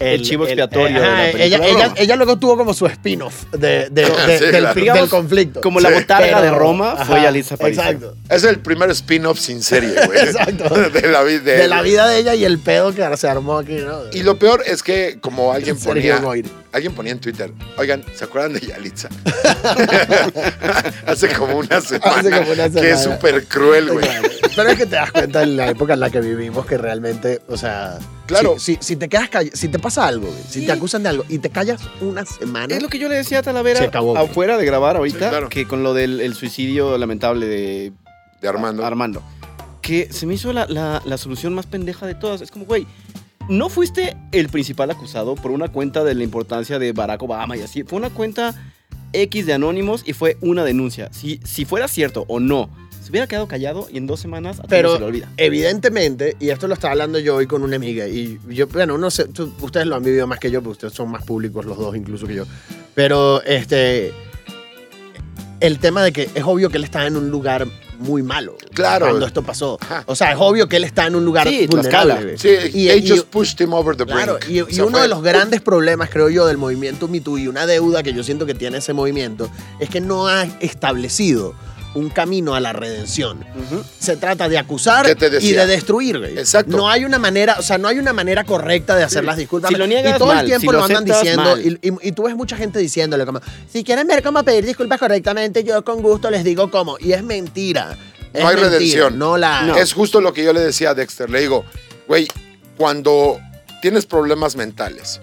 El 0.00 0.22
chivo 0.22 0.44
expiatorio 0.44 0.98
de 1.00 1.06
la 1.06 1.12
ajá, 1.24 1.32
película 1.32 1.94
ella, 1.96 2.16
luego 2.16 2.38
tuvo 2.38 2.56
como 2.56 2.72
su 2.72 2.86
spin-off 2.86 3.44
de, 3.52 3.88
de- 3.90 4.04
de- 4.26 4.38
Sí, 4.38 4.44
del, 4.46 4.66
claro. 4.72 5.00
del 5.00 5.08
conflicto. 5.10 5.60
Como 5.60 5.78
la 5.78 5.90
botarga 5.90 6.40
de 6.40 6.50
Roma 6.50 6.96
fue 7.04 7.16
ajá, 7.16 7.24
Yalitza 7.24 7.54
Aparicio. 7.56 7.82
Exacto. 7.82 8.16
Es 8.30 8.44
el 8.44 8.60
primer 8.60 8.90
spin-off 8.90 9.38
sin 9.38 9.62
serie, 9.62 9.94
güey. 10.06 10.18
Exacto. 10.22 10.68
De 10.74 11.02
la 11.08 11.22
vida 11.22 11.40
de, 11.42 11.56
De 11.58 11.68
la 11.68 11.82
vida 11.82 12.08
de 12.08 12.18
ella 12.18 12.34
y 12.34 12.44
el 12.44 12.58
pedo 12.58 12.94
que 12.94 13.16
se 13.16 13.28
armó 13.28 13.58
aquí, 13.58 13.74
¿no? 13.76 13.98
Y 14.12 14.22
lo 14.22 14.38
peor 14.38 14.62
es 14.66 14.82
que, 14.82 15.18
como 15.20 15.52
alguien 15.52 15.78
ponía, 15.78 16.20
alguien 16.72 16.94
ponía 16.94 17.12
en 17.12 17.18
Twitter, 17.20 17.52
oigan, 17.76 18.02
¿se 18.14 18.24
acuerdan 18.24 18.54
de 18.54 18.60
Yalitza? 18.60 19.08
Hace 21.06 21.28
como 21.28 21.58
una 21.58 21.80
semana. 21.80 22.16
Hace 22.16 22.30
como 22.30 22.52
una 22.52 22.70
Que 22.70 22.90
es 22.90 23.00
semana. 23.00 23.16
súper 23.16 23.44
cruel, 23.46 23.90
güey. 23.90 24.06
Pero 24.56 24.70
es 24.70 24.76
que 24.78 24.86
te 24.86 24.96
das 24.96 25.12
cuenta 25.12 25.42
en 25.42 25.56
la 25.56 25.68
época 25.70 25.94
en 25.94 26.00
la 26.00 26.10
que 26.10 26.20
vivimos 26.20 26.66
que 26.66 26.76
realmente, 26.76 27.40
o 27.48 27.56
sea, 27.56 27.98
Claro. 28.26 28.58
si, 28.58 28.74
si, 28.74 28.78
si 28.80 28.96
te 28.96 29.08
quedas 29.08 29.30
call- 29.30 29.52
si 29.52 29.68
te 29.68 29.78
pasa 29.78 30.06
algo, 30.06 30.28
si 30.48 30.66
te 30.66 30.72
acusan 30.72 31.02
de 31.02 31.08
algo 31.08 31.24
y 31.28 31.38
te 31.38 31.50
callas 31.50 31.80
una 32.00 32.24
semana, 32.24 32.74
Es 32.74 32.82
lo 32.82 32.88
que 32.88 32.98
yo 32.98 33.08
le 33.08 33.14
decía 33.16 33.38
a 33.38 33.42
Talavera 33.42 33.78
Se 33.80 33.86
acabó, 33.86 34.16
afuera 34.16 34.56
de 34.58 34.64
grabar 34.64 34.96
ahorita, 34.96 35.18
Sí, 35.18 35.30
claro. 35.30 35.48
que 35.48 35.66
con 35.66 35.82
lo 35.82 35.94
del 35.94 36.20
el 36.20 36.34
suicidio 36.34 36.98
lamentable 36.98 37.46
de 37.46 37.92
De 38.42 38.48
Armando. 38.48 38.84
Armando, 38.84 39.22
que 39.82 40.12
se 40.12 40.26
me 40.26 40.34
hizo 40.34 40.52
la, 40.52 40.66
la- 40.66 41.00
la 41.04 41.16
solución 41.18 41.54
más 41.54 41.66
pendeja 41.66 42.06
de 42.06 42.14
todas. 42.14 42.40
Es 42.40 42.50
como, 42.50 42.64
güey, 42.66 42.86
no 43.48 43.68
fuiste 43.68 44.16
el 44.32 44.48
principal 44.48 44.90
acusado 44.90 45.34
por 45.36 45.50
una 45.52 45.68
cuenta 45.68 46.04
de 46.04 46.14
la 46.14 46.22
importancia 46.24 46.78
de 46.78 46.92
Barack 46.92 47.22
Obama 47.22 47.56
y 47.56 47.62
así. 47.62 47.82
Fue 47.84 47.98
una 47.98 48.10
cuenta 48.10 48.54
X 49.12 49.46
de 49.46 49.52
anónimos 49.54 50.02
y 50.06 50.12
fue 50.12 50.36
una 50.40 50.64
denuncia. 50.64 51.08
Si, 51.12 51.40
si 51.44 51.64
fuera 51.64 51.88
cierto 51.88 52.24
o 52.28 52.38
no, 52.38 52.70
se 53.10 53.12
hubiera 53.12 53.26
quedado 53.26 53.48
callado 53.48 53.88
y 53.92 53.96
en 53.98 54.06
dos 54.06 54.20
semanas 54.20 54.60
a 54.60 54.62
Pero- 54.68 54.92
se 54.94 55.00
le 55.00 55.04
olvida. 55.06 55.28
evidentemente, 55.36 56.36
y 56.38 56.50
esto 56.50 56.68
lo 56.68 56.74
estaba 56.74 56.92
hablando 56.92 57.18
yo 57.18 57.34
hoy 57.34 57.46
con 57.48 57.62
una 57.64 57.74
amiga, 57.74 58.06
y 58.06 58.38
yo, 58.48 58.68
bueno, 58.68 58.96
no 58.98 59.10
sé, 59.10 59.24
tú- 59.26 59.52
ustedes 59.60 59.86
lo 59.88 59.96
han 59.96 60.04
vivido 60.04 60.28
más 60.28 60.38
que 60.38 60.48
yo, 60.50 60.60
porque 60.62 60.72
ustedes 60.72 60.94
son 60.94 61.10
más 61.10 61.24
públicos 61.24 61.64
los 61.64 61.76
dos 61.76 61.96
incluso 61.96 62.26
que 62.28 62.34
yo, 62.36 62.44
pero 62.94 63.42
este, 63.42 64.12
el 65.58 65.78
tema 65.80 66.04
de 66.04 66.12
que 66.12 66.30
es 66.34 66.44
obvio 66.44 66.70
que 66.70 66.76
él 66.78 66.84
estaba 66.84 67.06
en 67.08 67.16
un 67.16 67.30
lugar 67.30 67.66
muy 67.98 68.22
malo 68.22 68.56
Claro. 68.72 69.06
cuando 69.08 69.26
esto 69.26 69.42
pasó. 69.42 69.76
Ajá. 69.80 70.04
O 70.06 70.14
sea, 70.16 70.30
es 70.32 70.38
obvio 70.40 70.68
que 70.68 70.76
él 70.76 70.84
está 70.84 71.06
en 71.06 71.16
un 71.16 71.24
lugar 71.24 71.46
Sí, 71.46 71.66
vulnerable. 71.66 72.38
Sí, 72.38 72.48
Y- 72.72 72.86
they 72.88 72.98
y- 73.04 73.08
just 73.10 73.24
pushed 73.26 73.60
him 73.60 73.74
over 73.74 73.94
the 73.94 74.04
brink. 74.04 74.16
Claro, 74.16 74.38
y, 74.48 74.56
y 74.58 74.60
O 74.62 74.66
sea, 74.70 74.84
uno 74.84 74.92
fue- 74.92 75.02
de 75.02 75.08
los 75.08 75.22
grandes 75.22 75.60
problemas, 75.60 76.08
creo 76.08 76.30
yo, 76.30 76.46
del 76.46 76.56
movimiento 76.56 77.08
Me 77.08 77.20
Too 77.20 77.36
y 77.38 77.48
una 77.48 77.66
deuda 77.66 78.02
que 78.02 78.14
yo 78.14 78.22
siento 78.22 78.46
que 78.46 78.54
tiene 78.54 78.78
ese 78.78 78.94
movimiento 78.94 79.50
es 79.80 79.90
que 79.90 80.00
no 80.00 80.28
ha 80.28 80.44
establecido 80.60 81.54
un 81.94 82.08
camino 82.08 82.54
a 82.54 82.60
la 82.60 82.72
redención. 82.72 83.44
Se 83.98 84.16
trata 84.16 84.48
de 84.48 84.58
acusar 84.58 85.04
¿Qué 85.06 85.14
te 85.16 85.26
y 85.44 85.52
de 85.52 85.66
destruir, 85.66 86.18
güey. 86.18 86.38
Exacto. 86.38 86.76
No 86.76 86.88
hay 86.88 87.04
una 87.04 87.18
manera, 87.18 87.56
o 87.58 87.62
sea, 87.62 87.78
no 87.78 87.88
hay 87.88 87.98
una 87.98 88.12
manera 88.12 88.44
correcta 88.44 88.94
de 88.96 89.02
hacer 89.02 89.24
las 89.24 89.36
disculpas. 89.36 89.70
Si 89.70 89.76
lo 89.76 89.86
niegas, 89.86 90.14
y 90.14 90.18
todo 90.18 90.28
mal. 90.28 90.40
el 90.40 90.46
tiempo 90.46 90.60
Si 90.60 90.66
lo 90.66 90.72
lo 90.78 90.84
andan 90.84 91.04
diciendo 91.04 91.58
y, 91.58 91.78
y- 91.82 92.08
y 92.08 92.12
tú 92.12 92.24
ves 92.24 92.36
mucha 92.36 92.56
gente 92.56 92.78
diciéndole 92.78 93.26
como, 93.26 93.40
si 93.72 93.82
quieren 93.84 94.06
ver 94.06 94.22
cómo 94.22 94.42
pedir 94.44 94.64
disculpas 94.64 94.98
correctamente, 95.00 95.64
yo 95.64 95.84
con 95.84 96.00
gusto 96.02 96.30
les 96.30 96.44
digo 96.44 96.70
cómo. 96.70 96.96
Y 97.00 97.12
es 97.12 97.22
mentira. 97.24 97.96
Es 98.32 98.42
No 98.42 98.48
hay 98.48 98.54
mentira, 98.56 98.70
redención. 98.78 99.18
No 99.18 99.36
la 99.36 99.62
No. 99.62 99.76
Es 99.76 99.92
justo 99.92 100.20
lo 100.20 100.32
que 100.32 100.44
yo 100.44 100.52
le 100.52 100.60
decía 100.60 100.90
a 100.90 100.94
Dexter. 100.94 101.28
Le 101.28 101.40
digo, 101.40 101.64
güey, 102.06 102.28
cuando 102.76 103.40
tienes 103.82 104.06
problemas 104.06 104.54
mentales 104.56 105.20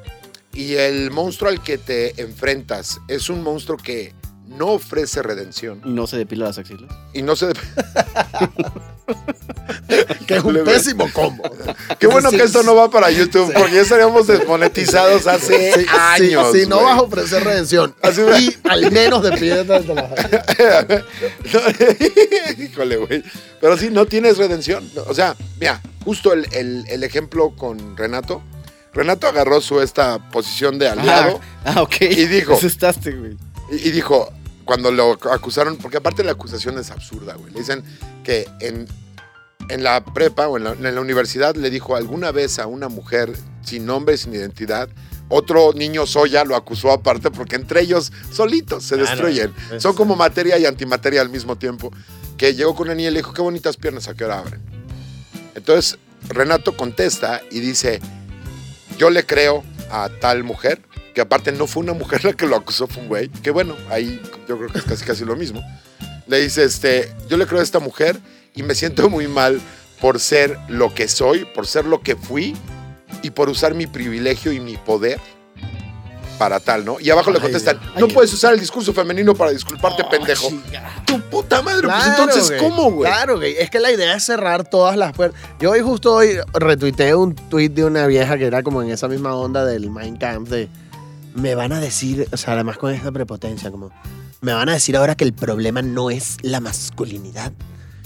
y 0.54 0.74
el 0.76 1.12
monstruo 1.12 1.50
al 1.50 1.62
que 1.62 1.78
te 1.78 2.20
enfrentas 2.22 3.00
es 3.08 3.30
un 3.30 3.44
monstruo 3.44 3.78
que 3.78 4.14
no 4.48 4.68
ofrece 4.68 5.22
redención 5.22 5.82
Y 5.86 5.90
no 5.90 6.08
se 6.08 6.18
depila 6.18 6.46
las 6.46 6.58
axilas. 6.58 6.90
y 7.14 7.22
no 7.22 7.36
se... 7.36 7.48
que 10.28 10.36
es 10.36 10.44
un 10.44 10.64
pésimo 10.66 11.10
combo. 11.14 11.44
Qué 12.00 12.08
bueno 12.08 12.30
Sí, 12.30 12.38
que 12.38 12.44
esto 12.44 12.62
no 12.64 12.76
va 12.76 12.90
para 12.90 13.10
YouTube 13.12 13.54
porque 13.54 13.76
ya 13.76 13.82
estaríamos 13.82 14.28
desmonetizados 14.28 15.28
hace 15.28 15.74
Sí, 15.74 15.86
años. 15.90 16.52
Si 16.52 16.66
no 16.66 16.84
vas 16.84 16.98
a 16.98 17.02
ofrecer 17.02 17.44
redención 17.44 17.96
Así 18.02 18.22
y 18.40 18.58
al 18.68 18.92
menos 18.92 19.24
de 19.24 19.32
pie 19.34 19.64
de 19.64 19.66
la 19.66 19.80
No, 19.80 20.04
Híjole, 22.64 22.98
güey. 22.98 23.24
Pero 23.62 23.78
sí, 23.78 23.90
no 23.92 24.06
tienes 24.06 24.38
redención. 24.38 24.90
O 25.08 25.14
sea, 25.14 25.36
mira, 25.60 25.82
justo 26.04 26.34
el, 26.34 26.48
el- 26.54 26.86
el 26.90 27.04
ejemplo 27.04 27.52
con 27.56 27.96
Renato. 27.98 28.42
Renato 28.94 29.28
agarró 29.28 29.62
su 29.62 29.80
esta 29.82 30.18
posición 30.32 30.80
de 30.80 30.90
aliado 30.90 31.40
Ah, 31.66 31.74
ah, 31.78 31.82
ok. 31.84 31.96
Y 32.02 32.26
dijo- 32.26 32.54
Asustaste, 32.56 33.12
güey. 33.12 33.38
y 33.72 33.92
dijo, 33.92 34.34
cuando 34.68 34.92
lo 34.92 35.14
acusaron, 35.32 35.78
porque 35.78 35.98
aparte 35.98 36.24
la 36.24 36.34
acusación 36.34 36.78
es 36.78 36.92
absurda, 36.92 37.34
güey. 37.34 37.52
Le 37.54 37.60
dicen 37.62 37.84
que 38.24 38.48
en, 38.60 38.86
en 39.70 39.84
la 39.84 40.04
prepa 40.06 40.48
o 40.48 40.58
en 40.58 40.66
la, 40.66 40.72
en 40.74 40.94
la 40.96 41.02
universidad 41.02 41.56
le 41.56 41.72
dijo 41.72 41.96
alguna 41.96 42.32
vez 42.32 42.60
a 42.60 42.68
una 42.68 42.88
mujer 42.90 43.34
sin 43.64 43.86
nombre 43.88 44.16
sin 44.18 44.34
identidad. 44.36 44.90
Otro 45.30 45.74
niño 45.74 46.06
soya 46.06 46.44
lo 46.46 46.56
acusó 46.56 46.92
aparte 46.92 47.32
porque 47.32 47.56
entre 47.56 47.82
ellos 47.82 48.12
solitos 48.32 48.84
se 48.84 48.96
Claro, 48.96 49.10
destruyen. 49.10 49.54
es- 49.74 49.82
Son 49.84 49.96
como 49.96 50.16
materia 50.16 50.58
y 50.60 50.66
antimateria 50.66 51.22
al 51.22 51.30
mismo 51.30 51.58
tiempo. 51.58 51.92
Que 52.38 52.54
llegó 52.54 52.76
con 52.76 52.88
una 52.88 52.96
niña 52.96 53.10
y 53.10 53.14
le 53.14 53.20
dijo, 53.20 53.34
qué 53.34 53.42
bonitas 53.42 53.78
piernas, 53.78 54.08
¿a 54.08 54.14
qué 54.14 54.24
hora 54.26 54.40
abren? 54.40 54.62
Entonces 55.56 55.98
Renato 56.30 56.76
contesta 56.78 57.42
y 57.52 57.60
dice, 57.62 58.00
yo 58.98 59.10
le 59.10 59.26
creo 59.26 59.64
a 59.90 60.10
tal 60.22 60.44
mujer, 60.44 60.82
que 61.18 61.22
aparte 61.22 61.52
no 61.52 61.66
fue 61.66 61.82
una 61.82 61.94
mujer 61.94 62.24
la 62.24 62.34
que 62.34 62.46
lo 62.46 62.56
acusó, 62.56 62.86
fue 62.86 63.02
un 63.02 63.10
güey, 63.10 63.30
que 63.30 63.50
bueno, 63.50 63.76
ahí 63.90 64.22
yo 64.48 64.56
creo 64.56 64.72
que 64.72 64.78
es 64.78 64.84
casi 64.84 65.04
casi 65.04 65.26
lo 65.26 65.36
mismo. 65.36 65.64
Le 66.28 66.40
dice, 66.40 66.64
este, 66.64 67.12
yo 67.28 67.38
le 67.38 67.48
creo 67.48 67.60
a 67.60 67.64
esta 67.64 67.80
mujer 67.80 68.20
y 68.54 68.62
me 68.62 68.76
siento 68.76 69.10
muy 69.10 69.28
mal 69.28 69.60
por 70.00 70.20
ser 70.20 70.60
lo 70.68 70.94
que 70.94 71.08
soy, 71.08 71.46
por 71.56 71.66
ser 71.66 71.86
lo 71.86 72.02
que 72.02 72.16
fui 72.16 72.56
y 73.24 73.32
por 73.32 73.50
usar 73.50 73.74
mi 73.74 73.88
privilegio 73.88 74.52
y 74.52 74.60
mi 74.60 74.78
poder 74.78 75.20
para 76.38 76.60
tal, 76.60 76.86
¿no? 76.86 77.00
Y 77.00 77.10
abajo 77.10 77.32
le 77.32 77.40
contestan, 77.40 77.80
ay, 77.82 78.00
no 78.00 78.06
ay. 78.06 78.14
puedes 78.14 78.32
usar 78.32 78.54
el 78.54 78.60
discurso 78.60 78.94
femenino 78.94 79.34
para 79.34 79.50
disculparte, 79.50 80.04
pendejo. 80.04 80.52
Tu 81.04 81.20
puta 81.20 81.64
madre, 81.64 81.88
pues 81.88 82.06
entonces, 82.06 82.48
güey. 82.48 82.60
¿cómo, 82.60 82.92
güey? 82.92 83.12
Claro, 83.12 83.38
güey. 83.38 83.56
Es 83.58 83.72
que 83.72 83.80
la 83.80 83.92
idea 83.92 84.16
es 84.16 84.24
cerrar 84.24 84.70
todas 84.70 84.96
las 84.96 85.14
puertas. 85.14 85.42
Yo 85.60 85.72
hoy 85.72 85.82
justo 85.82 86.14
hoy 86.14 86.38
retuiteé 86.54 87.16
un 87.16 87.34
tweet 87.34 87.70
de 87.70 87.86
una 87.86 88.06
vieja 88.06 88.38
que 88.38 88.46
era 88.46 88.62
como 88.62 88.84
en 88.84 88.92
esa 88.92 89.08
misma 89.08 89.34
onda 89.34 89.66
del 89.66 89.90
Mind 89.90 90.20
Camp 90.20 90.48
de 90.48 90.70
me 91.38 91.56
van 91.56 91.72
a 91.74 91.80
decir, 91.80 92.28
o 92.32 92.38
sea, 92.38 92.54
además 92.54 92.78
con 92.78 92.94
esta 92.94 93.12
prepotencia, 93.12 93.72
como 93.72 93.92
me 94.42 94.54
van 94.54 94.70
a 94.70 94.74
decir 94.74 94.96
ahora 94.98 95.16
que 95.16 95.24
el 95.24 95.34
problema 95.34 95.82
no 95.82 96.10
es 96.10 96.38
la 96.42 96.60
masculinidad. 96.60 97.52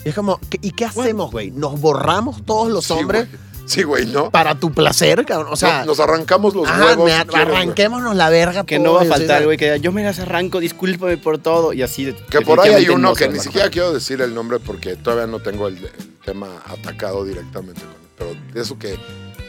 Y 0.05 0.09
es 0.09 0.15
como, 0.15 0.39
¿qué- 0.49 0.59
¿y 0.61 0.71
qué 0.71 0.85
hacemos, 0.85 1.31
güey? 1.31 1.51
¿Nos 1.51 1.79
borramos 1.79 2.43
todos 2.45 2.71
los 2.71 2.85
Sí, 2.85 2.93
hombres 2.93 3.27
güey. 3.29 3.51
Sí, 3.67 3.83
güey, 3.83 4.05
¿no? 4.07 4.31
para 4.31 4.55
tu 4.55 4.71
placer, 4.71 5.23
cabrón? 5.23 5.53
O 5.53 5.55
sea, 5.55 5.81
No, 5.81 5.87
nos 5.87 5.99
arrancamos 5.99 6.55
los 6.55 6.67
ajá, 6.67 6.85
huevos. 6.87 7.05
me- 7.05 7.11
si 7.11 7.17
quieres, 7.27 7.45
güey. 7.47 7.57
arranquémonos 7.57 8.15
la 8.15 8.29
verga. 8.29 8.65
Que 8.65 8.79
no 8.79 8.93
va 8.93 9.03
a 9.03 9.05
faltar, 9.05 9.45
güey, 9.45 9.57
que 9.57 9.65
diga, 9.65 9.77
yo 9.77 9.91
me 9.91 10.03
las 10.03 10.19
arranco, 10.19 10.59
discúlpame 10.59 11.17
por 11.17 11.37
todo. 11.37 11.71
Y 11.71 11.81
así. 11.83 12.13
Que 12.29 12.41
por 12.41 12.59
ahí 12.59 12.73
hay 12.73 12.89
uno 12.89 13.09
no 13.09 13.13
que 13.13 13.29
ni 13.29 13.39
siquiera 13.39 13.69
quiero 13.69 13.93
decir 13.93 14.19
el 14.21 14.33
nombre 14.33 14.59
porque 14.59 14.95
todavía 14.95 15.27
no 15.27 15.39
tengo 15.39 15.67
el, 15.67 15.77
el 15.77 16.17
tema 16.25 16.47
atacado 16.65 17.23
directamente 17.23 17.81
con 17.81 17.91
él. 17.91 17.97
Pero 18.17 18.31
de 18.53 18.61
eso 18.61 18.77
que 18.79 18.97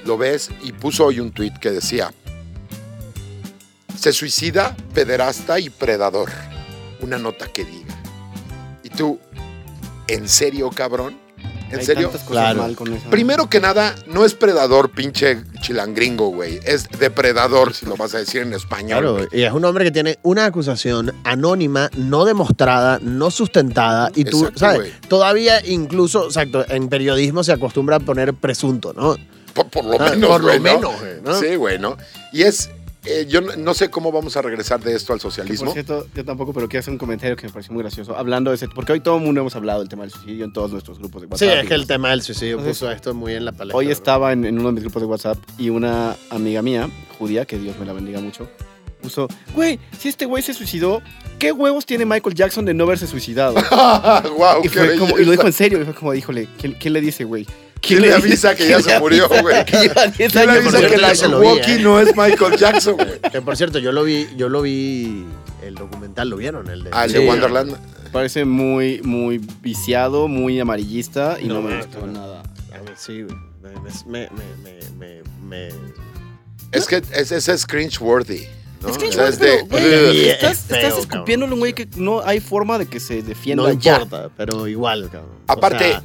lo 0.05 0.19
ves 0.19 0.51
y 0.63 0.73
puso 0.73 1.07
hoy 1.07 1.19
un 1.19 1.33
tweet 1.33 1.55
que 1.61 1.71
decía: 1.71 2.13
Se 4.03 4.13
suicida, 4.13 4.77
pederasta 4.95 5.61
y 5.61 5.71
predador. 5.71 6.29
Una 7.03 7.19
nota 7.19 7.47
que 7.47 7.65
diga. 7.65 7.95
Y 8.83 8.89
tú, 8.89 9.21
¿en 10.09 10.29
serio, 10.29 10.71
cabrón? 10.75 11.17
¿En 11.71 11.79
Hay 11.79 11.87
serio? 11.87 12.09
cosas 12.11 12.27
Claro. 12.29 12.63
mal 12.63 12.75
con 12.75 12.93
eso. 12.93 13.09
Primero 13.11 13.49
que 13.49 13.61
nada, 13.61 13.95
no 14.09 14.25
es 14.25 14.35
predador, 14.35 14.91
pinche 14.91 15.45
chilangringo, 15.61 16.31
güey. 16.31 16.59
Es 16.65 16.89
depredador, 16.99 17.75
si 17.75 17.87
lo 17.87 17.97
vas 17.97 18.13
a 18.17 18.19
decir 18.19 18.43
en 18.43 18.53
español. 18.55 19.05
Claro, 19.05 19.29
y 19.31 19.43
es 19.43 19.53
un 19.53 19.65
hombre 19.65 19.85
que 19.85 19.93
tiene 19.93 20.19
una 20.23 20.47
acusación 20.47 21.13
anónima, 21.23 21.89
no 21.97 22.25
demostrada, 22.25 22.99
no 23.01 23.31
sustentada, 23.31 24.11
y 24.17 24.25
tú, 24.25 24.39
Exacto, 24.41 24.59
¿sabes? 24.59 24.93
Todavía 25.09 25.65
incluso, 25.65 26.27
exacto, 26.27 26.65
en 26.69 26.89
periodismo 26.89 27.45
se 27.45 27.53
acostumbra 27.53 27.97
a 27.99 28.01
poner 28.01 28.35
presunto, 28.35 28.93
¿no? 28.95 29.17
Por, 29.55 29.69
por 29.69 29.85
lo 29.85 30.01
Ah, 30.03 30.11
menos, 30.11 30.29
por 30.29 30.43
lo 30.43 30.55
¿no? 30.55 30.61
menos, 30.61 31.01
güey, 31.01 31.21
¿no? 31.23 31.35
Sí, 31.39 31.55
güey, 31.55 31.79
¿no? 31.79 31.97
Y 32.33 32.43
es, 32.43 32.69
eh, 33.05 33.27
yo 33.29 33.41
no, 33.41 33.57
no 33.57 33.75
sé 33.75 33.91
cómo 33.91 34.13
vamos 34.13 34.37
a 34.37 34.43
regresar 34.43 34.81
de 34.81 34.95
esto 34.95 35.13
al 35.13 35.19
Que, 35.19 35.23
por 35.25 35.31
socialismo. 35.33 35.73
cierto, 35.73 36.07
yo 36.15 36.25
tampoco, 36.25 36.53
pero 36.53 36.69
quiero 36.69 36.81
hacer 36.81 36.93
un 36.93 36.99
comentario 36.99 37.37
que 37.37 37.47
me 37.47 37.53
pareció 37.53 37.73
muy 37.73 37.83
gracioso. 37.83 38.17
Hablando 38.17 38.51
de 38.51 38.57
ese. 38.57 38.69
Porque 38.69 38.93
hoy 38.93 39.01
todo 39.01 39.17
el 39.17 39.23
mundo 39.25 39.41
hemos 39.41 39.57
hablado 39.57 39.81
del 39.81 39.89
tema 39.89 40.03
del 40.03 40.13
suicidio 40.13 40.45
en 40.45 40.53
todos 40.53 40.71
nuestros 40.71 40.99
grupos 40.99 41.23
de 41.23 41.27
Sí, 41.37 41.45
WhatsApp. 41.45 41.63
es 41.65 41.69
que 41.69 41.75
el 41.75 41.87
tema 41.87 42.11
del 42.11 42.23
suicidio 42.23 42.59
Entonces, 42.59 42.79
puso 42.79 42.91
esto 42.93 43.13
muy 43.15 43.35
en 43.35 43.45
la 43.45 43.53
palestra. 43.53 43.77
Hoy 43.77 43.91
estaba 43.91 44.33
en, 44.33 44.45
en 44.45 44.59
uno 44.59 44.69
de 44.69 44.73
mis 44.75 44.83
grupos 44.85 45.03
de 45.03 45.07
WhatsApp 45.09 45.39
y 45.59 45.71
una 45.71 46.17
amiga 46.31 46.63
mía, 46.63 46.89
judía, 47.19 47.45
que 47.45 47.59
Dios 47.59 47.77
me 47.79 47.87
la 47.87 47.93
bendiga 47.93 48.21
mucho, 48.21 48.49
puso, 49.03 49.27
güey, 49.55 49.81
si 49.99 50.09
este 50.09 50.27
güey 50.27 50.45
se 50.45 50.55
suicidó, 50.55 51.03
¿qué 51.41 51.51
huevos 51.51 51.85
tiene 51.87 52.05
Michael 52.07 52.37
Jackson 52.37 52.65
de 52.65 52.73
no 52.73 52.85
haberse 52.85 53.09
suicidado? 53.09 53.55
wow, 54.39 54.61
y, 54.63 54.69
qué 54.69 54.79
fue 54.79 54.97
como- 54.97 55.19
y 55.19 55.25
lo 55.25 55.33
dijo 55.33 55.45
en 55.45 55.53
serio, 55.53 55.81
y 55.83 55.85
fue 55.85 55.93
como, 55.95 56.15
híjole, 56.15 56.49
¿quién, 56.61 56.75
quién 56.79 56.93
le 56.95 57.01
dice, 57.01 57.25
güey? 57.25 57.45
¿Quién 57.83 58.01
le 58.03 58.15
avisa 58.15 58.55
que 58.55 58.69
ya 58.69 58.81
se 58.81 58.99
murió, 59.01 59.29
güey? 59.29 59.65
Que 59.67 59.77
lleva 59.77 60.07
10 60.07 60.33
¿Quién 60.33 60.47
le 60.47 60.53
avisa 60.53 60.81
que 60.89 60.97
la 60.97 61.13
Milwaukee 61.13 61.73
¿eh? 61.73 61.79
no 61.81 62.01
es 62.01 62.17
Michael 62.17 62.57
Jackson, 62.57 62.95
güey? 62.95 63.21
Que 63.31 63.43
por 63.43 63.57
cierto, 63.57 63.79
yo 63.81 63.93
lo 63.93 64.05
vi, 64.05 64.29
yo 64.37 64.49
lo 64.49 64.63
vi, 64.63 65.25
el 65.63 65.75
documental, 65.75 66.31
¿lo 66.31 66.37
vieron? 66.37 66.71
El 66.71 66.85
de, 66.85 66.91
Ah, 66.93 67.05
el 67.05 67.11
Sí. 67.11 67.19
de 67.19 67.27
Wonderland. 67.27 67.77
Parece 68.13 68.45
muy, 68.45 69.01
muy 69.03 69.39
viciado, 69.63 70.29
muy 70.29 70.61
amarillista 70.61 71.39
y 71.41 71.47
no, 71.47 71.55
No, 71.55 71.63
me 71.63 71.71
no, 71.75 71.77
gustó 71.79 72.07
no. 72.07 72.13
nada. 72.13 72.43
Sí, 72.97 73.23
güey. 73.23 73.37
Me, 73.63 73.71
me, 74.07 74.29
me, 74.31 74.91
me, 74.99 75.23
me, 75.49 75.69
me- 75.69 75.75
Es 76.73 76.87
que 76.87 77.03
ese 77.13 77.37
ese 77.37 77.53
es 77.53 77.67
cringe-worthy. 77.67 78.47
¿no? 78.83 78.89
Es 78.91 78.99
que, 78.99 79.09
O 79.09 79.13
sea, 79.13 79.29
es 79.29 79.37
pero, 79.39 79.53
de- 79.57 79.63
güey, 79.63 80.13
Sí, 80.13 80.29
estás, 80.29 80.53
es 80.53 80.59
feo, 80.67 80.77
estás 80.79 80.99
escupiéndole 80.99 81.51
a 81.51 81.55
un 81.55 81.61
güey 81.61 81.73
que 81.73 81.89
no 81.97 82.21
hay 82.25 82.41
forma 82.41 82.79
de 82.79 82.87
que 82.87 83.01
se 83.01 83.23
defienda 83.23 83.63
No 83.65 83.73
importa, 83.73 84.29
pero 84.37 84.67
igual, 84.69 85.09
cabrón. 85.11 85.31
Aparte- 85.47 85.77
O 85.77 85.89
sea, 86.01 86.03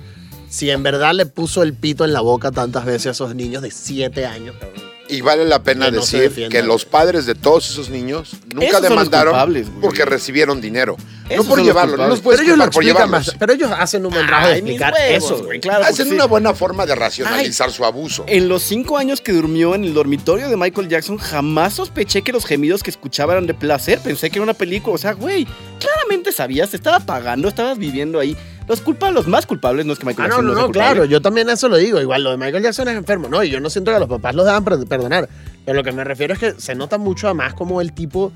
si 0.58 0.72
en 0.72 0.82
verdad 0.82 1.14
le 1.14 1.28
puso 1.28 1.62
el 1.62 1.76
pito 1.76 2.03
en 2.03 2.14
la 2.14 2.22
boca 2.22 2.51
tantas 2.51 2.84
veces 2.84 3.05
a 3.05 3.12
esos 3.12 3.36
niños 3.36 3.62
de 3.62 3.70
7 3.70 4.26
años, 4.26 4.55
cabrón. 4.60 4.88
Y 5.08 5.22
vale 5.22 5.45
la 5.45 5.62
pena 5.62 5.86
Que 5.86 5.91
no 5.91 6.01
se 6.01 6.22
decir 6.22 6.49
que 6.49 6.64
los 6.64 6.84
padres 6.84 7.28
de 7.28 7.36
todos 7.36 7.70
esos 7.70 7.89
niños 7.91 8.32
nunca 8.51 8.66
Esos 8.66 8.82
demandaron 8.82 9.64
porque 9.80 10.03
recibieron 10.03 10.60
dinero. 10.60 10.97
Esos 11.30 11.45
no 11.45 11.55
por 11.55 11.64
llevarlo, 11.64 11.95
no 11.95 12.08
los 12.08 12.22
puedes 12.22 12.41
Pero 12.41 12.55
ellos 12.55 12.70
por 12.74 12.84
llevarlos. 12.84 13.10
más. 13.12 13.36
Pero 13.38 13.53
ellos 13.53 13.70
hacen 13.78 14.03
un 14.05 14.12
buen 14.12 14.26
trabajo 14.26 14.47
de 14.47 14.55
Ay, 14.55 14.62
mis 14.64 14.72
explicar 14.72 14.93
huevos, 14.93 15.24
eso, 15.24 15.43
güey, 15.43 15.60
claro. 15.60 15.86
Hacen 15.86 16.08
sí. 16.08 16.14
una 16.14 16.26
buena 16.26 16.53
forma 16.55 16.88
de 16.88 16.95
racionalizar 16.95 17.72
su 17.72 17.86
abuso. 17.86 18.26
En 18.28 18.49
los 18.49 18.64
cinco 18.64 18.97
años 18.97 19.22
que 19.22 19.34
durmió 19.34 19.76
en 19.76 19.84
el 19.84 19.93
dormitorio 19.93 20.49
de 20.49 20.58
Michael 20.58 20.89
Jackson, 20.89 21.18
jamás 21.18 21.76
sospeché 21.76 22.24
que 22.24 22.32
los 22.32 22.45
gemidos 22.45 22.82
que 22.82 22.89
escuchaba 22.89 23.34
eran 23.34 23.45
de 23.45 23.53
placer. 23.53 23.99
Pensé 23.99 24.32
que 24.32 24.39
era 24.39 24.43
una 24.43 24.55
película. 24.55 24.95
O 24.95 24.97
sea, 24.97 25.14
güey, 25.14 25.47
claramente 25.80 26.32
sabías, 26.32 26.72
te 26.72 26.78
estaba 26.78 26.99
pagando, 27.01 27.47
estabas 27.47 27.78
viviendo 27.78 28.20
ahí. 28.20 28.36
Los 28.68 28.82
culpables, 28.82 29.15
los 29.15 29.28
más 29.28 29.45
culpables 29.45 29.86
no 29.86 29.93
es 29.93 29.99
que 29.99 30.05
Michael 30.05 30.26
Ah, 30.26 30.28
no, 30.30 30.36
Jackson 30.36 30.45
no, 30.47 30.53
no, 30.53 30.65
culpable. 30.65 30.91
claro, 30.93 31.05
yo 31.05 31.22
también 31.22 31.49
eso 31.49 31.70
lo 31.70 31.78
digo. 31.78 32.01
Igual 32.01 32.24
lo 32.24 32.32
de 32.32 32.38
Michael 32.38 32.63
Jackson 32.63 32.88
es 32.89 32.95
enfermo, 32.97 33.30
¿no? 33.30 33.43
Y 33.43 33.49
yo 33.49 33.59
no 33.59 33.70
siento 33.70 33.93
que 33.93 33.99
los 33.99 34.09
papás 34.09 34.36
los 34.36 34.45
deban 34.45 34.63
per- 34.63 34.86
perdonar. 34.88 35.30
Pero 35.65 35.78
lo 35.78 35.84
que 35.84 35.91
me 35.91 36.03
refiero 36.03 36.34
es 36.34 36.39
que 36.39 36.53
se 36.57 36.76
nota 36.76 36.97
mucho 36.97 37.28
además 37.28 37.53
como 37.53 37.80
el 37.82 37.93
tipo 37.93 38.32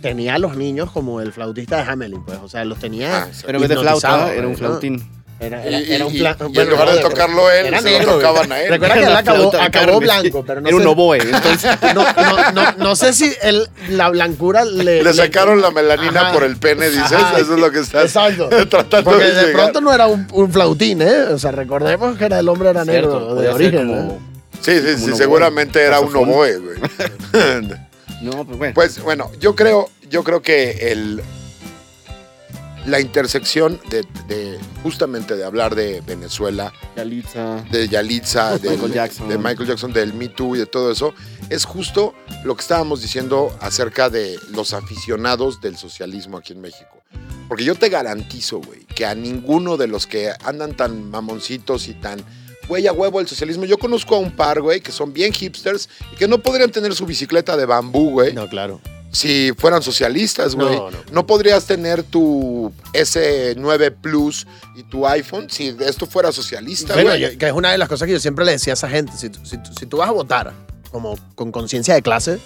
tenía 0.00 0.34
a 0.34 0.38
los 0.38 0.56
niños 0.56 0.90
como 0.90 1.20
el 1.20 1.32
flautista 1.32 1.76
de 1.82 1.90
Hamelin, 1.90 2.22
pues. 2.24 2.38
O 2.42 2.48
sea, 2.48 2.64
los 2.64 2.78
tenía. 2.78 3.24
Ah. 3.24 3.28
Pero 3.44 3.58
en 3.58 3.62
vez 3.62 3.68
de 3.70 3.76
flauta, 3.78 4.32
era 4.32 4.46
un 4.46 4.52
¿no? 4.52 4.58
flautín. 4.58 5.02
Era, 5.40 5.64
Y, 5.64 5.68
era, 5.68 5.78
era 5.96 6.06
un 6.06 6.14
y- 6.14 6.18
fla- 6.20 6.36
y 6.52 6.58
en 6.60 6.70
lugar 6.70 6.90
de 6.92 7.00
tocarlo 7.00 7.50
él, 7.50 7.66
era 7.66 7.80
se 7.80 7.90
lo 7.90 7.98
negro, 7.98 8.12
tocaban 8.14 8.52
a 8.52 8.62
él. 8.62 8.70
Recuerda 8.70 8.94
que 8.94 9.00
él 9.04 9.16
acabó, 9.60 10.00
blanco, 10.00 10.44
pero 10.46 10.60
no 10.60 10.68
Era 10.68 10.76
un 10.76 10.82
sé, 10.82 10.88
oboe. 10.88 11.18
Entonces, 11.22 11.70
no, 11.94 12.04
no, 12.04 12.52
no, 12.52 12.72
no 12.78 12.96
sé 12.96 13.12
si 13.12 13.32
el, 13.42 13.68
la 13.90 14.10
blancura 14.10 14.64
le... 14.64 15.02
Le 15.02 15.12
sacaron 15.12 15.60
la 15.60 15.70
melanina 15.70 16.20
Ajá. 16.22 16.32
por 16.32 16.44
el 16.44 16.56
pene, 16.56 16.88
dices. 16.88 17.12
Ajá. 17.12 17.38
Eso 17.40 17.54
es 17.54 17.60
lo 17.60 17.70
que 17.70 17.80
estás 17.80 18.04
Exacto. 18.04 18.48
tratando 18.70 19.10
Porque 19.10 19.24
de 19.24 19.34
de 19.34 19.40
llegar. 19.46 19.52
pronto 19.62 19.80
no 19.80 19.92
era 19.92 20.06
un, 20.06 20.26
un 20.32 20.52
flautín, 20.52 21.02
¿eh? 21.02 21.24
O 21.32 21.38
sea, 21.38 21.50
recordemos 21.50 22.16
que 22.16 22.24
era 22.26 22.38
el 22.38 22.48
hombre 22.48 22.70
era 22.70 22.84
negro 22.84 23.10
cierto, 23.10 23.34
de 23.34 23.48
origen. 23.48 23.86
como- 23.88 24.12
¿eh? 24.12 24.18
Sí, 24.60 24.80
sí, 24.80 25.04
sí, 25.04 25.12
seguramente 25.16 25.80
era 25.82 26.00
un 26.00 26.14
oboe, 26.16 26.56
güey. 26.58 26.76
No, 28.22 28.44
pues 28.46 28.56
bueno. 28.58 28.74
Pues 28.74 29.02
bueno, 29.02 29.30
yo 29.38 29.54
creo, 29.54 29.90
yo 30.08 30.24
creo 30.24 30.40
que 30.40 30.70
el 30.92 31.22
la 32.86 33.00
intersección 33.00 33.80
de, 33.88 34.04
de- 34.28 34.58
justamente 34.82 35.36
de 35.36 35.44
hablar 35.44 35.74
de 35.74 36.00
Venezuela, 36.02 36.72
Yalitza. 36.96 37.62
de 37.70 37.88
Yalitza, 37.88 38.58
del- 38.58 38.72
Michael 38.72 38.92
Jackson. 38.92 39.28
de 39.28 39.38
Michael 39.38 39.68
Jackson, 39.68 39.92
del 39.92 40.12
Me 40.14 40.28
Too 40.28 40.56
y 40.56 40.58
de 40.58 40.66
todo 40.66 40.90
eso, 40.92 41.14
es 41.50 41.64
justo 41.64 42.14
lo 42.44 42.54
que 42.56 42.62
estábamos 42.62 43.00
diciendo 43.02 43.56
acerca 43.60 44.10
de 44.10 44.38
los 44.50 44.72
aficionados 44.74 45.60
del 45.60 45.76
socialismo 45.76 46.36
aquí 46.38 46.52
en 46.52 46.60
México. 46.60 47.02
Porque 47.48 47.64
yo 47.64 47.74
te 47.74 47.88
garantizo, 47.90 48.58
güey, 48.60 48.84
que 48.86 49.04
a 49.06 49.14
ninguno 49.14 49.76
de 49.76 49.86
los 49.86 50.06
que 50.06 50.32
andan 50.44 50.74
tan 50.76 51.10
mamoncitos 51.10 51.88
y 51.88 51.94
tan, 51.94 52.24
güey, 52.68 52.86
a 52.86 52.92
huevo 52.92 53.20
el 53.20 53.28
socialismo, 53.28 53.64
yo 53.66 53.76
conozco 53.78 54.16
a 54.16 54.18
un 54.18 54.30
par, 54.34 54.60
güey, 54.62 54.80
que 54.80 54.92
son 54.92 55.12
bien 55.12 55.32
hipsters 55.32 55.88
y 56.12 56.16
que 56.16 56.26
no 56.26 56.38
podrían 56.38 56.70
tener 56.70 56.94
su 56.94 57.04
bicicleta 57.06 57.56
de 57.56 57.66
bambú, 57.66 58.10
güey, 58.10 58.32
No, 58.32 58.48
claro. 58.48 58.80
Si 59.14 59.52
fueran 59.56 59.82
socialistas, 59.82 60.54
güey. 60.54 60.76
No, 60.76 60.90
No, 60.90 60.98
no. 61.10 61.26
podrías 61.26 61.64
tener 61.66 62.02
tu 62.02 62.72
S9 62.92 63.90
Plus 64.00 64.46
y 64.76 64.82
tu 64.82 65.06
iPhone 65.06 65.48
si 65.48 65.74
esto 65.80 66.06
fuera 66.06 66.32
socialista, 66.32 66.94
Bueno, 66.94 67.14
yo- 67.16 67.36
que 67.38 67.46
es 67.46 67.52
una 67.52 67.72
de 67.72 67.78
las 67.78 67.88
cosas 67.88 68.06
que 68.06 68.12
yo 68.12 68.20
siempre 68.20 68.44
le 68.44 68.52
decía 68.52 68.72
a 68.72 68.74
esa 68.74 68.88
gente. 68.88 69.12
Si, 69.16 69.30
tú- 69.30 69.40
si, 69.44 69.56
si 69.78 69.86
tú 69.86 69.98
vas 69.98 70.08
a 70.08 70.12
votar 70.12 70.52
como 70.90 71.16
con 71.34 71.50
conciencia 71.52 71.94
de 71.94 72.02
clase, 72.02 72.38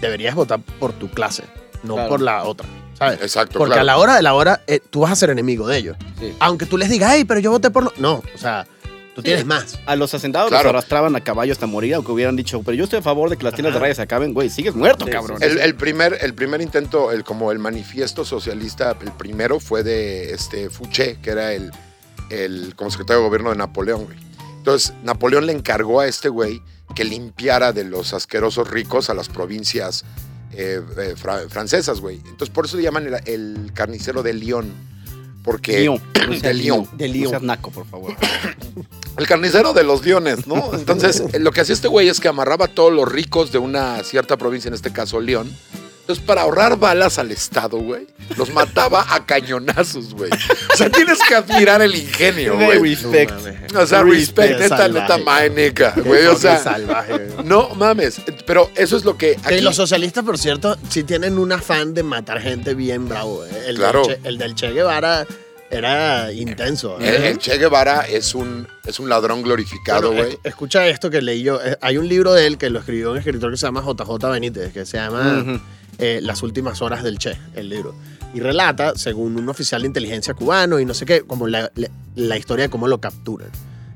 deberías 0.00 0.34
votar 0.34 0.60
por 0.78 0.92
tu 0.92 1.08
clase, 1.10 1.44
no 1.82 1.94
Claro. 1.94 2.08
por 2.08 2.20
la 2.20 2.44
otra, 2.44 2.66
¿sabes? 2.98 3.20
Exacto, 3.22 3.58
Porque 3.58 3.74
claro. 3.74 3.80
a 3.82 3.84
la 3.84 3.98
hora 3.98 4.16
de 4.16 4.22
la 4.22 4.34
hora, 4.34 4.62
eh, 4.66 4.80
tú 4.90 5.00
vas 5.00 5.12
a 5.12 5.16
ser 5.16 5.30
enemigo 5.30 5.66
de 5.68 5.78
ellos. 5.78 5.96
Sí. 6.18 6.34
Aunque 6.40 6.66
tú 6.66 6.76
les 6.78 6.88
digas, 6.90 7.12
hey, 7.14 7.24
pero 7.24 7.40
yo 7.40 7.50
voté 7.50 7.70
por... 7.70 7.84
Lo... 7.84 7.92
No, 7.98 8.22
o 8.34 8.38
sea, 8.38 8.66
tú 9.14 9.20
Sí. 9.20 9.26
tienes 9.26 9.44
más. 9.46 9.78
A 9.86 9.96
los 9.96 10.12
hacendados 10.14 10.48
Claro. 10.50 10.64
los 10.64 10.70
arrastraban 10.74 11.14
a 11.16 11.20
caballo 11.22 11.52
hasta 11.52 11.66
morir, 11.66 11.94
aunque 11.94 12.12
hubieran 12.12 12.36
dicho, 12.36 12.62
pero 12.62 12.74
yo 12.76 12.84
estoy 12.84 13.00
a 13.00 13.02
favor 13.02 13.28
de 13.30 13.36
que 13.36 13.44
las 13.44 13.54
tiendas 13.54 13.74
de 13.74 13.80
rayas 13.80 13.96
se 13.96 14.02
acaben, 14.02 14.32
güey, 14.34 14.48
sigues 14.50 14.74
muerto, 14.74 15.04
Sí, 15.06 15.10
cabrón. 15.10 15.38
sí, 15.38 15.44
El, 15.46 15.58
el 15.58 15.74
primer, 15.74 16.18
el 16.20 16.34
primer 16.34 16.60
intento, 16.60 17.12
el, 17.12 17.24
como 17.24 17.52
el 17.52 17.58
manifiesto 17.58 18.24
socialista, 18.24 18.96
el 19.00 19.12
primero 19.12 19.60
fue 19.60 19.82
de 19.82 20.32
este 20.32 20.70
Fouché, 20.70 21.18
que 21.20 21.30
era 21.30 21.52
el, 21.52 21.70
el 22.30 22.74
como 22.76 22.90
secretario 22.90 23.22
de 23.22 23.28
gobierno 23.28 23.50
de 23.50 23.56
Napoleón, 23.56 24.04
güey. 24.04 24.18
Entonces, 24.58 24.92
Napoleón 25.02 25.46
le 25.46 25.52
encargó 25.52 26.00
a 26.00 26.06
este 26.06 26.28
güey 26.28 26.62
que 26.94 27.04
limpiara 27.04 27.72
de 27.72 27.84
los 27.84 28.12
asquerosos 28.14 28.70
ricos 28.70 29.10
a 29.10 29.14
las 29.14 29.28
provincias 29.28 30.04
eh, 30.54 30.80
eh, 30.98 31.14
fra- 31.16 31.48
francesas, 31.48 32.00
güey. 32.00 32.16
Entonces, 32.26 32.50
por 32.50 32.66
eso 32.66 32.76
le 32.76 32.82
llaman 32.84 33.06
el, 33.06 33.14
el 33.26 33.72
carnicero 33.74 34.22
de 34.22 34.34
Lyon. 34.34 34.70
Porque 35.42 35.80
Lyon. 35.80 36.00
No 36.28 36.38
de 36.38 36.54
Lyon. 36.54 36.88
De 36.92 37.08
No 37.08 37.14
Lyon. 37.14 37.30
seas 37.30 37.42
naco, 37.42 37.70
por 37.72 37.86
favor. 37.86 38.14
El 39.18 39.26
carnicero 39.26 39.72
de 39.72 39.84
los 39.84 40.04
leones, 40.04 40.46
¿no? 40.46 40.70
Entonces, 40.74 41.22
lo 41.38 41.52
que 41.52 41.60
hacía 41.60 41.74
este 41.74 41.88
güey 41.88 42.08
es 42.08 42.20
que 42.20 42.28
amarraba 42.28 42.66
a 42.66 42.68
todos 42.68 42.92
los 42.92 43.10
ricos 43.10 43.52
de 43.52 43.58
una 43.58 44.02
cierta 44.04 44.36
provincia, 44.36 44.68
en 44.68 44.74
este 44.74 44.92
caso 44.92 45.20
León. 45.20 45.50
Entonces, 46.00 46.24
para 46.24 46.42
ahorrar 46.42 46.78
balas 46.80 47.18
al 47.20 47.30
Estado, 47.30 47.78
güey, 47.78 48.08
los 48.36 48.50
mataba 48.52 49.06
a 49.14 49.24
cañonazos, 49.24 50.14
güey. 50.14 50.30
O 50.72 50.76
sea, 50.76 50.90
tienes 50.90 51.20
que 51.28 51.36
admirar 51.36 51.80
el 51.80 51.94
ingenio, 51.94 52.56
güey. 52.56 52.80
respect. 52.80 53.32
O 53.76 53.86
sea, 53.86 54.02
respect, 54.02 54.58
Qué 54.58 54.68
neta, 54.68 55.94
Qué 55.94 56.00
güey. 56.00 56.26
O 56.26 56.36
sea, 56.36 56.58
salvaje. 56.58 57.28
no 57.44 57.68
mames. 57.76 58.20
Pero 58.44 58.68
eso 58.74 58.96
es 58.96 59.04
lo 59.04 59.16
que 59.16 59.36
Que 59.36 59.54
aquí... 59.54 59.60
los 59.60 59.76
socialistas, 59.76 60.24
por 60.24 60.38
cierto, 60.38 60.76
sí 60.90 61.04
tienen 61.04 61.38
un 61.38 61.52
afán 61.52 61.94
de 61.94 62.02
matar 62.02 62.40
gente 62.40 62.74
bien 62.74 63.08
bravo. 63.08 63.44
¿eh? 63.46 63.50
El, 63.68 63.76
Claro. 63.76 64.02
del 64.04 64.16
che, 64.16 64.28
el 64.28 64.38
del 64.38 64.54
Che 64.56 64.72
Guevara 64.72 65.24
era 65.72 66.32
intenso. 66.32 67.00
¿eh? 67.00 67.16
El, 67.16 67.22
el 67.24 67.38
Che 67.38 67.56
Guevara 67.58 68.02
es 68.02 68.34
un, 68.34 68.68
es 68.86 69.00
un 69.00 69.08
ladrón 69.08 69.42
glorificado, 69.42 70.08
Bueno, 70.08 70.22
güey. 70.24 70.34
es- 70.34 70.38
escucha 70.44 70.86
esto 70.86 71.10
que 71.10 71.20
leí 71.22 71.42
yo. 71.42 71.60
Eh, 71.64 71.76
Hay 71.80 71.96
un 71.96 72.08
libro 72.08 72.32
de 72.34 72.46
él 72.46 72.58
que 72.58 72.70
lo 72.70 72.78
escribió 72.78 73.10
un 73.12 73.18
escritor 73.18 73.50
que 73.50 73.56
se 73.56 73.66
llama 73.66 73.82
JJ 73.82 74.28
Benítez, 74.30 74.72
que 74.72 74.84
se 74.86 74.98
llama 74.98 75.60
eh, 75.98 76.20
Las 76.22 76.42
últimas 76.42 76.82
horas 76.82 77.02
del 77.02 77.18
Che, 77.18 77.36
el 77.54 77.68
libro. 77.68 77.94
Y 78.34 78.40
relata, 78.40 78.94
según 78.96 79.36
un 79.36 79.48
oficial 79.48 79.82
de 79.82 79.88
inteligencia 79.88 80.34
cubano 80.34 80.78
y 80.80 80.84
no 80.84 80.94
sé 80.94 81.04
qué, 81.06 81.22
como 81.22 81.48
la, 81.48 81.70
la- 81.74 81.88
la 82.14 82.36
historia 82.36 82.64
de 82.66 82.70
cómo 82.70 82.86
lo 82.88 83.00
capturan. 83.00 83.48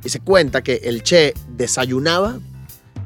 Y 0.04 0.08
se 0.08 0.20
cuenta 0.20 0.62
que 0.62 0.80
el 0.84 1.02
Che 1.02 1.34
desayunaba 1.56 2.38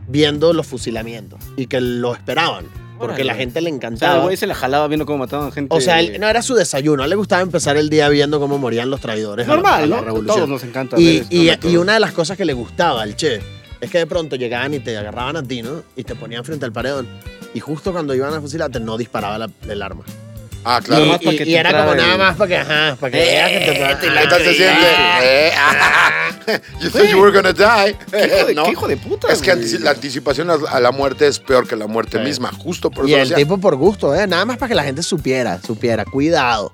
viendo 0.09 0.53
los 0.53 0.67
fusilamientos 0.67 1.39
y 1.57 1.67
que 1.67 1.81
lo 1.81 2.15
esperaban, 2.15 2.67
porque 3.01 3.25
la 3.25 3.35
gente 3.35 3.61
le 3.61 3.71
O 3.71 3.71
sea, 3.71 3.77
encantaba. 3.77 4.15
el 4.17 4.21
güey 4.23 4.37
se 4.37 4.47
la 4.47 4.55
jalaba 4.55 4.87
viendo 4.89 5.07
cómo 5.07 5.19
mataban 5.19 5.49
a 5.49 5.51
gente. 5.51 5.75
O 5.75 5.81
sea, 5.81 6.01
él- 6.01 6.21
no 6.21 6.29
era 6.29 6.43
su 6.43 6.55
desayuno, 6.55 7.03
a 7.03 7.07
él 7.07 7.11
le 7.11 7.17
gustaba 7.17 7.43
empezar 7.43 7.77
el 7.77 7.89
día 7.91 8.09
viendo 8.09 8.39
cómo 8.39 8.59
morían 8.59 8.91
los 8.91 9.01
traidores. 9.01 9.47
a 9.47 9.49
la- 9.49 9.55
a 9.55 9.57
normal, 9.57 9.91
la 9.91 10.01
¿no? 10.03 10.21
Todos 10.27 10.49
nos 10.49 10.63
encanta 10.65 10.97
ver 10.97 11.25
Y, 11.31 11.49
estos 11.49 11.71
y- 11.73 11.77
una 11.77 11.95
de 11.95 12.01
las 12.01 12.13
cosas 12.13 12.37
que 12.37 12.45
le 12.45 12.53
gustaba 12.53 13.03
al 13.03 13.17
Che 13.17 13.41
es 13.81 13.91
que 13.91 13.99
de 13.99 14.07
pronto 14.07 14.37
llegaban 14.37 14.75
y 14.75 14.79
te 14.81 14.97
agarraban 14.97 15.37
a 15.37 15.43
ti, 15.43 15.63
¿no? 15.63 15.83
Y 15.97 16.05
te 16.05 16.15
ponían 16.15 16.45
frente 16.45 16.65
al 16.67 16.73
paredón. 16.73 17.09
Y 17.55 17.61
justo 17.61 17.93
cuando 17.93 18.15
iban 18.15 18.33
a 18.35 18.41
fusilarte, 18.41 18.79
no 18.81 18.97
disparaba 18.97 19.39
la- 19.39 19.51
el 19.69 19.83
arma. 19.83 20.05
Ah, 20.65 20.79
Y, 20.81 20.85
claro. 20.85 21.05
Nada 21.05 21.13
más 21.17 21.23
para 21.25 21.33
y- 21.35 21.37
que 21.39 21.43
y 21.45 21.47
te 21.47 21.57
era 21.57 21.71
como 21.71 21.95
nada 21.95 22.13
el- 22.13 22.19
más 22.19 22.37
para 22.37 22.49
que, 22.49 22.57
ajá, 22.59 22.97
para 23.01 23.11
que 23.13 23.17
veas 23.19 23.51
que 23.51 23.59
te, 23.59 23.71
Eh, 23.93 23.97
te 24.01 24.11
la 24.11 24.21
¿Qué 24.23 24.29
tal 24.29 24.39
se 24.39 24.45
creíste. 24.45 24.65
siente? 24.65 24.87
Eh, 25.23 25.53
ah, 25.57 26.11
you 26.81 26.91
thought 26.91 27.09
you 27.09 27.19
were 27.21 27.33
gonna 27.33 27.53
die. 27.53 27.97
¿Qué 28.11 28.27
hijo 28.27 28.47
de, 28.47 28.55
No. 28.55 28.65
qué 28.65 28.71
hijo 28.73 28.89
de 28.89 28.97
puta, 28.99 29.33
Es 29.33 29.41
que 29.41 29.55
la 29.81 29.91
anticipación 29.93 30.51
a, 30.51 30.81
la 30.81 30.91
muerte 30.93 31.27
es 31.27 31.39
peor 31.39 31.67
que 31.67 31.77
la 31.77 31.87
muerte 31.87 32.19
Sí. 32.19 32.25
misma, 32.25 32.53
justo 32.53 32.91
por 32.91 33.09
Y 33.09 33.13
eso 33.13 33.23
el 33.23 33.29
decía. 33.31 33.37
tipo 33.45 33.59
por 33.59 33.77
gusto, 33.77 34.15
¿eh? 34.15 34.27
Nada 34.27 34.45
más 34.45 34.59
para 34.59 34.69
que 34.69 34.75
la 34.75 34.85
gente 34.85 35.03
supiera, 35.03 35.61
supiera. 35.63 36.05
Cuidado. 36.05 36.73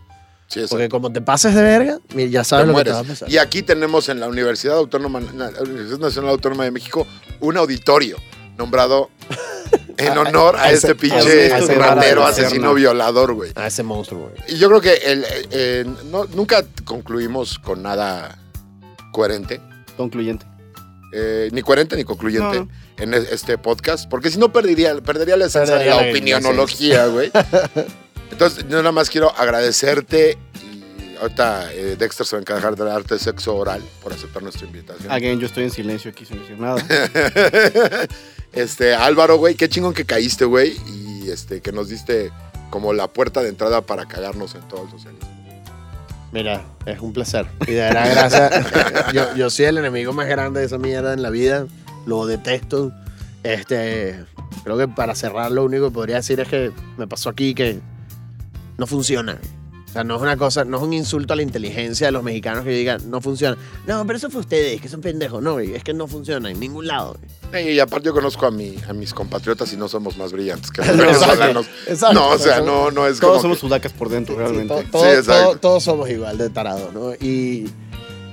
Sí. 0.49 0.65
Porque 0.69 0.89
como 0.89 1.13
te 1.13 1.21
pases 1.21 1.55
de 1.55 1.63
verga, 1.63 1.99
mira, 2.15 2.31
ya 2.31 2.45
sabes 2.45 2.67
te 2.67 2.73
lo 2.73 2.79
que 2.79 2.85
te 2.85 2.91
va 2.93 3.01
a 3.01 3.05
pasar. 3.05 3.31
Y 3.31 3.39
aquí 3.39 3.63
tenemos 3.63 4.09
en 4.09 4.21
la 4.21 4.29
Universidad 4.29 4.77
Autónoma, 4.77 5.21
la 5.21 5.49
Universidad 5.63 5.99
Nacional 5.99 6.31
Autónoma 6.31 6.65
de 6.65 6.71
México, 6.71 7.07
un 7.41 7.57
auditorio 7.57 8.17
nombrado 8.57 9.11
en 9.99 10.19
honor 10.19 10.57
a, 10.57 10.65
a 10.65 10.71
este 10.73 10.89
ese- 10.89 10.95
pinche 10.95 11.53
a 11.53 11.61
ratero, 11.61 12.25
asesino 12.27 12.75
violador, 12.75 13.35
güey. 13.35 13.53
A 13.55 13.67
ese 13.67 13.83
monstruo, 13.83 14.31
güey. 14.31 14.35
Y 14.49 14.59
yo 14.59 14.69
creo 14.69 14.81
que 14.81 14.95
el, 14.95 15.25
eh, 15.51 15.85
no- 16.11 16.25
nunca 16.27 16.65
concluimos 16.85 17.59
con 17.59 17.83
nada 17.83 18.39
coherente, 19.13 19.61
Concluyente. 19.97 20.45
eh, 21.13 21.49
ni 21.53 21.63
coherente 21.63 21.97
ni 21.97 22.05
concluyente 22.05 22.61
No. 22.61 22.69
en 22.99 23.15
este 23.15 23.57
podcast, 23.59 24.09
porque 24.11 24.31
si 24.31 24.39
no 24.39 24.53
perdería, 24.53 24.95
perdería 25.01 25.37
la 25.37 25.47
esencia 25.47 25.77
de 25.77 25.87
la 25.87 26.03
la 26.03 26.11
opinionología, 26.11 27.07
güey. 27.07 27.31
Entonces, 28.31 28.65
yo 28.69 28.79
nada 28.79 28.93
más 28.93 29.09
quiero 29.09 29.33
agradecerte 29.37 30.37
ahorita 31.21 31.73
eh, 31.73 31.97
Dexter 31.99 32.27
se 32.27 32.37
va 32.37 32.39
a 32.39 32.43
encargar 32.43 32.77
de 32.77 32.85
darte 32.85 33.19
sexo 33.19 33.57
oral 33.57 33.83
por 34.03 34.13
aceptar 34.13 34.43
nuestra 34.43 34.67
invitación. 34.67 35.11
Again, 35.11 35.41
yo 35.41 35.47
estoy 35.47 35.65
en 35.65 35.71
silencio 35.71 36.11
aquí 36.11 36.25
sin 36.25 36.39
decir 36.41 36.59
nada. 36.59 36.83
este, 38.53 38.95
Álvaro, 38.95 39.37
güey, 39.39 39.55
qué 39.55 39.69
chingón 39.69 39.95
que 39.95 40.05
caíste, 40.05 40.45
güey, 40.45 40.77
y 40.89 41.31
este, 41.31 41.61
que 41.61 41.73
nos 41.73 41.89
diste 41.89 42.31
como 42.71 42.93
la 42.93 43.09
puerta 43.09 43.43
de 43.43 43.49
entrada 43.49 43.81
para 43.81 44.07
cagarnos 44.07 44.55
en 44.55 44.63
todo 44.69 44.85
el 44.85 44.91
socialismo. 44.91 45.29
Mira, 46.33 46.65
es 46.85 47.01
un 47.01 47.13
placer. 47.13 47.47
Y 47.67 47.73
de 47.73 47.81
verdad, 47.81 48.11
gracias. 48.11 49.13
yo, 49.13 49.35
yo 49.37 49.49
soy 49.49 49.67
el 49.67 49.79
enemigo 49.79 50.13
más 50.13 50.27
grande 50.27 50.61
de 50.61 50.67
esa 50.67 50.77
mierda 50.77 51.13
en 51.13 51.23
la 51.23 51.31
vida. 51.31 51.67
Lo 52.05 52.27
detesto. 52.27 52.93
Este, 53.43 54.27
Creo 54.67 54.77
que 54.77 54.89
para 54.89 55.15
cerrar 55.15 55.53
lo 55.53 55.65
único 55.65 55.91
que 55.91 55.95
podría 55.95 56.17
decir 56.17 56.41
es 56.41 56.49
que 56.49 56.73
me 56.97 57.07
pasó 57.07 57.29
aquí 57.29 57.55
que 57.55 57.79
no 58.79 58.89
funciona. 58.89 59.39
O 59.97 59.99
sea, 59.99 60.05
no 60.05 60.17
es 60.17 60.21
una 60.21 60.37
cosa, 60.37 60.63
no 60.67 60.77
es 60.77 60.83
un 60.83 60.93
insulto 60.93 61.33
a 61.33 61.37
la 61.37 61.43
inteligencia 61.43 62.09
de 62.09 62.13
los 62.13 62.23
mexicanos 62.23 62.65
que 62.65 62.71
digan, 62.71 63.11
no 63.11 63.23
funciona. 63.23 63.57
No, 63.87 64.07
pero 64.07 64.19
eso 64.19 64.29
fue 64.29 64.41
ustedes, 64.43 64.79
que 64.79 64.91
son 64.91 65.01
pendejos. 65.01 65.43
No, 65.43 65.55
güey, 65.55 65.75
es 65.75 65.83
que 65.83 65.95
no 65.95 66.07
funciona 66.07 66.51
en 66.51 66.61
ningún 66.61 66.87
lado. 66.87 67.17
Y 67.59 67.79
aparte 67.79 68.07
yo 68.09 68.13
conozco 68.13 68.45
a, 68.45 68.51
mi, 68.51 68.77
a 68.87 68.93
mis 68.93 69.15
compatriotas 69.15 69.73
y 69.73 69.79
no 69.79 69.89
somos 69.89 70.19
más 70.19 70.33
brillantes 70.33 70.71
que 70.71 70.83
los 70.85 70.91
Exacto, 70.91 71.09
venezolanos. 71.29 71.67
exacto. 71.87 72.15
No, 72.15 72.29
o 72.29 72.39
sea, 72.39 72.61
no, 72.61 72.91
no 72.91 73.07
es 73.07 73.19
Todos 73.21 73.33
como 73.39 73.43
somos 73.43 73.57
que- 73.57 73.61
sudacas 73.63 73.93
por 73.95 74.11
dentro, 74.11 74.35
Sí, 74.35 74.39
realmente. 74.41 74.75
to- 74.75 74.91
todo- 74.91 75.03
Sí, 75.05 75.09
exacto. 75.09 75.45
todo- 75.51 75.57
todos 75.61 75.83
somos 75.85 76.11
igual 76.11 76.37
de 76.37 76.51
tarados, 76.51 76.93
¿no? 76.93 77.15
Y, 77.15 77.71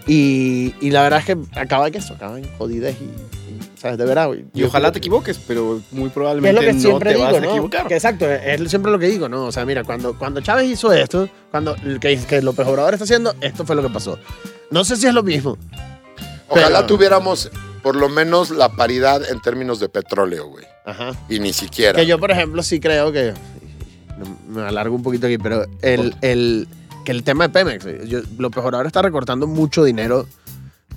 y, 0.05 0.75
y 0.81 0.89
la 0.91 1.03
verdad 1.03 1.19
es 1.19 1.25
que 1.25 1.37
acaba 1.57 1.89
que 1.91 1.99
eso, 1.99 2.13
acaban 2.15 2.43
jodidas 2.57 2.93
y, 2.99 3.05
y, 3.05 3.42
¿sabes? 3.83 3.97
De 3.97 4.05
verdad, 4.05 4.27
güey. 4.27 4.45
Y 4.53 4.63
ojalá 4.63 4.87
te 4.91 4.93
que- 4.93 4.97
equivoques, 4.99 5.37
pero 5.45 5.81
muy 5.91 6.03
que 6.03 6.07
es 6.07 6.13
probablemente 6.13 6.53
lo 6.61 6.65
que 6.67 6.73
no 6.73 6.79
siempre 6.79 7.09
te 7.11 7.15
digo, 7.17 7.25
vas 7.27 7.35
a 7.35 7.39
¿no? 7.41 7.49
equivocar. 7.51 7.87
Que 7.87 7.93
exacto, 7.95 8.31
es 8.31 8.69
siempre 8.69 8.91
lo 8.91 8.97
que 8.97 9.07
digo, 9.07 9.27
¿no? 9.29 9.45
O 9.45 9.51
sea, 9.51 9.65
mira, 9.65 9.83
cuando, 9.83 10.17
cuando 10.17 10.39
Chávez 10.41 10.69
hizo 10.71 10.91
esto, 10.93 11.27
cuando 11.51 11.75
que, 11.99 12.17
que 12.17 12.41
López 12.41 12.65
Obrador 12.65 12.93
está 12.93 13.03
haciendo, 13.03 13.35
esto 13.41 13.65
fue 13.65 13.75
lo 13.75 13.81
que 13.83 13.89
pasó. 13.89 14.17
No 14.71 14.83
sé 14.85 14.95
si 14.95 15.05
es 15.05 15.13
lo 15.13 15.21
mismo. 15.21 15.57
Ojalá 16.47 16.77
Pero- 16.79 16.85
tuviéramos 16.87 17.51
por 17.83 17.95
lo 17.97 18.07
menos 18.07 18.49
la 18.49 18.69
paridad 18.69 19.29
en 19.29 19.41
términos 19.41 19.79
de 19.81 19.89
petróleo, 19.89 20.47
güey. 20.47 20.63
Ajá. 20.85 21.11
Y 21.29 21.39
ni 21.39 21.51
siquiera. 21.51 21.93
Que 21.99 22.05
yo, 22.05 22.17
por 22.17 22.31
ejemplo, 22.31 22.63
sí 22.63 22.79
creo 22.79 23.11
que. 23.11 23.33
Me 24.47 24.61
alargo 24.61 24.95
un 24.95 25.03
poquito 25.03 25.27
aquí, 25.27 25.37
pero 25.37 25.65
el, 25.81 26.15
el, 26.21 26.67
que 27.03 27.11
el 27.11 27.23
tema 27.23 27.47
de 27.47 27.53
Pemex, 27.53 27.85
yo, 28.07 28.19
López 28.37 28.63
Obrador 28.63 28.85
está 28.85 29.01
recortando 29.01 29.47
mucho 29.47 29.83
dinero 29.83 30.27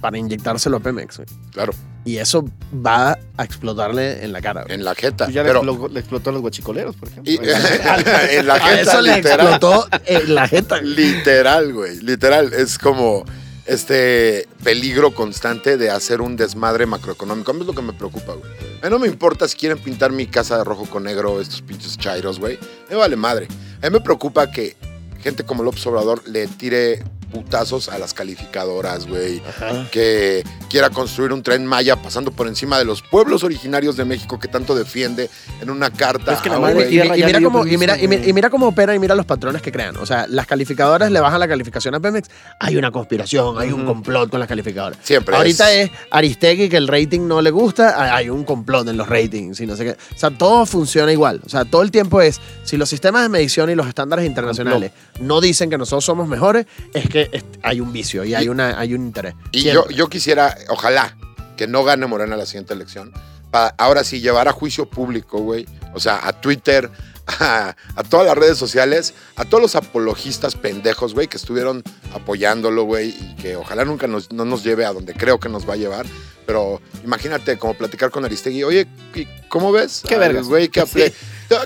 para 0.00 0.18
inyectárselo 0.18 0.76
a 0.78 0.80
Pemex. 0.80 1.16
güey. 1.18 1.28
Claro, 1.52 1.72
Y 2.04 2.18
eso 2.18 2.44
va 2.74 3.18
a 3.36 3.44
explotarle 3.44 4.24
en 4.24 4.32
la 4.32 4.40
cara. 4.40 4.62
güey. 4.62 4.74
en 4.74 4.84
la 4.84 4.94
jeta. 4.94 5.24
Pues 5.24 5.34
ya 5.34 5.42
le, 5.42 5.48
pero 5.52 5.88
le 5.88 6.00
explotó 6.00 6.30
a 6.30 6.32
los 6.34 6.42
guachicoleros, 6.42 6.96
por 6.96 7.08
ejemplo. 7.08 7.32
y- 7.32 7.36
en 7.42 8.46
la 8.46 8.60
jeta, 8.60 8.80
eso 8.80 9.00
le 9.02 9.16
literal. 9.16 9.40
explotó 9.48 9.88
en 10.04 10.34
la 10.34 10.48
jeta. 10.48 10.78
güey. 10.80 10.94
Literal, 10.94 11.72
güey. 11.72 11.96
Literal. 12.00 12.52
Es 12.52 12.78
como 12.78 13.24
este 13.64 14.48
peligro 14.62 15.12
constante 15.12 15.76
de 15.76 15.90
hacer 15.90 16.20
un 16.20 16.36
desmadre 16.36 16.86
macroeconómico. 16.86 17.50
A 17.50 17.54
mí 17.54 17.60
es 17.62 17.66
lo 17.66 17.74
que 17.74 17.82
me 17.82 17.92
preocupa, 17.92 18.34
güey. 18.34 18.50
A 18.82 18.86
mí 18.86 18.90
no 18.90 18.98
me 18.98 19.08
importa 19.08 19.48
si 19.48 19.56
quieren 19.56 19.78
pintar 19.78 20.12
mi 20.12 20.26
casa 20.26 20.56
de 20.58 20.64
rojo 20.64 20.86
con 20.86 21.02
negro, 21.04 21.40
estos 21.40 21.62
pinches 21.62 21.98
chairos, 21.98 22.38
güey. 22.38 22.58
Me 22.88 22.96
vale 22.96 23.16
madre. 23.16 23.48
A 23.82 23.86
mí 23.86 23.92
me 23.92 24.00
preocupa 24.00 24.50
que 24.50 24.76
gente 25.20 25.44
como 25.44 25.62
López 25.64 25.84
Obrador 25.86 26.22
le 26.28 26.46
tire 26.46 27.02
putazos 27.36 27.88
a 27.88 27.98
las 27.98 28.14
calificadoras, 28.14 29.06
güey. 29.06 29.42
Que 29.90 30.42
quiera 30.70 30.90
construir 30.90 31.32
un 31.32 31.42
tren 31.42 31.66
Maya 31.66 31.96
pasando 31.96 32.30
por 32.30 32.48
encima 32.48 32.78
de 32.78 32.84
los 32.84 33.02
pueblos 33.02 33.44
originarios 33.44 33.96
de 33.96 34.04
México 34.04 34.38
que 34.38 34.48
tanto 34.48 34.74
defiende 34.74 35.28
en 35.60 35.70
una 35.70 35.90
carta. 35.90 36.32
Es 36.32 36.40
que 36.40 36.48
la 36.48 36.58
madre. 36.58 36.88
Y, 36.90 36.98
y 37.00 37.24
mira 37.24 37.40
cómo, 37.40 37.66
y, 37.66 37.76
mira, 37.76 37.98
y, 37.98 38.04
y 38.04 38.32
mira 38.32 38.50
cómo 38.50 38.68
opera 38.68 38.94
y 38.94 38.98
mira 38.98 39.14
los 39.14 39.26
patrones 39.26 39.62
que 39.62 39.70
crean. 39.72 39.96
O 39.98 40.06
sea, 40.06 40.26
las 40.28 40.46
calificadoras 40.46 41.10
le 41.10 41.20
bajan 41.20 41.38
la 41.40 41.48
calificación 41.48 41.94
a 41.94 42.00
Pemex. 42.00 42.28
Hay 42.60 42.76
una 42.76 42.90
conspiración, 42.90 43.58
hay 43.58 43.70
un 43.72 43.84
complot 43.84 44.30
con 44.30 44.40
las 44.40 44.48
calificadoras. 44.48 44.98
Siempre 45.02 45.36
Ahorita 45.36 45.70
es. 45.72 45.90
es 45.90 45.96
Aristegui 46.10 46.68
que 46.68 46.76
el 46.76 46.88
rating 46.88 47.20
no 47.28 47.40
le 47.42 47.50
gusta, 47.50 48.02
hay- 48.02 48.24
hay 48.26 48.30
un 48.30 48.44
complot 48.44 48.88
en 48.88 48.96
los 48.96 49.08
ratings 49.08 49.60
y 49.60 49.66
no 49.66 49.76
sé 49.76 49.84
qué. 49.84 49.90
O 49.92 50.18
sea, 50.18 50.30
todo 50.30 50.64
funciona 50.66 51.12
igual. 51.12 51.40
O 51.44 51.48
sea, 51.48 51.64
todo 51.64 51.82
el 51.82 51.90
tiempo 51.90 52.20
es, 52.20 52.40
si 52.64 52.76
los 52.76 52.88
sistemas 52.88 53.22
de 53.22 53.28
medición 53.28 53.68
y 53.70 53.74
los 53.74 53.86
estándares 53.86 54.24
internacionales 54.26 54.92
no 55.20 55.40
dicen 55.40 55.68
que 55.70 55.76
nosotros 55.78 56.04
somos 56.04 56.28
mejores, 56.28 56.66
es 56.94 57.08
que 57.08 57.25
es- 57.32 57.44
hay 57.62 57.80
un 57.80 57.92
vicio 57.92 58.24
y 58.24 58.34
hay, 58.34 58.48
una, 58.48 58.78
hay 58.78 58.94
un 58.94 59.02
interés. 59.06 59.34
Y 59.52 59.60
Siempre. 59.62 59.84
yo, 59.90 59.96
yo 59.96 60.08
quisiera, 60.08 60.56
ojalá, 60.68 61.16
que 61.56 61.66
no 61.66 61.84
gane 61.84 62.06
Morena 62.06 62.36
la 62.36 62.46
siguiente 62.46 62.74
elección. 62.74 63.12
Para 63.50 63.68
ahora 63.78 64.04
sí 64.04 64.20
llevar 64.20 64.48
a 64.48 64.52
juicio 64.52 64.86
público, 64.90 65.38
güey. 65.38 65.66
O 65.94 66.00
sea, 66.00 66.26
a 66.26 66.32
Twitter, 66.40 66.90
a, 67.40 67.74
a 67.96 68.02
todas 68.04 68.26
las 68.26 68.36
redes 68.36 68.58
sociales, 68.58 69.14
a 69.36 69.44
todos 69.44 69.62
los 69.62 69.76
apologistas 69.76 70.54
pendejos, 70.56 71.14
güey, 71.14 71.26
que 71.28 71.36
estuvieron 71.36 71.82
apoyándolo, 72.12 72.84
güey, 72.84 73.10
y 73.10 73.36
que 73.36 73.56
ojalá 73.56 73.84
nunca 73.84 74.06
nos, 74.06 74.32
no 74.32 74.44
nos 74.44 74.62
lleve 74.64 74.84
a 74.84 74.92
donde 74.92 75.14
creo 75.14 75.38
que 75.40 75.48
nos 75.48 75.68
va 75.68 75.74
a 75.74 75.76
llevar. 75.76 76.06
Pero 76.46 76.80
imagínate 77.04 77.58
como 77.58 77.74
platicar 77.74 78.10
con 78.10 78.24
Aristegui, 78.24 78.62
oye, 78.64 78.86
¿y 79.14 79.26
¿cómo 79.48 79.72
ves? 79.72 80.02
Qué 80.06 80.14
al 80.14 80.20
vergas. 80.20 80.46
Güey, 80.46 80.68
que 80.68 80.84
Sí. 80.86 81.02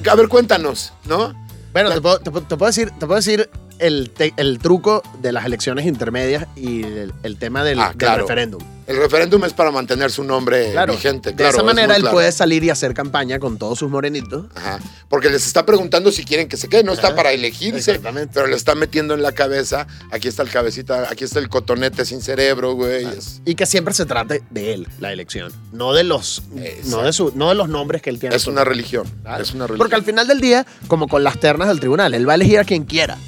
A 0.08 0.14
ver, 0.14 0.28
cuéntanos, 0.28 0.92
¿no? 1.06 1.34
Bueno, 1.72 1.90
te 1.92 2.00
puedo, 2.00 2.18
te 2.20 2.30
puedo- 2.30 2.46
te 2.46 2.56
puedo 2.56 2.68
decir, 2.70 2.90
te 2.90 3.06
puedo 3.06 3.16
decir 3.16 3.48
el, 3.80 4.10
te- 4.10 4.34
el 4.36 4.58
truco 4.58 5.02
de 5.20 5.32
las 5.32 5.44
elecciones 5.44 5.86
intermedias 5.86 6.46
y 6.56 6.82
el, 6.84 7.12
el 7.22 7.36
tema 7.38 7.64
del, 7.64 7.80
Ah, 7.80 7.92
del 7.96 8.16
referéndum. 8.20 8.60
El 8.86 8.96
referéndum 8.96 9.44
es 9.44 9.52
para 9.52 9.70
mantener 9.70 10.10
su 10.10 10.24
nombre 10.24 10.72
Claro. 10.72 10.94
vigente. 10.94 11.30
de 11.30 11.36
Claro, 11.36 11.50
esa 11.50 11.58
es 11.58 11.64
muy 11.64 11.74
manera 11.74 11.94
él 11.94 12.00
claro. 12.02 12.14
puede 12.16 12.32
salir 12.32 12.64
y 12.64 12.70
hacer 12.70 12.92
campaña 12.92 13.38
con 13.38 13.56
todos 13.56 13.78
sus 13.78 13.88
morenitos. 13.88 14.46
Ajá. 14.56 14.80
Porque 15.08 15.30
les 15.30 15.46
está 15.46 15.64
preguntando 15.64 16.10
si 16.10 16.24
quieren 16.24 16.48
que 16.48 16.56
se 16.56 16.68
quede. 16.68 16.82
No 16.82 16.92
está 16.92 17.14
para 17.14 17.30
elegirse, 17.30 17.78
Exactamente. 17.92 18.32
pero 18.34 18.48
le 18.48 18.56
está 18.56 18.74
metiendo 18.74 19.14
en 19.14 19.22
la 19.22 19.30
cabeza. 19.30 19.86
Aquí 20.10 20.26
está 20.26 20.42
el 20.42 20.50
cabecita, 20.50 21.06
aquí 21.08 21.22
está 21.22 21.38
el 21.38 21.48
cotonete 21.48 22.04
sin 22.04 22.20
cerebro, 22.20 22.72
güey. 22.74 23.06
Y 23.44 23.54
que 23.54 23.64
siempre 23.64 23.94
se 23.94 24.06
trate 24.06 24.42
de 24.50 24.72
él, 24.74 24.88
la 24.98 25.12
elección. 25.12 25.52
No 25.72 25.92
de 25.92 26.02
los, 26.02 26.42
Exacto. 26.56 26.88
no 26.96 27.02
de 27.04 27.12
su, 27.12 27.32
no 27.36 27.48
de 27.50 27.54
los 27.54 27.68
nombres 27.68 28.02
que 28.02 28.10
él 28.10 28.18
tiene. 28.18 28.34
es 28.34 28.48
una 28.48 28.64
religión. 28.64 29.04
Es 29.38 29.52
una 29.54 29.68
religión. 29.68 29.78
Porque 29.78 29.94
al 29.94 30.02
final 30.04 30.26
del 30.26 30.40
día, 30.40 30.66
como 30.88 31.06
con 31.06 31.22
las 31.22 31.38
ternas 31.38 31.68
del 31.68 31.78
tribunal, 31.78 32.12
él 32.12 32.28
va 32.28 32.32
a 32.32 32.36
elegir 32.36 32.58
a 32.58 32.64
quien 32.64 32.82
quiera. 32.84 33.18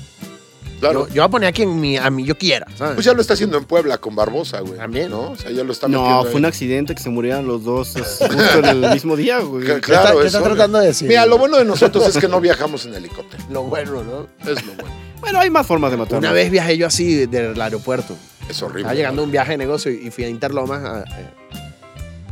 Claro. 0.83 1.09
Yo, 1.09 1.15
yo 1.15 1.23
voy 1.23 1.27
a 1.27 1.29
poner 1.31 1.49
a 1.49 1.53
quien 1.53 1.81
mi- 1.81 1.97
a 1.97 2.11
mí 2.11 2.25
yo 2.25 2.37
quiera. 2.37 2.67
¿sabes? 2.77 2.95
Pues 2.95 3.07
ya 3.07 3.15
lo 3.15 3.21
está 3.23 3.33
haciendo 3.35 3.57
en 3.57 3.65
Puebla 3.65 3.97
con 3.99 4.15
Barbosa, 4.15 4.61
güey. 4.61 4.77
También. 4.77 5.11
¿No? 5.11 5.31
O 5.31 5.37
sea, 5.37 5.51
ya 5.51 5.65
lo 5.65 5.73
está 5.73 5.89
metiendo. 5.89 6.11
No, 6.11 6.21
ahí. 6.25 6.31
fue 6.31 6.41
un 6.41 6.45
accidente 6.45 6.95
que 6.95 7.03
se 7.03 7.09
murieron 7.09 7.47
los 7.47 7.65
dos 7.65 7.95
justo 7.95 8.59
en 8.59 8.65
el 8.67 8.91
mismo 8.93 9.17
día, 9.17 9.39
güey. 9.39 9.65
Que- 9.67 9.75
¿Qué 9.77 9.81
claro, 9.81 10.03
está, 10.09 10.13
qué 10.21 10.27
es 10.29 10.35
está 10.35 10.43
tratando 10.43 10.79
de 10.81 10.87
decir? 10.89 11.09
Mira, 11.09 11.25
lo 11.27 11.39
bueno 11.39 11.57
de 11.57 11.65
nosotros 11.65 12.07
es 12.09 12.19
que 12.19 12.29
no 12.29 12.41
viajamos 12.41 12.85
en 12.87 12.95
helicóptero. 12.95 13.43
Lo 13.51 13.63
bueno, 13.65 14.03
¿no? 14.05 14.27
Es 14.51 14.65
lo 14.67 14.73
bueno. 14.75 14.91
Bueno, 15.21 15.39
hay 15.39 15.51
más 15.51 15.67
formas 15.67 15.91
de 15.93 15.97
matarlo. 15.97 16.19
Una 16.19 16.33
vez 16.33 16.51
viajé 16.51 16.77
yo 16.77 16.87
así 16.89 17.27
del 17.27 17.61
aeropuerto. 17.61 18.17
Es 18.49 18.61
horrible. 18.61 18.81
Estaba 18.81 18.95
llegando 18.95 19.23
a 19.23 19.25
un 19.25 19.31
viaje 19.31 19.53
de 19.53 19.59
negocio 19.59 19.91
y 19.93 20.11
fui 20.11 20.25
a 20.25 20.29
Interlomas. 20.29 20.83
a- 20.85 21.05
eh, 21.21 21.31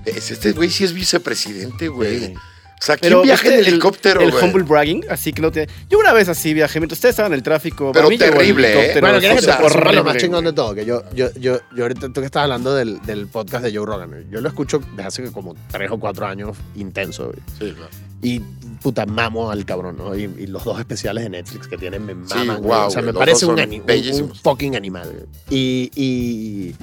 Es- 0.06 0.30
Este 0.32 0.52
güey 0.52 0.70
sí 0.70 0.82
es 0.84 0.92
vicepresidente, 0.92 1.86
güey. 1.88 2.34
Sí. 2.80 2.84
O 2.84 2.86
sea, 2.86 2.96
¿quién 2.96 3.10
Pero 3.10 3.22
viaja 3.22 3.42
en 3.46 3.48
¿viste 3.52 3.60
el- 3.68 3.74
helicóptero, 3.74 4.20
El 4.22 4.30
güey? 4.30 4.42
humble 4.44 4.62
bragging, 4.64 5.04
así 5.10 5.32
que 5.34 5.42
no 5.42 5.52
te... 5.52 5.68
Yo 5.90 5.98
una 5.98 6.14
vez 6.14 6.28
así 6.30 6.54
viajé, 6.54 6.80
mientras 6.80 6.96
ustedes 6.96 7.12
estaban 7.12 7.32
en 7.32 7.36
el 7.36 7.42
tráfico. 7.42 7.92
Pero 7.92 8.08
el 8.08 8.18
terrible, 8.18 8.92
¿eh? 8.96 9.00
Bueno, 9.00 9.18
¿quieres 9.18 9.40
que 9.40 9.50
o 9.50 9.52
sea, 9.52 9.58
te 9.62 9.68
sepa 9.68 9.92
lo 9.92 10.02
más 10.04 10.16
chingón 10.16 10.44
de 10.46 10.52
todo? 10.54 10.74
Que 10.74 10.86
yo, 10.86 11.02
yo, 11.14 11.28
yo, 11.34 11.58
yo 11.76 11.82
ahorita, 11.84 12.08
tú 12.08 12.20
que 12.20 12.26
estás 12.26 12.44
hablando 12.44 12.74
del, 12.74 13.00
del 13.02 13.26
podcast 13.26 13.64
de 13.64 13.76
Joe 13.76 13.84
Rogan, 13.84 14.24
yo 14.30 14.40
lo 14.40 14.48
escucho 14.48 14.78
desde 14.96 15.02
hace 15.04 15.30
como 15.32 15.54
tres 15.70 15.90
o 15.90 15.98
cuatro 16.00 16.26
años 16.26 16.56
intenso. 16.74 17.26
güey. 17.26 17.38
Sí, 17.58 17.74
claro. 17.76 17.90
Y 18.22 18.40
puta, 18.82 19.04
mamo 19.06 19.50
al 19.50 19.64
cabrón, 19.66 19.96
¿no? 19.98 20.16
Y, 20.16 20.22
y 20.38 20.46
los 20.46 20.64
dos 20.64 20.78
especiales 20.78 21.24
de 21.24 21.30
Netflix 21.30 21.68
que 21.68 21.76
tienen 21.76 22.04
me 22.06 22.12
Sí, 22.26 22.34
maman. 22.34 22.56
güey. 22.56 22.66
guau, 22.68 22.88
o 22.88 22.90
sea, 22.90 23.02
me 23.02 23.12
parece 23.12 23.44
un, 23.46 23.60
un- 23.60 24.22
un 24.22 24.34
fucking 24.36 24.74
animal. 24.76 25.10
güey. 25.12 25.26
Y, 25.50 25.90
y 25.94 26.74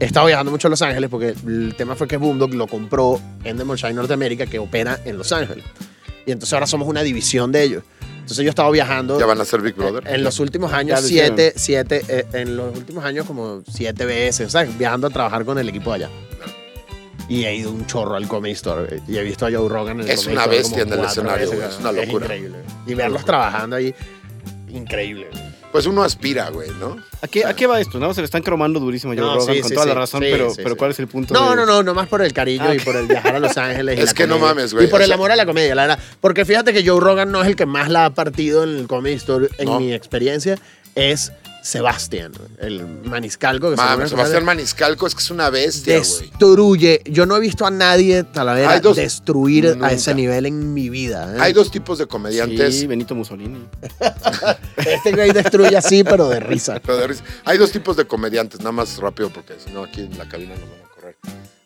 he 0.00 0.04
estado 0.04 0.26
viajando 0.26 0.50
mucho 0.50 0.68
a 0.68 0.70
Los 0.70 0.82
Ángeles 0.82 1.08
porque 1.10 1.34
el 1.46 1.74
tema 1.76 1.94
fue 1.96 2.06
que 2.08 2.16
Boomdog 2.16 2.54
lo 2.54 2.66
compró 2.66 3.20
Endemol 3.44 3.76
Shine 3.76 3.94
Norteamérica 3.94 4.46
que 4.46 4.58
opera 4.58 5.00
en 5.04 5.18
Los 5.18 5.32
Ángeles. 5.32 5.64
Y 6.26 6.32
entonces 6.32 6.52
ahora 6.52 6.66
somos 6.66 6.88
una 6.88 7.02
división 7.02 7.52
de 7.52 7.62
ellos. 7.62 7.82
Entonces 8.20 8.38
yo 8.38 8.48
he 8.48 8.50
estado 8.50 8.70
viajando. 8.72 9.20
Ya 9.20 9.26
van 9.26 9.40
a 9.40 9.44
ser 9.44 9.60
Big 9.62 9.74
Brother. 9.76 10.02
En 10.08 10.24
los 10.24 10.40
últimos 10.40 10.72
años, 10.72 11.00
siete, 11.02 11.52
siete, 11.54 12.02
eh, 12.08 12.26
en 12.32 12.56
los 12.56 12.76
últimos 12.76 13.04
años 13.04 13.24
como 13.24 13.62
siete 13.70 14.04
veces, 14.04 14.50
¿sabes? 14.50 14.76
Viajando 14.76 15.06
a 15.06 15.10
trabajar 15.10 15.44
con 15.44 15.58
el 15.58 15.68
equipo 15.68 15.90
de 15.90 16.04
allá. 16.06 16.10
Y 17.28 17.44
he 17.44 17.54
ido 17.54 17.70
un 17.72 17.86
chorro 17.86 18.14
al 18.16 18.26
Comedy 18.28 18.54
Store. 18.54 18.96
eh, 18.96 19.00
Y 19.06 19.16
he 19.18 19.22
visto 19.22 19.46
a 19.46 19.50
Joe 19.50 19.68
Rogan 19.68 20.00
en 20.00 20.06
el 20.06 20.10
Es 20.12 20.26
una 20.26 20.46
bestia 20.46 20.82
en 20.82 20.92
el 20.92 21.04
escenario, 21.04 21.50
veces, 21.50 21.74
es 21.74 21.78
una 21.80 21.90
Es 21.90 21.96
locura. 22.06 22.24
increíble. 22.26 22.58
Y 22.86 22.94
verlos 22.94 23.24
trabajando 23.24 23.76
ahí, 23.76 23.94
increíble. 24.68 25.28
Pues 25.76 25.84
uno 25.84 26.02
aspira, 26.02 26.48
güey, 26.48 26.70
¿no? 26.80 26.96
¿A 27.20 27.28
qué, 27.28 27.44
¿A 27.44 27.54
qué 27.54 27.66
va 27.66 27.78
esto? 27.78 27.98
No, 28.00 28.14
se 28.14 28.22
le 28.22 28.24
están 28.24 28.40
cromando 28.42 28.80
durísimo 28.80 29.12
a 29.12 29.16
Joe 29.16 29.22
No, 29.26 29.34
Rogan 29.34 29.54
sí, 29.56 29.60
con 29.60 29.68
sí, 29.68 29.74
toda 29.74 29.84
la 29.86 29.92
razón, 29.94 30.22
sí, 30.22 30.28
pero, 30.30 30.48
sí, 30.48 30.56
pero 30.56 30.70
sí. 30.70 30.76
¿cuál 30.76 30.90
es 30.92 30.98
el 31.00 31.06
punto? 31.06 31.34
No, 31.34 31.50
de- 31.50 31.56
no, 31.56 31.66
no, 31.66 31.82
no 31.82 31.92
más 31.92 32.08
por 32.08 32.22
el 32.22 32.32
cariño 32.32 32.64
Ah, 32.66 32.74
y 32.74 32.78
por 32.80 32.96
el 32.96 33.06
viajar 33.06 33.36
a 33.36 33.38
Los 33.40 33.58
Ángeles. 33.58 33.98
y 33.98 34.00
Es 34.00 34.06
la 34.06 34.14
que 34.14 34.26
no 34.26 34.38
mames, 34.38 34.72
güey, 34.72 34.86
Y 34.86 34.88
por 34.88 35.00
o 35.00 35.02
el 35.04 35.08
sea- 35.08 35.16
amor 35.16 35.32
a 35.32 35.36
la 35.36 35.44
comedia, 35.44 35.74
la 35.74 35.82
verdad. 35.86 35.98
Porque 36.22 36.46
fíjate 36.46 36.72
que 36.72 36.82
Joe 36.88 36.98
Rogan 36.98 37.30
no 37.30 37.42
es 37.42 37.48
el 37.48 37.56
que 37.56 37.66
más 37.66 37.90
la 37.90 38.06
ha 38.06 38.14
partido 38.14 38.64
en 38.64 38.70
el 38.74 38.86
Comedy 38.86 39.16
Store, 39.16 39.48
en 39.58 39.66
No. 39.66 39.78
mi 39.78 39.92
experiencia, 39.92 40.56
es 40.94 41.30
Sebastián, 41.66 42.32
el 42.60 42.86
maniscalco. 43.04 43.70
Que 43.70 43.76
Mames, 43.76 44.10
Sebastián 44.10 44.44
Maniscalco 44.44 45.06
es 45.06 45.14
que 45.14 45.20
es 45.20 45.30
una 45.30 45.50
bestia, 45.50 45.98
güey. 45.98 46.30
destruye. 46.30 47.02
Yo 47.06 47.26
no 47.26 47.36
he 47.36 47.40
visto 47.40 47.66
a 47.66 47.70
nadie, 47.70 48.22
Talavera, 48.22 48.78
dos- 48.80 48.96
destruir 48.96 49.64
Nunca. 49.74 49.88
a 49.88 49.92
ese 49.92 50.14
nivel 50.14 50.46
en 50.46 50.72
mi 50.72 50.88
vida. 50.90 51.34
¿eh? 51.34 51.38
Hay 51.40 51.52
dos 51.52 51.70
tipos 51.70 51.98
de 51.98 52.06
comediantes. 52.06 52.78
Sí, 52.78 52.86
Benito 52.86 53.14
Mussolini. 53.14 53.66
Este 54.76 55.12
güey 55.12 55.32
destruye 55.32 55.76
así, 55.76 56.04
pero 56.04 56.28
de 56.28 56.40
risa. 56.40 56.80
pero 56.84 56.98
de 56.98 57.06
risa. 57.08 57.24
Hay 57.44 57.58
dos 57.58 57.72
tipos 57.72 57.96
de 57.96 58.06
comediantes, 58.06 58.60
nada 58.60 58.72
más 58.72 58.98
rápido 58.98 59.30
porque 59.30 59.54
si 59.64 59.70
no 59.72 59.82
aquí 59.84 60.02
en 60.02 60.16
la 60.18 60.28
cabina 60.28 60.54
nos 60.54 60.68
van 60.70 60.80
a 60.84 60.94
correr. 60.94 61.16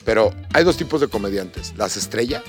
Pero 0.05 0.33
hay 0.55 0.65
dos 0.65 0.77
tipos 0.77 1.01
de 1.01 1.09
comediantes. 1.09 1.75
Las 1.77 1.97
estrellas. 1.97 2.43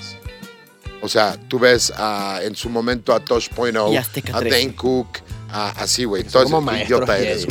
O 1.01 1.09
sea, 1.09 1.35
tú 1.47 1.59
ves 1.59 1.91
a- 1.97 2.39
en 2.43 2.55
su 2.55 2.69
momento 2.69 3.13
a 3.13 3.19
Tosh 3.19 3.49
Point 3.49 3.75
Y 3.91 3.97
Azteca 3.97 4.37
a 4.37 4.39
13. 4.39 4.57
Dane 4.57 4.75
Cook, 4.75 5.17
a- 5.51 5.69
así, 5.71 6.05
güey. 6.05 6.23
Entonces, 6.23 6.51
como 6.51 6.71
idiota 6.73 7.17
eres. 7.17 7.47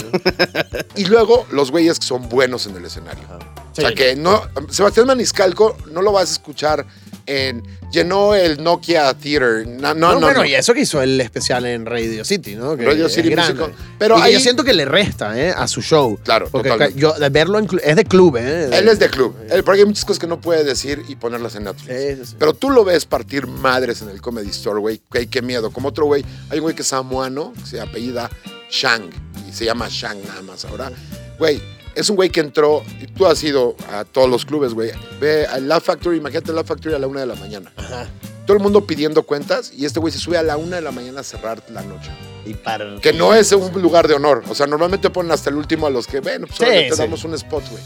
Y 0.97 1.05
luego 1.07 1.47
los 1.53 1.71
güeyes 1.71 1.99
que 1.99 2.07
son 2.07 2.29
buenos 2.29 2.67
en 2.67 2.77
el 2.77 2.85
escenario. 2.85 3.25
O 3.71 3.75
sea, 3.75 3.93
que 3.95 4.17
no. 4.17 4.43
Sebastián 4.71 5.07
Maniscalco 5.07 5.77
no 5.93 6.03
lo 6.03 6.13
vas 6.13 6.31
a 6.31 6.33
escuchar 6.33 6.87
en 7.31 7.63
llenó 7.93 8.35
el 8.35 8.63
Nokia 8.63 9.15
Theater. 9.15 9.67
No, 9.67 9.95
no, 9.95 10.15
no. 10.15 10.21
bueno, 10.21 10.41
no. 10.41 10.45
y 10.45 10.55
eso 10.55 10.75
que 10.75 10.81
hizo 10.81 11.01
el 11.03 11.21
especial 11.21 11.65
en 11.67 11.87
Radio 11.87 12.25
City, 12.25 12.55
¿no? 12.55 12.77
Que 12.77 12.85
Radio 12.85 13.09
City 13.09 13.31
grande. 13.31 13.55
Music 13.55 13.77
Hall. 13.79 13.87
Pero 13.99 14.19
Y 14.19 14.23
ahí 14.23 14.33
yo 14.33 14.41
siento 14.41 14.65
que 14.65 14.73
le 14.73 14.85
resta, 14.85 15.39
¿eh? 15.39 15.53
A 15.57 15.67
su 15.69 15.83
show. 15.83 16.19
Claro, 16.25 16.49
Porque 16.51 16.71
totalmente. 16.71 17.01
yo, 17.01 17.15
verlo 17.31 17.59
en 17.59 17.69
es 17.83 17.97
de 17.97 18.05
club, 18.05 18.37
¿eh? 18.37 18.69
él 18.73 18.89
es 18.89 18.99
de 18.99 19.09
club. 19.09 19.37
Él, 19.51 19.63
porque 19.65 19.81
hay 19.81 19.87
muchas 19.87 20.05
cosas 20.05 20.19
que 20.19 20.27
no 20.27 20.41
puede 20.41 20.65
decir 20.65 21.03
y 21.09 21.17
ponerlas 21.17 21.55
en 21.55 21.65
Netflix. 21.65 22.01
Sí, 22.01 22.17
sí, 22.17 22.31
sí. 22.31 22.37
Pero 22.39 22.55
tú 22.55 22.71
lo 22.71 22.85
ves 22.85 23.07
partir 23.07 23.47
madres 23.47 24.03
en 24.03 24.09
el 24.09 24.21
Comedy 24.21 24.51
Store, 24.51 24.81
güey. 24.81 25.01
Güey, 25.11 25.27
qué 25.27 25.43
miedo. 25.43 25.71
Como 25.71 25.89
otro 25.89 26.07
güey, 26.07 26.25
hay 26.51 26.59
un 26.59 26.63
güey 26.65 26.75
que 26.75 26.83
es 26.83 26.89
samoano, 26.89 27.53
que 27.55 27.67
se 27.67 27.81
apellida 27.81 28.31
Shang. 28.71 29.11
Y 29.49 29.53
se 29.53 29.65
llama 29.65 29.89
Shang 29.91 30.19
nada 30.27 30.43
más 30.43 30.65
ahora. 30.65 30.93
Güey, 31.39 31.61
es 32.01 32.11
un 32.11 32.17
güey 32.17 32.31
que 32.31 32.41
entró, 32.41 32.83
y 33.01 33.07
tú 33.07 33.27
has 33.27 33.43
ido 33.45 33.77
a 33.93 34.05
todos 34.05 34.29
los 34.29 34.45
clubes, 34.45 34.75
güey. 34.75 34.91
Ve 35.21 35.47
a 35.47 35.59
La 35.59 35.81
Factory, 35.81 36.17
imagínate 36.17 36.53
La 36.53 36.65
Factory 36.65 36.95
a 36.95 36.99
la 36.99 37.07
una 37.07 37.21
de 37.21 37.27
la 37.27 37.35
mañana. 37.35 37.73
Ajá. 37.77 38.09
Todo 38.47 38.57
el 38.57 38.63
mundo 38.63 38.85
pidiendo 38.87 39.23
cuentas 39.23 39.73
y 39.77 39.85
este 39.85 40.01
güey 40.01 40.13
se 40.13 40.19
sube 40.19 40.37
a 40.37 40.43
la 40.43 40.57
una 40.57 40.77
de 40.77 40.83
la 40.83 40.91
mañana 40.91 41.21
a 41.21 41.23
cerrar 41.23 41.63
la 41.71 41.83
noche. 41.83 42.11
Y 42.45 42.55
para... 42.55 42.97
Que 43.01 43.13
no 43.13 43.35
es 43.35 43.53
un 43.53 43.81
lugar 43.81 44.09
de 44.09 44.15
honor. 44.15 44.43
O 44.49 44.55
sea, 44.55 44.67
normalmente 44.67 45.11
ponen 45.11 45.31
hasta 45.31 45.51
el 45.51 45.57
último 45.57 45.87
a 45.87 45.91
los 45.91 46.07
que, 46.07 46.21
bueno, 46.21 46.47
pues 46.47 46.59
Sí, 46.59 46.65
órale, 46.65 46.89
te 46.89 46.97
sí. 46.97 47.03
damos 47.03 47.23
un 47.25 47.35
spot, 47.35 47.69
güey. 47.71 47.83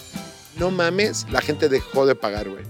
No 0.57 0.71
mames, 0.71 1.27
la 1.31 1.41
gente 1.43 1.69
dejó 1.69 2.07
de 2.07 2.15
pagar, 2.15 2.49
güey. 2.49 2.65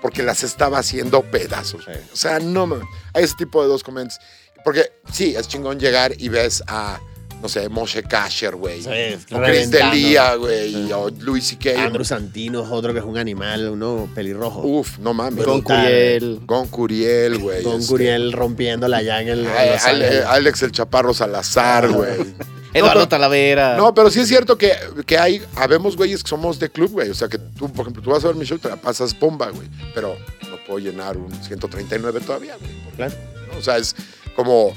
Porque 0.00 0.22
las 0.22 0.44
estaba 0.44 0.78
haciendo 0.78 1.22
pedazos. 1.22 1.86
O 2.12 2.16
sea, 2.16 2.38
no 2.38 2.66
mames. 2.66 2.86
Hay 3.14 3.24
ese 3.24 3.34
tipo 3.36 3.60
de 3.62 3.68
dos 3.68 3.82
comments. 3.82 4.18
Porque 4.62 4.92
sí, 5.10 5.34
es 5.36 5.48
chingón 5.48 5.80
llegar 5.80 6.12
y 6.18 6.28
ves 6.28 6.62
a, 6.66 7.00
no 7.42 7.48
sé, 7.48 7.68
Moshe 7.68 8.02
Kasher, 8.02 8.54
güey. 8.56 8.82
Sí, 8.82 8.88
o 9.32 9.40
Chris. 9.42 9.70
Delia, 9.70 10.34
güey. 10.34 10.92
O 10.92 11.08
Louis 11.20 11.46
C.K. 11.46 11.82
Andrew 11.82 12.04
Santino 12.04 12.62
es 12.62 12.68
otro 12.70 12.92
que 12.92 12.98
es 12.98 13.04
un 13.04 13.16
animal, 13.16 13.70
uno 13.70 14.08
pelirrojo. 14.14 14.60
Uf, 14.60 14.98
no 14.98 15.14
mames. 15.14 15.44
Con. 15.44 15.62
Curiel. 15.62 16.40
Gon 16.44 16.68
Curiel, 16.68 17.38
güey. 17.38 17.62
Con 17.62 17.80
este, 17.80 17.88
Curiel 17.88 18.32
rompiéndola 18.32 18.98
allá 18.98 19.22
en 19.22 19.28
el... 19.28 19.46
Ale- 19.46 20.08
años. 20.18 20.24
Alex 20.28 20.62
el 20.62 20.72
Chaparro 20.72 21.14
Salazar, 21.14 21.88
güey. 21.88 22.10
Eduardo 22.72 22.94
pero- 23.00 23.08
Talavera. 23.08 23.76
No, 23.76 23.92
pero 23.94 24.10
sí 24.10 24.20
es 24.20 24.28
cierto 24.28 24.56
que, 24.56 24.72
que 25.04 25.18
hay, 25.18 25.42
habemos 25.56 25.96
güeyes 25.96 26.22
que 26.22 26.28
somos 26.28 26.58
de 26.60 26.70
club, 26.70 26.90
güey. 26.92 27.10
O 27.10 27.14
sea, 27.14 27.28
que 27.28 27.38
tú, 27.38 27.68
por 27.72 27.80
ejemplo, 27.82 28.02
tú 28.02 28.10
vas 28.10 28.22
a 28.24 28.28
ver 28.28 28.36
mi 28.36 28.44
show 28.44 28.58
y 28.58 28.60
te 28.60 28.68
la 28.68 28.76
pasas 28.76 29.18
bomba, 29.18 29.50
güey. 29.50 29.66
Pero 29.94 30.14
no 30.48 30.56
puedo 30.66 30.78
llenar 30.78 31.16
un 31.16 31.32
139 31.42 32.20
todavía, 32.20 32.56
güey. 32.58 32.70
Claro. 32.96 33.14
¿no? 33.52 33.58
O 33.58 33.62
sea, 33.62 33.76
es 33.78 33.96
como... 34.36 34.72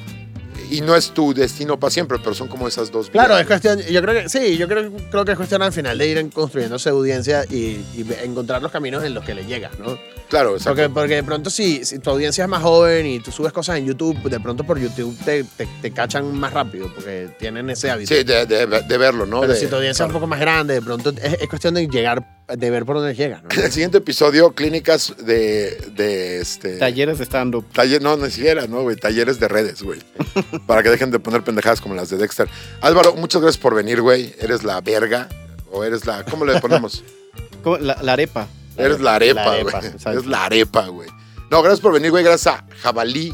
Y 0.71 0.81
no 0.81 0.95
es 0.95 1.11
tu 1.11 1.33
destino 1.33 1.79
para 1.79 1.91
siempre, 1.91 2.17
pero 2.23 2.33
son 2.33 2.47
como 2.47 2.67
esas 2.67 2.91
dos 2.91 3.09
Claro, 3.09 3.37
es 3.37 3.45
cuestión, 3.47 3.79
yo 3.79 4.01
creo 4.01 4.23
que 4.23 4.29
sí, 4.29 4.57
yo 4.57 4.67
creo, 4.67 4.91
creo 5.11 5.25
que 5.25 5.31
es 5.31 5.37
cuestión 5.37 5.61
al 5.61 5.71
final 5.73 5.97
de 5.97 6.07
ir 6.07 6.17
en- 6.17 6.29
construyendo 6.29 6.79
su 6.79 6.89
audiencia 6.89 7.45
y, 7.49 7.81
y 7.95 8.05
encontrar 8.23 8.61
los 8.61 8.71
caminos 8.71 9.03
en 9.03 9.13
los 9.13 9.23
que 9.23 9.33
le 9.35 9.45
llegas, 9.45 9.77
¿no? 9.79 9.97
Claro, 10.33 10.53
exacto. 10.55 10.69
Porque, 10.81 10.89
porque 10.89 11.15
de 11.17 11.23
pronto 11.23 11.51
si, 11.51 11.85
si 11.85 11.99
tu 11.99 12.09
audiencia 12.09 12.43
es 12.45 12.49
más 12.49 12.63
joven 12.63 13.05
y 13.05 13.19
tú 13.19 13.31
subes 13.31 13.53
cosas 13.53 13.77
en 13.77 13.85
YouTube, 13.85 14.17
de 14.31 14.39
pronto 14.39 14.63
por 14.63 14.79
YouTube 14.79 15.15
te, 15.23 15.43
te, 15.43 15.67
te 15.79 15.91
cachan 15.91 16.33
más 16.35 16.51
rápido 16.51 16.91
porque 16.91 17.29
tienen 17.37 17.69
ese 17.69 17.91
hábito. 17.91 18.15
Sí, 18.15 18.23
de, 18.23 18.47
de- 18.47 18.65
de 18.65 18.97
verlo, 18.97 19.27
¿no? 19.27 19.41
Pero 19.41 19.53
De- 19.53 19.59
si 19.59 19.67
tu 19.67 19.75
audiencia 19.75 20.05
es 20.05 20.07
un 20.07 20.13
poco 20.13 20.25
más 20.25 20.39
grande, 20.39 20.73
de 20.73 20.81
pronto 20.81 21.11
es, 21.21 21.33
es 21.39 21.47
cuestión 21.47 21.75
de 21.75 21.85
llegar, 21.87 22.25
de 22.47 22.69
ver 22.71 22.83
por 22.83 22.95
dónde 22.95 23.13
llegas, 23.13 23.43
¿no? 23.43 23.49
En 23.51 23.59
el 23.65 23.71
siguiente 23.71 23.99
episodio, 23.99 24.53
clínicas 24.53 25.13
de, 25.23 25.77
de 25.95 26.41
este... 26.41 26.77
Talleres 26.77 27.19
de 27.19 27.25
stand-up. 27.25 27.67
Taller, 27.71 28.01
no, 28.01 28.17
no 28.17 28.27
siquiera, 28.31 28.65
¿no, 28.65 28.81
güey? 28.81 28.95
Talleres 28.95 29.39
de 29.39 29.47
redes, 29.47 29.83
güey. 29.83 29.99
Para 30.65 30.81
que 30.81 30.89
dejen 30.89 31.11
de 31.11 31.19
poner 31.19 31.43
pendejadas 31.43 31.79
como 31.79 31.93
las 31.93 32.09
de 32.09 32.17
Dexter. 32.17 32.49
Álvaro, 32.81 33.13
muchas 33.15 33.39
gracias 33.39 33.61
por 33.61 33.75
venir, 33.75 34.01
güey. 34.01 34.33
Eres 34.39 34.63
la 34.63 34.81
verga. 34.81 35.29
O 35.71 35.83
eres 35.83 36.07
la. 36.07 36.25
¿Cómo 36.25 36.43
le 36.43 36.59
ponemos? 36.59 37.03
¿Cómo? 37.63 37.77
La, 37.77 37.97
la 38.01 38.13
arepa. 38.13 38.47
Eres 38.77 38.99
la 38.99 39.15
arepa, 39.15 39.61
güey. 39.61 39.75
Eres 40.05 40.25
la 40.25 40.45
arepa, 40.45 40.87
güey. 40.87 41.09
No, 41.51 41.61
gracias 41.61 41.81
por 41.81 41.93
venir, 41.93 42.11
güey. 42.11 42.23
Gracias 42.23 42.55
a 42.55 42.65
Jabalí. 42.81 43.33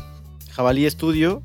Jabalí 0.52 0.86
Estudio. 0.86 1.42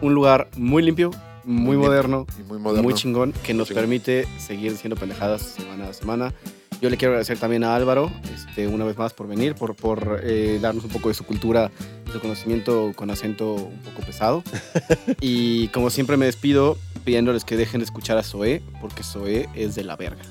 Un 0.00 0.14
lugar 0.14 0.48
muy 0.56 0.82
limpio, 0.82 1.10
muy, 1.44 1.76
moderno, 1.76 2.26
muy 2.46 2.58
moderno. 2.58 2.82
muy 2.82 2.94
chingón, 2.94 3.32
que 3.32 3.54
nos 3.54 3.68
chingón. 3.68 3.82
permite 3.82 4.26
seguir 4.38 4.76
siendo 4.76 4.96
pendejadas 4.96 5.42
semana 5.42 5.88
a 5.88 5.92
semana. 5.92 6.34
Yo 6.80 6.90
le 6.90 6.96
quiero 6.96 7.12
agradecer 7.12 7.38
también 7.38 7.64
a 7.64 7.74
Álvaro, 7.74 8.10
este, 8.34 8.66
una 8.66 8.84
vez 8.84 8.98
más, 8.98 9.14
por 9.14 9.26
venir, 9.26 9.54
por, 9.54 9.74
por 9.74 10.20
eh, 10.22 10.58
darnos 10.60 10.84
un 10.84 10.90
poco 10.90 11.08
de 11.08 11.14
su 11.14 11.24
cultura 11.24 11.70
su 12.12 12.20
conocimiento 12.20 12.92
con 12.94 13.10
acento 13.10 13.54
un 13.54 13.78
poco 13.78 14.06
pesado. 14.06 14.42
y 15.20 15.68
como 15.68 15.90
siempre 15.90 16.16
me 16.16 16.26
despido 16.26 16.78
pidiéndoles 17.04 17.44
que 17.44 17.56
dejen 17.56 17.80
de 17.80 17.84
escuchar 17.84 18.16
a 18.18 18.22
Zoé, 18.22 18.62
porque 18.80 19.02
Zoé 19.02 19.48
es 19.54 19.74
de 19.74 19.84
la 19.84 19.96
verga. 19.96 20.22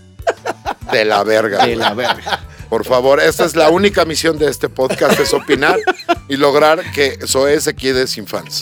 De 0.92 1.06
la 1.06 1.24
verga. 1.24 1.66
De 1.66 1.76
la 1.76 1.94
verga. 1.94 2.44
Por 2.70 2.86
favor, 2.86 3.20
esta 3.20 3.46
es 3.46 3.56
la 3.56 3.70
única 3.70 4.04
misión 4.06 4.38
de 4.40 4.50
este 4.50 4.68
podcast, 4.68 5.20
es 5.20 5.32
opinar 5.34 5.78
y 6.28 6.38
lograr 6.38 6.82
que 6.92 7.20
Zoé 7.28 7.60
se 7.62 7.76
quede 7.76 8.08
sin 8.08 8.26
fans. 8.26 8.62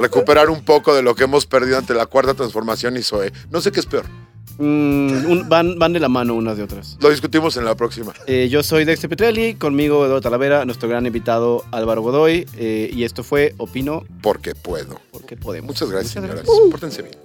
Recuperar 0.00 0.50
un 0.50 0.64
poco 0.64 0.94
de 0.94 1.02
lo 1.02 1.14
que 1.16 1.24
hemos 1.24 1.46
perdido 1.46 1.78
ante 1.78 1.94
la 1.94 2.06
cuarta 2.06 2.34
transformación 2.34 2.96
y 2.96 3.02
Zoé. 3.02 3.32
No 3.50 3.60
sé 3.60 3.72
qué 3.72 3.80
es 3.80 3.86
peor. 3.86 4.04
Mm, 4.58 5.24
un- 5.30 5.48
van, 5.48 5.78
van 5.78 5.92
de 5.92 6.00
la 6.00 6.08
mano 6.08 6.34
unas 6.34 6.58
de 6.58 6.62
otras. 6.64 6.96
Lo 7.00 7.08
discutimos 7.10 7.56
en 7.56 7.64
la 7.64 7.74
próxima. 7.74 8.12
Eh, 8.26 8.48
yo 8.50 8.62
soy 8.62 8.84
Dexter 8.84 9.08
Petrelli, 9.10 9.54
conmigo 9.54 10.04
Eduardo 10.04 10.20
Talavera, 10.20 10.64
nuestro 10.64 10.88
gran 10.88 11.06
invitado 11.06 11.64
Álvaro 11.72 12.02
Godoy, 12.02 12.46
eh, 12.56 12.90
y 12.92 13.02
esto 13.04 13.24
fue 13.24 13.54
Opino 13.56 14.04
Porque 14.22 14.54
puedo. 14.54 15.00
porque 15.10 15.36
podemos. 15.36 15.66
Muchas 15.68 15.90
gracias, 15.90 16.22
Muchas 16.22 16.40
señoras. 16.46 16.70
Pórtense 16.70 17.02
bien. 17.02 17.16